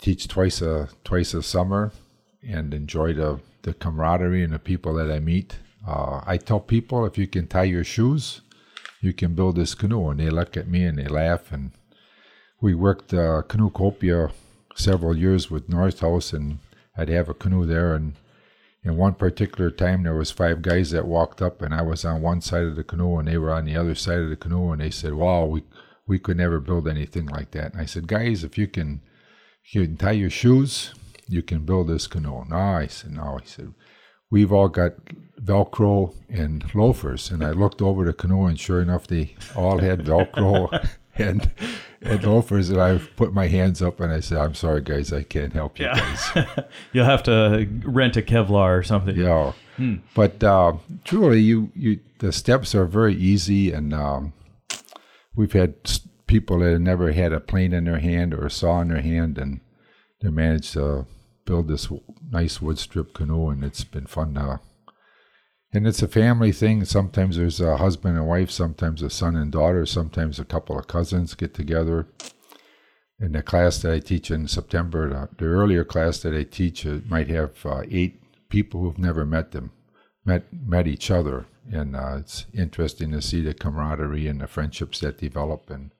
teach 0.00 0.28
twice 0.28 0.62
a 0.62 0.88
twice 1.04 1.34
a 1.34 1.42
summer, 1.42 1.92
and 2.46 2.74
enjoy 2.74 3.12
the 3.14 3.40
the 3.62 3.74
camaraderie 3.74 4.42
and 4.42 4.52
the 4.52 4.58
people 4.58 4.94
that 4.94 5.10
I 5.10 5.20
meet. 5.20 5.58
Uh, 5.86 6.20
I 6.26 6.36
tell 6.36 6.60
people 6.60 7.04
if 7.04 7.16
you 7.16 7.26
can 7.26 7.46
tie 7.46 7.64
your 7.64 7.84
shoes, 7.84 8.42
you 9.00 9.12
can 9.12 9.34
build 9.34 9.56
this 9.56 9.74
canoe, 9.74 10.08
and 10.08 10.20
they 10.20 10.30
look 10.30 10.56
at 10.56 10.68
me 10.68 10.84
and 10.84 10.98
they 10.98 11.08
laugh. 11.08 11.52
And 11.52 11.72
we 12.60 12.74
worked 12.74 13.12
uh, 13.12 13.42
Canoecopia 13.48 14.32
several 14.74 15.16
years 15.16 15.50
with 15.50 15.68
North 15.68 16.00
House, 16.00 16.32
and 16.32 16.58
I'd 16.96 17.08
have 17.08 17.28
a 17.28 17.34
canoe 17.34 17.66
there, 17.66 17.94
and 17.94 18.14
in 18.82 18.96
one 18.96 19.14
particular 19.14 19.70
time 19.70 20.02
there 20.02 20.14
was 20.14 20.30
five 20.30 20.62
guys 20.62 20.90
that 20.90 21.06
walked 21.06 21.42
up 21.42 21.60
and 21.60 21.74
i 21.74 21.82
was 21.82 22.02
on 22.02 22.22
one 22.22 22.40
side 22.40 22.64
of 22.64 22.76
the 22.76 22.82
canoe 22.82 23.18
and 23.18 23.28
they 23.28 23.36
were 23.36 23.52
on 23.52 23.66
the 23.66 23.76
other 23.76 23.94
side 23.94 24.18
of 24.18 24.30
the 24.30 24.36
canoe 24.36 24.72
and 24.72 24.80
they 24.80 24.88
said 24.90 25.12
wow 25.12 25.44
we 25.44 25.62
we 26.06 26.18
could 26.18 26.36
never 26.36 26.58
build 26.58 26.88
anything 26.88 27.26
like 27.26 27.52
that. 27.52 27.72
And 27.72 27.80
i 27.80 27.86
said 27.86 28.08
guys 28.08 28.42
if 28.42 28.58
you 28.58 28.66
can 28.66 29.00
you 29.72 29.84
can 29.84 29.96
tie 29.96 30.10
your 30.12 30.30
shoes 30.30 30.92
you 31.28 31.42
can 31.42 31.64
build 31.64 31.88
this 31.88 32.08
canoe. 32.08 32.44
No 32.48 32.56
i 32.56 32.86
said 32.88 33.12
no 33.12 33.38
i 33.40 33.44
said 33.44 33.72
we've 34.30 34.52
all 34.52 34.68
got 34.68 34.92
velcro 35.40 36.14
and 36.28 36.64
loafers. 36.74 37.30
And 37.30 37.44
i 37.44 37.52
looked 37.52 37.80
over 37.80 38.04
the 38.04 38.12
canoe 38.12 38.46
and 38.46 38.58
sure 38.58 38.82
enough 38.82 39.06
they 39.06 39.36
all 39.54 39.78
had 39.78 40.00
velcro 40.00 40.88
and 41.14 41.50
and 42.02 42.22
loafers, 42.24 42.70
and 42.70 42.80
I 42.80 42.98
put 43.16 43.32
my 43.34 43.46
hands 43.48 43.82
up 43.82 44.00
and 44.00 44.12
I 44.12 44.20
said, 44.20 44.38
"I'm 44.38 44.54
sorry, 44.54 44.80
guys, 44.82 45.12
I 45.12 45.22
can't 45.22 45.52
help 45.52 45.78
you 45.78 45.86
Yeah. 45.86 45.98
guys." 46.34 46.46
You'll 46.92 47.04
have 47.04 47.22
to 47.24 47.68
rent 47.84 48.16
a 48.16 48.22
Kevlar 48.22 48.78
or 48.78 48.82
something. 48.82 49.16
Yeah, 49.16 49.52
Hmm. 49.76 49.96
but 50.14 50.42
uh, 50.42 50.74
truly, 51.04 51.40
you 51.40 51.70
you 51.74 52.00
the 52.18 52.32
steps 52.32 52.74
are 52.74 52.86
very 52.86 53.14
easy, 53.14 53.72
and 53.72 53.92
um, 53.94 54.32
we've 55.34 55.52
had 55.52 55.74
people 56.26 56.58
that 56.60 56.72
have 56.72 56.80
never 56.80 57.12
had 57.12 57.32
a 57.32 57.40
plane 57.40 57.72
in 57.72 57.84
their 57.84 57.98
hand 57.98 58.32
or 58.34 58.46
a 58.46 58.50
saw 58.50 58.80
in 58.80 58.88
their 58.88 59.00
hand, 59.02 59.36
and 59.38 59.60
they 60.22 60.30
managed 60.30 60.72
to 60.74 61.06
build 61.44 61.68
this 61.68 61.88
nice 62.30 62.60
wood 62.62 62.78
strip 62.78 63.12
canoe, 63.14 63.48
and 63.48 63.64
it's 63.64 63.84
been 63.84 64.06
fun 64.06 64.34
to 64.34 64.60
and 65.72 65.86
it's 65.86 66.02
a 66.02 66.08
family 66.08 66.52
thing. 66.52 66.84
Sometimes 66.84 67.36
there's 67.36 67.60
a 67.60 67.76
husband 67.76 68.16
and 68.16 68.26
wife, 68.26 68.50
sometimes 68.50 69.02
a 69.02 69.10
son 69.10 69.36
and 69.36 69.52
daughter, 69.52 69.86
sometimes 69.86 70.38
a 70.38 70.44
couple 70.44 70.78
of 70.78 70.88
cousins 70.88 71.34
get 71.34 71.54
together. 71.54 72.06
In 73.20 73.32
the 73.32 73.42
class 73.42 73.78
that 73.82 73.92
I 73.92 73.98
teach 74.00 74.30
in 74.30 74.48
September, 74.48 75.08
the, 75.08 75.28
the 75.36 75.50
earlier 75.50 75.84
class 75.84 76.18
that 76.20 76.34
I 76.34 76.44
teach 76.44 76.86
uh, 76.86 77.00
might 77.08 77.28
have 77.28 77.64
uh, 77.64 77.82
eight 77.90 78.22
people 78.48 78.80
who've 78.80 78.98
never 78.98 79.26
met 79.26 79.52
them, 79.52 79.72
met 80.24 80.46
met 80.52 80.86
each 80.86 81.10
other, 81.10 81.46
and 81.70 81.94
uh, 81.94 82.16
it's 82.18 82.46
interesting 82.54 83.12
to 83.12 83.20
see 83.20 83.42
the 83.42 83.52
camaraderie 83.52 84.26
and 84.26 84.40
the 84.40 84.46
friendships 84.46 85.00
that 85.00 85.18
develop. 85.18 85.68
And 85.68 85.90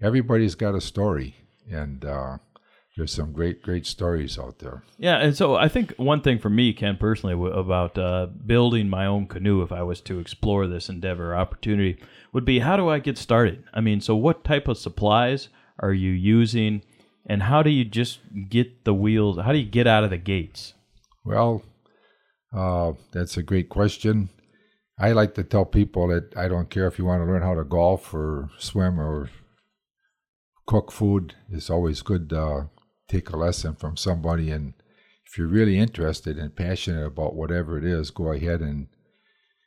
everybody's 0.00 0.54
got 0.54 0.76
a 0.76 0.80
story, 0.80 1.34
and 1.68 2.04
uh, 2.04 2.38
there's 3.00 3.14
some 3.14 3.32
great 3.32 3.62
great 3.62 3.86
stories 3.86 4.38
out 4.38 4.58
there. 4.58 4.82
Yeah, 4.98 5.16
and 5.16 5.34
so 5.34 5.56
I 5.56 5.68
think 5.68 5.94
one 5.96 6.20
thing 6.20 6.38
for 6.38 6.50
me, 6.50 6.74
Ken, 6.74 6.98
personally, 6.98 7.34
w- 7.34 7.50
about 7.50 7.96
uh, 7.96 8.26
building 8.26 8.90
my 8.90 9.06
own 9.06 9.26
canoe, 9.26 9.62
if 9.62 9.72
I 9.72 9.82
was 9.82 10.02
to 10.02 10.18
explore 10.18 10.66
this 10.66 10.90
endeavor 10.90 11.32
or 11.32 11.36
opportunity, 11.36 11.98
would 12.34 12.44
be 12.44 12.58
how 12.58 12.76
do 12.76 12.90
I 12.90 12.98
get 12.98 13.16
started? 13.16 13.64
I 13.72 13.80
mean, 13.80 14.02
so 14.02 14.14
what 14.14 14.44
type 14.44 14.68
of 14.68 14.76
supplies 14.76 15.48
are 15.78 15.94
you 15.94 16.10
using, 16.10 16.82
and 17.24 17.44
how 17.44 17.62
do 17.62 17.70
you 17.70 17.86
just 17.86 18.18
get 18.50 18.84
the 18.84 18.92
wheels? 18.92 19.38
How 19.38 19.52
do 19.52 19.58
you 19.58 19.70
get 19.70 19.86
out 19.86 20.04
of 20.04 20.10
the 20.10 20.18
gates? 20.18 20.74
Well, 21.24 21.62
uh, 22.54 22.92
that's 23.14 23.38
a 23.38 23.42
great 23.42 23.70
question. 23.70 24.28
I 24.98 25.12
like 25.12 25.32
to 25.36 25.42
tell 25.42 25.64
people 25.64 26.08
that 26.08 26.36
I 26.36 26.48
don't 26.48 26.68
care 26.68 26.86
if 26.86 26.98
you 26.98 27.06
want 27.06 27.22
to 27.22 27.26
learn 27.26 27.40
how 27.40 27.54
to 27.54 27.64
golf 27.64 28.12
or 28.12 28.50
swim 28.58 29.00
or 29.00 29.30
cook 30.66 30.92
food. 30.92 31.34
It's 31.48 31.70
always 31.70 32.02
good 32.02 32.28
to 32.28 32.68
take 33.10 33.30
a 33.30 33.36
lesson 33.36 33.74
from 33.74 33.96
somebody. 33.96 34.50
And 34.50 34.74
if 35.26 35.36
you're 35.36 35.46
really 35.48 35.78
interested 35.78 36.38
and 36.38 36.54
passionate 36.54 37.06
about 37.06 37.34
whatever 37.34 37.76
it 37.76 37.84
is, 37.84 38.10
go 38.10 38.32
ahead 38.32 38.60
and 38.60 38.86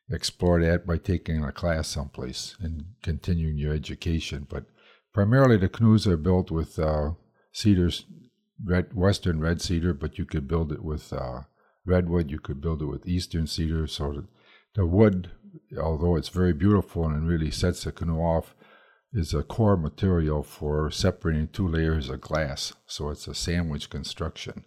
explore 0.09 0.61
that 0.61 0.85
by 0.85 0.97
taking 0.97 1.43
a 1.43 1.51
class 1.51 1.87
someplace 1.87 2.55
and 2.59 2.85
continuing 3.01 3.57
your 3.57 3.73
education. 3.73 4.47
But 4.49 4.65
primarily, 5.13 5.57
the 5.57 5.69
canoes 5.69 6.07
are 6.07 6.17
built 6.17 6.51
with 6.51 6.79
uh, 6.79 7.11
cedars, 7.51 8.05
red, 8.63 8.93
western 8.93 9.39
red 9.39 9.61
cedar, 9.61 9.93
but 9.93 10.17
you 10.17 10.25
could 10.25 10.47
build 10.47 10.71
it 10.71 10.83
with 10.83 11.11
uh, 11.11 11.41
redwood. 11.85 12.31
You 12.31 12.39
could 12.39 12.61
build 12.61 12.81
it 12.81 12.85
with 12.85 13.07
eastern 13.07 13.47
cedar. 13.47 13.87
So 13.87 14.25
the 14.75 14.85
wood, 14.85 15.31
although 15.77 16.15
it's 16.15 16.29
very 16.29 16.53
beautiful 16.53 17.05
and 17.05 17.27
really 17.27 17.51
sets 17.51 17.83
the 17.83 17.91
canoe 17.91 18.19
off, 18.19 18.55
is 19.13 19.33
a 19.33 19.43
core 19.43 19.77
material 19.77 20.41
for 20.43 20.89
separating 20.89 21.47
two 21.47 21.67
layers 21.67 22.09
of 22.09 22.21
glass. 22.21 22.73
So 22.87 23.09
it's 23.09 23.27
a 23.27 23.35
sandwich 23.35 23.89
construction, 23.89 24.65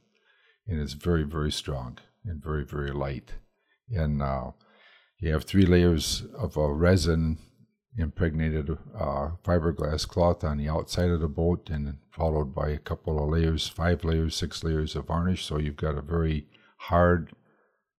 and 0.66 0.80
it's 0.80 0.92
very 0.92 1.24
very 1.24 1.52
strong 1.52 1.98
and 2.24 2.42
very 2.42 2.64
very 2.64 2.92
light. 2.92 3.34
And 3.90 4.22
uh, 4.22 4.52
you 5.18 5.32
have 5.32 5.44
three 5.44 5.66
layers 5.66 6.24
of 6.38 6.56
a 6.56 6.72
resin 6.72 7.38
impregnated 7.98 8.70
uh, 8.98 9.30
fiberglass 9.42 10.06
cloth 10.06 10.44
on 10.44 10.58
the 10.58 10.68
outside 10.68 11.10
of 11.10 11.20
the 11.20 11.28
boat, 11.28 11.70
and 11.70 11.98
followed 12.10 12.54
by 12.54 12.68
a 12.68 12.78
couple 12.78 13.22
of 13.22 13.30
layers, 13.30 13.68
five 13.68 14.04
layers, 14.04 14.36
six 14.36 14.62
layers 14.62 14.94
of 14.94 15.06
varnish. 15.06 15.44
So 15.44 15.58
you've 15.58 15.76
got 15.76 15.96
a 15.96 16.02
very 16.02 16.46
hard, 16.76 17.32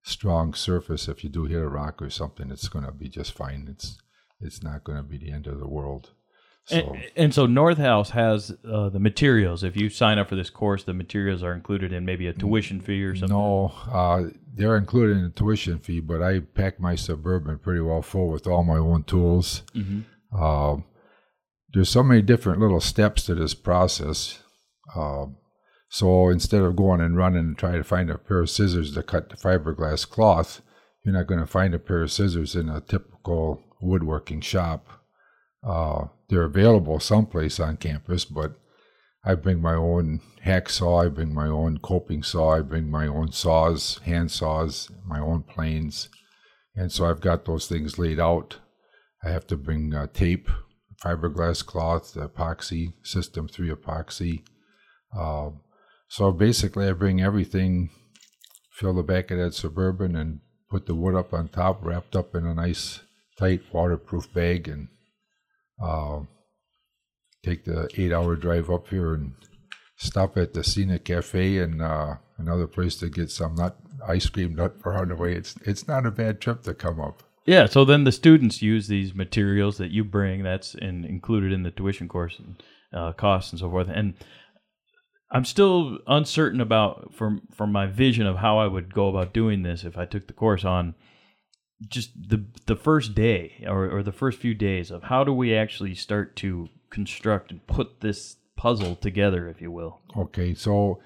strong 0.03 0.55
surface. 0.55 1.09
If 1.09 1.25
you 1.25 1.31
do 1.31 1.45
hit 1.45 1.63
a 1.63 1.69
rock 1.69 2.03
or 2.03 2.11
something, 2.11 2.51
it's 2.51 2.69
going 2.69 2.85
to 2.85 2.93
be 2.93 3.09
just 3.09 3.33
fine. 3.33 3.67
It's 3.71 3.99
it's 4.39 4.63
not 4.63 4.85
going 4.85 4.99
to 4.99 5.03
be 5.03 5.17
the 5.17 5.33
end 5.33 5.47
of 5.47 5.59
the 5.59 5.69
world. 5.69 6.11
So 6.67 6.77
And, 6.77 7.11
and 7.17 7.35
so 7.35 7.47
North 7.47 7.79
House 7.79 8.11
has 8.11 8.53
uh, 8.69 8.89
the 8.89 8.99
materials. 8.99 9.63
If 9.63 9.77
you 9.77 9.89
sign 9.89 10.19
up 10.19 10.29
for 10.29 10.37
this 10.37 10.51
course, 10.51 10.85
the 10.85 10.95
materials 10.95 11.43
are 11.43 11.53
included 11.53 11.93
in 11.93 12.05
maybe 12.05 12.27
a 12.27 12.33
tuition 12.33 12.81
fee 12.81 13.05
or 13.05 13.15
something. 13.15 13.37
no, 13.37 13.73
uh, 13.91 14.25
they're 14.55 14.77
included 14.77 15.17
in 15.19 15.23
the 15.25 15.31
tuition 15.31 15.79
fee, 15.79 16.01
but 16.01 16.23
I 16.23 16.41
pack 16.41 16.81
my 16.81 16.97
suburban 16.97 17.59
pretty 17.59 17.81
well 17.81 18.03
full 18.03 18.29
with 18.29 18.47
all 18.47 18.65
my 18.65 18.79
own 18.79 19.05
tools. 19.05 19.63
Mhm. 19.75 20.05
Uh, 20.37 20.83
there's 21.73 21.89
so 21.89 22.03
many 22.03 22.23
different 22.23 22.61
little 22.61 22.81
steps 22.81 23.25
to 23.27 23.35
this 23.35 23.55
process. 23.55 24.43
Uh, 24.95 25.27
so 25.89 26.29
instead 26.31 26.63
of 26.63 26.75
going 26.75 27.01
and 27.01 27.17
running 27.17 27.41
and 27.41 27.59
trying 27.59 27.75
to 27.75 27.85
find 27.85 28.11
a 28.11 28.19
pair 28.19 28.41
of 28.41 28.51
scissors 28.51 28.93
to 28.95 29.03
cut 29.03 29.29
the 29.29 29.37
fiberglass 29.37 30.09
cloth, 30.09 30.63
you're 31.05 31.15
not 31.15 31.27
going 31.29 31.41
to 31.41 31.47
find 31.47 31.75
a 31.75 31.79
pair 31.79 32.03
of 32.03 32.11
scissors 32.11 32.57
in 32.57 32.69
a 32.69 32.81
typical 32.81 33.63
woodworking 33.81 34.41
shop. 34.41 34.89
Uh, 35.63 36.07
they're 36.29 36.45
available 36.45 37.01
someplace 37.01 37.61
on 37.61 37.77
campus, 37.77 38.25
but 38.25 38.59
I 39.25 39.35
bring 39.35 39.61
my 39.61 39.75
own 39.75 40.21
hacksaw, 40.45 41.07
I 41.07 41.09
bring 41.09 41.35
my 41.35 41.47
own 41.47 41.79
coping 41.79 42.23
saw, 42.23 42.57
I 42.57 42.61
bring 42.61 42.91
my 42.91 43.07
own 43.07 43.33
saws, 43.33 43.99
hand 44.05 44.31
saws, 44.31 44.91
my 45.05 45.19
own 45.19 45.43
planes. 45.43 46.09
And 46.75 46.93
so 46.93 47.07
I've 47.07 47.21
got 47.21 47.45
those 47.45 47.67
things 47.67 47.99
laid 47.99 48.21
out. 48.21 48.59
I 49.25 49.31
have 49.31 49.47
to 49.49 49.57
bring 49.57 49.95
uh, 49.95 50.09
tape, 50.13 50.49
fiberglass 51.03 51.65
cloth, 51.65 52.15
epoxy, 52.15 52.93
system 53.03 53.49
three 53.49 53.71
epoxy. 53.71 54.43
Uh, 55.17 55.51
so 56.09 56.31
basically, 56.31 56.89
I 56.89 56.93
bring 56.93 57.21
everything 57.21 57.91
fill 58.77 58.93
the 58.93 59.03
back 59.03 59.31
of 59.31 59.39
that 59.39 59.55
suburban, 59.55 60.15
and 60.15 60.41
put 60.71 60.85
the 60.87 60.95
wood 60.95 61.15
up 61.15 61.33
on 61.33 61.49
top, 61.49 61.83
wrapped 61.83 62.15
up 62.15 62.35
in 62.35 62.45
a 62.45 62.55
nice, 62.55 63.01
tight, 63.39 63.63
waterproof 63.73 64.33
bag, 64.35 64.69
and 64.69 64.89
uh, 65.83 66.21
take 67.45 67.65
the 67.65 67.89
eight-hour 67.97 68.37
drive 68.37 68.71
up 68.71 68.89
here 68.89 69.15
and 69.15 69.33
stop 69.97 70.37
at 70.37 70.55
the 70.55 70.65
Scenic 70.65 71.05
Cafe 71.05 71.59
and 71.59 71.83
uh, 71.83 72.17
another 72.39 72.67
place 72.67 72.97
to 72.97 73.09
get 73.09 73.31
some 73.31 73.55
nut 73.55 73.77
ice 74.07 74.29
cream 74.29 74.55
nut 74.55 74.81
for 74.81 74.95
on 74.95 75.09
the 75.09 75.17
way. 75.17 75.33
It's 75.35 75.55
it's 75.65 75.89
not 75.89 76.07
a 76.07 76.11
bad 76.11 76.41
trip 76.41 76.63
to 76.63 76.75
come 76.75 77.01
up. 77.01 77.23
Yeah, 77.47 77.67
so 77.67 77.85
then 77.85 78.05
the 78.05 78.13
students 78.13 78.61
use 78.61 78.89
these 78.89 79.15
materials 79.15 79.79
that 79.79 79.93
you 79.93 80.03
bring. 80.03 80.43
That's 80.43 80.75
in, 80.75 81.05
included 81.05 81.53
in 81.53 81.63
the 81.63 81.71
tuition 81.71 82.09
course 82.09 82.39
and 82.39 82.63
uh, 82.93 83.13
costs 83.13 83.53
and 83.53 83.61
so 83.61 83.71
forth. 83.71 83.89
And 83.89 84.15
I'm 85.31 85.45
still 85.45 85.99
uncertain 86.07 86.61
about 86.61 87.15
from 87.15 87.43
from 87.55 87.73
my 87.73 87.87
vision 87.87 88.27
of 88.27 88.37
how 88.37 88.59
I 88.59 88.67
would 88.67 88.93
go 88.93 89.09
about 89.09 89.33
doing 89.33 89.63
this 89.63 89.85
if 89.85 89.97
I 89.97 90.07
took 90.07 90.27
the 90.27 90.33
course 90.33 90.65
on 90.65 90.95
just 91.89 92.11
the 92.29 92.45
the 92.67 92.77
first 92.77 93.15
day 93.15 93.65
or, 93.67 93.89
or 93.91 94.03
the 94.03 94.13
first 94.13 94.39
few 94.39 94.55
days 94.55 94.91
of 94.91 95.05
how 95.05 95.25
do 95.25 95.33
we 95.33 95.55
actually 95.55 95.95
start 95.95 96.37
to 96.37 96.69
construct 96.91 97.51
and 97.51 97.67
put 97.67 98.01
this 98.01 98.37
puzzle 98.57 98.97
together, 98.97 99.49
if 99.49 99.61
you 99.61 99.71
will. 99.71 100.01
Okay, 100.17 100.55
so 100.55 101.01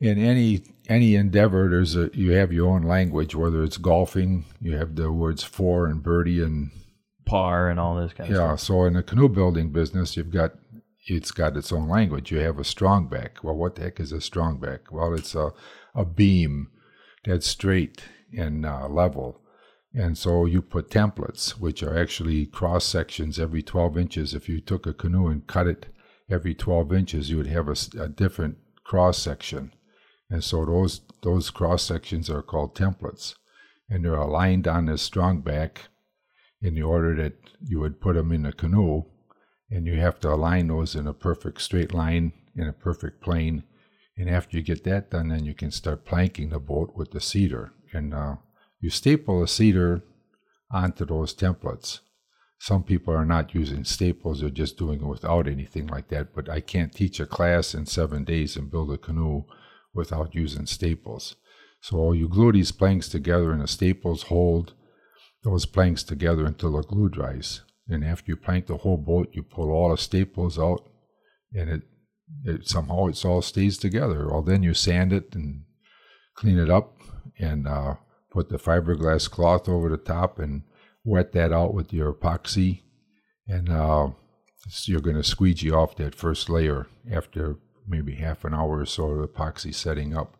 in 0.00 0.18
any 0.18 0.62
any 0.88 1.14
endeavor, 1.14 1.68
there's 1.68 1.96
a 1.96 2.10
you 2.12 2.32
have 2.32 2.52
your 2.52 2.68
own 2.68 2.82
language. 2.82 3.34
Whether 3.34 3.62
it's 3.62 3.78
golfing, 3.78 4.44
you 4.60 4.76
have 4.76 4.96
the 4.96 5.10
words 5.10 5.42
for 5.42 5.86
and 5.86 6.02
birdie 6.02 6.42
and 6.42 6.70
par 7.24 7.68
and 7.68 7.78
all 7.78 7.96
this 7.96 8.12
kind 8.12 8.30
yeah, 8.30 8.52
of 8.52 8.60
stuff. 8.60 8.66
so 8.66 8.84
in 8.84 8.94
the 8.94 9.02
canoe 9.02 9.28
building 9.28 9.70
business, 9.70 10.16
you've 10.16 10.32
got 10.32 10.52
it's 11.06 11.30
got 11.30 11.56
its 11.56 11.72
own 11.72 11.88
language. 11.88 12.30
You 12.30 12.38
have 12.38 12.58
a 12.58 12.64
strong 12.64 13.08
back. 13.08 13.42
Well, 13.42 13.54
what 13.54 13.74
the 13.74 13.82
heck 13.82 14.00
is 14.00 14.12
a 14.12 14.20
strong 14.20 14.58
back? 14.58 14.92
Well, 14.92 15.14
it's 15.14 15.34
a 15.34 15.52
a 15.94 16.04
beam 16.04 16.70
that's 17.24 17.46
straight 17.46 18.02
and 18.36 18.64
uh, 18.64 18.88
level. 18.88 19.40
And 19.94 20.16
so 20.16 20.46
you 20.46 20.62
put 20.62 20.90
templates, 20.90 21.52
which 21.52 21.82
are 21.82 21.98
actually 21.98 22.46
cross 22.46 22.84
sections 22.84 23.40
every 23.40 23.62
12 23.62 23.98
inches. 23.98 24.34
If 24.34 24.48
you 24.48 24.60
took 24.60 24.86
a 24.86 24.94
canoe 24.94 25.26
and 25.28 25.46
cut 25.46 25.66
it 25.66 25.86
every 26.30 26.54
12 26.54 26.92
inches, 26.92 27.28
you 27.28 27.36
would 27.36 27.48
have 27.48 27.68
a 27.68 28.08
different 28.08 28.58
cross 28.84 29.18
section. 29.18 29.72
And 30.30 30.44
so 30.44 30.64
those 30.64 31.00
those 31.22 31.50
cross 31.50 31.82
sections 31.82 32.30
are 32.30 32.42
called 32.42 32.76
templates, 32.76 33.34
and 33.88 34.04
they're 34.04 34.14
aligned 34.14 34.68
on 34.68 34.86
this 34.86 35.02
strong 35.02 35.40
back 35.40 35.88
in 36.62 36.74
the 36.74 36.82
order 36.82 37.16
that 37.16 37.34
you 37.60 37.80
would 37.80 38.00
put 38.00 38.14
them 38.14 38.30
in 38.30 38.46
a 38.46 38.52
canoe, 38.52 39.02
and 39.70 39.86
you 39.86 39.98
have 39.98 40.20
to 40.20 40.32
align 40.32 40.68
those 40.68 40.94
in 40.94 41.08
a 41.08 41.12
perfect 41.12 41.60
straight 41.60 41.92
line 41.92 42.32
in 42.54 42.68
a 42.68 42.72
perfect 42.72 43.20
plane. 43.20 43.64
And 44.16 44.28
after 44.28 44.56
you 44.56 44.62
get 44.62 44.84
that 44.84 45.10
done, 45.10 45.28
then 45.28 45.44
you 45.44 45.54
can 45.54 45.70
start 45.70 46.04
planking 46.04 46.50
the 46.50 46.60
boat 46.60 46.92
with 46.94 47.10
the 47.10 47.20
cedar, 47.20 47.72
and 47.92 48.14
uh, 48.14 48.36
you 48.80 48.90
staple 48.90 49.42
a 49.42 49.48
cedar 49.48 50.02
onto 50.70 51.04
those 51.04 51.34
templates. 51.34 52.00
Some 52.58 52.82
people 52.82 53.14
are 53.14 53.24
not 53.24 53.54
using 53.54 53.84
staples; 53.84 54.40
they're 54.40 54.50
just 54.50 54.76
doing 54.76 55.00
it 55.00 55.06
without 55.06 55.46
anything 55.46 55.86
like 55.86 56.08
that. 56.08 56.34
But 56.34 56.48
I 56.48 56.60
can't 56.60 56.94
teach 56.94 57.20
a 57.20 57.26
class 57.26 57.74
in 57.74 57.86
seven 57.86 58.24
days 58.24 58.56
and 58.56 58.70
build 58.70 58.92
a 58.92 58.98
canoe 58.98 59.44
without 59.94 60.34
using 60.34 60.66
staples. 60.66 61.36
So 61.80 62.12
you 62.12 62.28
glue 62.28 62.52
these 62.52 62.72
planks 62.72 63.08
together, 63.08 63.52
and 63.52 63.62
the 63.62 63.68
staples 63.68 64.24
hold 64.24 64.74
those 65.42 65.64
planks 65.64 66.02
together 66.02 66.44
until 66.44 66.72
the 66.72 66.82
glue 66.82 67.08
dries. 67.08 67.62
And 67.88 68.04
after 68.04 68.30
you 68.30 68.36
plank 68.36 68.66
the 68.66 68.76
whole 68.76 68.98
boat, 68.98 69.30
you 69.32 69.42
pull 69.42 69.70
all 69.70 69.90
the 69.90 69.96
staples 69.96 70.58
out, 70.58 70.86
and 71.54 71.70
it, 71.70 71.82
it 72.44 72.68
somehow 72.68 73.06
it's 73.06 73.24
all 73.24 73.42
stays 73.42 73.78
together. 73.78 74.28
Well, 74.28 74.42
then 74.42 74.62
you 74.62 74.74
sand 74.74 75.12
it 75.12 75.34
and 75.34 75.64
clean 76.34 76.58
it 76.58 76.70
up, 76.70 77.00
and 77.38 77.66
uh, 77.66 77.94
put 78.30 78.48
the 78.48 78.58
fiberglass 78.58 79.28
cloth 79.30 79.68
over 79.68 79.88
the 79.88 79.96
top, 79.96 80.38
and 80.38 80.62
wet 81.04 81.32
that 81.32 81.52
out 81.52 81.74
with 81.74 81.92
your 81.92 82.12
epoxy, 82.12 82.82
and 83.48 83.68
uh, 83.68 84.08
you're 84.84 85.00
going 85.00 85.16
to 85.16 85.24
squeegee 85.24 85.70
off 85.70 85.96
that 85.96 86.14
first 86.14 86.48
layer 86.48 86.86
after 87.10 87.56
maybe 87.88 88.16
half 88.16 88.44
an 88.44 88.54
hour 88.54 88.78
or 88.80 88.86
so 88.86 89.10
of 89.10 89.28
epoxy 89.28 89.74
setting 89.74 90.16
up. 90.16 90.36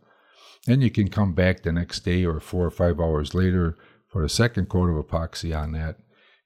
Then 0.67 0.81
you 0.81 0.91
can 0.91 1.09
come 1.09 1.33
back 1.33 1.63
the 1.63 1.73
next 1.73 2.01
day 2.01 2.25
or 2.25 2.39
four 2.39 2.67
or 2.67 2.71
five 2.71 3.01
hours 3.01 3.35
later 3.35 3.77
for 4.09 4.23
a 4.23 4.29
second 4.29 4.69
coat 4.69 4.91
of 4.91 5.05
epoxy 5.05 5.57
on 5.57 5.73
that, 5.73 5.97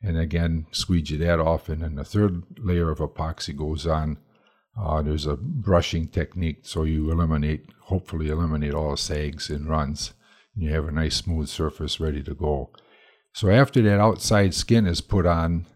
and 0.03 0.17
again 0.17 0.67
squeegee 0.71 1.17
that 1.19 1.41
off, 1.41 1.69
and 1.69 1.83
then 1.83 1.97
the 1.97 2.05
third 2.05 2.43
layer 2.59 2.91
of 2.91 2.99
epoxy 2.99 3.57
goes 3.57 3.87
on. 3.87 4.19
Uh, 4.81 5.03
there's 5.03 5.27
a 5.27 5.37
brushing 5.37 6.09
technique, 6.09 6.61
so 6.63 6.83
you 6.85 7.11
eliminate, 7.11 7.67
hopefully 7.83 8.29
eliminate 8.29 8.75
all 8.75 8.97
sags 8.97 9.51
and 9.51 9.69
runs, 9.69 10.15
and 10.55 10.65
you 10.65 10.73
have 10.73 10.87
a 10.87 10.93
nice 10.93 11.17
smooth 11.17 11.49
surface 11.49 12.01
ready 12.01 12.23
to 12.23 12.35
go. 12.35 12.71
So 13.33 13.51
after 13.51 13.83
that 13.83 14.01
outside 14.01 14.55
skin 14.55 14.87
is 14.87 15.01
put 15.01 15.27
on, 15.27 15.67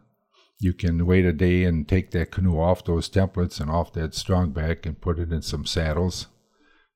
you 0.61 0.73
can 0.73 1.07
wait 1.07 1.25
a 1.25 1.33
day 1.33 1.65
and 1.65 1.89
take 1.89 2.11
that 2.13 2.31
canoe 2.31 2.59
off 2.59 2.85
those 2.85 3.09
templates 3.09 3.61
and 3.61 3.71
off 3.71 3.93
that 3.93 4.15
strong 4.15 4.51
back 4.51 4.87
and 4.87 5.01
put 5.01 5.19
it 5.19 5.33
in 5.33 5.43
some 5.43 5.67
saddles 5.67 6.27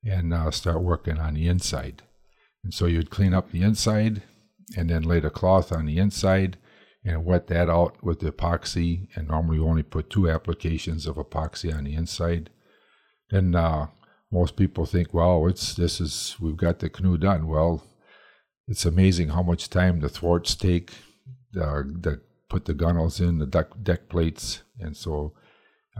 and 0.04 0.34
uh, 0.34 0.50
start 0.50 0.82
working 0.82 1.18
on 1.18 1.34
the 1.34 1.46
inside. 1.46 2.02
And 2.64 2.74
so 2.74 2.86
you'd 2.86 3.10
clean 3.10 3.34
up 3.34 3.50
the 3.50 3.62
inside 3.62 4.22
and 4.76 4.90
then 4.90 5.02
lay 5.02 5.20
the 5.20 5.30
cloth 5.30 5.72
on 5.72 5.86
the 5.86 5.98
inside 5.98 6.58
and 7.04 7.24
wet 7.24 7.48
that 7.48 7.68
out 7.68 8.02
with 8.02 8.20
the 8.20 8.32
epoxy. 8.32 9.08
And 9.14 9.28
normally 9.28 9.58
you 9.58 9.66
only 9.66 9.82
put 9.82 10.10
two 10.10 10.30
applications 10.30 11.06
of 11.06 11.16
epoxy 11.16 11.74
on 11.76 11.84
the 11.84 11.94
inside. 11.94 12.50
Then 13.30 13.54
uh, 13.54 13.88
most 14.32 14.56
people 14.56 14.86
think, 14.86 15.12
well, 15.12 15.46
it's 15.46 15.74
this 15.74 16.00
is 16.00 16.36
we've 16.40 16.56
got 16.56 16.78
the 16.78 16.88
canoe 16.88 17.18
done. 17.18 17.46
Well, 17.46 17.84
it's 18.66 18.86
amazing 18.86 19.28
how 19.28 19.42
much 19.42 19.68
time 19.68 20.00
the 20.00 20.08
thwarts 20.08 20.54
take, 20.54 20.92
uh, 21.54 21.82
that 22.00 22.22
put 22.48 22.64
the 22.64 22.74
gunnels 22.74 23.20
in, 23.20 23.38
the 23.38 23.46
deck, 23.46 23.68
deck 23.82 24.08
plates, 24.08 24.62
and 24.80 24.96
so 24.96 25.34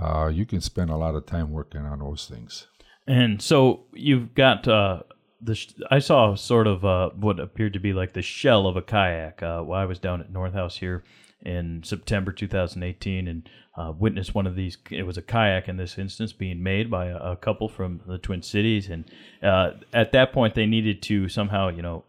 uh, 0.01 0.29
you 0.33 0.47
can 0.47 0.61
spend 0.61 0.91
a 0.91 0.97
lot 0.97 1.15
of 1.15 1.27
time 1.27 1.51
working 1.51 1.83
on 1.83 1.99
those 1.99 2.27
things. 2.27 2.67
And 3.07 3.43
so 3.43 3.85
you've 3.93 4.35
got 4.35 4.67
uh, 4.67 5.03
the. 5.41 5.55
Sh- 5.55 5.75
I 5.91 5.99
saw 5.99 6.35
sort 6.35 6.67
of 6.67 6.85
uh, 6.85 7.11
what 7.11 7.39
appeared 7.39 7.75
to 7.75 7.81
be 7.81 7.93
like 7.93 8.15
the 8.15 8.23
shell 8.23 8.67
of 8.67 8.77
a 8.77 8.83
kayak 8.83 9.43
uh, 9.43 9.61
while 9.63 9.81
I 9.81 9.85
was 9.85 9.99
down 9.99 10.21
at 10.21 10.33
North 10.33 10.55
House 10.55 10.77
here 10.77 11.03
in 11.45 11.83
September 11.85 12.33
2018 12.33 13.29
and 13.29 13.49
uh, 13.77 13.93
witnessed 13.99 14.35
one 14.35 14.47
of 14.47 14.55
these. 14.55 14.77
It 14.91 15.05
was 15.05 15.17
a 15.17 15.23
kayak 15.23 15.69
in 15.69 15.77
this 15.77 15.99
instance 15.99 16.33
being 16.33 16.63
made 16.63 16.91
by 16.91 17.07
a, 17.07 17.17
a 17.17 17.37
couple 17.37 17.69
from 17.69 18.01
the 18.07 18.19
Twin 18.19 18.43
Cities, 18.43 18.89
and 18.89 19.05
uh, 19.43 19.73
at 19.93 20.13
that 20.13 20.33
point 20.33 20.55
they 20.55 20.67
needed 20.67 21.03
to 21.03 21.29
somehow, 21.29 21.69
you 21.69 21.83
know, 21.83 22.05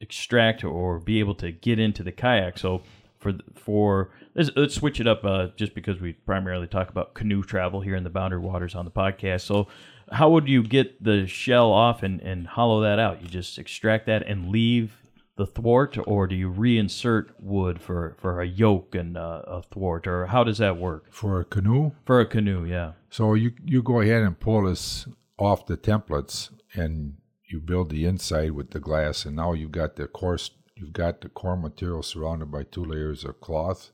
extract 0.00 0.64
or 0.64 0.98
be 0.98 1.20
able 1.20 1.34
to 1.36 1.52
get 1.52 1.78
into 1.78 2.02
the 2.02 2.12
kayak. 2.12 2.58
So 2.58 2.82
for 3.18 3.34
for 3.54 4.10
let's, 4.34 4.50
let's 4.56 4.74
switch 4.74 5.00
it 5.00 5.06
up 5.06 5.24
uh, 5.24 5.48
just 5.56 5.74
because 5.74 6.00
we 6.00 6.12
primarily 6.12 6.66
talk 6.66 6.90
about 6.90 7.14
canoe 7.14 7.42
travel 7.42 7.80
here 7.80 7.96
in 7.96 8.04
the 8.04 8.10
Boundary 8.10 8.40
Waters 8.40 8.74
on 8.74 8.84
the 8.84 8.90
podcast. 8.90 9.42
So 9.42 9.68
how 10.12 10.30
would 10.30 10.48
you 10.48 10.62
get 10.62 11.02
the 11.02 11.26
shell 11.26 11.72
off 11.72 12.02
and, 12.02 12.20
and 12.20 12.46
hollow 12.46 12.82
that 12.82 12.98
out? 12.98 13.22
You 13.22 13.28
just 13.28 13.58
extract 13.58 14.06
that 14.06 14.26
and 14.26 14.50
leave 14.50 15.03
the 15.36 15.46
thwart, 15.46 15.98
or 16.06 16.26
do 16.26 16.36
you 16.36 16.50
reinsert 16.50 17.30
wood 17.40 17.80
for, 17.80 18.16
for 18.20 18.40
a 18.40 18.46
yoke 18.46 18.94
and 18.94 19.16
uh, 19.16 19.42
a 19.46 19.62
thwart, 19.62 20.06
or 20.06 20.26
how 20.26 20.44
does 20.44 20.58
that 20.58 20.76
work? 20.76 21.12
For 21.12 21.40
a 21.40 21.44
canoe? 21.44 21.92
For 22.04 22.20
a 22.20 22.26
canoe, 22.26 22.64
yeah. 22.64 22.92
So 23.10 23.34
you 23.34 23.52
you 23.64 23.82
go 23.82 24.00
ahead 24.00 24.22
and 24.22 24.38
pull 24.38 24.64
this 24.64 25.08
off 25.38 25.66
the 25.66 25.76
templates, 25.76 26.50
and 26.74 27.16
you 27.50 27.60
build 27.60 27.90
the 27.90 28.04
inside 28.04 28.52
with 28.52 28.70
the 28.70 28.80
glass, 28.80 29.24
and 29.24 29.36
now 29.36 29.52
you've 29.52 29.72
got 29.72 29.96
the 29.96 30.06
course 30.06 30.50
you've 30.76 30.92
got 30.92 31.20
the 31.20 31.28
core 31.28 31.56
material 31.56 32.02
surrounded 32.02 32.50
by 32.50 32.62
two 32.62 32.84
layers 32.84 33.24
of 33.24 33.40
cloth, 33.40 33.90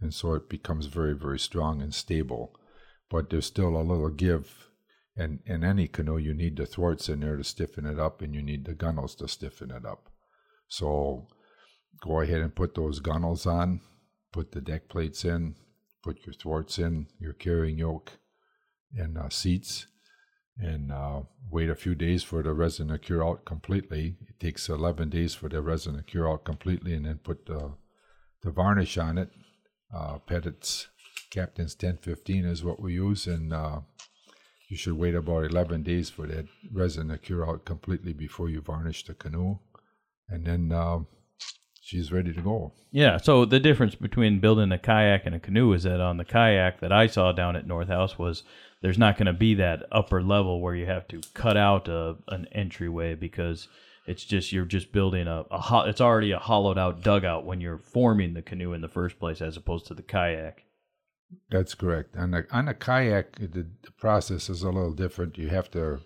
and 0.00 0.14
so 0.14 0.34
it 0.34 0.48
becomes 0.48 0.86
very 0.86 1.14
very 1.14 1.38
strong 1.38 1.82
and 1.82 1.94
stable. 1.94 2.54
But 3.10 3.30
there's 3.30 3.46
still 3.46 3.76
a 3.76 3.82
little 3.82 4.10
give. 4.10 4.62
And 5.18 5.40
in 5.46 5.64
any 5.64 5.88
canoe, 5.88 6.18
you 6.18 6.34
need 6.34 6.56
the 6.56 6.66
thwarts 6.66 7.08
in 7.08 7.20
there 7.20 7.38
to 7.38 7.44
stiffen 7.44 7.86
it 7.86 7.98
up, 7.98 8.20
and 8.20 8.34
you 8.34 8.42
need 8.42 8.66
the 8.66 8.74
gunnels 8.74 9.14
to 9.14 9.28
stiffen 9.28 9.70
it 9.70 9.86
up. 9.86 10.10
So 10.68 11.28
go 12.00 12.20
ahead 12.20 12.40
and 12.40 12.54
put 12.54 12.74
those 12.74 13.00
gunnels 13.00 13.46
on, 13.46 13.80
put 14.32 14.52
the 14.52 14.60
deck 14.60 14.88
plates 14.88 15.24
in, 15.24 15.56
put 16.02 16.24
your 16.26 16.34
thwarts 16.34 16.78
in, 16.78 17.06
your 17.18 17.32
carrying 17.32 17.78
yoke, 17.78 18.12
and 18.94 19.18
uh, 19.18 19.28
seats, 19.28 19.86
and 20.58 20.92
uh, 20.92 21.20
wait 21.50 21.68
a 21.68 21.74
few 21.74 21.94
days 21.94 22.22
for 22.22 22.42
the 22.42 22.52
resin 22.52 22.88
to 22.88 22.98
cure 22.98 23.26
out 23.26 23.44
completely. 23.44 24.16
It 24.28 24.40
takes 24.40 24.68
11 24.68 25.10
days 25.10 25.34
for 25.34 25.48
the 25.48 25.60
resin 25.60 25.96
to 25.96 26.02
cure 26.02 26.30
out 26.30 26.44
completely, 26.44 26.94
and 26.94 27.06
then 27.06 27.18
put 27.22 27.46
the, 27.46 27.74
the 28.42 28.50
varnish 28.50 28.96
on 28.96 29.18
it. 29.18 29.30
Uh, 29.94 30.18
Pettit's 30.18 30.88
Captain's 31.30 31.74
1015 31.74 32.44
is 32.44 32.64
what 32.64 32.80
we 32.80 32.94
use, 32.94 33.26
and 33.26 33.52
uh, 33.52 33.80
you 34.68 34.76
should 34.76 34.94
wait 34.94 35.14
about 35.14 35.44
11 35.44 35.82
days 35.82 36.10
for 36.10 36.26
that 36.26 36.46
resin 36.72 37.08
to 37.08 37.18
cure 37.18 37.48
out 37.48 37.64
completely 37.64 38.12
before 38.12 38.48
you 38.48 38.60
varnish 38.60 39.04
the 39.04 39.14
canoe. 39.14 39.58
And 40.28 40.44
then 40.46 40.72
uh, 40.72 41.00
she's 41.80 42.12
ready 42.12 42.32
to 42.32 42.40
go. 42.42 42.72
Yeah. 42.90 43.16
So 43.18 43.44
the 43.44 43.60
difference 43.60 43.94
between 43.94 44.40
building 44.40 44.72
a 44.72 44.78
kayak 44.78 45.26
and 45.26 45.34
a 45.34 45.40
canoe 45.40 45.72
is 45.72 45.84
that 45.84 46.00
on 46.00 46.16
the 46.16 46.24
kayak 46.24 46.80
that 46.80 46.92
I 46.92 47.06
saw 47.06 47.32
down 47.32 47.56
at 47.56 47.66
North 47.66 47.88
House 47.88 48.18
was 48.18 48.42
there's 48.82 48.98
not 48.98 49.16
going 49.16 49.26
to 49.26 49.32
be 49.32 49.54
that 49.54 49.84
upper 49.92 50.22
level 50.22 50.60
where 50.60 50.74
you 50.74 50.86
have 50.86 51.06
to 51.08 51.20
cut 51.34 51.56
out 51.56 51.88
a, 51.88 52.16
an 52.28 52.46
entryway 52.52 53.14
because 53.14 53.68
It's 54.06 54.24
just 54.24 54.52
you're 54.52 54.64
just 54.64 54.92
building 54.92 55.26
a, 55.26 55.44
a 55.50 55.58
ho- 55.60 55.88
it's 55.88 56.00
already 56.00 56.30
a 56.32 56.38
hollowed 56.38 56.78
out 56.78 57.02
dugout 57.02 57.44
when 57.44 57.60
you're 57.60 57.78
forming 57.78 58.34
the 58.34 58.42
canoe 58.42 58.72
in 58.72 58.80
the 58.80 58.88
first 58.88 59.18
place, 59.18 59.42
as 59.42 59.56
opposed 59.56 59.86
to 59.86 59.94
the 59.94 60.02
kayak. 60.02 60.62
That's 61.50 61.74
correct. 61.74 62.16
On 62.16 62.32
a 62.34 62.44
on 62.52 62.68
a 62.68 62.74
kayak, 62.74 63.38
the, 63.38 63.66
the 63.82 63.90
process 63.98 64.48
is 64.48 64.62
a 64.62 64.70
little 64.70 64.94
different. 64.94 65.38
You 65.38 65.48
have 65.48 65.70
to 65.72 65.98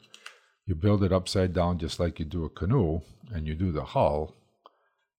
you 0.67 0.75
build 0.75 1.03
it 1.05 1.13
upside 1.13 1.53
down 1.53 1.79
just 1.79 2.01
like 2.01 2.19
you 2.19 2.25
do 2.25 2.45
a 2.47 2.49
canoe, 2.49 3.01
and 3.33 3.47
you 3.47 3.55
do 3.55 3.73
the 3.73 3.85
hull, 3.85 4.35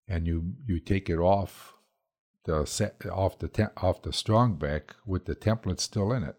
and 0.08 0.26
you 0.26 0.54
you 0.66 0.78
take 0.78 1.08
it 1.08 1.18
off 1.18 1.74
the 2.44 2.64
set 2.66 3.06
off 3.10 3.38
the 3.38 3.48
te- 3.48 3.76
off 3.76 4.02
the 4.02 4.12
strong 4.12 4.56
back 4.56 4.96
with 5.06 5.26
the 5.26 5.34
template 5.36 5.80
still 5.80 6.12
in 6.12 6.22
it, 6.22 6.36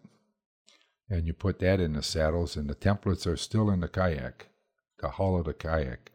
and 1.08 1.26
you 1.26 1.32
put 1.32 1.58
that 1.58 1.80
in 1.80 1.94
the 1.94 2.02
saddles, 2.02 2.56
and 2.56 2.68
the 2.68 2.74
templates 2.74 3.26
are 3.26 3.36
still 3.36 3.70
in 3.70 3.80
the 3.80 3.88
kayak, 3.88 4.48
the 5.00 5.08
hull 5.10 5.38
of 5.38 5.46
the 5.46 5.54
kayak, 5.54 6.10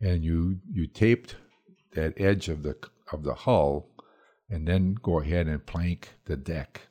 and 0.00 0.24
you 0.24 0.58
you 0.70 0.86
taped 0.86 1.36
that 1.92 2.20
edge 2.20 2.48
of 2.48 2.62
the 2.62 2.76
of 3.12 3.22
the 3.22 3.34
hull, 3.34 3.90
and 4.50 4.66
then 4.66 4.94
go 5.02 5.20
ahead 5.20 5.46
and 5.46 5.66
plank 5.66 6.14
the 6.26 6.36
deck, 6.36 6.88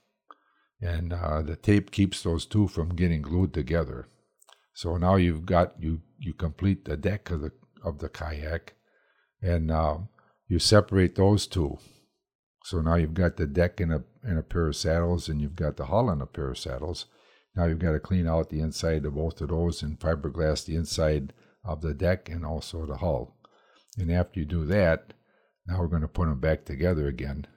and 0.82 1.14
uh, 1.14 1.42
the 1.42 1.56
tape 1.56 1.92
keeps 1.92 2.24
those 2.24 2.46
two 2.46 2.68
from 2.68 2.96
getting 2.96 3.22
glued 3.22 3.54
together. 3.54 4.08
So 4.74 4.98
now 4.98 5.16
you've 5.16 5.46
got 5.46 5.74
you 5.80 6.02
you 6.20 6.34
complete 6.34 6.86
the 6.86 6.98
deck 6.98 7.30
of 7.30 7.42
the 7.42 7.52
of 7.84 8.00
the 8.00 8.10
kayak, 8.10 8.74
and 9.42 9.72
uh, 9.72 9.98
you 10.48 10.60
separate 10.60 11.16
those 11.16 11.48
two. 11.48 11.78
So 12.64 12.82
now 12.82 12.96
you've 12.96 13.14
got 13.14 13.38
the 13.38 13.48
deck 13.48 13.80
in 13.80 13.92
a 13.92 14.04
in 14.24 14.38
a 14.38 14.44
pair 14.44 14.68
of 14.68 14.76
saddles, 14.76 15.30
and 15.30 15.42
you've 15.42 15.56
got 15.56 15.78
the 15.78 15.86
hull 15.86 16.10
in 16.10 16.22
a 16.22 16.26
pair 16.26 16.50
of 16.52 16.58
saddles. 16.58 17.06
Now 17.56 17.66
you've 17.66 17.80
got 17.80 17.94
to 17.94 18.00
clean 18.00 18.28
out 18.28 18.50
the 18.50 18.60
inside 18.60 19.06
of 19.06 19.16
both 19.16 19.42
of 19.42 19.50
those 19.50 19.82
and 19.82 20.00
fiberglass 20.00 20.66
the 20.66 20.76
inside 20.76 21.34
of 21.66 21.82
the 21.82 21.94
deck 21.94 22.30
and 22.30 22.46
also 22.46 22.86
the 22.86 22.98
hull. 22.98 23.36
And 23.98 24.12
after 24.12 24.40
you 24.40 24.46
do 24.46 24.66
that, 24.66 25.14
now 25.66 25.80
we're 25.80 25.88
going 25.88 26.04
to 26.04 26.08
put 26.08 26.28
them 26.28 26.40
back 26.40 26.66
together 26.66 27.08
again 27.08 27.48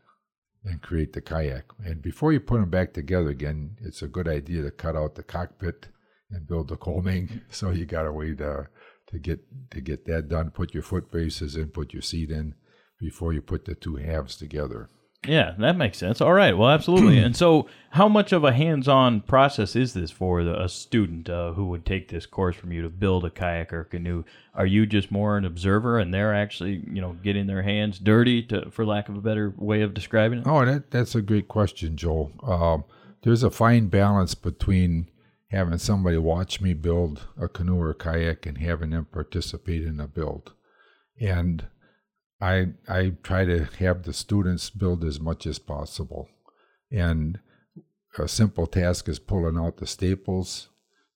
and 0.65 0.83
create 0.83 1.13
the 1.13 1.21
kayak. 1.21 1.65
And 1.85 2.03
before 2.03 2.33
you 2.33 2.41
put 2.41 2.61
them 2.61 2.71
back 2.71 2.93
together 2.93 3.29
again, 3.29 3.77
it's 3.83 4.03
a 4.03 4.09
good 4.09 4.27
idea 4.27 4.63
to 4.63 4.71
cut 4.71 4.97
out 4.97 5.15
the 5.15 5.23
cockpit 5.23 5.89
and 6.31 6.47
build 6.47 6.69
the 6.69 6.77
coaming. 6.79 7.43
So 7.51 7.71
you 7.71 7.85
got 7.85 8.05
to 8.05 8.13
wait 8.13 8.41
uh, 8.41 8.65
to 9.11 9.19
get 9.19 9.41
to 9.71 9.81
get 9.81 10.07
that 10.07 10.29
done. 10.29 10.51
Put 10.51 10.75
your 10.75 10.83
foot 10.83 11.11
braces 11.11 11.57
in, 11.57 11.69
put 11.69 11.93
your 11.93 12.03
seat 12.03 12.31
in 12.31 12.55
before 12.99 13.33
you 13.33 13.41
put 13.41 13.65
the 13.65 13.75
two 13.75 13.97
halves 13.97 14.37
together. 14.37 14.89
Yeah, 15.27 15.55
that 15.59 15.77
makes 15.77 15.99
sense. 15.99 16.23
All 16.23 16.33
right. 16.33 16.57
Well, 16.57 16.71
absolutely. 16.71 17.19
and 17.19 17.37
so, 17.37 17.67
how 17.91 18.09
much 18.09 18.33
of 18.33 18.43
a 18.43 18.53
hands-on 18.53 19.21
process 19.21 19.77
is 19.77 19.93
this 19.93 20.11
for 20.11 20.43
the, 20.43 20.59
a 20.63 20.67
student 20.67 21.29
uh, 21.29 21.53
who 21.53 21.67
would 21.67 21.85
take 21.85 22.09
this 22.09 22.25
course 22.25 22.57
from 22.57 22.73
you 22.73 22.81
to 22.81 22.89
build 22.89 23.27
a 23.27 23.31
kayak 23.31 23.71
or 23.71 23.85
canoe? 23.85 24.25
Are 24.55 24.65
you 24.65 24.87
just 24.87 25.11
more 25.11 25.37
an 25.37 25.45
observer, 25.45 25.99
and 25.99 26.15
they're 26.15 26.35
actually, 26.35 26.83
you 26.91 27.03
know, 27.03 27.19
getting 27.23 27.47
their 27.47 27.63
hands 27.63 27.99
dirty, 27.99 28.43
to, 28.45 28.71
for 28.71 28.87
lack 28.87 29.11
of 29.11 29.17
a 29.17 29.21
better 29.21 29.53
way 29.59 29.83
of 29.83 29.93
describing 29.93 30.39
it? 30.39 30.47
Oh, 30.47 30.65
that 30.65 30.91
that's 30.91 31.15
a 31.15 31.21
great 31.21 31.49
question, 31.49 31.99
Joel. 31.99 32.33
Um, 32.43 32.85
there's 33.23 33.43
a 33.43 33.51
fine 33.51 33.89
balance 33.89 34.35
between 34.35 35.11
having 35.51 35.79
somebody 35.79 36.17
watch 36.17 36.61
me 36.61 36.75
build 36.75 37.27
a 37.41 37.49
canoe 37.49 37.77
or 37.77 37.91
a 37.91 37.95
kayak 37.95 38.47
and 38.47 38.59
having 38.59 38.91
them 38.91 39.05
participate 39.05 39.83
in 39.83 39.97
the 39.99 40.07
build, 40.07 40.53
and 41.21 41.67
I 42.41 42.69
I 42.89 43.15
try 43.23 43.45
to 43.45 43.65
have 43.79 44.03
the 44.03 44.13
students 44.13 44.71
build 44.71 45.05
as 45.05 45.21
much 45.21 45.47
as 45.47 45.59
possible, 45.59 46.29
and 46.91 47.41
a 48.19 48.29
simple 48.29 48.67
task 48.67 49.09
is 49.09 49.19
pulling 49.19 49.59
out 49.59 49.77
the 49.77 49.87
staples. 49.87 50.69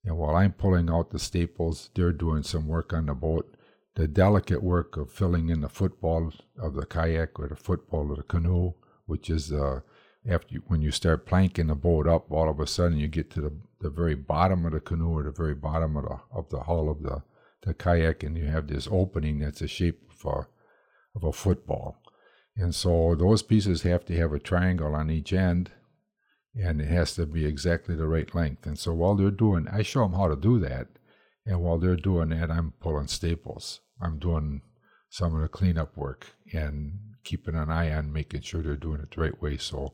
And 0.04 0.18
while 0.18 0.36
I'm 0.36 0.52
pulling 0.52 0.90
out 0.90 1.10
the 1.10 1.18
staples, 1.18 1.90
they're 1.94 2.12
doing 2.12 2.42
some 2.42 2.68
work 2.68 2.92
on 2.92 3.06
the 3.06 3.14
boat. 3.14 3.56
The 3.94 4.06
delicate 4.06 4.62
work 4.62 4.96
of 4.96 5.10
filling 5.10 5.48
in 5.48 5.62
the 5.62 5.68
football 5.68 6.32
of 6.58 6.74
the 6.74 6.84
kayak 6.84 7.38
or 7.38 7.48
the 7.48 7.56
football 7.56 8.10
of 8.10 8.18
the 8.18 8.22
canoe, 8.22 8.74
which 9.06 9.30
is 9.30 9.50
uh, 9.50 9.80
after 10.28 10.54
you, 10.54 10.62
when 10.66 10.80
you 10.82 10.90
start 10.90 11.26
planking 11.26 11.66
the 11.66 11.74
boat 11.74 12.06
up, 12.06 12.30
all 12.30 12.48
of 12.48 12.60
a 12.60 12.66
sudden 12.66 12.98
you 12.98 13.08
get 13.08 13.30
to 13.32 13.40
the, 13.40 13.52
the 13.80 13.90
very 13.90 14.14
bottom 14.14 14.64
of 14.64 14.72
the 14.72 14.80
canoe 14.80 15.18
or 15.18 15.22
the 15.22 15.30
very 15.30 15.54
bottom 15.54 15.96
of 15.96 16.04
the 16.04 16.18
of 16.32 16.48
the 16.50 16.60
hull 16.60 16.88
of 16.88 17.02
the, 17.02 17.22
the 17.62 17.74
kayak, 17.74 18.22
and 18.22 18.36
you 18.36 18.46
have 18.46 18.66
this 18.66 18.88
opening 18.90 19.40
that's 19.40 19.60
the 19.60 19.68
shape 19.68 20.10
of 20.10 20.24
a 20.24 20.46
of 21.16 21.24
a 21.24 21.32
football. 21.32 22.00
And 22.56 22.74
so 22.74 23.14
those 23.14 23.42
pieces 23.42 23.82
have 23.82 24.04
to 24.06 24.16
have 24.16 24.32
a 24.32 24.38
triangle 24.38 24.94
on 24.94 25.10
each 25.10 25.32
end 25.32 25.72
and 26.54 26.80
it 26.80 26.88
has 26.88 27.14
to 27.16 27.26
be 27.26 27.44
exactly 27.44 27.94
the 27.96 28.06
right 28.06 28.32
length. 28.34 28.66
And 28.66 28.78
so 28.78 28.92
while 28.94 29.14
they're 29.14 29.30
doing, 29.30 29.66
I 29.68 29.82
show 29.82 30.02
them 30.02 30.12
how 30.12 30.28
to 30.28 30.36
do 30.36 30.60
that. 30.60 30.86
And 31.46 31.60
while 31.60 31.78
they're 31.78 31.96
doing 31.96 32.30
that, 32.30 32.50
I'm 32.50 32.72
pulling 32.80 33.08
staples. 33.08 33.80
I'm 34.00 34.18
doing 34.18 34.62
some 35.10 35.34
of 35.34 35.42
the 35.42 35.48
cleanup 35.48 35.96
work 35.96 36.34
and 36.52 36.98
keeping 37.24 37.54
an 37.54 37.70
eye 37.70 37.92
on 37.92 38.12
making 38.12 38.42
sure 38.42 38.62
they're 38.62 38.76
doing 38.76 39.00
it 39.00 39.14
the 39.14 39.20
right 39.20 39.42
way. 39.42 39.56
So 39.56 39.92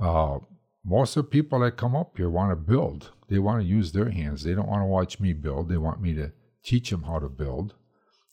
uh, 0.00 0.38
most 0.84 1.16
of 1.16 1.24
the 1.24 1.30
people 1.30 1.60
that 1.60 1.76
come 1.76 1.94
up 1.94 2.16
here 2.16 2.30
want 2.30 2.50
to 2.50 2.56
build. 2.56 3.12
They 3.28 3.38
want 3.38 3.60
to 3.60 3.68
use 3.68 3.92
their 3.92 4.10
hands. 4.10 4.42
They 4.42 4.54
don't 4.54 4.68
want 4.68 4.82
to 4.82 4.86
watch 4.86 5.20
me 5.20 5.32
build. 5.32 5.68
They 5.68 5.76
want 5.76 6.00
me 6.00 6.14
to 6.14 6.32
teach 6.64 6.90
them 6.90 7.02
how 7.02 7.18
to 7.18 7.28
build. 7.28 7.74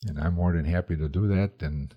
And 0.05 0.20
I'm 0.20 0.36
more 0.36 0.53
than 0.53 0.66
happy 0.66 0.95
to 0.95 1.09
do 1.09 1.28
that. 1.28 1.53
And 1.61 1.93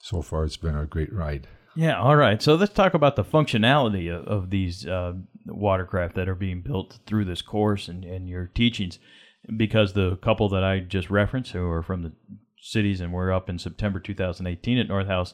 so 0.00 0.22
far 0.22 0.44
it's 0.44 0.56
been 0.56 0.76
a 0.76 0.86
great 0.86 1.12
ride. 1.12 1.48
Yeah, 1.76 2.00
all 2.00 2.16
right. 2.16 2.42
So 2.42 2.56
let's 2.56 2.74
talk 2.74 2.94
about 2.94 3.16
the 3.16 3.24
functionality 3.24 4.12
of, 4.14 4.26
of 4.26 4.50
these 4.50 4.86
uh, 4.86 5.14
watercraft 5.46 6.16
that 6.16 6.28
are 6.28 6.34
being 6.34 6.62
built 6.62 6.98
through 7.06 7.24
this 7.26 7.42
course 7.42 7.88
and, 7.88 8.04
and 8.04 8.28
your 8.28 8.46
teachings. 8.46 8.98
Because 9.56 9.92
the 9.92 10.16
couple 10.16 10.48
that 10.50 10.64
I 10.64 10.80
just 10.80 11.08
referenced, 11.08 11.52
who 11.52 11.70
are 11.70 11.82
from 11.82 12.02
the 12.02 12.12
cities 12.60 13.00
and 13.00 13.12
were 13.12 13.32
up 13.32 13.48
in 13.48 13.58
September 13.58 13.98
2018 13.98 14.78
at 14.78 14.88
North 14.88 15.06
House 15.06 15.32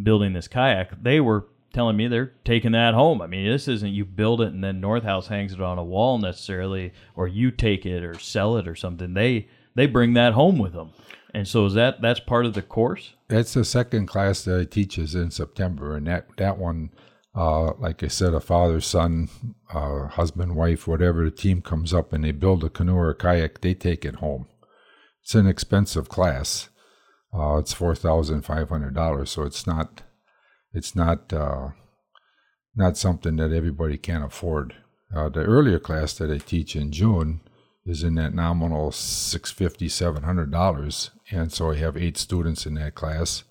building 0.00 0.34
this 0.34 0.48
kayak, 0.48 1.02
they 1.02 1.20
were 1.20 1.46
telling 1.76 1.96
me 1.96 2.08
they're 2.08 2.32
taking 2.42 2.72
that 2.72 2.94
home. 2.94 3.20
I 3.20 3.26
mean, 3.26 3.46
this 3.46 3.68
isn't 3.68 3.92
you 3.92 4.06
build 4.06 4.40
it 4.40 4.48
and 4.54 4.64
then 4.64 4.80
North 4.80 5.02
House 5.02 5.28
hangs 5.28 5.52
it 5.52 5.60
on 5.60 5.78
a 5.78 5.84
wall 5.84 6.16
necessarily, 6.16 6.94
or 7.14 7.28
you 7.28 7.50
take 7.50 7.84
it 7.84 8.02
or 8.02 8.18
sell 8.18 8.56
it 8.56 8.66
or 8.66 8.74
something. 8.74 9.12
They 9.12 9.46
they 9.74 9.86
bring 9.86 10.14
that 10.14 10.32
home 10.32 10.58
with 10.58 10.72
them. 10.72 10.92
And 11.34 11.46
so 11.46 11.66
is 11.66 11.74
that 11.74 12.00
that's 12.00 12.18
part 12.18 12.46
of 12.46 12.54
the 12.54 12.62
course? 12.62 13.12
That's 13.28 13.52
the 13.52 13.62
second 13.62 14.06
class 14.06 14.42
that 14.44 14.58
I 14.58 14.64
teach 14.64 14.96
is 14.96 15.14
in 15.14 15.30
September, 15.30 15.94
and 15.94 16.06
that 16.06 16.28
that 16.38 16.56
one, 16.56 16.92
uh, 17.34 17.74
like 17.74 18.02
I 18.02 18.08
said, 18.08 18.32
a 18.32 18.40
father, 18.40 18.80
son, 18.80 19.28
uh, 19.70 20.08
husband, 20.08 20.56
wife, 20.56 20.88
whatever 20.88 21.26
the 21.26 21.30
team 21.30 21.60
comes 21.60 21.92
up 21.92 22.14
and 22.14 22.24
they 22.24 22.32
build 22.32 22.64
a 22.64 22.70
canoe 22.70 22.96
or 22.96 23.10
a 23.10 23.14
kayak, 23.14 23.60
they 23.60 23.74
take 23.74 24.06
it 24.06 24.16
home. 24.16 24.46
It's 25.22 25.34
an 25.34 25.46
expensive 25.46 26.08
class. 26.08 26.70
Uh, 27.34 27.58
it's 27.58 27.74
four 27.74 27.94
thousand 27.94 28.46
five 28.46 28.70
hundred 28.70 28.94
dollars, 28.94 29.30
so 29.30 29.42
it's 29.42 29.66
not 29.66 30.02
it's 30.76 30.94
not 30.94 31.32
uh, 31.32 31.70
not 32.76 32.98
something 32.98 33.36
that 33.36 33.50
everybody 33.50 33.96
can 33.96 34.22
afford. 34.22 34.74
Uh, 35.14 35.30
the 35.30 35.40
earlier 35.40 35.78
class 35.78 36.12
that 36.14 36.30
I 36.30 36.36
teach 36.36 36.76
in 36.76 36.92
June 36.92 37.40
is 37.86 38.02
in 38.02 38.16
that 38.16 38.34
nominal 38.34 38.92
six 38.92 39.50
fifty 39.50 39.88
seven 39.88 40.24
hundred 40.24 40.50
dollars, 40.50 41.10
and 41.30 41.50
so 41.50 41.70
I 41.70 41.76
have 41.76 41.96
eight 41.96 42.18
students 42.18 42.66
in 42.66 42.74
that 42.74 42.94
class. 42.94 43.44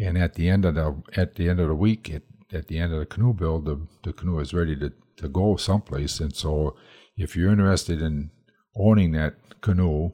And 0.00 0.16
at 0.16 0.34
the 0.34 0.48
end 0.48 0.64
of 0.64 0.76
the 0.76 1.02
at 1.16 1.34
the 1.34 1.48
end 1.50 1.58
of 1.58 1.66
the 1.68 1.74
week, 1.74 2.08
at, 2.08 2.22
at 2.52 2.68
the 2.68 2.78
end 2.78 2.92
of 2.92 3.00
the 3.00 3.06
canoe 3.06 3.34
build, 3.34 3.64
the, 3.64 3.80
the 4.04 4.12
canoe 4.12 4.38
is 4.38 4.54
ready 4.54 4.76
to, 4.76 4.92
to 5.16 5.28
go 5.28 5.56
someplace. 5.56 6.20
And 6.20 6.34
so, 6.34 6.76
if 7.16 7.34
you're 7.34 7.50
interested 7.50 8.00
in 8.00 8.30
owning 8.76 9.12
that 9.12 9.34
canoe, 9.62 10.12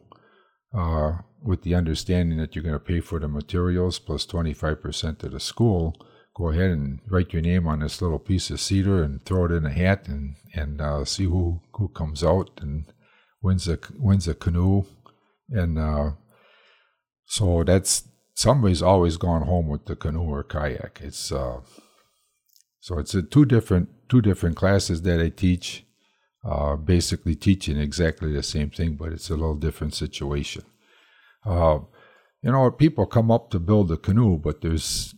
uh, 0.75 1.19
with 1.43 1.63
the 1.63 1.75
understanding 1.75 2.39
that 2.39 2.55
you're 2.55 2.65
going 2.65 2.75
to 2.75 2.81
pay 2.81 3.01
for 3.01 3.19
the 3.19 3.29
materials 3.29 3.99
plus 3.99 4.27
25% 4.27 5.19
to 5.19 5.29
the 5.29 5.41
school, 5.41 5.95
go 6.39 6.51
ahead 6.51 6.71
and 6.71 7.01
write 7.09 7.33
your 7.33 7.43
name 7.43 7.67
on 7.67 7.81
this 7.81 8.01
little 8.01 8.21
piece 8.21 8.49
of 8.49 8.61
cedar 8.61 9.03
and 9.03 9.25
throw 9.25 9.47
it 9.47 9.53
in 9.53 9.67
a 9.67 9.73
hat 9.73 10.07
and 10.07 10.37
and 10.55 10.81
uh, 10.81 11.05
see 11.05 11.25
who 11.25 11.61
who 11.73 11.89
comes 11.89 12.23
out 12.23 12.51
and 12.63 12.85
wins 13.43 13.69
a 13.69 13.79
wins 13.99 14.29
a 14.29 14.35
canoe, 14.35 14.85
and 15.51 15.79
uh, 15.79 16.13
so 17.27 17.65
that's 17.65 18.09
somebody's 18.35 18.83
always 18.83 19.17
gone 19.17 19.43
home 19.43 19.67
with 19.67 19.87
the 19.87 19.97
canoe 19.97 20.23
or 20.23 20.45
kayak. 20.45 21.01
It's 21.03 21.33
uh, 21.33 21.61
so 22.81 22.99
it's 22.99 23.17
two 23.31 23.45
different 23.45 23.89
two 24.09 24.23
different 24.23 24.57
classes 24.57 25.03
that 25.03 25.21
I 25.21 25.31
teach, 25.31 25.85
uh, 26.45 26.77
basically 26.77 27.35
teaching 27.35 27.79
exactly 27.79 28.33
the 28.33 28.45
same 28.45 28.71
thing, 28.71 28.95
but 28.95 29.13
it's 29.13 29.29
a 29.29 29.35
little 29.35 29.57
different 29.57 29.95
situation. 29.95 30.63
Uh, 31.45 31.81
you 32.43 32.53
know, 32.53 32.71
people 32.71 33.07
come 33.07 33.33
up 33.33 33.51
to 33.51 33.59
build 33.59 33.91
a 33.91 33.97
canoe, 33.97 34.39
but 34.39 34.61
there's 34.61 35.15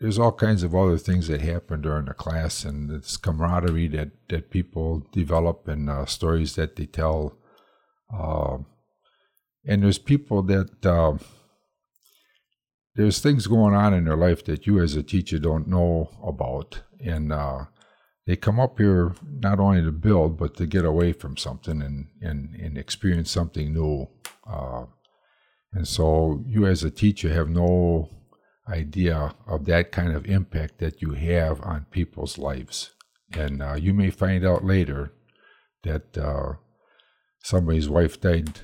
there's 0.00 0.18
all 0.18 0.32
kinds 0.32 0.62
of 0.62 0.74
other 0.74 0.98
things 0.98 1.28
that 1.28 1.42
happen 1.42 1.82
during 1.82 2.06
the 2.06 2.14
class, 2.14 2.64
and 2.64 2.90
it's 2.90 3.16
camaraderie 3.16 3.88
that 3.88 4.10
that 4.28 4.50
people 4.50 5.06
develop 5.12 5.68
and 5.68 5.90
uh, 5.90 6.06
stories 6.06 6.54
that 6.54 6.76
they 6.76 6.86
tell. 6.86 7.36
Uh, 8.12 8.58
and 9.66 9.82
there's 9.82 9.98
people 9.98 10.42
that 10.42 10.86
uh, 10.86 11.18
there's 12.94 13.20
things 13.20 13.46
going 13.46 13.74
on 13.74 13.94
in 13.94 14.04
their 14.04 14.16
life 14.16 14.44
that 14.44 14.66
you 14.66 14.80
as 14.80 14.96
a 14.96 15.02
teacher 15.02 15.38
don't 15.38 15.68
know 15.68 16.08
about, 16.24 16.80
and 16.98 17.32
uh, 17.32 17.64
they 18.26 18.36
come 18.36 18.58
up 18.58 18.78
here 18.78 19.14
not 19.22 19.60
only 19.60 19.82
to 19.82 19.92
build 19.92 20.38
but 20.38 20.56
to 20.56 20.66
get 20.66 20.84
away 20.84 21.12
from 21.12 21.36
something 21.36 21.82
and 21.82 22.08
and, 22.22 22.54
and 22.54 22.78
experience 22.78 23.30
something 23.30 23.74
new. 23.74 24.08
Uh, 24.46 24.86
And 25.72 25.86
so 25.86 26.42
you 26.48 26.66
as 26.66 26.82
a 26.82 26.90
teacher 26.90 27.32
have 27.32 27.48
no 27.48 28.08
idea 28.70 29.34
of 29.46 29.64
that 29.66 29.92
kind 29.92 30.14
of 30.14 30.26
impact 30.26 30.78
that 30.78 31.02
you 31.02 31.12
have 31.12 31.60
on 31.62 31.86
people's 31.90 32.38
lives. 32.38 32.90
And 33.32 33.62
uh, 33.62 33.74
you 33.74 33.92
may 33.92 34.10
find 34.10 34.44
out 34.44 34.64
later 34.64 35.12
that 35.82 36.16
uh, 36.16 36.54
somebody's 37.42 37.88
wife 37.88 38.20
died. 38.20 38.60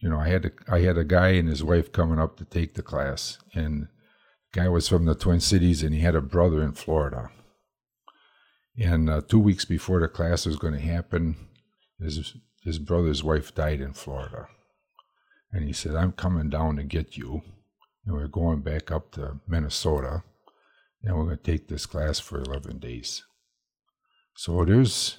You 0.00 0.10
know, 0.10 0.18
I 0.18 0.28
had 0.28 0.46
a, 0.46 0.50
I 0.68 0.80
had 0.80 0.98
a 0.98 1.04
guy 1.04 1.28
and 1.28 1.48
his 1.48 1.62
wife 1.62 1.92
coming 1.92 2.18
up 2.18 2.36
to 2.38 2.44
take 2.44 2.74
the 2.74 2.82
class, 2.82 3.38
and 3.54 3.88
the 4.52 4.60
guy 4.60 4.68
was 4.68 4.88
from 4.88 5.04
the 5.04 5.14
Twin 5.14 5.40
Cities, 5.40 5.82
and 5.82 5.94
he 5.94 6.00
had 6.00 6.16
a 6.16 6.20
brother 6.20 6.62
in 6.62 6.72
Florida. 6.72 7.30
And 8.76 9.08
uh, 9.08 9.20
two 9.26 9.38
weeks 9.38 9.64
before 9.64 10.00
the 10.00 10.08
class 10.08 10.46
was 10.46 10.56
going 10.56 10.74
to 10.74 10.80
happen, 10.80 11.36
his 12.00 12.34
his 12.64 12.78
brother's 12.78 13.22
wife 13.22 13.54
died 13.54 13.80
in 13.80 13.92
Florida, 13.92 14.48
and 15.52 15.64
he 15.64 15.72
said, 15.72 15.94
"I'm 15.94 16.12
coming 16.12 16.50
down 16.50 16.76
to 16.76 16.84
get 16.84 17.16
you." 17.16 17.42
And 18.04 18.14
we're 18.14 18.28
going 18.28 18.60
back 18.60 18.90
up 18.90 19.12
to 19.12 19.38
Minnesota, 19.46 20.22
and 21.02 21.16
we're 21.16 21.24
going 21.24 21.36
to 21.36 21.42
take 21.42 21.68
this 21.68 21.86
class 21.86 22.18
for 22.18 22.40
11 22.40 22.78
days. 22.78 23.22
So 24.34 24.64
there's 24.64 25.18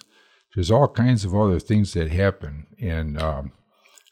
there's 0.56 0.72
all 0.72 0.88
kinds 0.88 1.26
of 1.26 1.36
other 1.36 1.60
things 1.60 1.94
that 1.94 2.12
happen, 2.12 2.68
and 2.80 3.20
um, 3.20 3.54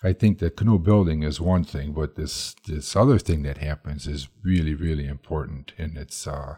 I 0.04 0.14
think 0.14 0.40
the 0.40 0.50
canoe 0.50 0.80
building 0.80 1.22
is 1.22 1.40
one 1.40 1.64
thing, 1.64 1.94
but 1.94 2.16
this 2.16 2.56
this 2.68 2.96
other 2.96 3.20
thing 3.20 3.44
that 3.44 3.58
happens 3.58 4.08
is 4.08 4.30
really 4.44 4.74
really 4.74 5.08
important, 5.08 5.74
and 5.78 5.98
it's 5.98 6.28
uh, 6.28 6.56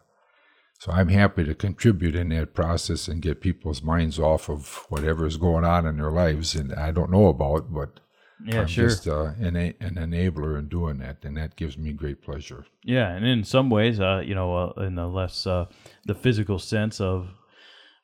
so 0.80 0.92
I'm 0.92 1.10
happy 1.10 1.46
to 1.46 1.56
contribute 1.56 2.16
in 2.16 2.30
that 2.30 2.54
process 2.54 3.08
and 3.08 3.22
get 3.22 3.42
people's 3.42 3.82
minds 3.82 4.20
off 4.20 4.50
of 4.50 4.86
whatever 4.90 5.26
is 5.26 5.38
going 5.38 5.64
on 5.64 5.86
in 5.86 5.98
their 5.98 6.12
lives, 6.12 6.56
and 6.56 6.74
I 6.74 6.92
don't 6.92 7.12
know 7.12 7.28
about, 7.28 7.74
but 7.74 8.00
Yeah, 8.46 8.62
I'm 8.62 8.68
sure. 8.68 8.88
just 8.90 9.08
uh, 9.08 9.32
an, 9.40 9.56
a- 9.56 9.76
an 9.80 9.96
enabler 9.96 10.58
in 10.60 10.68
doing 10.68 10.98
that, 11.00 11.24
and 11.24 11.38
that 11.38 11.56
gives 11.56 11.78
me 11.78 11.94
great 11.94 12.22
pleasure. 12.22 12.66
Yeah, 12.84 13.10
and 13.10 13.26
in 13.26 13.44
some 13.44 13.70
ways, 13.70 14.00
uh, 14.00 14.22
you 14.26 14.36
know, 14.36 14.56
uh, 14.76 14.82
in 14.82 14.96
the 14.96 15.08
less 15.08 15.48
uh, 15.48 15.66
the 16.06 16.16
physical 16.16 16.60
sense 16.60 17.00
of 17.00 17.30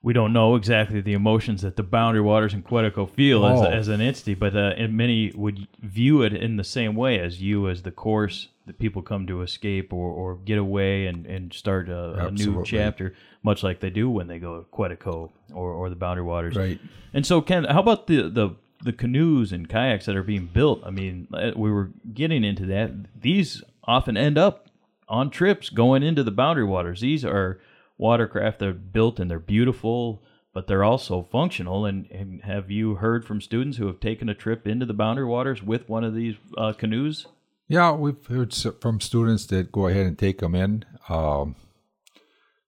we 0.01 0.13
don't 0.13 0.31
know 0.31 0.55
exactly 0.55 1.01
the 1.01 1.11
emotions 1.13 1.61
that 1.63 1.75
the 1.75 1.83
Boundary 1.83 2.21
Waters 2.21 2.53
and 2.53 2.65
Quetico 2.65 3.09
feel 3.09 3.43
Oh. 3.43 3.65
as, 3.65 3.73
as 3.79 3.87
an 3.89 3.99
entity, 3.99 4.33
but 4.33 4.55
uh, 4.55 4.73
and 4.77 4.95
many 4.95 5.31
would 5.35 5.67
view 5.81 6.21
it 6.21 6.33
in 6.33 6.55
the 6.55 6.63
same 6.63 6.95
way 6.95 7.19
as 7.19 7.41
you 7.41 7.67
as 7.67 7.81
the 7.81 7.91
course 7.91 8.47
that 8.65 8.79
people 8.79 9.01
come 9.01 9.27
to 9.27 9.41
escape 9.41 9.91
or, 9.91 10.09
or 10.11 10.35
get 10.37 10.57
away 10.57 11.07
and, 11.07 11.25
and 11.25 11.51
start 11.51 11.89
a, 11.89 12.27
a 12.27 12.31
new 12.31 12.63
chapter, 12.63 13.13
much 13.43 13.61
like 13.63 13.79
they 13.81 13.89
do 13.89 14.09
when 14.09 14.27
they 14.27 14.39
go 14.39 14.59
to 14.61 14.65
Quetico 14.69 15.31
or, 15.53 15.73
or 15.73 15.89
the 15.89 15.95
Boundary 15.97 16.23
Waters. 16.23 16.55
Right. 16.55 16.79
And 17.13 17.25
so, 17.25 17.41
Ken, 17.41 17.63
how 17.65 17.79
about 17.81 18.07
the, 18.07 18.29
the 18.29 18.51
the 18.83 18.93
canoes 18.93 19.51
and 19.51 19.69
kayaks 19.69 20.05
that 20.05 20.15
are 20.15 20.23
being 20.23 20.47
built? 20.47 20.81
I 20.85 20.91
mean, 20.91 21.27
uh, 21.33 21.51
we 21.55 21.71
were 21.71 21.91
getting 22.13 22.43
into 22.43 22.65
that. 22.67 22.91
These 23.19 23.63
often 23.83 24.17
end 24.17 24.37
up 24.37 24.67
on 25.07 25.29
trips 25.29 25.69
going 25.69 26.03
into 26.03 26.23
the 26.23 26.31
Boundary 26.31 26.65
Waters. 26.65 27.01
These 27.01 27.25
are 27.25 27.59
watercraft 27.97 28.59
that 28.59 28.69
are 28.69 28.73
built 28.73 29.19
and 29.19 29.29
they're 29.29 29.39
beautiful, 29.39 30.23
but 30.53 30.67
they're 30.67 30.83
also 30.83 31.23
functional. 31.23 31.85
And, 31.85 32.09
and 32.11 32.43
have 32.43 32.71
you 32.71 32.95
heard 32.95 33.25
from 33.25 33.41
students 33.41 33.77
who 33.77 33.87
have 33.87 33.99
taken 33.99 34.29
a 34.29 34.35
trip 34.35 34.67
into 34.67 34.85
the 34.85 34.93
Boundary 34.93 35.25
Waters 35.25 35.61
with 35.61 35.89
one 35.89 36.03
of 36.03 36.15
these 36.15 36.35
uh, 36.57 36.73
canoes? 36.73 37.27
Yeah, 37.67 37.91
we've 37.91 38.25
heard 38.25 38.53
from 38.81 38.99
students 38.99 39.45
that 39.47 39.71
go 39.71 39.87
ahead 39.87 40.07
and 40.07 40.17
take 40.17 40.39
them 40.39 40.55
in. 40.55 40.85
Um, 41.07 41.55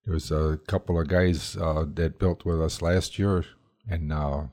there's 0.06 0.32
a 0.32 0.60
couple 0.68 1.00
of 1.00 1.08
guys 1.08 1.58
uh, 1.58 1.86
that 1.96 2.20
built 2.20 2.46
with 2.46 2.62
us 2.62 2.82
last 2.82 3.18
year, 3.18 3.46
and 3.90 4.12
uh, 4.12 4.44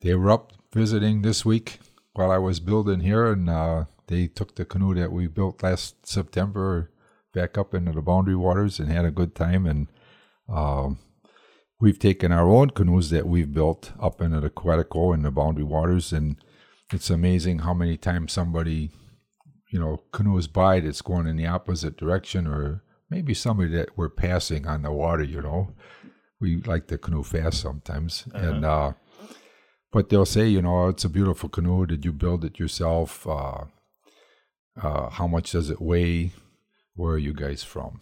they 0.00 0.14
were 0.14 0.30
up 0.30 0.52
visiting 0.72 1.22
this 1.22 1.44
week 1.44 1.80
while 2.12 2.30
I 2.30 2.38
was 2.38 2.60
building 2.60 3.00
here, 3.00 3.30
and 3.32 3.48
uh, 3.48 3.84
they 4.06 4.26
took 4.26 4.54
the 4.54 4.64
canoe 4.64 4.94
that 4.94 5.12
we 5.12 5.26
built 5.26 5.62
last 5.62 6.06
September 6.06 6.90
back 7.34 7.58
up 7.58 7.74
into 7.74 7.92
the 7.92 8.02
Boundary 8.02 8.36
Waters 8.36 8.78
and 8.78 8.90
had 8.90 9.04
a 9.04 9.10
good 9.10 9.34
time. 9.34 9.66
And 9.66 9.88
um, 10.48 10.98
we've 11.80 11.98
taken 11.98 12.32
our 12.32 12.48
own 12.48 12.70
canoes 12.70 13.10
that 13.10 13.26
we've 13.26 13.52
built 13.52 13.92
up 14.00 14.20
into 14.20 14.40
the 14.40 14.50
Quetico 14.50 15.14
and 15.14 15.24
the 15.24 15.30
Boundary 15.30 15.64
Waters, 15.64 16.12
and 16.12 16.36
it's 16.92 17.10
amazing 17.10 17.60
how 17.60 17.74
many 17.74 17.96
times 17.96 18.32
somebody 18.32 18.90
you 19.70 19.78
know, 19.78 20.02
canoes 20.12 20.46
by 20.46 20.80
that's 20.80 21.02
going 21.02 21.26
in 21.26 21.36
the 21.36 21.46
opposite 21.46 21.96
direction, 21.96 22.46
or 22.46 22.82
maybe 23.10 23.34
somebody 23.34 23.70
that 23.70 23.96
we're 23.96 24.08
passing 24.08 24.66
on 24.66 24.82
the 24.82 24.92
water, 24.92 25.22
you 25.22 25.42
know. 25.42 25.74
We 26.40 26.62
like 26.62 26.86
to 26.88 26.98
canoe 26.98 27.22
fast 27.22 27.60
sometimes. 27.60 28.24
And, 28.32 28.64
uh, 28.64 28.92
but 29.92 30.08
they'll 30.08 30.26
say, 30.26 30.48
you 30.48 30.62
know, 30.62 30.88
it's 30.88 31.04
a 31.04 31.08
beautiful 31.08 31.48
canoe. 31.48 31.86
Did 31.86 32.04
you 32.04 32.12
build 32.12 32.44
it 32.44 32.58
yourself? 32.58 33.26
Uh, 33.26 33.64
uh, 34.80 35.10
how 35.10 35.26
much 35.26 35.52
does 35.52 35.70
it 35.70 35.80
weigh? 35.80 36.32
Where 36.94 37.14
are 37.14 37.18
you 37.18 37.32
guys 37.32 37.62
from? 37.62 38.00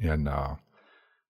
And, 0.00 0.28
uh, 0.28 0.56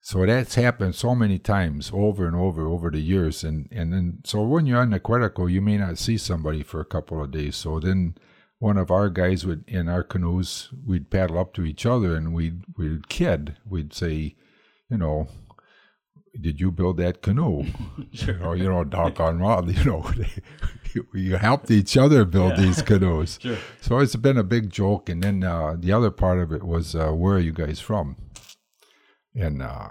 so 0.00 0.24
that's 0.24 0.54
happened 0.54 0.94
so 0.94 1.14
many 1.14 1.38
times 1.38 1.90
over 1.92 2.26
and 2.26 2.34
over 2.34 2.66
over 2.66 2.90
the 2.90 3.00
years. 3.00 3.44
And, 3.44 3.68
and 3.70 3.92
then, 3.92 4.18
so 4.24 4.42
when 4.42 4.64
you're 4.64 4.80
on 4.80 4.90
the 4.90 5.00
Quetico, 5.00 5.50
you 5.50 5.60
may 5.60 5.76
not 5.76 5.98
see 5.98 6.16
somebody 6.16 6.62
for 6.62 6.80
a 6.80 6.86
couple 6.86 7.22
of 7.22 7.30
days. 7.30 7.56
So 7.56 7.78
then 7.78 8.14
one 8.58 8.78
of 8.78 8.90
our 8.90 9.10
guys 9.10 9.44
would, 9.44 9.64
in 9.68 9.88
our 9.88 10.02
canoes, 10.02 10.70
we'd 10.86 11.10
paddle 11.10 11.38
up 11.38 11.52
to 11.54 11.64
each 11.64 11.84
other 11.84 12.14
and 12.16 12.32
we'd, 12.32 12.62
we'd 12.76 13.08
kid. 13.08 13.56
We'd 13.68 13.92
say, 13.92 14.36
you 14.88 14.96
know, 14.96 15.28
did 16.40 16.60
you 16.60 16.70
build 16.70 16.96
that 16.98 17.22
canoe? 17.22 17.64
You 18.10 18.32
know, 18.34 18.52
you 18.60 18.68
know, 18.68 18.84
doggone 18.84 19.38
well, 19.40 19.70
you 19.70 19.84
know, 19.84 20.04
you 21.14 21.36
helped 21.36 21.70
each 21.70 21.96
other 21.96 22.24
build 22.24 22.52
Yeah. 22.56 22.64
these 22.64 22.82
canoes. 22.82 23.38
Sure. 23.42 23.58
So 23.80 23.98
it's 23.98 24.16
been 24.16 24.38
a 24.38 24.42
big 24.44 24.70
joke. 24.70 25.08
And 25.08 25.22
then 25.22 25.44
uh, 25.44 25.76
the 25.78 25.92
other 25.92 26.10
part 26.10 26.38
of 26.38 26.52
it 26.52 26.64
was, 26.64 26.94
uh, 26.94 27.10
where 27.12 27.36
are 27.36 27.40
you 27.40 27.52
guys 27.52 27.80
from? 27.80 28.16
And 29.34 29.62
uh, 29.62 29.90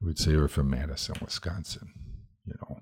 we'd 0.00 0.18
say 0.18 0.36
we're 0.36 0.48
from 0.48 0.70
Madison, 0.70 1.14
Wisconsin, 1.22 1.92
you 2.44 2.54
know. 2.60 2.78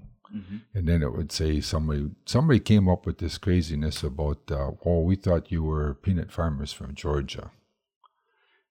And 0.74 0.86
then 0.86 1.02
it 1.02 1.12
would 1.12 1.32
say 1.32 1.60
somebody 1.60 2.10
somebody 2.24 2.60
came 2.60 2.88
up 2.88 3.04
with 3.04 3.18
this 3.18 3.36
craziness 3.36 4.04
about, 4.04 4.38
uh, 4.50 4.70
oh, 4.86 5.00
we 5.00 5.16
thought 5.16 5.50
you 5.50 5.64
were 5.64 5.92
peanut 5.94 6.30
farmers 6.30 6.72
from 6.72 6.94
Georgia. 6.94 7.50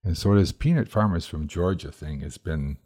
And 0.04 0.18
so 0.18 0.34
this 0.36 0.54
peanut 0.54 0.88
farmers 0.88 1.26
from 1.26 1.50
Georgia 1.50 1.92
thing 1.92 2.22
has 2.22 2.38
been 2.38 2.78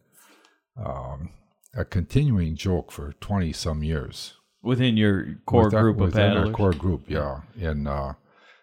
um, 0.78 1.30
a 1.76 1.86
continuing 1.86 2.55
joke 2.55 2.91
for 2.91 3.13
20 3.19 3.51
some 3.53 3.84
years. 3.84 4.34
Within 4.61 4.95
your 4.95 5.36
core 5.45 5.65
With 5.65 5.74
our- 5.74 5.82
group 5.82 5.95
of 5.97 6.05
within 6.07 6.38
our 6.38 6.51
core 6.51 6.74
group, 6.74 7.05
yeah. 7.09 7.41
And 7.59 7.88
uh, 7.88 8.13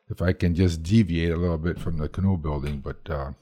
if 0.09 0.23
I 0.23 0.33
can 0.33 0.55
just 0.55 0.83
deviate 0.83 1.31
a 1.33 1.37
little 1.37 1.59
bit 1.59 1.79
from 1.79 1.99
the 1.99 2.09
canoe 2.09 2.37
building, 2.39 2.81
but 2.81 3.09
uh, 3.11 3.33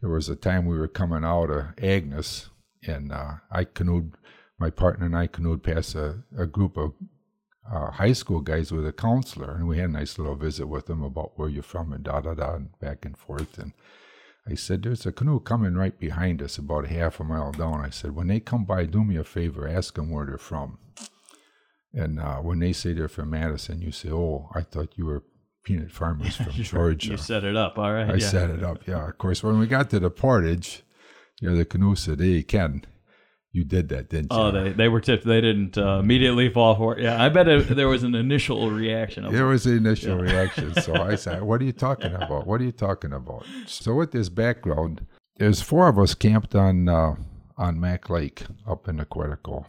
there 0.00 0.10
was 0.10 0.28
a 0.28 0.36
time 0.36 0.66
we 0.66 0.78
were 0.78 0.88
coming 0.88 1.24
out 1.24 1.50
of 1.50 1.66
Agnes, 1.82 2.50
and 2.86 3.10
uh, 3.10 3.34
I 3.50 3.64
canoed, 3.64 4.12
my 4.58 4.70
partner 4.70 5.06
and 5.06 5.16
I 5.16 5.28
canoed 5.28 5.62
past 5.62 5.94
a, 5.94 6.18
a 6.36 6.46
group 6.46 6.76
of 6.76 6.92
uh, 7.72 7.90
high 7.92 8.12
school 8.12 8.40
guys 8.40 8.70
with 8.70 8.86
a 8.86 8.92
counselor, 8.92 9.54
and 9.54 9.66
we 9.66 9.78
had 9.78 9.88
a 9.90 9.92
nice 9.92 10.18
little 10.18 10.36
visit 10.36 10.66
with 10.66 10.86
them 10.86 11.02
about 11.02 11.38
where 11.38 11.48
you're 11.48 11.62
from 11.62 11.92
and 11.92 12.04
da 12.04 12.20
da 12.20 12.34
da, 12.34 12.54
and 12.54 12.78
back 12.80 13.04
and 13.04 13.16
forth. 13.16 13.58
And 13.58 13.72
I 14.48 14.54
said, 14.54 14.82
There's 14.82 15.04
a 15.06 15.12
canoe 15.12 15.40
coming 15.40 15.74
right 15.74 15.98
behind 15.98 16.42
us, 16.42 16.58
about 16.58 16.86
half 16.86 17.20
a 17.20 17.24
mile 17.24 17.52
down. 17.52 17.84
I 17.84 17.90
said, 17.90 18.14
When 18.14 18.28
they 18.28 18.40
come 18.40 18.64
by, 18.64 18.84
do 18.86 19.04
me 19.04 19.16
a 19.16 19.24
favor, 19.24 19.68
ask 19.68 19.94
them 19.94 20.10
where 20.10 20.26
they're 20.26 20.38
from. 20.38 20.78
And 21.92 22.20
uh, 22.20 22.36
when 22.36 22.58
they 22.58 22.72
say 22.72 22.92
they're 22.92 23.08
from 23.08 23.30
Madison, 23.30 23.80
you 23.80 23.92
say, 23.92 24.10
"Oh, 24.10 24.50
I 24.54 24.60
thought 24.60 24.92
you 24.96 25.06
were 25.06 25.24
peanut 25.64 25.90
farmers 25.90 26.36
from 26.36 26.52
Georgia." 26.52 27.10
You 27.10 27.16
set 27.16 27.44
it 27.44 27.56
up, 27.56 27.78
all 27.78 27.92
right. 27.92 28.10
I 28.10 28.14
yeah. 28.14 28.28
set 28.28 28.50
it 28.50 28.62
up. 28.62 28.86
Yeah, 28.86 29.08
of 29.08 29.18
course. 29.18 29.42
When 29.42 29.58
we 29.58 29.66
got 29.66 29.90
to 29.90 30.00
the 30.00 30.10
portage, 30.10 30.82
you 31.40 31.50
know, 31.50 31.56
the 31.56 31.64
canoe 31.64 31.94
said, 31.94 32.20
"Hey, 32.20 32.42
Ken, 32.42 32.84
you 33.58 33.64
did 33.64 33.88
that, 33.90 34.08
didn't 34.08 34.32
you?" 34.32 34.38
Oh, 34.38 34.50
they, 34.50 34.72
they 34.72 34.88
were 34.88 35.00
tipped. 35.00 35.24
They 35.24 35.40
didn't 35.40 35.76
uh, 35.76 35.98
immediately 35.98 36.48
fall 36.48 36.74
for 36.76 36.96
it. 36.96 37.02
Yeah, 37.02 37.22
I 37.22 37.28
bet 37.28 37.48
it, 37.48 37.68
there 37.76 37.88
was 37.88 38.02
an 38.02 38.14
initial 38.14 38.70
reaction. 38.70 39.24
Of, 39.24 39.32
There 39.32 39.46
was 39.46 39.66
an 39.66 39.76
initial 39.76 40.16
Yeah. 40.16 40.30
reaction. 40.32 40.74
So 40.74 40.94
I 40.94 41.14
said, 41.24 41.42
What 41.42 41.60
are 41.60 41.64
you 41.64 41.72
talking 41.72 42.14
about? 42.14 42.46
What 42.46 42.60
are 42.60 42.64
you 42.64 42.72
talking 42.72 43.12
about? 43.12 43.44
So 43.66 43.94
with 43.94 44.12
this 44.12 44.28
background, 44.28 45.06
there's 45.36 45.60
four 45.60 45.88
of 45.88 45.98
us 45.98 46.14
camped 46.14 46.54
on 46.54 46.88
uh, 46.88 47.16
on 47.56 47.80
Mac 47.80 48.08
Lake 48.08 48.44
up 48.66 48.88
in 48.88 48.96
the 48.98 49.04
Quetico. 49.04 49.66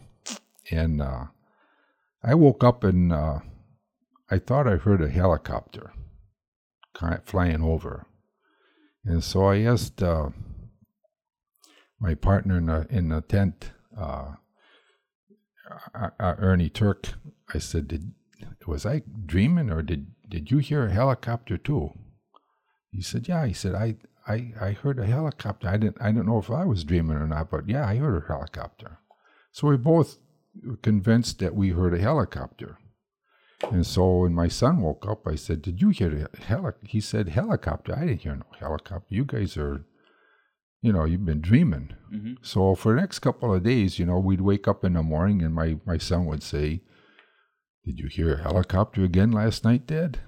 And 0.70 1.02
uh, 1.02 1.24
I 2.22 2.34
woke 2.34 2.62
up 2.62 2.84
and 2.84 3.12
uh, 3.12 3.40
I 4.30 4.38
thought 4.38 4.68
I 4.68 4.76
heard 4.76 5.02
a 5.02 5.08
helicopter 5.08 5.92
flying 7.24 7.62
over. 7.62 8.06
And 9.04 9.24
so 9.24 9.46
I 9.46 9.60
asked 9.60 10.02
uh, 10.02 10.28
my 11.98 12.14
partner 12.14 12.58
in 12.58 12.66
the, 12.66 12.86
in 12.90 13.08
the 13.08 13.22
tent, 13.22 13.72
uh, 14.00 14.34
uh, 15.94 16.10
uh, 16.18 16.34
Ernie 16.38 16.70
Turk, 16.70 17.14
I 17.54 17.58
said, 17.58 17.88
"Did 17.88 18.12
was 18.66 18.86
I 18.86 19.02
dreaming 19.26 19.70
or 19.70 19.82
did 19.82 20.06
did 20.28 20.50
you 20.50 20.58
hear 20.58 20.86
a 20.86 20.92
helicopter 20.92 21.56
too?" 21.58 21.92
He 22.90 23.02
said, 23.02 23.28
"Yeah." 23.28 23.46
He 23.46 23.52
said, 23.52 23.74
"I 23.74 23.96
I 24.26 24.52
I 24.60 24.72
heard 24.72 24.98
a 24.98 25.06
helicopter. 25.06 25.68
I 25.68 25.76
didn't 25.76 26.00
I 26.00 26.12
don't 26.12 26.26
know 26.26 26.38
if 26.38 26.50
I 26.50 26.64
was 26.64 26.84
dreaming 26.84 27.16
or 27.16 27.26
not, 27.26 27.50
but 27.50 27.68
yeah, 27.68 27.86
I 27.86 27.96
heard 27.96 28.22
a 28.22 28.26
helicopter." 28.26 28.98
So 29.52 29.68
we 29.68 29.76
both 29.76 30.18
were 30.64 30.76
convinced 30.76 31.38
that 31.40 31.54
we 31.54 31.70
heard 31.70 31.94
a 31.94 31.98
helicopter. 31.98 32.78
And 33.70 33.86
so 33.86 34.20
when 34.20 34.34
my 34.34 34.48
son 34.48 34.80
woke 34.80 35.06
up, 35.06 35.26
I 35.26 35.34
said, 35.34 35.62
"Did 35.62 35.82
you 35.82 35.90
hear 35.90 36.08
the 36.08 36.42
heli?" 36.42 36.72
He 36.82 37.00
said, 37.00 37.28
"Helicopter." 37.28 37.94
I 37.94 38.06
didn't 38.06 38.22
hear 38.22 38.36
no 38.36 38.46
helicopter. 38.58 39.14
You 39.14 39.24
guys 39.24 39.56
are, 39.56 39.84
you 40.82 40.92
know, 40.92 41.04
you've 41.04 41.24
been 41.26 41.40
dreaming. 41.40 41.90
Mhm. 42.12 42.36
So 42.42 42.74
for 42.74 42.94
the 42.94 43.00
next 43.00 43.18
couple 43.20 43.54
of 43.54 43.62
days, 43.62 43.98
you 43.98 44.06
know, 44.06 44.18
we'd 44.18 44.40
wake 44.40 44.66
up 44.66 44.84
in 44.84 44.94
the 44.94 45.02
morning, 45.02 45.42
and 45.42 45.54
my 45.54 45.78
my 45.86 45.98
son 45.98 46.26
would 46.26 46.42
say, 46.42 46.82
"Did 47.84 47.98
you 47.98 48.08
hear 48.08 48.34
a 48.34 48.42
helicopter 48.42 49.04
again 49.04 49.30
last 49.32 49.64
night, 49.64 49.86
Dad?" 49.86 50.20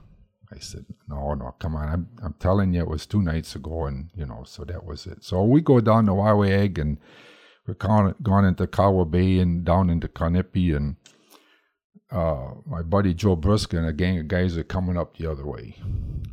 I 0.53 0.59
said, 0.59 0.85
"No, 1.09 1.35
no, 1.35 1.55
come 1.59 1.75
on. 1.75 1.89
I'm 1.89 2.09
I'm 2.23 2.35
telling 2.35 2.75
you, 2.75 2.83
it 2.83 2.89
was 2.89 3.07
two 3.07 3.23
nights 3.23 3.57
ago, 3.57 3.87
and 3.87 4.11
you 4.15 4.27
know, 4.27 4.43
so 4.45 4.65
that 4.65 4.85
was 4.85 5.07
it." 5.07 5.25
So 5.25 5.43
we 5.45 5.61
go 5.63 5.81
down 5.81 6.07
to 6.07 6.13
Wawiag, 6.13 6.79
and 6.79 6.99
we're 7.67 7.75
gone, 7.75 8.15
gone 8.23 8.45
into 8.45 8.67
Kawa 8.67 9.07
Bay 9.07 9.39
and 9.39 9.65
down 9.65 9.89
into 9.89 10.09
Kawnipi, 10.09 10.77
and 10.77 10.97
uh, 12.11 12.55
my 12.67 12.83
buddy 12.83 13.15
Joe 13.15 13.37
Brusk 13.37 13.73
and 13.73 13.87
a 13.87 13.93
gang 13.93 14.19
of 14.19 14.29
guys 14.29 14.59
are 14.59 14.65
coming 14.65 14.99
up 14.99 15.17
the 15.17 15.31
other 15.31 15.47
way. 15.47 15.77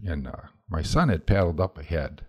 And 0.06 0.28
uh, 0.28 0.48
my 0.70 0.82
son 0.82 1.10
had 1.10 1.26
paddled 1.26 1.62
up 1.62 1.78
ahead. 1.78 2.26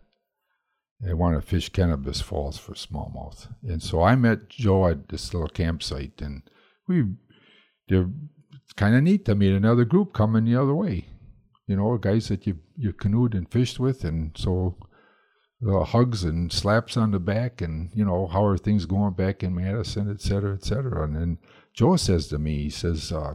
They 1.00 1.14
wanted 1.14 1.40
to 1.40 1.46
fish 1.46 1.70
Kennebas 1.70 2.22
Falls 2.22 2.58
for 2.58 2.74
smallmouth. 2.74 3.48
And 3.62 3.82
so 3.82 4.02
I 4.02 4.16
met 4.16 4.50
Joe 4.50 4.86
at 4.86 5.08
this 5.08 5.32
little 5.32 5.48
campsite, 5.48 6.20
and 6.20 6.42
we, 6.86 7.04
they're 7.88 8.10
kind 8.76 8.94
of 8.94 9.02
neat 9.02 9.24
to 9.24 9.34
meet 9.34 9.54
another 9.54 9.84
group 9.84 10.12
coming 10.12 10.44
the 10.44 10.56
other 10.56 10.74
way. 10.74 11.06
You 11.66 11.76
know, 11.76 11.96
guys 11.96 12.28
that 12.28 12.46
you, 12.46 12.58
you 12.76 12.92
canoed 12.92 13.34
and 13.34 13.50
fished 13.50 13.80
with. 13.80 14.04
And 14.04 14.36
so 14.36 14.76
hugs 15.62 16.24
and 16.24 16.52
slaps 16.52 16.96
on 16.96 17.10
the 17.10 17.18
back 17.18 17.60
and 17.60 17.90
you 17.94 18.04
know 18.04 18.26
how 18.26 18.44
are 18.44 18.56
things 18.56 18.86
going 18.86 19.12
back 19.12 19.42
in 19.42 19.54
madison 19.54 20.10
et 20.10 20.20
cetera 20.20 20.54
et 20.54 20.64
cetera 20.64 21.04
and 21.04 21.14
then 21.14 21.38
joe 21.74 21.96
says 21.96 22.28
to 22.28 22.38
me 22.38 22.62
he 22.62 22.70
says 22.70 23.12
uh, 23.12 23.34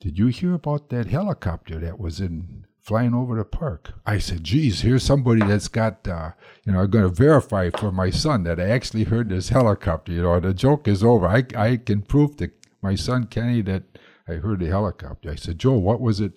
did 0.00 0.18
you 0.18 0.28
hear 0.28 0.54
about 0.54 0.88
that 0.88 1.06
helicopter 1.06 1.78
that 1.78 1.98
was 1.98 2.20
in 2.20 2.64
flying 2.82 3.14
over 3.14 3.36
the 3.36 3.44
park 3.44 3.92
i 4.04 4.18
said 4.18 4.42
geez 4.44 4.80
here's 4.80 5.02
somebody 5.04 5.40
that's 5.40 5.68
got 5.68 6.06
uh, 6.08 6.32
you 6.64 6.72
know 6.72 6.80
i'm 6.80 6.90
going 6.90 7.04
to 7.04 7.08
verify 7.10 7.70
for 7.70 7.92
my 7.92 8.10
son 8.10 8.42
that 8.42 8.58
i 8.60 8.68
actually 8.68 9.04
heard 9.04 9.28
this 9.28 9.50
helicopter 9.50 10.10
you 10.12 10.22
know 10.22 10.40
the 10.40 10.52
joke 10.52 10.88
is 10.88 11.02
over 11.04 11.26
i, 11.26 11.44
I 11.56 11.76
can 11.76 12.02
prove 12.02 12.36
to 12.38 12.50
my 12.82 12.94
son 12.96 13.26
kenny 13.26 13.62
that 13.62 13.84
i 14.28 14.32
heard 14.34 14.58
the 14.60 14.66
helicopter 14.66 15.30
i 15.30 15.36
said 15.36 15.58
joe 15.60 15.74
what 15.78 16.00
was 16.00 16.18
it 16.20 16.32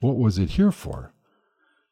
what 0.00 0.16
was 0.16 0.38
it 0.38 0.50
here 0.50 0.70
for 0.72 1.12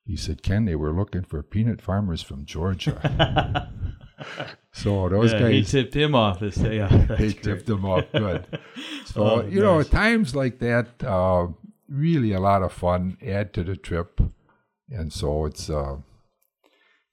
he 0.09 0.15
said, 0.15 0.41
Ken, 0.41 0.67
they 0.67 0.77
were 0.77 0.93
looking 0.93 1.25
for 1.25 1.43
peanut 1.43 1.83
farmers 1.83 2.23
from 2.23 2.45
Georgia. 2.45 3.69
so 4.73 5.09
those 5.09 5.33
Yeah, 5.33 5.41
guys. 5.41 5.51
he 5.51 5.63
tipped 5.65 5.97
him 5.97 6.15
off 6.15 6.39
this 6.39 6.55
day. 6.55 6.77
Yeah, 6.77 6.87
they 6.89 7.29
that's 7.31 7.35
tipped 7.43 7.69
him 7.69 7.85
off 7.85 8.05
good. 8.13 8.47
So, 9.07 9.25
Oh, 9.25 9.41
you 9.47 9.61
know, 9.61 9.79
nice. 9.79 9.89
times 9.89 10.37
like 10.37 10.61
that, 10.61 10.87
uh, 11.05 11.49
really 11.89 12.33
a 12.33 12.41
lot 12.41 12.63
of 12.63 12.73
fun, 12.73 13.17
add 13.25 13.53
to 13.55 13.65
the 13.65 13.77
trip. 13.77 14.21
And 14.91 15.13
so 15.13 15.47
it's. 15.47 15.69
Uh, 15.71 15.99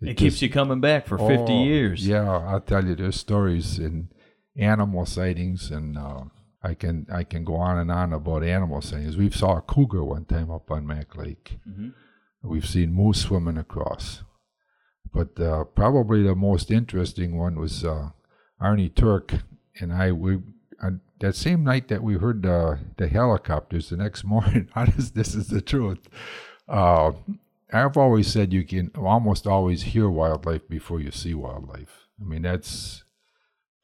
It 0.01 0.17
keeps 0.17 0.41
you 0.41 0.49
coming 0.49 0.81
back 0.81 1.07
for 1.07 1.17
50 1.17 1.33
Oh, 1.53 1.63
years. 1.63 2.05
Yeah, 2.05 2.29
I'll 2.29 2.59
tell 2.61 2.85
you, 2.85 2.93
there's 2.95 3.15
stories 3.19 3.79
and 3.79 4.09
animal 4.57 5.05
sightings, 5.05 5.71
and 5.71 5.97
uh, 5.97 6.25
I 6.61 6.73
can 6.75 7.07
I 7.09 7.23
can 7.23 7.43
go 7.45 7.55
on 7.55 7.77
and 7.79 7.89
on 7.89 8.11
about 8.13 8.43
animal 8.43 8.81
sightings. 8.81 9.15
We 9.17 9.29
saw 9.31 9.57
a 9.57 9.61
cougar 9.61 10.03
one 10.03 10.25
time 10.25 10.51
up 10.51 10.69
on 10.71 10.85
Mac 10.85 11.15
Lake. 11.15 11.57
Mhm. 11.67 11.93
We've 12.41 12.67
seen 12.67 12.91
moose 12.93 13.21
swimming 13.21 13.57
across, 13.57 14.23
but 15.13 15.39
uh, 15.39 15.63
probably 15.63 16.21
the 16.23 16.35
most 16.35 16.69
interesting 16.69 17.37
one 17.37 17.55
was 17.57 17.85
uh, 17.85 18.09
Arnie 18.61 18.93
Turk 18.93 19.33
and 19.79 19.93
I. 19.93 20.11
We 20.11 20.39
that 21.23 21.37
same 21.37 21.63
night 21.63 21.87
that 21.87 22.03
we 22.03 22.15
heard 22.15 22.43
the 22.43 22.79
the 22.97 23.07
helicopters. 23.07 23.89
The 23.89 23.95
next 23.95 24.23
morning, 24.33 24.67
honest, 24.75 25.15
this 25.15 25.33
is 25.33 25.47
the 25.47 25.61
truth. 25.61 26.09
Uh, 26.67 27.13
I've 27.71 27.95
always 27.95 28.27
said 28.27 28.51
you 28.51 28.65
can 28.65 28.91
almost 28.97 29.47
always 29.47 29.83
hear 29.83 30.09
wildlife 30.09 30.67
before 30.67 30.99
you 30.99 31.11
see 31.11 31.33
wildlife. 31.33 32.09
I 32.21 32.25
mean, 32.25 32.41
that's 32.41 33.05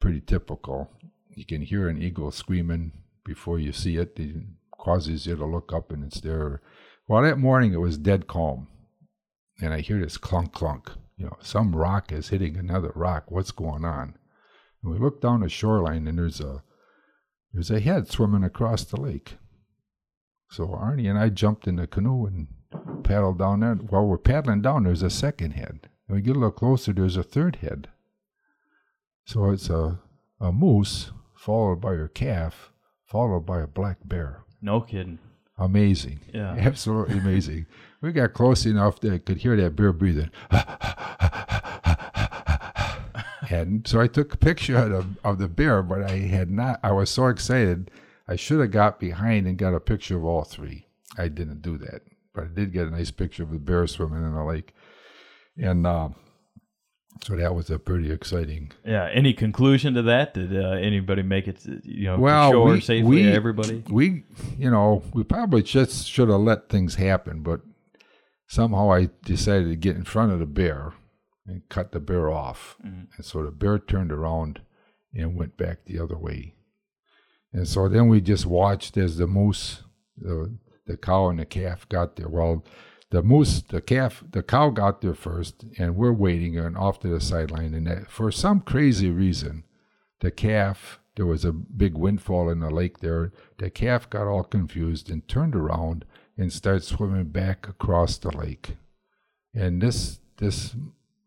pretty 0.00 0.20
typical. 0.20 0.90
You 1.34 1.46
can 1.46 1.62
hear 1.62 1.88
an 1.88 2.00
eagle 2.00 2.30
screaming 2.30 2.92
before 3.24 3.58
you 3.58 3.72
see 3.72 3.96
it. 3.96 4.20
It 4.20 4.36
causes 4.78 5.26
you 5.26 5.34
to 5.34 5.46
look 5.46 5.72
up 5.72 5.90
and 5.90 6.04
it's 6.04 6.20
there. 6.20 6.60
Well, 7.08 7.22
that 7.22 7.38
morning 7.38 7.72
it 7.72 7.80
was 7.80 7.96
dead 7.96 8.26
calm. 8.26 8.68
And 9.62 9.72
I 9.72 9.80
hear 9.80 9.98
this 9.98 10.18
clunk 10.18 10.52
clunk. 10.52 10.90
You 11.16 11.26
know, 11.26 11.38
some 11.40 11.74
rock 11.74 12.12
is 12.12 12.28
hitting 12.28 12.58
another 12.58 12.92
rock. 12.94 13.30
What's 13.30 13.50
going 13.50 13.86
on? 13.86 14.14
And 14.82 14.92
we 14.92 14.98
look 14.98 15.22
down 15.22 15.40
the 15.40 15.48
shoreline 15.48 16.06
and 16.06 16.18
there's 16.18 16.40
a 16.40 16.62
there's 17.52 17.70
a 17.70 17.80
head 17.80 18.08
swimming 18.08 18.44
across 18.44 18.84
the 18.84 19.00
lake. 19.00 19.36
So 20.50 20.66
Arnie 20.66 21.08
and 21.08 21.18
I 21.18 21.28
jumped 21.28 21.66
in 21.66 21.76
the 21.76 21.86
canoe 21.86 22.26
and 22.26 22.48
paddled 23.04 23.38
down 23.38 23.60
there. 23.60 23.74
While 23.74 24.06
we're 24.06 24.18
paddling 24.18 24.62
down, 24.62 24.84
there's 24.84 25.02
a 25.02 25.10
second 25.10 25.52
head. 25.52 25.88
And 26.08 26.16
we 26.16 26.22
get 26.22 26.36
a 26.36 26.38
little 26.38 26.50
closer, 26.50 26.92
there's 26.92 27.16
a 27.16 27.22
third 27.22 27.56
head. 27.56 27.88
So 29.24 29.50
it's 29.50 29.70
a, 29.70 30.00
a 30.40 30.52
moose 30.52 31.12
followed 31.36 31.80
by 31.80 31.90
her 31.90 32.08
calf, 32.08 32.72
followed 33.04 33.46
by 33.46 33.60
a 33.60 33.66
black 33.66 33.98
bear. 34.04 34.42
No 34.60 34.80
kidding. 34.80 35.18
Amazing. 35.56 36.20
Yeah. 36.32 36.54
Absolutely 36.58 37.18
amazing. 37.18 37.66
we 38.00 38.12
got 38.12 38.32
close 38.32 38.66
enough 38.66 39.00
that 39.00 39.12
I 39.12 39.18
could 39.18 39.38
hear 39.38 39.56
that 39.56 39.76
bear 39.76 39.92
breathing. 39.92 40.30
and 43.50 43.86
so 43.86 44.00
I 44.00 44.06
took 44.06 44.32
a 44.32 44.38
picture 44.38 44.76
of 44.76 44.90
the, 44.90 45.06
of 45.24 45.38
the 45.38 45.48
bear, 45.48 45.82
but 45.82 46.02
I 46.02 46.18
had 46.18 46.50
not, 46.50 46.78
I 46.82 46.92
was 46.92 47.10
so 47.10 47.26
excited. 47.26 47.90
I 48.28 48.36
should 48.36 48.60
have 48.60 48.70
got 48.70 49.00
behind 49.00 49.46
and 49.46 49.58
got 49.58 49.74
a 49.74 49.80
picture 49.80 50.16
of 50.16 50.24
all 50.24 50.44
three. 50.44 50.86
I 51.18 51.26
didn't 51.26 51.60
do 51.60 51.76
that, 51.78 52.02
but 52.32 52.44
I 52.44 52.46
did 52.46 52.72
get 52.72 52.86
a 52.86 52.90
nice 52.90 53.10
picture 53.10 53.42
of 53.42 53.50
the 53.50 53.58
bear 53.58 53.86
swimming 53.88 54.22
in 54.22 54.34
the 54.34 54.44
lake. 54.44 54.72
And 55.58 55.84
uh, 55.84 56.10
so 57.24 57.34
that 57.34 57.54
was 57.54 57.68
a 57.70 57.78
pretty 57.80 58.12
exciting. 58.12 58.70
Yeah. 58.84 59.08
Any 59.12 59.32
conclusion 59.32 59.94
to 59.94 60.02
that? 60.02 60.34
Did 60.34 60.56
uh, 60.56 60.70
anybody 60.70 61.22
make 61.22 61.48
it, 61.48 61.58
to, 61.62 61.80
you 61.82 62.06
know, 62.06 62.18
well, 62.18 62.52
shore 62.52 62.70
we, 62.70 62.80
safely? 62.80 63.02
we, 63.02 63.28
everybody? 63.28 63.82
We, 63.90 64.22
you 64.56 64.70
know, 64.70 65.02
we 65.12 65.24
probably 65.24 65.64
just 65.64 66.06
should 66.06 66.28
have 66.28 66.40
let 66.40 66.68
things 66.68 66.94
happen, 66.94 67.42
but 67.42 67.62
somehow 68.46 68.92
I 68.92 69.10
decided 69.24 69.68
to 69.68 69.76
get 69.76 69.96
in 69.96 70.04
front 70.04 70.30
of 70.30 70.38
the 70.38 70.46
bear 70.46 70.92
and 71.50 71.68
cut 71.68 71.92
the 71.92 72.00
bear 72.00 72.30
off. 72.30 72.76
Mhm. 72.84 73.08
And 73.16 73.24
so 73.24 73.42
the 73.42 73.50
bear 73.50 73.78
turned 73.78 74.12
around 74.12 74.60
and 75.14 75.36
went 75.36 75.56
back 75.56 75.84
the 75.84 75.98
other 75.98 76.16
way. 76.16 76.54
And 77.52 77.66
so 77.66 77.88
then 77.88 78.08
we 78.08 78.20
just 78.20 78.46
watched 78.46 78.96
as 78.96 79.16
the 79.16 79.26
moose, 79.26 79.82
the, 80.16 80.56
the 80.86 80.96
cow 80.96 81.28
and 81.28 81.38
the 81.38 81.44
calf 81.46 81.88
got 81.88 82.16
there. 82.16 82.28
Well, 82.28 82.64
the 83.10 83.22
moose, 83.22 83.60
the 83.62 83.80
calf, 83.80 84.22
the 84.30 84.42
cow 84.42 84.70
got 84.70 85.00
there 85.00 85.14
first, 85.14 85.64
and 85.78 85.96
we're 85.96 86.12
waiting 86.12 86.56
and 86.56 86.76
off 86.76 87.00
to 87.00 87.08
the 87.08 87.20
sideline. 87.20 87.74
And 87.74 87.88
that, 87.88 88.08
for 88.08 88.30
some 88.30 88.60
crazy 88.60 89.10
reason, 89.10 89.64
the 90.20 90.30
calf, 90.30 91.00
there 91.16 91.26
was 91.26 91.44
a 91.44 91.52
big 91.52 91.94
windfall 91.94 92.48
in 92.48 92.60
the 92.60 92.70
lake 92.70 93.00
there. 93.00 93.32
The 93.58 93.68
calf 93.68 94.08
got 94.08 94.28
all 94.28 94.44
confused 94.44 95.10
and 95.10 95.26
turned 95.26 95.56
around 95.56 96.04
and 96.38 96.52
started 96.52 96.84
swimming 96.84 97.30
back 97.30 97.68
across 97.68 98.16
the 98.16 98.30
lake. 98.30 98.76
And 99.52 99.82
this 99.82 100.20
this 100.36 100.76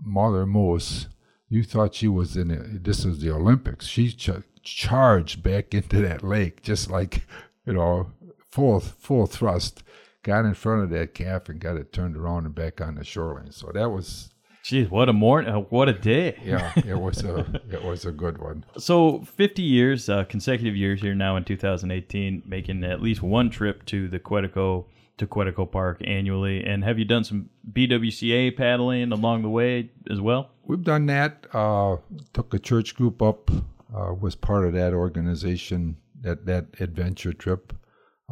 mother 0.01 0.45
moose, 0.45 1.07
you 1.49 1.63
thought 1.63 1.95
she 1.95 2.07
was 2.07 2.35
in 2.35 2.51
it. 2.51 2.83
This 2.83 3.05
was 3.05 3.19
the 3.19 3.31
Olympics. 3.31 3.87
She 3.87 4.11
ch- 4.11 4.29
charged 4.63 5.43
back 5.43 5.73
into 5.73 6.01
that 6.01 6.23
lake 6.23 6.61
just 6.63 6.89
like 6.89 7.27
you 7.65 7.73
know 7.73 8.11
full 8.49 8.79
full 8.79 9.27
thrust. 9.27 9.83
Got 10.23 10.45
in 10.45 10.53
front 10.53 10.83
of 10.83 10.89
that 10.91 11.13
calf 11.13 11.49
and 11.49 11.59
got 11.59 11.75
it 11.75 11.91
turned 11.91 12.15
around 12.15 12.45
and 12.45 12.55
back 12.55 12.79
on 12.79 12.95
the 12.95 13.03
shoreline. 13.03 13.51
So 13.51 13.71
that 13.73 13.89
was 13.89 14.33
Jeez, 14.63 14.89
what 14.89 15.09
a 15.09 15.13
morning! 15.13 15.53
Uh, 15.53 15.59
what 15.59 15.89
a 15.89 15.93
day! 15.93 16.39
yeah, 16.41 16.71
it 16.87 16.97
was 16.97 17.21
a 17.25 17.61
it 17.69 17.83
was 17.83 18.05
a 18.05 18.13
good 18.13 18.37
one. 18.37 18.63
So, 18.77 19.19
50 19.23 19.61
years, 19.61 20.07
uh, 20.07 20.23
consecutive 20.23 20.73
years 20.73 21.01
here 21.01 21.13
now 21.13 21.35
in 21.35 21.43
2018, 21.43 22.43
making 22.45 22.85
at 22.85 23.01
least 23.01 23.21
one 23.21 23.49
trip 23.49 23.85
to 23.87 24.07
the 24.07 24.19
Quetico 24.19 24.85
to 25.18 25.28
Quetico 25.28 25.70
Park 25.70 26.01
annually. 26.03 26.64
And 26.64 26.84
have 26.84 26.97
you 26.97 27.05
done 27.05 27.24
some 27.24 27.49
BWCA 27.72 28.55
paddling 28.55 29.11
along 29.11 29.43
the 29.43 29.49
way 29.49 29.91
as 30.09 30.20
well? 30.20 30.51
We've 30.66 30.84
done 30.84 31.05
that. 31.07 31.45
Uh, 31.53 31.97
took 32.34 32.53
a 32.53 32.59
church 32.59 32.95
group 32.95 33.22
up. 33.22 33.51
Uh, 33.95 34.14
was 34.14 34.36
part 34.36 34.66
of 34.66 34.74
that 34.74 34.93
organization. 34.93 35.97
That 36.22 36.45
that 36.45 36.68
adventure 36.80 37.34
trip. 37.34 37.74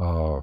Uh, 0.02 0.42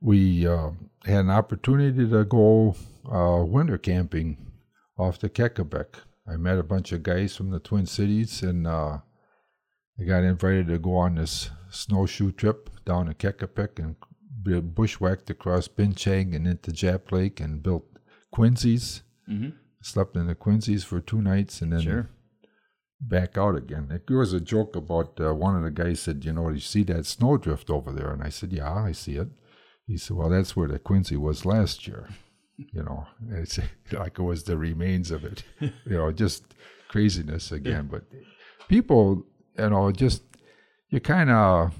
we 0.00 0.46
uh, 0.46 0.70
had 1.04 1.20
an 1.20 1.30
opportunity 1.30 2.08
to 2.08 2.24
go 2.24 2.76
uh, 3.10 3.42
winter 3.44 3.78
camping 3.78 4.50
off 4.98 5.18
the 5.18 5.30
Kekekabic. 5.30 5.94
I 6.28 6.36
met 6.36 6.58
a 6.58 6.62
bunch 6.62 6.92
of 6.92 7.02
guys 7.02 7.36
from 7.36 7.50
the 7.50 7.60
Twin 7.60 7.86
Cities, 7.86 8.42
and 8.42 8.66
uh, 8.66 8.98
I 9.98 10.04
got 10.04 10.24
invited 10.24 10.68
to 10.68 10.78
go 10.78 10.96
on 10.96 11.14
this 11.14 11.50
snowshoe 11.70 12.32
trip 12.32 12.70
down 12.84 13.06
to 13.06 13.14
Kekekabic 13.14 13.78
and 13.78 13.96
bushwhacked 14.44 15.30
across 15.30 15.68
Bingshick 15.68 16.34
and 16.34 16.46
into 16.46 16.70
Jap 16.70 17.10
Lake 17.12 17.40
and 17.40 17.62
built 17.62 17.84
quinzhees. 18.32 19.02
Mhm. 19.28 19.54
Slept 19.82 20.16
in 20.16 20.26
the 20.26 20.34
quinzhees 20.34 20.84
for 20.84 21.00
two 21.00 21.20
nights 21.22 21.60
and 21.62 21.72
then 21.72 21.80
Sure. 21.80 22.08
back 23.00 23.36
out 23.36 23.56
again. 23.56 24.00
There 24.06 24.18
was 24.18 24.32
a 24.32 24.40
joke 24.40 24.76
about 24.76 25.20
uh, 25.20 25.34
one 25.34 25.56
of 25.56 25.62
the 25.62 25.70
guys 25.70 26.00
said, 26.00 26.24
you 26.24 26.32
know, 26.32 26.48
you 26.50 26.60
see 26.60 26.84
that 26.84 27.04
snowdrift 27.06 27.68
over 27.70 27.92
there? 27.92 28.10
And 28.12 28.22
I 28.22 28.28
said, 28.30 28.52
yeah, 28.52 28.72
I 28.72 28.92
see 28.92 29.16
it. 29.16 29.28
he 29.86 29.98
said, 29.98 30.16
"Well, 30.16 30.30
that's 30.30 30.56
where 30.56 30.66
the 30.68 30.78
Quincy 30.78 31.16
was 31.16 31.44
last 31.44 31.86
year." 31.86 32.08
You 32.56 32.84
know, 32.84 33.06
it's 33.30 33.58
like 33.92 34.18
it 34.18 34.22
was 34.22 34.44
the 34.44 34.56
remains 34.56 35.10
of 35.10 35.24
it. 35.24 35.42
You 35.60 35.72
know, 35.98 36.12
just 36.12 36.44
craziness 36.88 37.50
again. 37.52 37.88
But 37.90 38.04
people, 38.68 39.26
you 39.58 39.68
know, 39.70 39.90
just 39.92 40.22
you 40.88 41.00
kind 41.00 41.30
of 41.30 41.74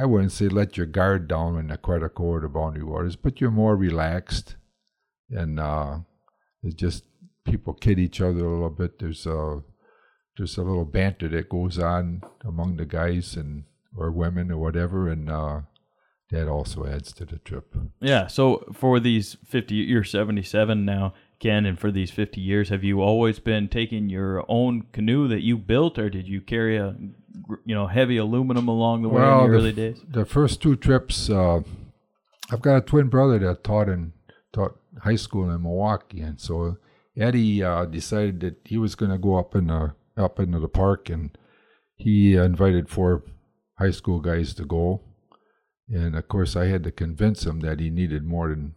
I 0.00 0.06
wouldn't 0.06 0.32
say 0.32 0.48
let 0.48 0.78
your 0.78 0.86
guard 0.86 1.28
down 1.28 1.58
in 1.58 1.66
the 1.68 1.78
or 1.84 2.40
the 2.40 2.48
Boundary 2.48 2.82
Waters, 2.82 3.16
but 3.16 3.38
you're 3.38 3.50
more 3.50 3.76
relaxed, 3.76 4.56
and 5.28 5.60
uh, 5.60 5.98
it's 6.62 6.74
just 6.74 7.04
people 7.44 7.74
kid 7.74 7.98
each 7.98 8.22
other 8.22 8.40
a 8.46 8.50
little 8.50 8.70
bit. 8.70 8.98
There's 8.98 9.26
a 9.26 9.60
there's 10.38 10.56
a 10.56 10.62
little 10.62 10.86
banter 10.86 11.28
that 11.28 11.50
goes 11.50 11.78
on 11.78 12.22
among 12.42 12.76
the 12.76 12.86
guys 12.86 13.36
and 13.36 13.64
or 13.94 14.10
women 14.10 14.50
or 14.50 14.56
whatever, 14.56 15.10
and 15.10 15.28
uh, 15.28 15.60
that 16.30 16.48
also 16.48 16.86
adds 16.86 17.12
to 17.12 17.26
the 17.26 17.38
trip. 17.38 17.74
Yeah. 18.00 18.26
So 18.26 18.64
for 18.72 19.00
these 19.00 19.36
fifty, 19.44 19.74
you're 19.74 20.04
seventy 20.04 20.42
seven 20.42 20.86
now, 20.86 21.12
Ken, 21.40 21.64
and 21.66 21.78
for 21.78 21.90
these 21.90 22.10
fifty 22.10 22.40
years, 22.40 22.68
have 22.68 22.84
you 22.84 23.00
always 23.00 23.38
been 23.38 23.68
taking 23.68 24.08
your 24.10 24.44
own 24.48 24.82
canoe 24.92 25.26
that 25.28 25.42
you 25.42 25.56
built, 25.56 25.98
or 25.98 26.10
did 26.10 26.28
you 26.28 26.40
carry 26.40 26.76
a 26.76 26.96
you 27.64 27.74
know 27.74 27.86
heavy 27.86 28.18
aluminum 28.18 28.68
along 28.68 29.02
the 29.02 29.08
way 29.08 29.22
well, 29.22 29.44
in 29.44 29.50
the 29.50 29.56
early 29.56 29.70
f- 29.70 29.76
days? 29.76 30.00
The 30.08 30.24
first 30.24 30.60
two 30.60 30.76
trips, 30.76 31.30
uh, 31.30 31.62
I've 32.50 32.62
got 32.62 32.76
a 32.76 32.80
twin 32.82 33.08
brother 33.08 33.38
that 33.38 33.64
taught 33.64 33.88
in 33.88 34.12
taught 34.52 34.78
high 35.02 35.16
school 35.16 35.50
in 35.50 35.62
Milwaukee, 35.62 36.20
and 36.20 36.38
so 36.40 36.76
Eddie 37.16 37.62
uh, 37.62 37.86
decided 37.86 38.40
that 38.40 38.56
he 38.64 38.76
was 38.76 38.94
going 38.94 39.10
to 39.10 39.18
go 39.18 39.36
up 39.36 39.54
in 39.54 39.68
the 39.68 39.94
up 40.16 40.38
into 40.38 40.60
the 40.60 40.68
park, 40.68 41.08
and 41.08 41.36
he 41.96 42.34
invited 42.34 42.88
four 42.88 43.24
high 43.78 43.90
school 43.90 44.20
guys 44.20 44.54
to 44.54 44.64
go. 44.64 45.00
And 45.88 46.14
of 46.14 46.28
course, 46.28 46.54
I 46.54 46.66
had 46.66 46.84
to 46.84 46.92
convince 46.92 47.44
him 47.44 47.60
that 47.60 47.80
he 47.80 47.90
needed 47.90 48.24
more 48.24 48.48
than, 48.50 48.74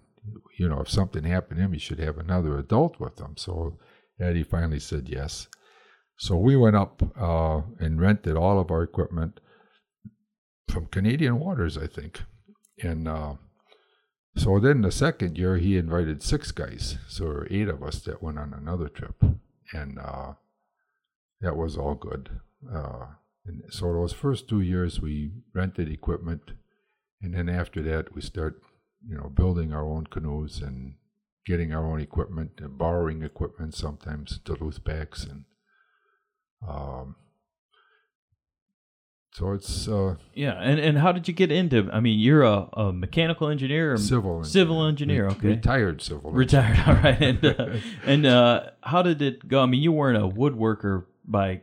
you 0.57 0.69
know, 0.69 0.82
if 0.82 0.89
something 0.89 1.24
happened 1.24 1.57
to 1.57 1.63
him, 1.63 1.74
he 1.74 1.80
should 1.80 1.99
have 1.99 2.17
another 2.17 2.57
adult 2.57 2.99
with 2.99 3.19
him. 3.19 3.36
So 3.38 3.78
Eddie 4.19 4.43
finally 4.43 4.80
said 4.80 5.09
yes. 5.09 5.47
So 6.17 6.38
we 6.38 6.55
went 6.55 6.76
up 6.76 7.01
uh, 7.19 7.61
and 7.80 7.99
rented 7.99 8.36
all 8.36 8.59
of 8.59 8.71
our 8.71 8.84
equipment 8.84 9.39
from 10.69 10.86
Canadian 10.88 11.39
Waters, 11.39 11.78
I 11.78 11.88
think. 11.88 12.21
And 12.82 13.07
uh, 13.07 13.34
so 14.36 14.59
then 14.59 14.82
the 14.82 14.91
second 14.91 15.38
year, 15.38 15.57
he 15.57 15.78
invited 15.78 16.24
six 16.24 16.51
guys. 16.51 16.97
So 17.07 17.24
there 17.24 17.34
were 17.34 17.47
eight 17.51 17.67
of 17.67 17.84
us 17.84 17.99
that 18.01 18.24
went 18.24 18.39
on 18.39 18.53
another 18.53 18.88
trip. 18.88 19.24
And 19.74 19.99
uh, 19.99 20.34
that 21.41 21.57
was 21.57 21.78
all 21.78 21.95
good. 21.95 22.30
Uh, 22.74 23.07
and 23.45 23.63
so 23.69 23.91
those 23.91 24.13
first 24.13 24.47
two 24.47 24.61
years, 24.61 25.01
we 25.01 25.32
rented 25.53 25.91
equipment. 25.91 26.51
And 27.21 27.34
then 27.34 27.49
after 27.49 27.82
that, 27.84 28.15
we 28.15 28.21
start, 28.21 28.61
you 29.08 29.16
know, 29.16 29.30
building 29.30 29.74
our 29.74 29.86
own 29.86 30.08
canoes 30.08 30.62
and 30.62 30.95
getting 31.45 31.74
our 31.74 31.86
own 31.86 31.99
equipment 31.99 32.51
and 32.60 32.78
borrowing 32.78 33.22
equipment 33.22 33.76
sometimes, 33.76 34.39
Duluth 34.39 34.84
packs 34.84 35.24
and 35.24 35.45
um, 36.68 37.16
so 39.34 39.51
it's 39.54 39.88
uh, 39.88 40.16
Yeah, 40.36 40.54
and 40.54 40.80
and 40.80 40.97
how 40.97 41.12
did 41.12 41.28
you 41.28 41.34
get 41.34 41.51
into? 41.51 41.89
I 41.91 41.99
mean, 41.99 42.20
you're 42.20 42.43
a, 42.43 42.70
a 42.74 42.93
mechanical 42.93 43.49
engineer, 43.49 43.93
or 43.93 43.97
Civil 43.97 44.43
civil 44.43 44.86
engineer. 44.86 45.28
Okay, 45.28 45.47
retired 45.47 46.01
civil 46.04 46.32
retired. 46.32 46.78
engineer. 46.78 46.95
All 46.95 47.04
right, 47.04 47.22
and 47.22 47.45
uh, 47.45 47.80
and 48.06 48.26
uh, 48.28 48.64
how 48.82 49.01
did 49.01 49.22
it 49.24 49.47
go? 49.47 49.62
I 49.62 49.66
mean, 49.66 49.82
you 49.82 49.91
weren't 49.91 50.24
a 50.24 50.28
woodworker 50.28 51.06
by 51.26 51.62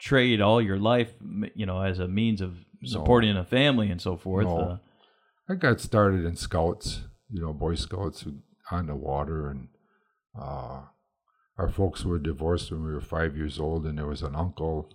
trade 0.00 0.40
all 0.40 0.60
your 0.60 0.78
life, 0.78 1.12
you 1.54 1.64
know, 1.64 1.80
as 1.80 2.00
a 2.00 2.08
means 2.08 2.40
of 2.40 2.56
supporting 2.84 3.36
a 3.36 3.44
family 3.44 3.88
and 3.88 4.02
so 4.02 4.16
forth. 4.16 4.46
No. 4.46 4.80
I 5.52 5.54
got 5.54 5.82
started 5.82 6.24
in 6.24 6.34
Scouts, 6.34 7.02
you 7.28 7.42
know, 7.42 7.52
Boy 7.52 7.74
Scouts 7.74 8.24
on 8.70 8.86
the 8.86 8.94
water, 8.94 9.50
and 9.50 9.68
uh, 10.34 10.84
our 11.58 11.68
folks 11.68 12.06
were 12.06 12.18
divorced 12.18 12.70
when 12.70 12.82
we 12.82 12.90
were 12.90 13.02
five 13.02 13.36
years 13.36 13.60
old, 13.60 13.84
and 13.84 13.98
there 13.98 14.06
was 14.06 14.22
an 14.22 14.34
uncle 14.34 14.88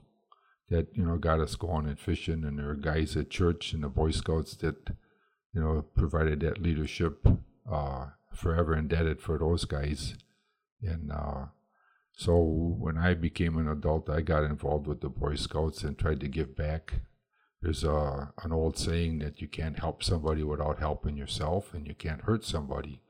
that 0.71 0.87
you 0.93 1.05
know 1.05 1.17
got 1.17 1.39
us 1.39 1.53
going 1.53 1.85
and 1.85 1.99
fishing, 1.99 2.43
and 2.43 2.57
there 2.57 2.65
were 2.65 2.73
guys 2.73 3.15
at 3.15 3.29
church 3.29 3.71
and 3.71 3.83
the 3.83 3.87
Boy 3.87 4.09
Scouts 4.09 4.55
that 4.55 4.89
you 5.53 5.61
know 5.61 5.85
provided 5.95 6.39
that 6.39 6.59
leadership. 6.59 7.27
Uh, 7.71 8.07
forever 8.33 8.75
indebted 8.75 9.21
for 9.21 9.37
those 9.37 9.63
guys, 9.65 10.15
and 10.81 11.11
uh, 11.11 11.45
so 12.13 12.35
when 12.35 12.97
I 12.97 13.13
became 13.13 13.59
an 13.59 13.67
adult, 13.67 14.09
I 14.09 14.21
got 14.21 14.43
involved 14.43 14.87
with 14.87 15.01
the 15.01 15.09
Boy 15.09 15.35
Scouts 15.35 15.83
and 15.83 15.95
tried 15.99 16.19
to 16.21 16.27
give 16.27 16.55
back. 16.55 17.01
There's 17.67 17.83
a 17.83 18.31
an 18.43 18.53
old 18.53 18.77
saying 18.77 19.19
that 19.19 19.41
you 19.41 19.49
can't 19.49 19.77
help 19.77 20.01
somebody 20.01 20.41
without 20.41 20.79
helping 20.79 21.17
yourself, 21.17 21.73
and 21.73 21.85
you 21.85 21.93
can't 21.93 22.21
hurt 22.21 22.45
somebody 22.45 23.01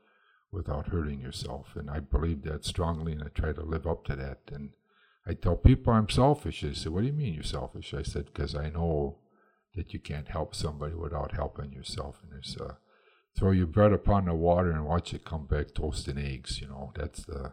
without 0.50 0.88
hurting 0.88 1.20
yourself. 1.20 1.76
And 1.76 1.88
I 1.88 2.00
believe 2.00 2.42
that 2.42 2.64
strongly, 2.64 3.12
and 3.12 3.22
I 3.22 3.28
try 3.28 3.52
to 3.52 3.62
live 3.62 3.86
up 3.86 4.04
to 4.06 4.16
that. 4.16 4.40
And 4.52 4.70
I 5.24 5.34
tell 5.34 5.54
people 5.54 5.92
I'm 5.92 6.08
selfish. 6.08 6.62
They 6.62 6.72
say, 6.72 6.90
"What 6.90 7.02
do 7.02 7.06
you 7.06 7.12
mean 7.12 7.34
you're 7.34 7.44
selfish?" 7.44 7.94
I 7.94 8.02
said, 8.02 8.24
"Because 8.26 8.56
I 8.56 8.68
know 8.68 9.20
that 9.76 9.92
you 9.94 10.00
can't 10.00 10.26
help 10.26 10.56
somebody 10.56 10.96
without 10.96 11.30
helping 11.30 11.72
yourself." 11.72 12.20
And 12.24 12.32
there's 12.32 12.56
uh, 12.60 12.74
throw 13.38 13.52
your 13.52 13.68
bread 13.68 13.92
upon 13.92 14.24
the 14.24 14.34
water 14.34 14.72
and 14.72 14.84
watch 14.84 15.14
it 15.14 15.24
come 15.24 15.46
back 15.46 15.72
toasting 15.72 16.18
eggs. 16.18 16.60
You 16.60 16.66
know, 16.66 16.90
that's 16.96 17.24
the 17.26 17.52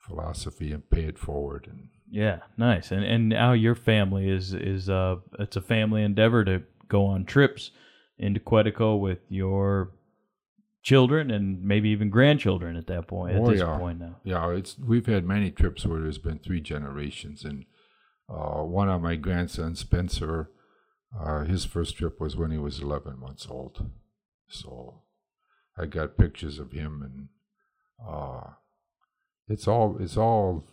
philosophy, 0.00 0.70
and 0.70 0.90
pay 0.90 1.04
it 1.04 1.18
forward. 1.18 1.66
And 1.66 1.88
yeah, 2.10 2.40
nice. 2.56 2.90
And 2.92 3.04
and 3.04 3.28
now 3.28 3.52
your 3.52 3.74
family 3.74 4.28
is 4.28 4.52
is 4.54 4.88
uh 4.88 5.16
it's 5.38 5.56
a 5.56 5.60
family 5.62 6.02
endeavor 6.02 6.44
to 6.44 6.62
go 6.88 7.06
on 7.06 7.24
trips 7.24 7.70
into 8.18 8.40
Quetico 8.40 8.98
with 8.98 9.18
your 9.28 9.92
children 10.82 11.30
and 11.32 11.62
maybe 11.62 11.88
even 11.88 12.08
grandchildren 12.10 12.76
at 12.76 12.86
that 12.86 13.08
point. 13.08 13.34
At 13.34 13.42
Oh, 13.42 13.50
this 13.50 13.60
yeah. 13.60 13.76
point 13.78 13.98
now. 13.98 14.16
Yeah, 14.24 14.50
it's 14.50 14.78
we've 14.78 15.06
had 15.06 15.24
many 15.24 15.50
trips 15.50 15.84
where 15.84 16.00
there's 16.00 16.18
been 16.18 16.38
three 16.38 16.60
generations, 16.60 17.44
and 17.44 17.64
uh, 18.28 18.62
one 18.62 18.88
of 18.88 19.02
my 19.02 19.16
grandsons, 19.16 19.80
Spencer, 19.80 20.50
uh, 21.18 21.44
his 21.44 21.64
first 21.64 21.96
trip 21.96 22.20
was 22.20 22.36
when 22.36 22.50
he 22.50 22.58
was 22.58 22.80
11 22.80 23.18
months 23.18 23.46
old. 23.50 23.90
So 24.48 25.02
I 25.76 25.86
got 25.86 26.16
pictures 26.16 26.58
of 26.58 26.70
him, 26.72 27.02
and 27.02 27.28
uh, 28.08 28.50
it's 29.48 29.66
all 29.66 29.96
it's 30.00 30.16
all 30.16 30.64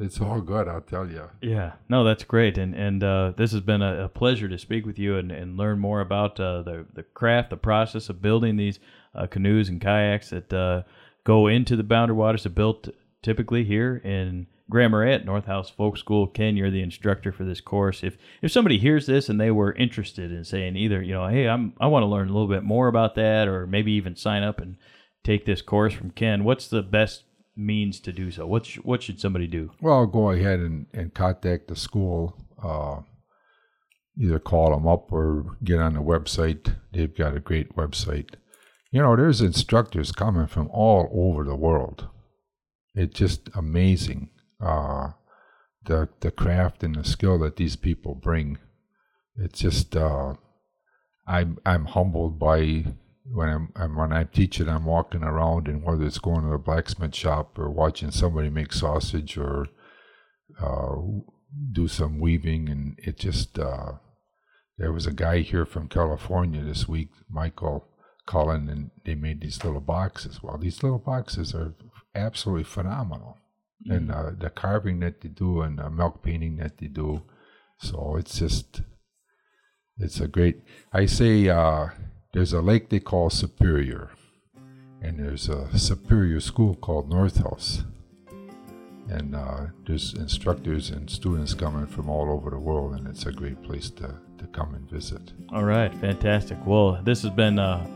it's 0.00 0.20
all 0.20 0.40
good. 0.40 0.66
I'll 0.66 0.80
tell 0.80 1.08
you. 1.08 1.30
Yeah, 1.42 1.72
no, 1.88 2.04
that's 2.04 2.24
great, 2.24 2.58
and 2.58 2.74
and 2.74 3.04
uh, 3.04 3.32
this 3.36 3.52
has 3.52 3.60
been 3.60 3.82
a, 3.82 4.04
a 4.04 4.08
pleasure 4.08 4.48
to 4.48 4.58
speak 4.58 4.86
with 4.86 4.98
you 4.98 5.16
and, 5.16 5.30
and 5.30 5.56
learn 5.56 5.78
more 5.78 6.00
about 6.00 6.40
uh, 6.40 6.62
the 6.62 6.86
the 6.92 7.02
craft, 7.02 7.50
the 7.50 7.56
process 7.56 8.08
of 8.08 8.22
building 8.22 8.56
these 8.56 8.78
uh, 9.14 9.26
canoes 9.26 9.68
and 9.68 9.80
kayaks 9.80 10.30
that 10.30 10.52
uh, 10.52 10.82
go 11.24 11.46
into 11.46 11.76
the 11.76 11.82
Boundary 11.82 12.16
Waters. 12.16 12.46
Are 12.46 12.50
built 12.50 12.88
typically 13.22 13.64
here 13.64 13.96
in 14.04 14.46
at 14.72 15.24
North 15.24 15.46
House 15.46 15.68
Folk 15.68 15.98
School. 15.98 16.28
Ken, 16.28 16.56
you're 16.56 16.70
the 16.70 16.82
instructor 16.82 17.32
for 17.32 17.44
this 17.44 17.60
course. 17.60 18.02
If 18.04 18.16
if 18.40 18.52
somebody 18.52 18.78
hears 18.78 19.06
this 19.06 19.28
and 19.28 19.40
they 19.40 19.50
were 19.50 19.72
interested 19.72 20.32
in 20.32 20.44
saying 20.44 20.76
either 20.76 21.02
you 21.02 21.12
know, 21.12 21.28
hey, 21.28 21.48
I'm 21.48 21.74
I 21.80 21.88
want 21.88 22.04
to 22.04 22.08
learn 22.08 22.28
a 22.28 22.32
little 22.32 22.48
bit 22.48 22.62
more 22.62 22.88
about 22.88 23.16
that, 23.16 23.48
or 23.48 23.66
maybe 23.66 23.92
even 23.92 24.16
sign 24.16 24.42
up 24.42 24.60
and 24.60 24.76
take 25.24 25.44
this 25.44 25.62
course 25.62 25.92
from 25.92 26.10
Ken, 26.10 26.44
what's 26.44 26.68
the 26.68 26.82
best 26.82 27.24
means 27.56 28.00
to 28.00 28.12
do 28.12 28.30
so? 28.30 28.46
What 28.46 28.66
sh- 28.66 28.78
what 28.82 29.02
should 29.02 29.20
somebody 29.20 29.46
do? 29.46 29.72
Well, 29.80 30.06
go 30.06 30.30
ahead 30.30 30.60
and, 30.60 30.86
and 30.92 31.14
contact 31.14 31.68
the 31.68 31.76
school. 31.76 32.36
Uh, 32.62 33.00
either 34.18 34.38
call 34.38 34.70
them 34.70 34.86
up 34.86 35.12
or 35.12 35.56
get 35.64 35.80
on 35.80 35.94
the 35.94 36.00
website. 36.00 36.76
They've 36.92 37.16
got 37.16 37.36
a 37.36 37.40
great 37.40 37.74
website. 37.76 38.34
You 38.90 39.02
know, 39.02 39.16
there's 39.16 39.40
instructors 39.40 40.12
coming 40.12 40.46
from 40.46 40.68
all 40.72 41.08
over 41.12 41.44
the 41.44 41.56
world. 41.56 42.08
It's 42.94 43.18
just 43.18 43.48
amazing 43.54 44.30
uh, 44.60 45.10
the 45.84 46.08
the 46.20 46.30
craft 46.30 46.82
and 46.82 46.94
the 46.96 47.04
skill 47.04 47.38
that 47.38 47.56
these 47.56 47.76
people 47.76 48.14
bring. 48.14 48.58
It's 49.36 49.60
just 49.60 49.96
uh, 49.96 50.34
I'm 51.26 51.58
I'm 51.64 51.86
humbled 51.86 52.38
by 52.38 52.84
when 53.24 53.48
I'm, 53.48 53.72
I'm 53.76 53.96
when 53.96 54.12
I'm 54.12 54.28
teaching. 54.28 54.68
I'm 54.68 54.84
walking 54.84 55.22
around 55.22 55.68
and 55.68 55.82
whether 55.82 56.04
it's 56.04 56.18
going 56.18 56.42
to 56.42 56.50
the 56.50 56.58
blacksmith 56.58 57.14
shop 57.14 57.58
or 57.58 57.70
watching 57.70 58.10
somebody 58.10 58.50
make 58.50 58.72
sausage 58.72 59.36
or 59.36 59.66
uh, 60.60 60.96
do 61.72 61.88
some 61.88 62.18
weaving, 62.18 62.68
and 62.68 62.98
it 62.98 63.18
just 63.18 63.58
uh, 63.58 63.92
there 64.78 64.92
was 64.92 65.06
a 65.06 65.12
guy 65.12 65.40
here 65.40 65.66
from 65.66 65.88
California 65.88 66.62
this 66.62 66.88
week, 66.88 67.10
Michael 67.28 67.86
Cullen, 68.26 68.68
and 68.68 68.90
they 69.04 69.14
made 69.14 69.40
these 69.40 69.64
little 69.64 69.80
boxes. 69.80 70.42
Well, 70.42 70.58
these 70.58 70.82
little 70.82 70.98
boxes 70.98 71.54
are 71.54 71.74
absolutely 72.14 72.64
phenomenal, 72.64 73.38
and 73.86 74.10
uh, 74.10 74.30
the 74.38 74.50
carving 74.50 75.00
that 75.00 75.20
they 75.20 75.28
do 75.28 75.62
and 75.62 75.78
the 75.78 75.90
milk 75.90 76.22
painting 76.22 76.56
that 76.56 76.78
they 76.78 76.86
do. 76.86 77.22
So 77.78 78.16
it's 78.16 78.38
just 78.38 78.82
it's 79.98 80.20
a 80.20 80.28
great. 80.28 80.62
I 80.92 81.06
say 81.06 81.48
uh, 81.48 81.88
there's 82.32 82.52
a 82.52 82.60
lake 82.60 82.88
they 82.88 83.00
call 83.00 83.30
Superior, 83.30 84.10
and 85.02 85.18
there's 85.18 85.48
a 85.48 85.76
Superior 85.78 86.40
school 86.40 86.74
called 86.74 87.10
North 87.10 87.38
House, 87.38 87.82
and 89.08 89.34
uh, 89.34 89.66
there's 89.86 90.14
instructors 90.14 90.90
and 90.90 91.10
students 91.10 91.54
coming 91.54 91.86
from 91.86 92.08
all 92.08 92.30
over 92.30 92.50
the 92.50 92.58
world, 92.58 92.94
and 92.94 93.08
it's 93.08 93.26
a 93.26 93.32
great 93.32 93.62
place 93.62 93.90
to 93.90 94.14
to 94.38 94.46
come 94.46 94.74
and 94.74 94.88
visit. 94.88 95.32
All 95.52 95.64
right, 95.64 95.94
fantastic. 95.96 96.56
Well, 96.64 97.00
this 97.04 97.22
has 97.22 97.30
been 97.30 97.58
uh, 97.58 97.86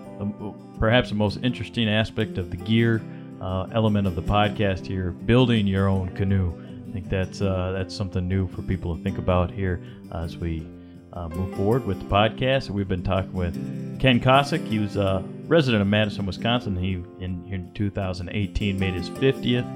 perhaps 0.79 1.09
the 1.09 1.15
most 1.15 1.39
interesting 1.43 1.89
aspect 1.89 2.37
of 2.37 2.51
the 2.51 2.57
gear 2.59 3.01
uh, 3.41 3.67
element 3.73 4.07
of 4.07 4.15
the 4.15 4.23
podcast 4.23 4.85
here, 4.87 5.11
building 5.11 5.67
your 5.67 5.89
own 5.89 6.09
canoe. 6.11 6.53
I 6.89 6.93
think 6.93 7.09
that's 7.09 7.41
uh, 7.41 7.73
that's 7.73 7.95
something 7.95 8.29
new 8.29 8.47
for 8.49 8.63
people 8.63 8.97
to 8.97 9.03
think 9.03 9.19
about 9.19 9.51
here 9.51 9.81
as 10.13 10.37
we 10.37 10.67
uh, 11.15 11.29
move 11.29 11.55
forward 11.57 11.87
with 11.87 12.01
the 12.01 12.07
podcast. 12.07 12.71
We've 12.71 12.89
been 12.89 13.03
talking 13.03 13.33
with 13.33 13.55
Ken 14.01 14.21
Kosick. 14.21 14.67
He 14.67 14.79
was 14.79 14.97
a 14.97 15.25
resident 15.47 15.81
of 15.81 15.89
Madison, 15.89 16.27
Wisconsin. 16.27 16.77
He 16.77 16.95
in, 17.21 17.45
in 17.51 17.71
2018 17.75 18.79
made 18.79 18.95
his 18.95 19.09
50th 19.11 19.67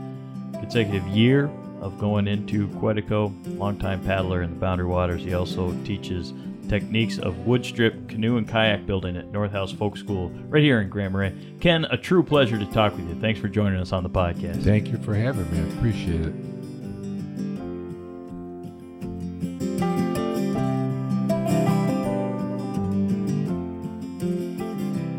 consecutive 0.55 1.07
year 1.09 1.51
of 1.81 1.99
going 1.99 2.27
into 2.27 2.67
Quetico. 2.69 3.33
Longtime 3.59 4.05
paddler 4.05 4.43
in 4.43 4.51
the 4.51 4.57
Boundary 4.57 4.87
Waters. 4.87 5.23
He 5.23 5.35
also 5.35 5.73
teaches 5.85 6.35
techniques 6.69 7.19
of 7.19 7.47
wood 7.47 7.65
strip 7.65 8.09
canoe 8.09 8.37
and 8.37 8.47
kayak 8.47 8.85
building 8.85 9.17
at 9.17 9.31
North 9.31 9.53
House 9.53 9.73
Folk 9.73 9.97
School 9.97 10.31
right 10.49 10.63
here 10.63 10.81
in 10.81 10.89
Grand 10.89 11.13
Marais. 11.13 11.33
Ken, 11.61 11.87
a 11.87 11.97
true 11.97 12.23
pleasure 12.23 12.59
to 12.59 12.67
talk 12.67 12.95
with 12.97 13.09
you. 13.09 13.15
Thanks 13.21 13.41
for 13.41 13.49
joining 13.49 13.81
us 13.81 13.93
on 13.93 14.03
the 14.03 14.11
podcast. 14.11 14.63
Thank 14.65 14.89
you 14.89 14.99
for 14.99 15.15
having 15.15 15.51
me. 15.51 15.61
I 15.61 15.77
appreciate 15.77 16.21
it. 16.27 16.58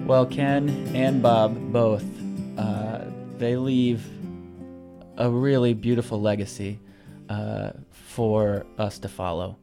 Well, 0.10 0.26
Ken 0.26 0.70
and 0.96 1.22
Bob 1.22 1.72
both, 1.72 2.04
uh, 2.58 3.06
they 3.38 3.56
leave 3.56 4.04
a 5.18 5.30
really 5.30 5.76
beautiful 5.76 6.20
legacy 6.20 6.80
uh, 7.30 7.74
for 7.92 8.66
us 8.80 8.98
to 8.98 9.08
follow. 9.08 9.60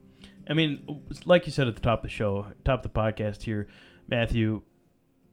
I 0.49 0.55
mean, 0.55 1.03
like 1.25 1.47
you 1.47 1.53
said 1.53 1.67
at 1.67 1.75
the 1.75 1.81
top 1.81 1.99
of 1.99 2.03
the 2.05 2.09
show, 2.11 2.47
top 2.65 2.85
of 2.85 2.93
the 2.95 2.97
podcast 2.97 3.43
here, 3.43 3.67
Matthew, 4.07 4.63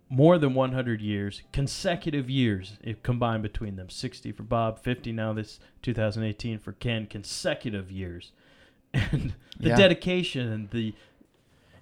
more 0.10 0.40
than 0.40 0.56
100 0.56 0.99
years, 0.99 1.44
consecutive 1.52 2.27
years 2.27 2.80
if 2.84 3.03
combined 3.03 3.44
between 3.44 3.76
them. 3.76 3.91
60 3.91 4.31
for 4.31 4.41
Bob, 4.41 4.80
50 4.80 5.11
now 5.11 5.31
this 5.31 5.60
2018 5.84 6.57
for 6.57 6.72
Ken, 6.72 7.06
consecutive 7.06 7.91
years. 7.91 8.31
And 8.95 9.35
the 9.60 9.69
Yeah. 9.69 9.76
dedication 9.77 10.52
and 10.52 10.69
the, 10.72 10.95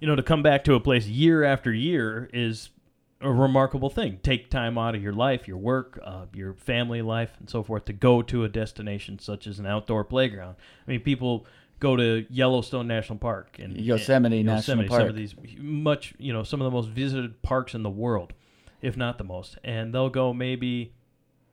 you 0.02 0.08
know, 0.08 0.18
to 0.18 0.24
come 0.24 0.44
back 0.44 0.66
to 0.66 0.74
a 0.74 0.82
place 0.82 1.08
year 1.08 1.46
after 1.46 1.72
year 1.72 2.30
is 2.34 2.72
a 3.22 3.32
remarkable 3.32 3.90
thing. 3.90 4.20
Take 4.24 4.50
time 4.50 4.78
out 4.78 4.96
of 4.96 5.02
your 5.02 5.14
life, 5.14 5.48
your 5.48 5.58
work, 5.58 6.00
uh, 6.04 6.26
your 6.34 6.54
family 6.54 7.02
life, 7.02 7.32
and 7.40 7.50
so 7.50 7.64
forth 7.64 7.86
to 7.86 7.94
go 7.94 8.22
to 8.24 8.44
a 8.44 8.50
destination 8.50 9.20
such 9.20 9.48
as 9.48 9.60
an 9.60 9.66
outdoor 9.66 10.04
playground. 10.04 10.56
I 10.88 10.92
mean, 10.92 11.02
people 11.02 11.46
go 11.80 11.96
to 11.96 12.26
Yellowstone 12.30 12.88
National 12.88 13.18
Park 13.18 13.58
and 13.60 13.76
Yosemite 13.76 14.38
and 14.38 14.46
National 14.46 14.78
Some 14.78 14.88
Park. 14.88 15.10
of 15.10 15.16
these 15.16 15.36
much, 15.58 16.14
you 16.18 16.32
know, 16.32 16.44
some 16.44 16.62
of 16.62 16.66
the 16.66 16.72
most 16.72 16.90
visited 16.90 17.42
parks 17.42 17.74
in 17.74 17.84
the 17.84 17.90
world, 17.90 18.34
if 18.82 18.96
not 18.96 19.18
the 19.18 19.24
most. 19.24 19.58
And 19.64 19.94
they'll 19.94 20.10
go 20.10 20.34
maybe 20.34 20.94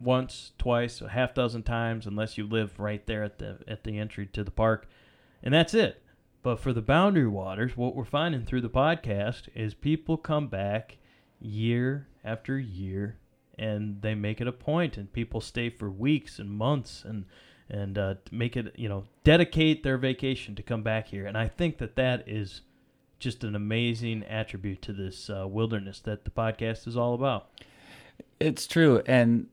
once, 0.01 0.53
twice, 0.59 1.01
a 1.01 1.09
half 1.09 1.35
dozen 1.35 1.62
times, 1.62 2.07
unless 2.07 2.39
you 2.39 2.47
live 2.47 2.78
right 2.78 3.05
there 3.07 3.24
at 3.24 3.39
the 3.39 3.59
at 3.66 3.85
the 3.85 3.99
entry 3.99 4.27
to 4.27 4.45
the 4.45 4.51
park, 4.51 4.89
and 5.43 5.53
that's 5.53 5.74
it. 5.74 6.03
But 6.43 6.61
for 6.61 6.73
the 6.73 6.82
Boundary 6.82 7.27
Waters, 7.27 7.77
what 7.77 7.97
we're 7.97 8.05
finding 8.05 8.45
through 8.45 8.61
the 8.61 8.70
podcast 8.70 9.49
is 9.55 9.74
people 9.74 10.16
come 10.16 10.47
back 10.47 10.99
year 11.40 12.09
after 12.24 12.59
year, 12.59 13.19
and 13.59 14.02
they 14.02 14.15
make 14.15 14.40
it 14.40 14.47
a 14.48 14.52
point, 14.52 14.97
and 14.97 15.12
people 15.12 15.40
stay 15.40 15.70
for 15.70 15.90
weeks 15.90 16.39
and 16.39 16.51
months, 16.51 17.05
and 17.05 17.24
and 17.70 17.98
uh, 17.98 18.15
make 18.31 18.56
it 18.56 18.73
you 18.77 18.89
know 18.89 19.05
dedicate 19.24 19.82
their 19.82 19.98
vacation 19.98 20.55
to 20.55 20.62
come 20.62 20.82
back 20.82 21.09
here. 21.09 21.27
And 21.27 21.36
I 21.36 21.48
think 21.48 21.78
that 21.78 21.97
that 21.97 22.28
is 22.28 22.62
just 23.19 23.43
an 23.44 23.55
amazing 23.55 24.23
attribute 24.24 24.81
to 24.82 24.93
this 24.93 25.28
uh, 25.28 25.47
wilderness 25.47 26.01
that 26.01 26.24
the 26.24 26.31
podcast 26.31 26.86
is 26.86 26.97
all 26.97 27.15
about. 27.15 27.48
It's 28.40 28.66
true, 28.66 29.02
and 29.06 29.48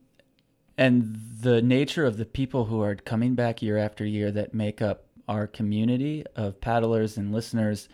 and 0.78 1.18
the 1.42 1.62
nature 1.62 2.06
of 2.06 2.18
the 2.18 2.26
people 2.26 2.66
who 2.66 2.82
are 2.82 2.96
coming 2.96 3.36
back 3.36 3.62
year 3.62 3.78
after 3.78 4.06
year 4.06 4.32
that 4.32 4.54
make 4.54 4.82
up 4.82 5.06
our 5.28 5.48
community 5.48 6.24
of 6.36 6.60
paddlers 6.62 7.18
and 7.18 7.32
listeners 7.34 7.90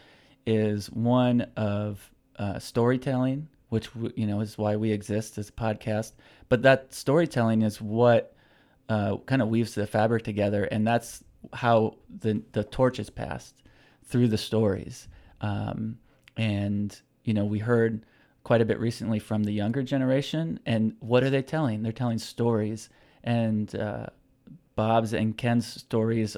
is 0.45 0.91
one 0.91 1.41
of 1.55 2.11
uh, 2.37 2.59
storytelling, 2.59 3.47
which 3.71 3.89
you 4.15 4.27
know 4.27 4.41
is 4.41 4.57
why 4.57 4.75
we 4.75 4.91
exist 4.91 5.37
as 5.37 5.47
a 5.47 5.53
podcast. 5.53 6.11
But 6.49 6.61
that 6.63 6.93
storytelling 6.93 7.61
is 7.61 7.79
what 7.79 8.35
uh, 8.89 9.15
kind 9.25 9.41
of 9.41 9.47
weaves 9.47 9.75
the 9.75 9.87
fabric 9.87 10.23
together, 10.23 10.65
and 10.65 10.85
that's 10.85 11.23
how 11.53 11.95
the 12.19 12.43
the 12.51 12.65
torch 12.65 12.99
is 12.99 13.09
passed 13.09 13.63
through 14.03 14.27
the 14.27 14.37
stories. 14.37 15.07
Um, 15.39 15.99
and 16.35 17.01
you 17.23 17.33
know, 17.33 17.45
we 17.45 17.59
heard 17.59 18.05
quite 18.43 18.59
a 18.59 18.65
bit 18.65 18.77
recently 18.77 19.19
from 19.19 19.45
the 19.45 19.53
younger 19.53 19.83
generation, 19.83 20.59
and 20.65 20.93
what 20.99 21.23
are 21.23 21.29
they 21.29 21.41
telling? 21.41 21.81
They're 21.81 21.93
telling 21.93 22.19
stories, 22.19 22.89
and 23.23 23.73
uh, 23.73 24.07
Bob's 24.75 25.13
and 25.13 25.37
Ken's 25.37 25.65
stories 25.65 26.35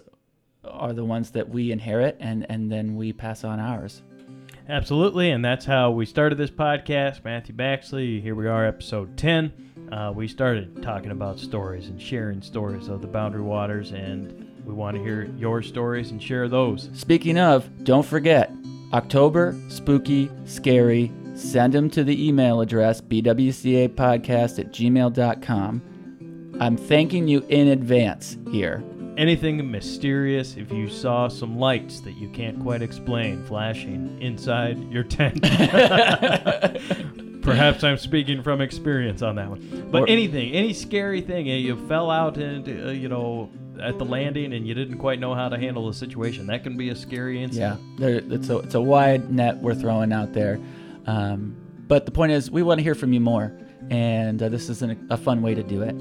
are 0.64 0.94
the 0.94 1.04
ones 1.04 1.32
that 1.32 1.50
we 1.50 1.72
inherit, 1.72 2.16
and 2.20 2.46
and 2.48 2.72
then 2.72 2.96
we 2.96 3.12
pass 3.12 3.44
on 3.44 3.60
ours. 3.60 4.04
Absolutely, 4.70 5.32
and 5.32 5.44
that's 5.44 5.66
how 5.66 5.92
we 5.92 6.06
started 6.06 6.38
this 6.38 6.50
podcast. 6.50 7.24
Matthew 7.26 7.54
Baxley, 7.54 8.22
here 8.22 8.34
we 8.34 8.48
are, 8.48 8.66
episode 8.66 9.18
10. 9.18 9.52
Uh, 9.92 10.14
we 10.16 10.28
started 10.28 10.82
talking 10.82 11.12
about 11.12 11.38
stories 11.38 11.90
and 11.90 12.02
sharing 12.02 12.42
stories 12.42 12.88
of 12.88 13.02
the 13.02 13.08
Boundary 13.08 13.42
Waters, 13.42 13.92
and 13.92 14.50
we 14.66 14.74
want 14.74 14.96
to 14.96 15.04
hear 15.04 15.26
your 15.38 15.62
stories 15.62 16.12
and 16.12 16.24
share 16.24 16.48
those. 16.48 16.90
Speaking 16.94 17.38
of, 17.38 17.70
don't 17.84 18.06
forget 18.06 18.52
October, 18.94 19.58
spooky, 19.68 20.32
scary. 20.46 21.12
Send 21.36 21.74
them 21.74 21.90
to 21.90 22.04
the 22.04 22.28
email 22.28 22.62
address 22.62 23.02
bwcapodcast 23.02 24.60
at 24.60 24.72
gmail.com. 24.72 25.82
I'm 26.62 26.78
thanking 26.78 27.28
you 27.28 27.46
in 27.50 27.68
advance 27.70 28.38
here. 28.52 28.82
Anything 29.18 29.70
mysterious, 29.70 30.58
if 30.58 30.72
you 30.72 30.90
saw 30.90 31.28
some 31.28 31.58
lights 31.58 32.00
that 32.02 32.14
you 32.14 32.30
can't 32.30 32.60
quite 32.60 32.82
explain 32.82 33.44
flashing 33.46 34.18
inside 34.22 34.80
your 34.92 35.04
tent. 35.04 35.42
Perhaps 37.44 37.84
I'm 37.84 37.98
speaking 37.98 38.42
from 38.42 38.62
experience 38.62 39.22
on 39.22 39.36
that 39.36 39.50
one. 39.50 39.88
But 39.92 40.04
Or- 40.04 40.10
anything, 40.10 40.52
any 40.54 40.74
scary 40.74 41.22
thing, 41.22 41.50
eh, 41.50 41.58
you 41.58 41.76
fell 41.88 42.10
out 42.10 42.38
and, 42.38 42.68
uh, 42.68 42.92
you 42.92 43.10
know, 43.10 43.50
at 43.82 43.98
the 44.00 44.06
landing 44.06 44.54
and 44.54 44.66
you 44.68 44.74
didn't 44.74 44.98
quite 44.98 45.20
know 45.20 45.36
how 45.36 45.50
to 45.50 45.58
handle 45.58 45.88
the 45.88 45.94
situation, 45.94 46.48
that 46.48 46.64
can 46.64 46.78
be 46.78 46.90
a 46.90 46.96
scary 46.96 47.38
Yeah, 47.38 47.44
incident. 47.44 47.82
there, 48.00 48.16
it's 48.32 48.50
a 48.50 48.58
it's 48.60 48.76
a 48.76 48.82
wide 48.82 49.32
net 49.32 49.58
we're 49.58 49.74
throwing 49.76 50.14
out 50.14 50.32
there, 50.34 50.60
um, 51.08 51.56
but 51.88 52.06
the 52.06 52.12
point 52.12 52.32
is 52.32 52.50
we 52.52 52.62
want 52.64 52.78
to 52.80 52.84
hear 52.84 52.94
from 52.96 53.12
you 53.14 53.20
more, 53.20 53.52
and 53.90 54.42
uh, 54.42 54.48
this 54.50 54.70
is 54.70 54.82
an, 54.84 55.06
a 55.10 55.18
fun 55.18 55.42
way 55.42 55.54
to 55.56 55.64
do 55.64 55.82
it. 55.82 55.96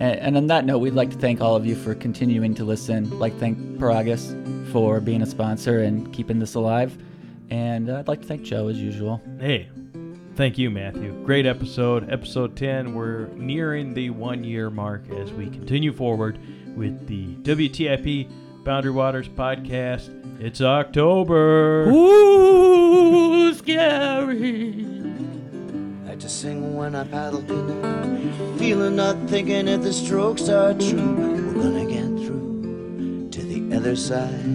And, 0.00 0.18
and 0.20 0.36
on 0.36 0.46
that 0.48 0.64
note, 0.64 0.78
we'd 0.78 0.94
like 0.94 1.10
to 1.10 1.18
thank 1.18 1.40
all 1.40 1.56
of 1.56 1.66
you 1.66 1.74
for 1.74 1.94
continuing 1.94 2.54
to 2.54 2.64
listen. 2.64 3.18
Like 3.18 3.34
to 3.34 3.38
thank 3.38 3.58
Piragis 3.78 4.72
for 4.72 5.00
being 5.00 5.22
a 5.22 5.26
sponsor 5.26 5.80
and 5.80 6.12
keeping 6.12 6.38
this 6.38 6.54
alive, 6.54 6.96
and 7.50 7.90
uh, 7.90 7.98
I'd 7.98 8.08
like 8.08 8.20
to 8.20 8.26
thank 8.26 8.42
Joe 8.42 8.68
as 8.68 8.78
usual. 8.78 9.20
Hey, 9.40 9.68
thank 10.36 10.58
you, 10.58 10.70
Matthew. 10.70 11.12
Great 11.24 11.46
episode, 11.46 12.10
episode 12.12 12.56
10. 12.56 12.94
We're 12.94 13.28
nearing 13.28 13.94
the 13.94 14.10
one 14.10 14.44
year 14.44 14.70
mark 14.70 15.08
as 15.10 15.32
we 15.32 15.46
continue 15.46 15.92
forward 15.92 16.38
with 16.76 17.06
the 17.06 17.34
WTIP 17.36 18.30
Boundary 18.64 18.92
Waters 18.92 19.28
podcast. 19.28 20.14
It's 20.40 20.60
October. 20.60 21.88
Ooh, 21.90 23.54
scary. 23.54 24.84
I 26.18 26.20
just 26.20 26.40
sing 26.40 26.74
when 26.74 26.96
I 26.96 27.04
paddle 27.04 27.42
canoe, 27.42 28.58
feeling 28.58 28.96
not 28.96 29.16
thinking 29.28 29.68
if 29.68 29.82
the 29.82 29.92
strokes 29.92 30.48
are 30.48 30.74
true. 30.74 31.14
We're 31.14 31.62
gonna 31.62 31.86
get 31.86 32.08
through 32.26 33.28
to 33.30 33.40
the 33.40 33.76
other 33.76 33.94
side. 33.94 34.50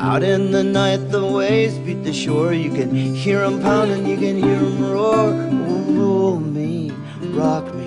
Out 0.00 0.22
in 0.22 0.50
the 0.50 0.64
night, 0.64 1.10
the 1.10 1.26
waves 1.26 1.76
beat 1.80 2.04
the 2.04 2.12
shore. 2.14 2.54
You 2.54 2.70
can 2.70 2.94
hear 2.94 3.42
'em 3.42 3.60
pounding, 3.60 4.06
you 4.06 4.16
can 4.16 4.38
hear 4.42 4.60
'em 4.64 4.90
roar. 4.90 5.28
Oh, 5.68 5.82
roll 6.00 6.40
me, 6.40 6.90
rock 7.34 7.74
me 7.74 7.85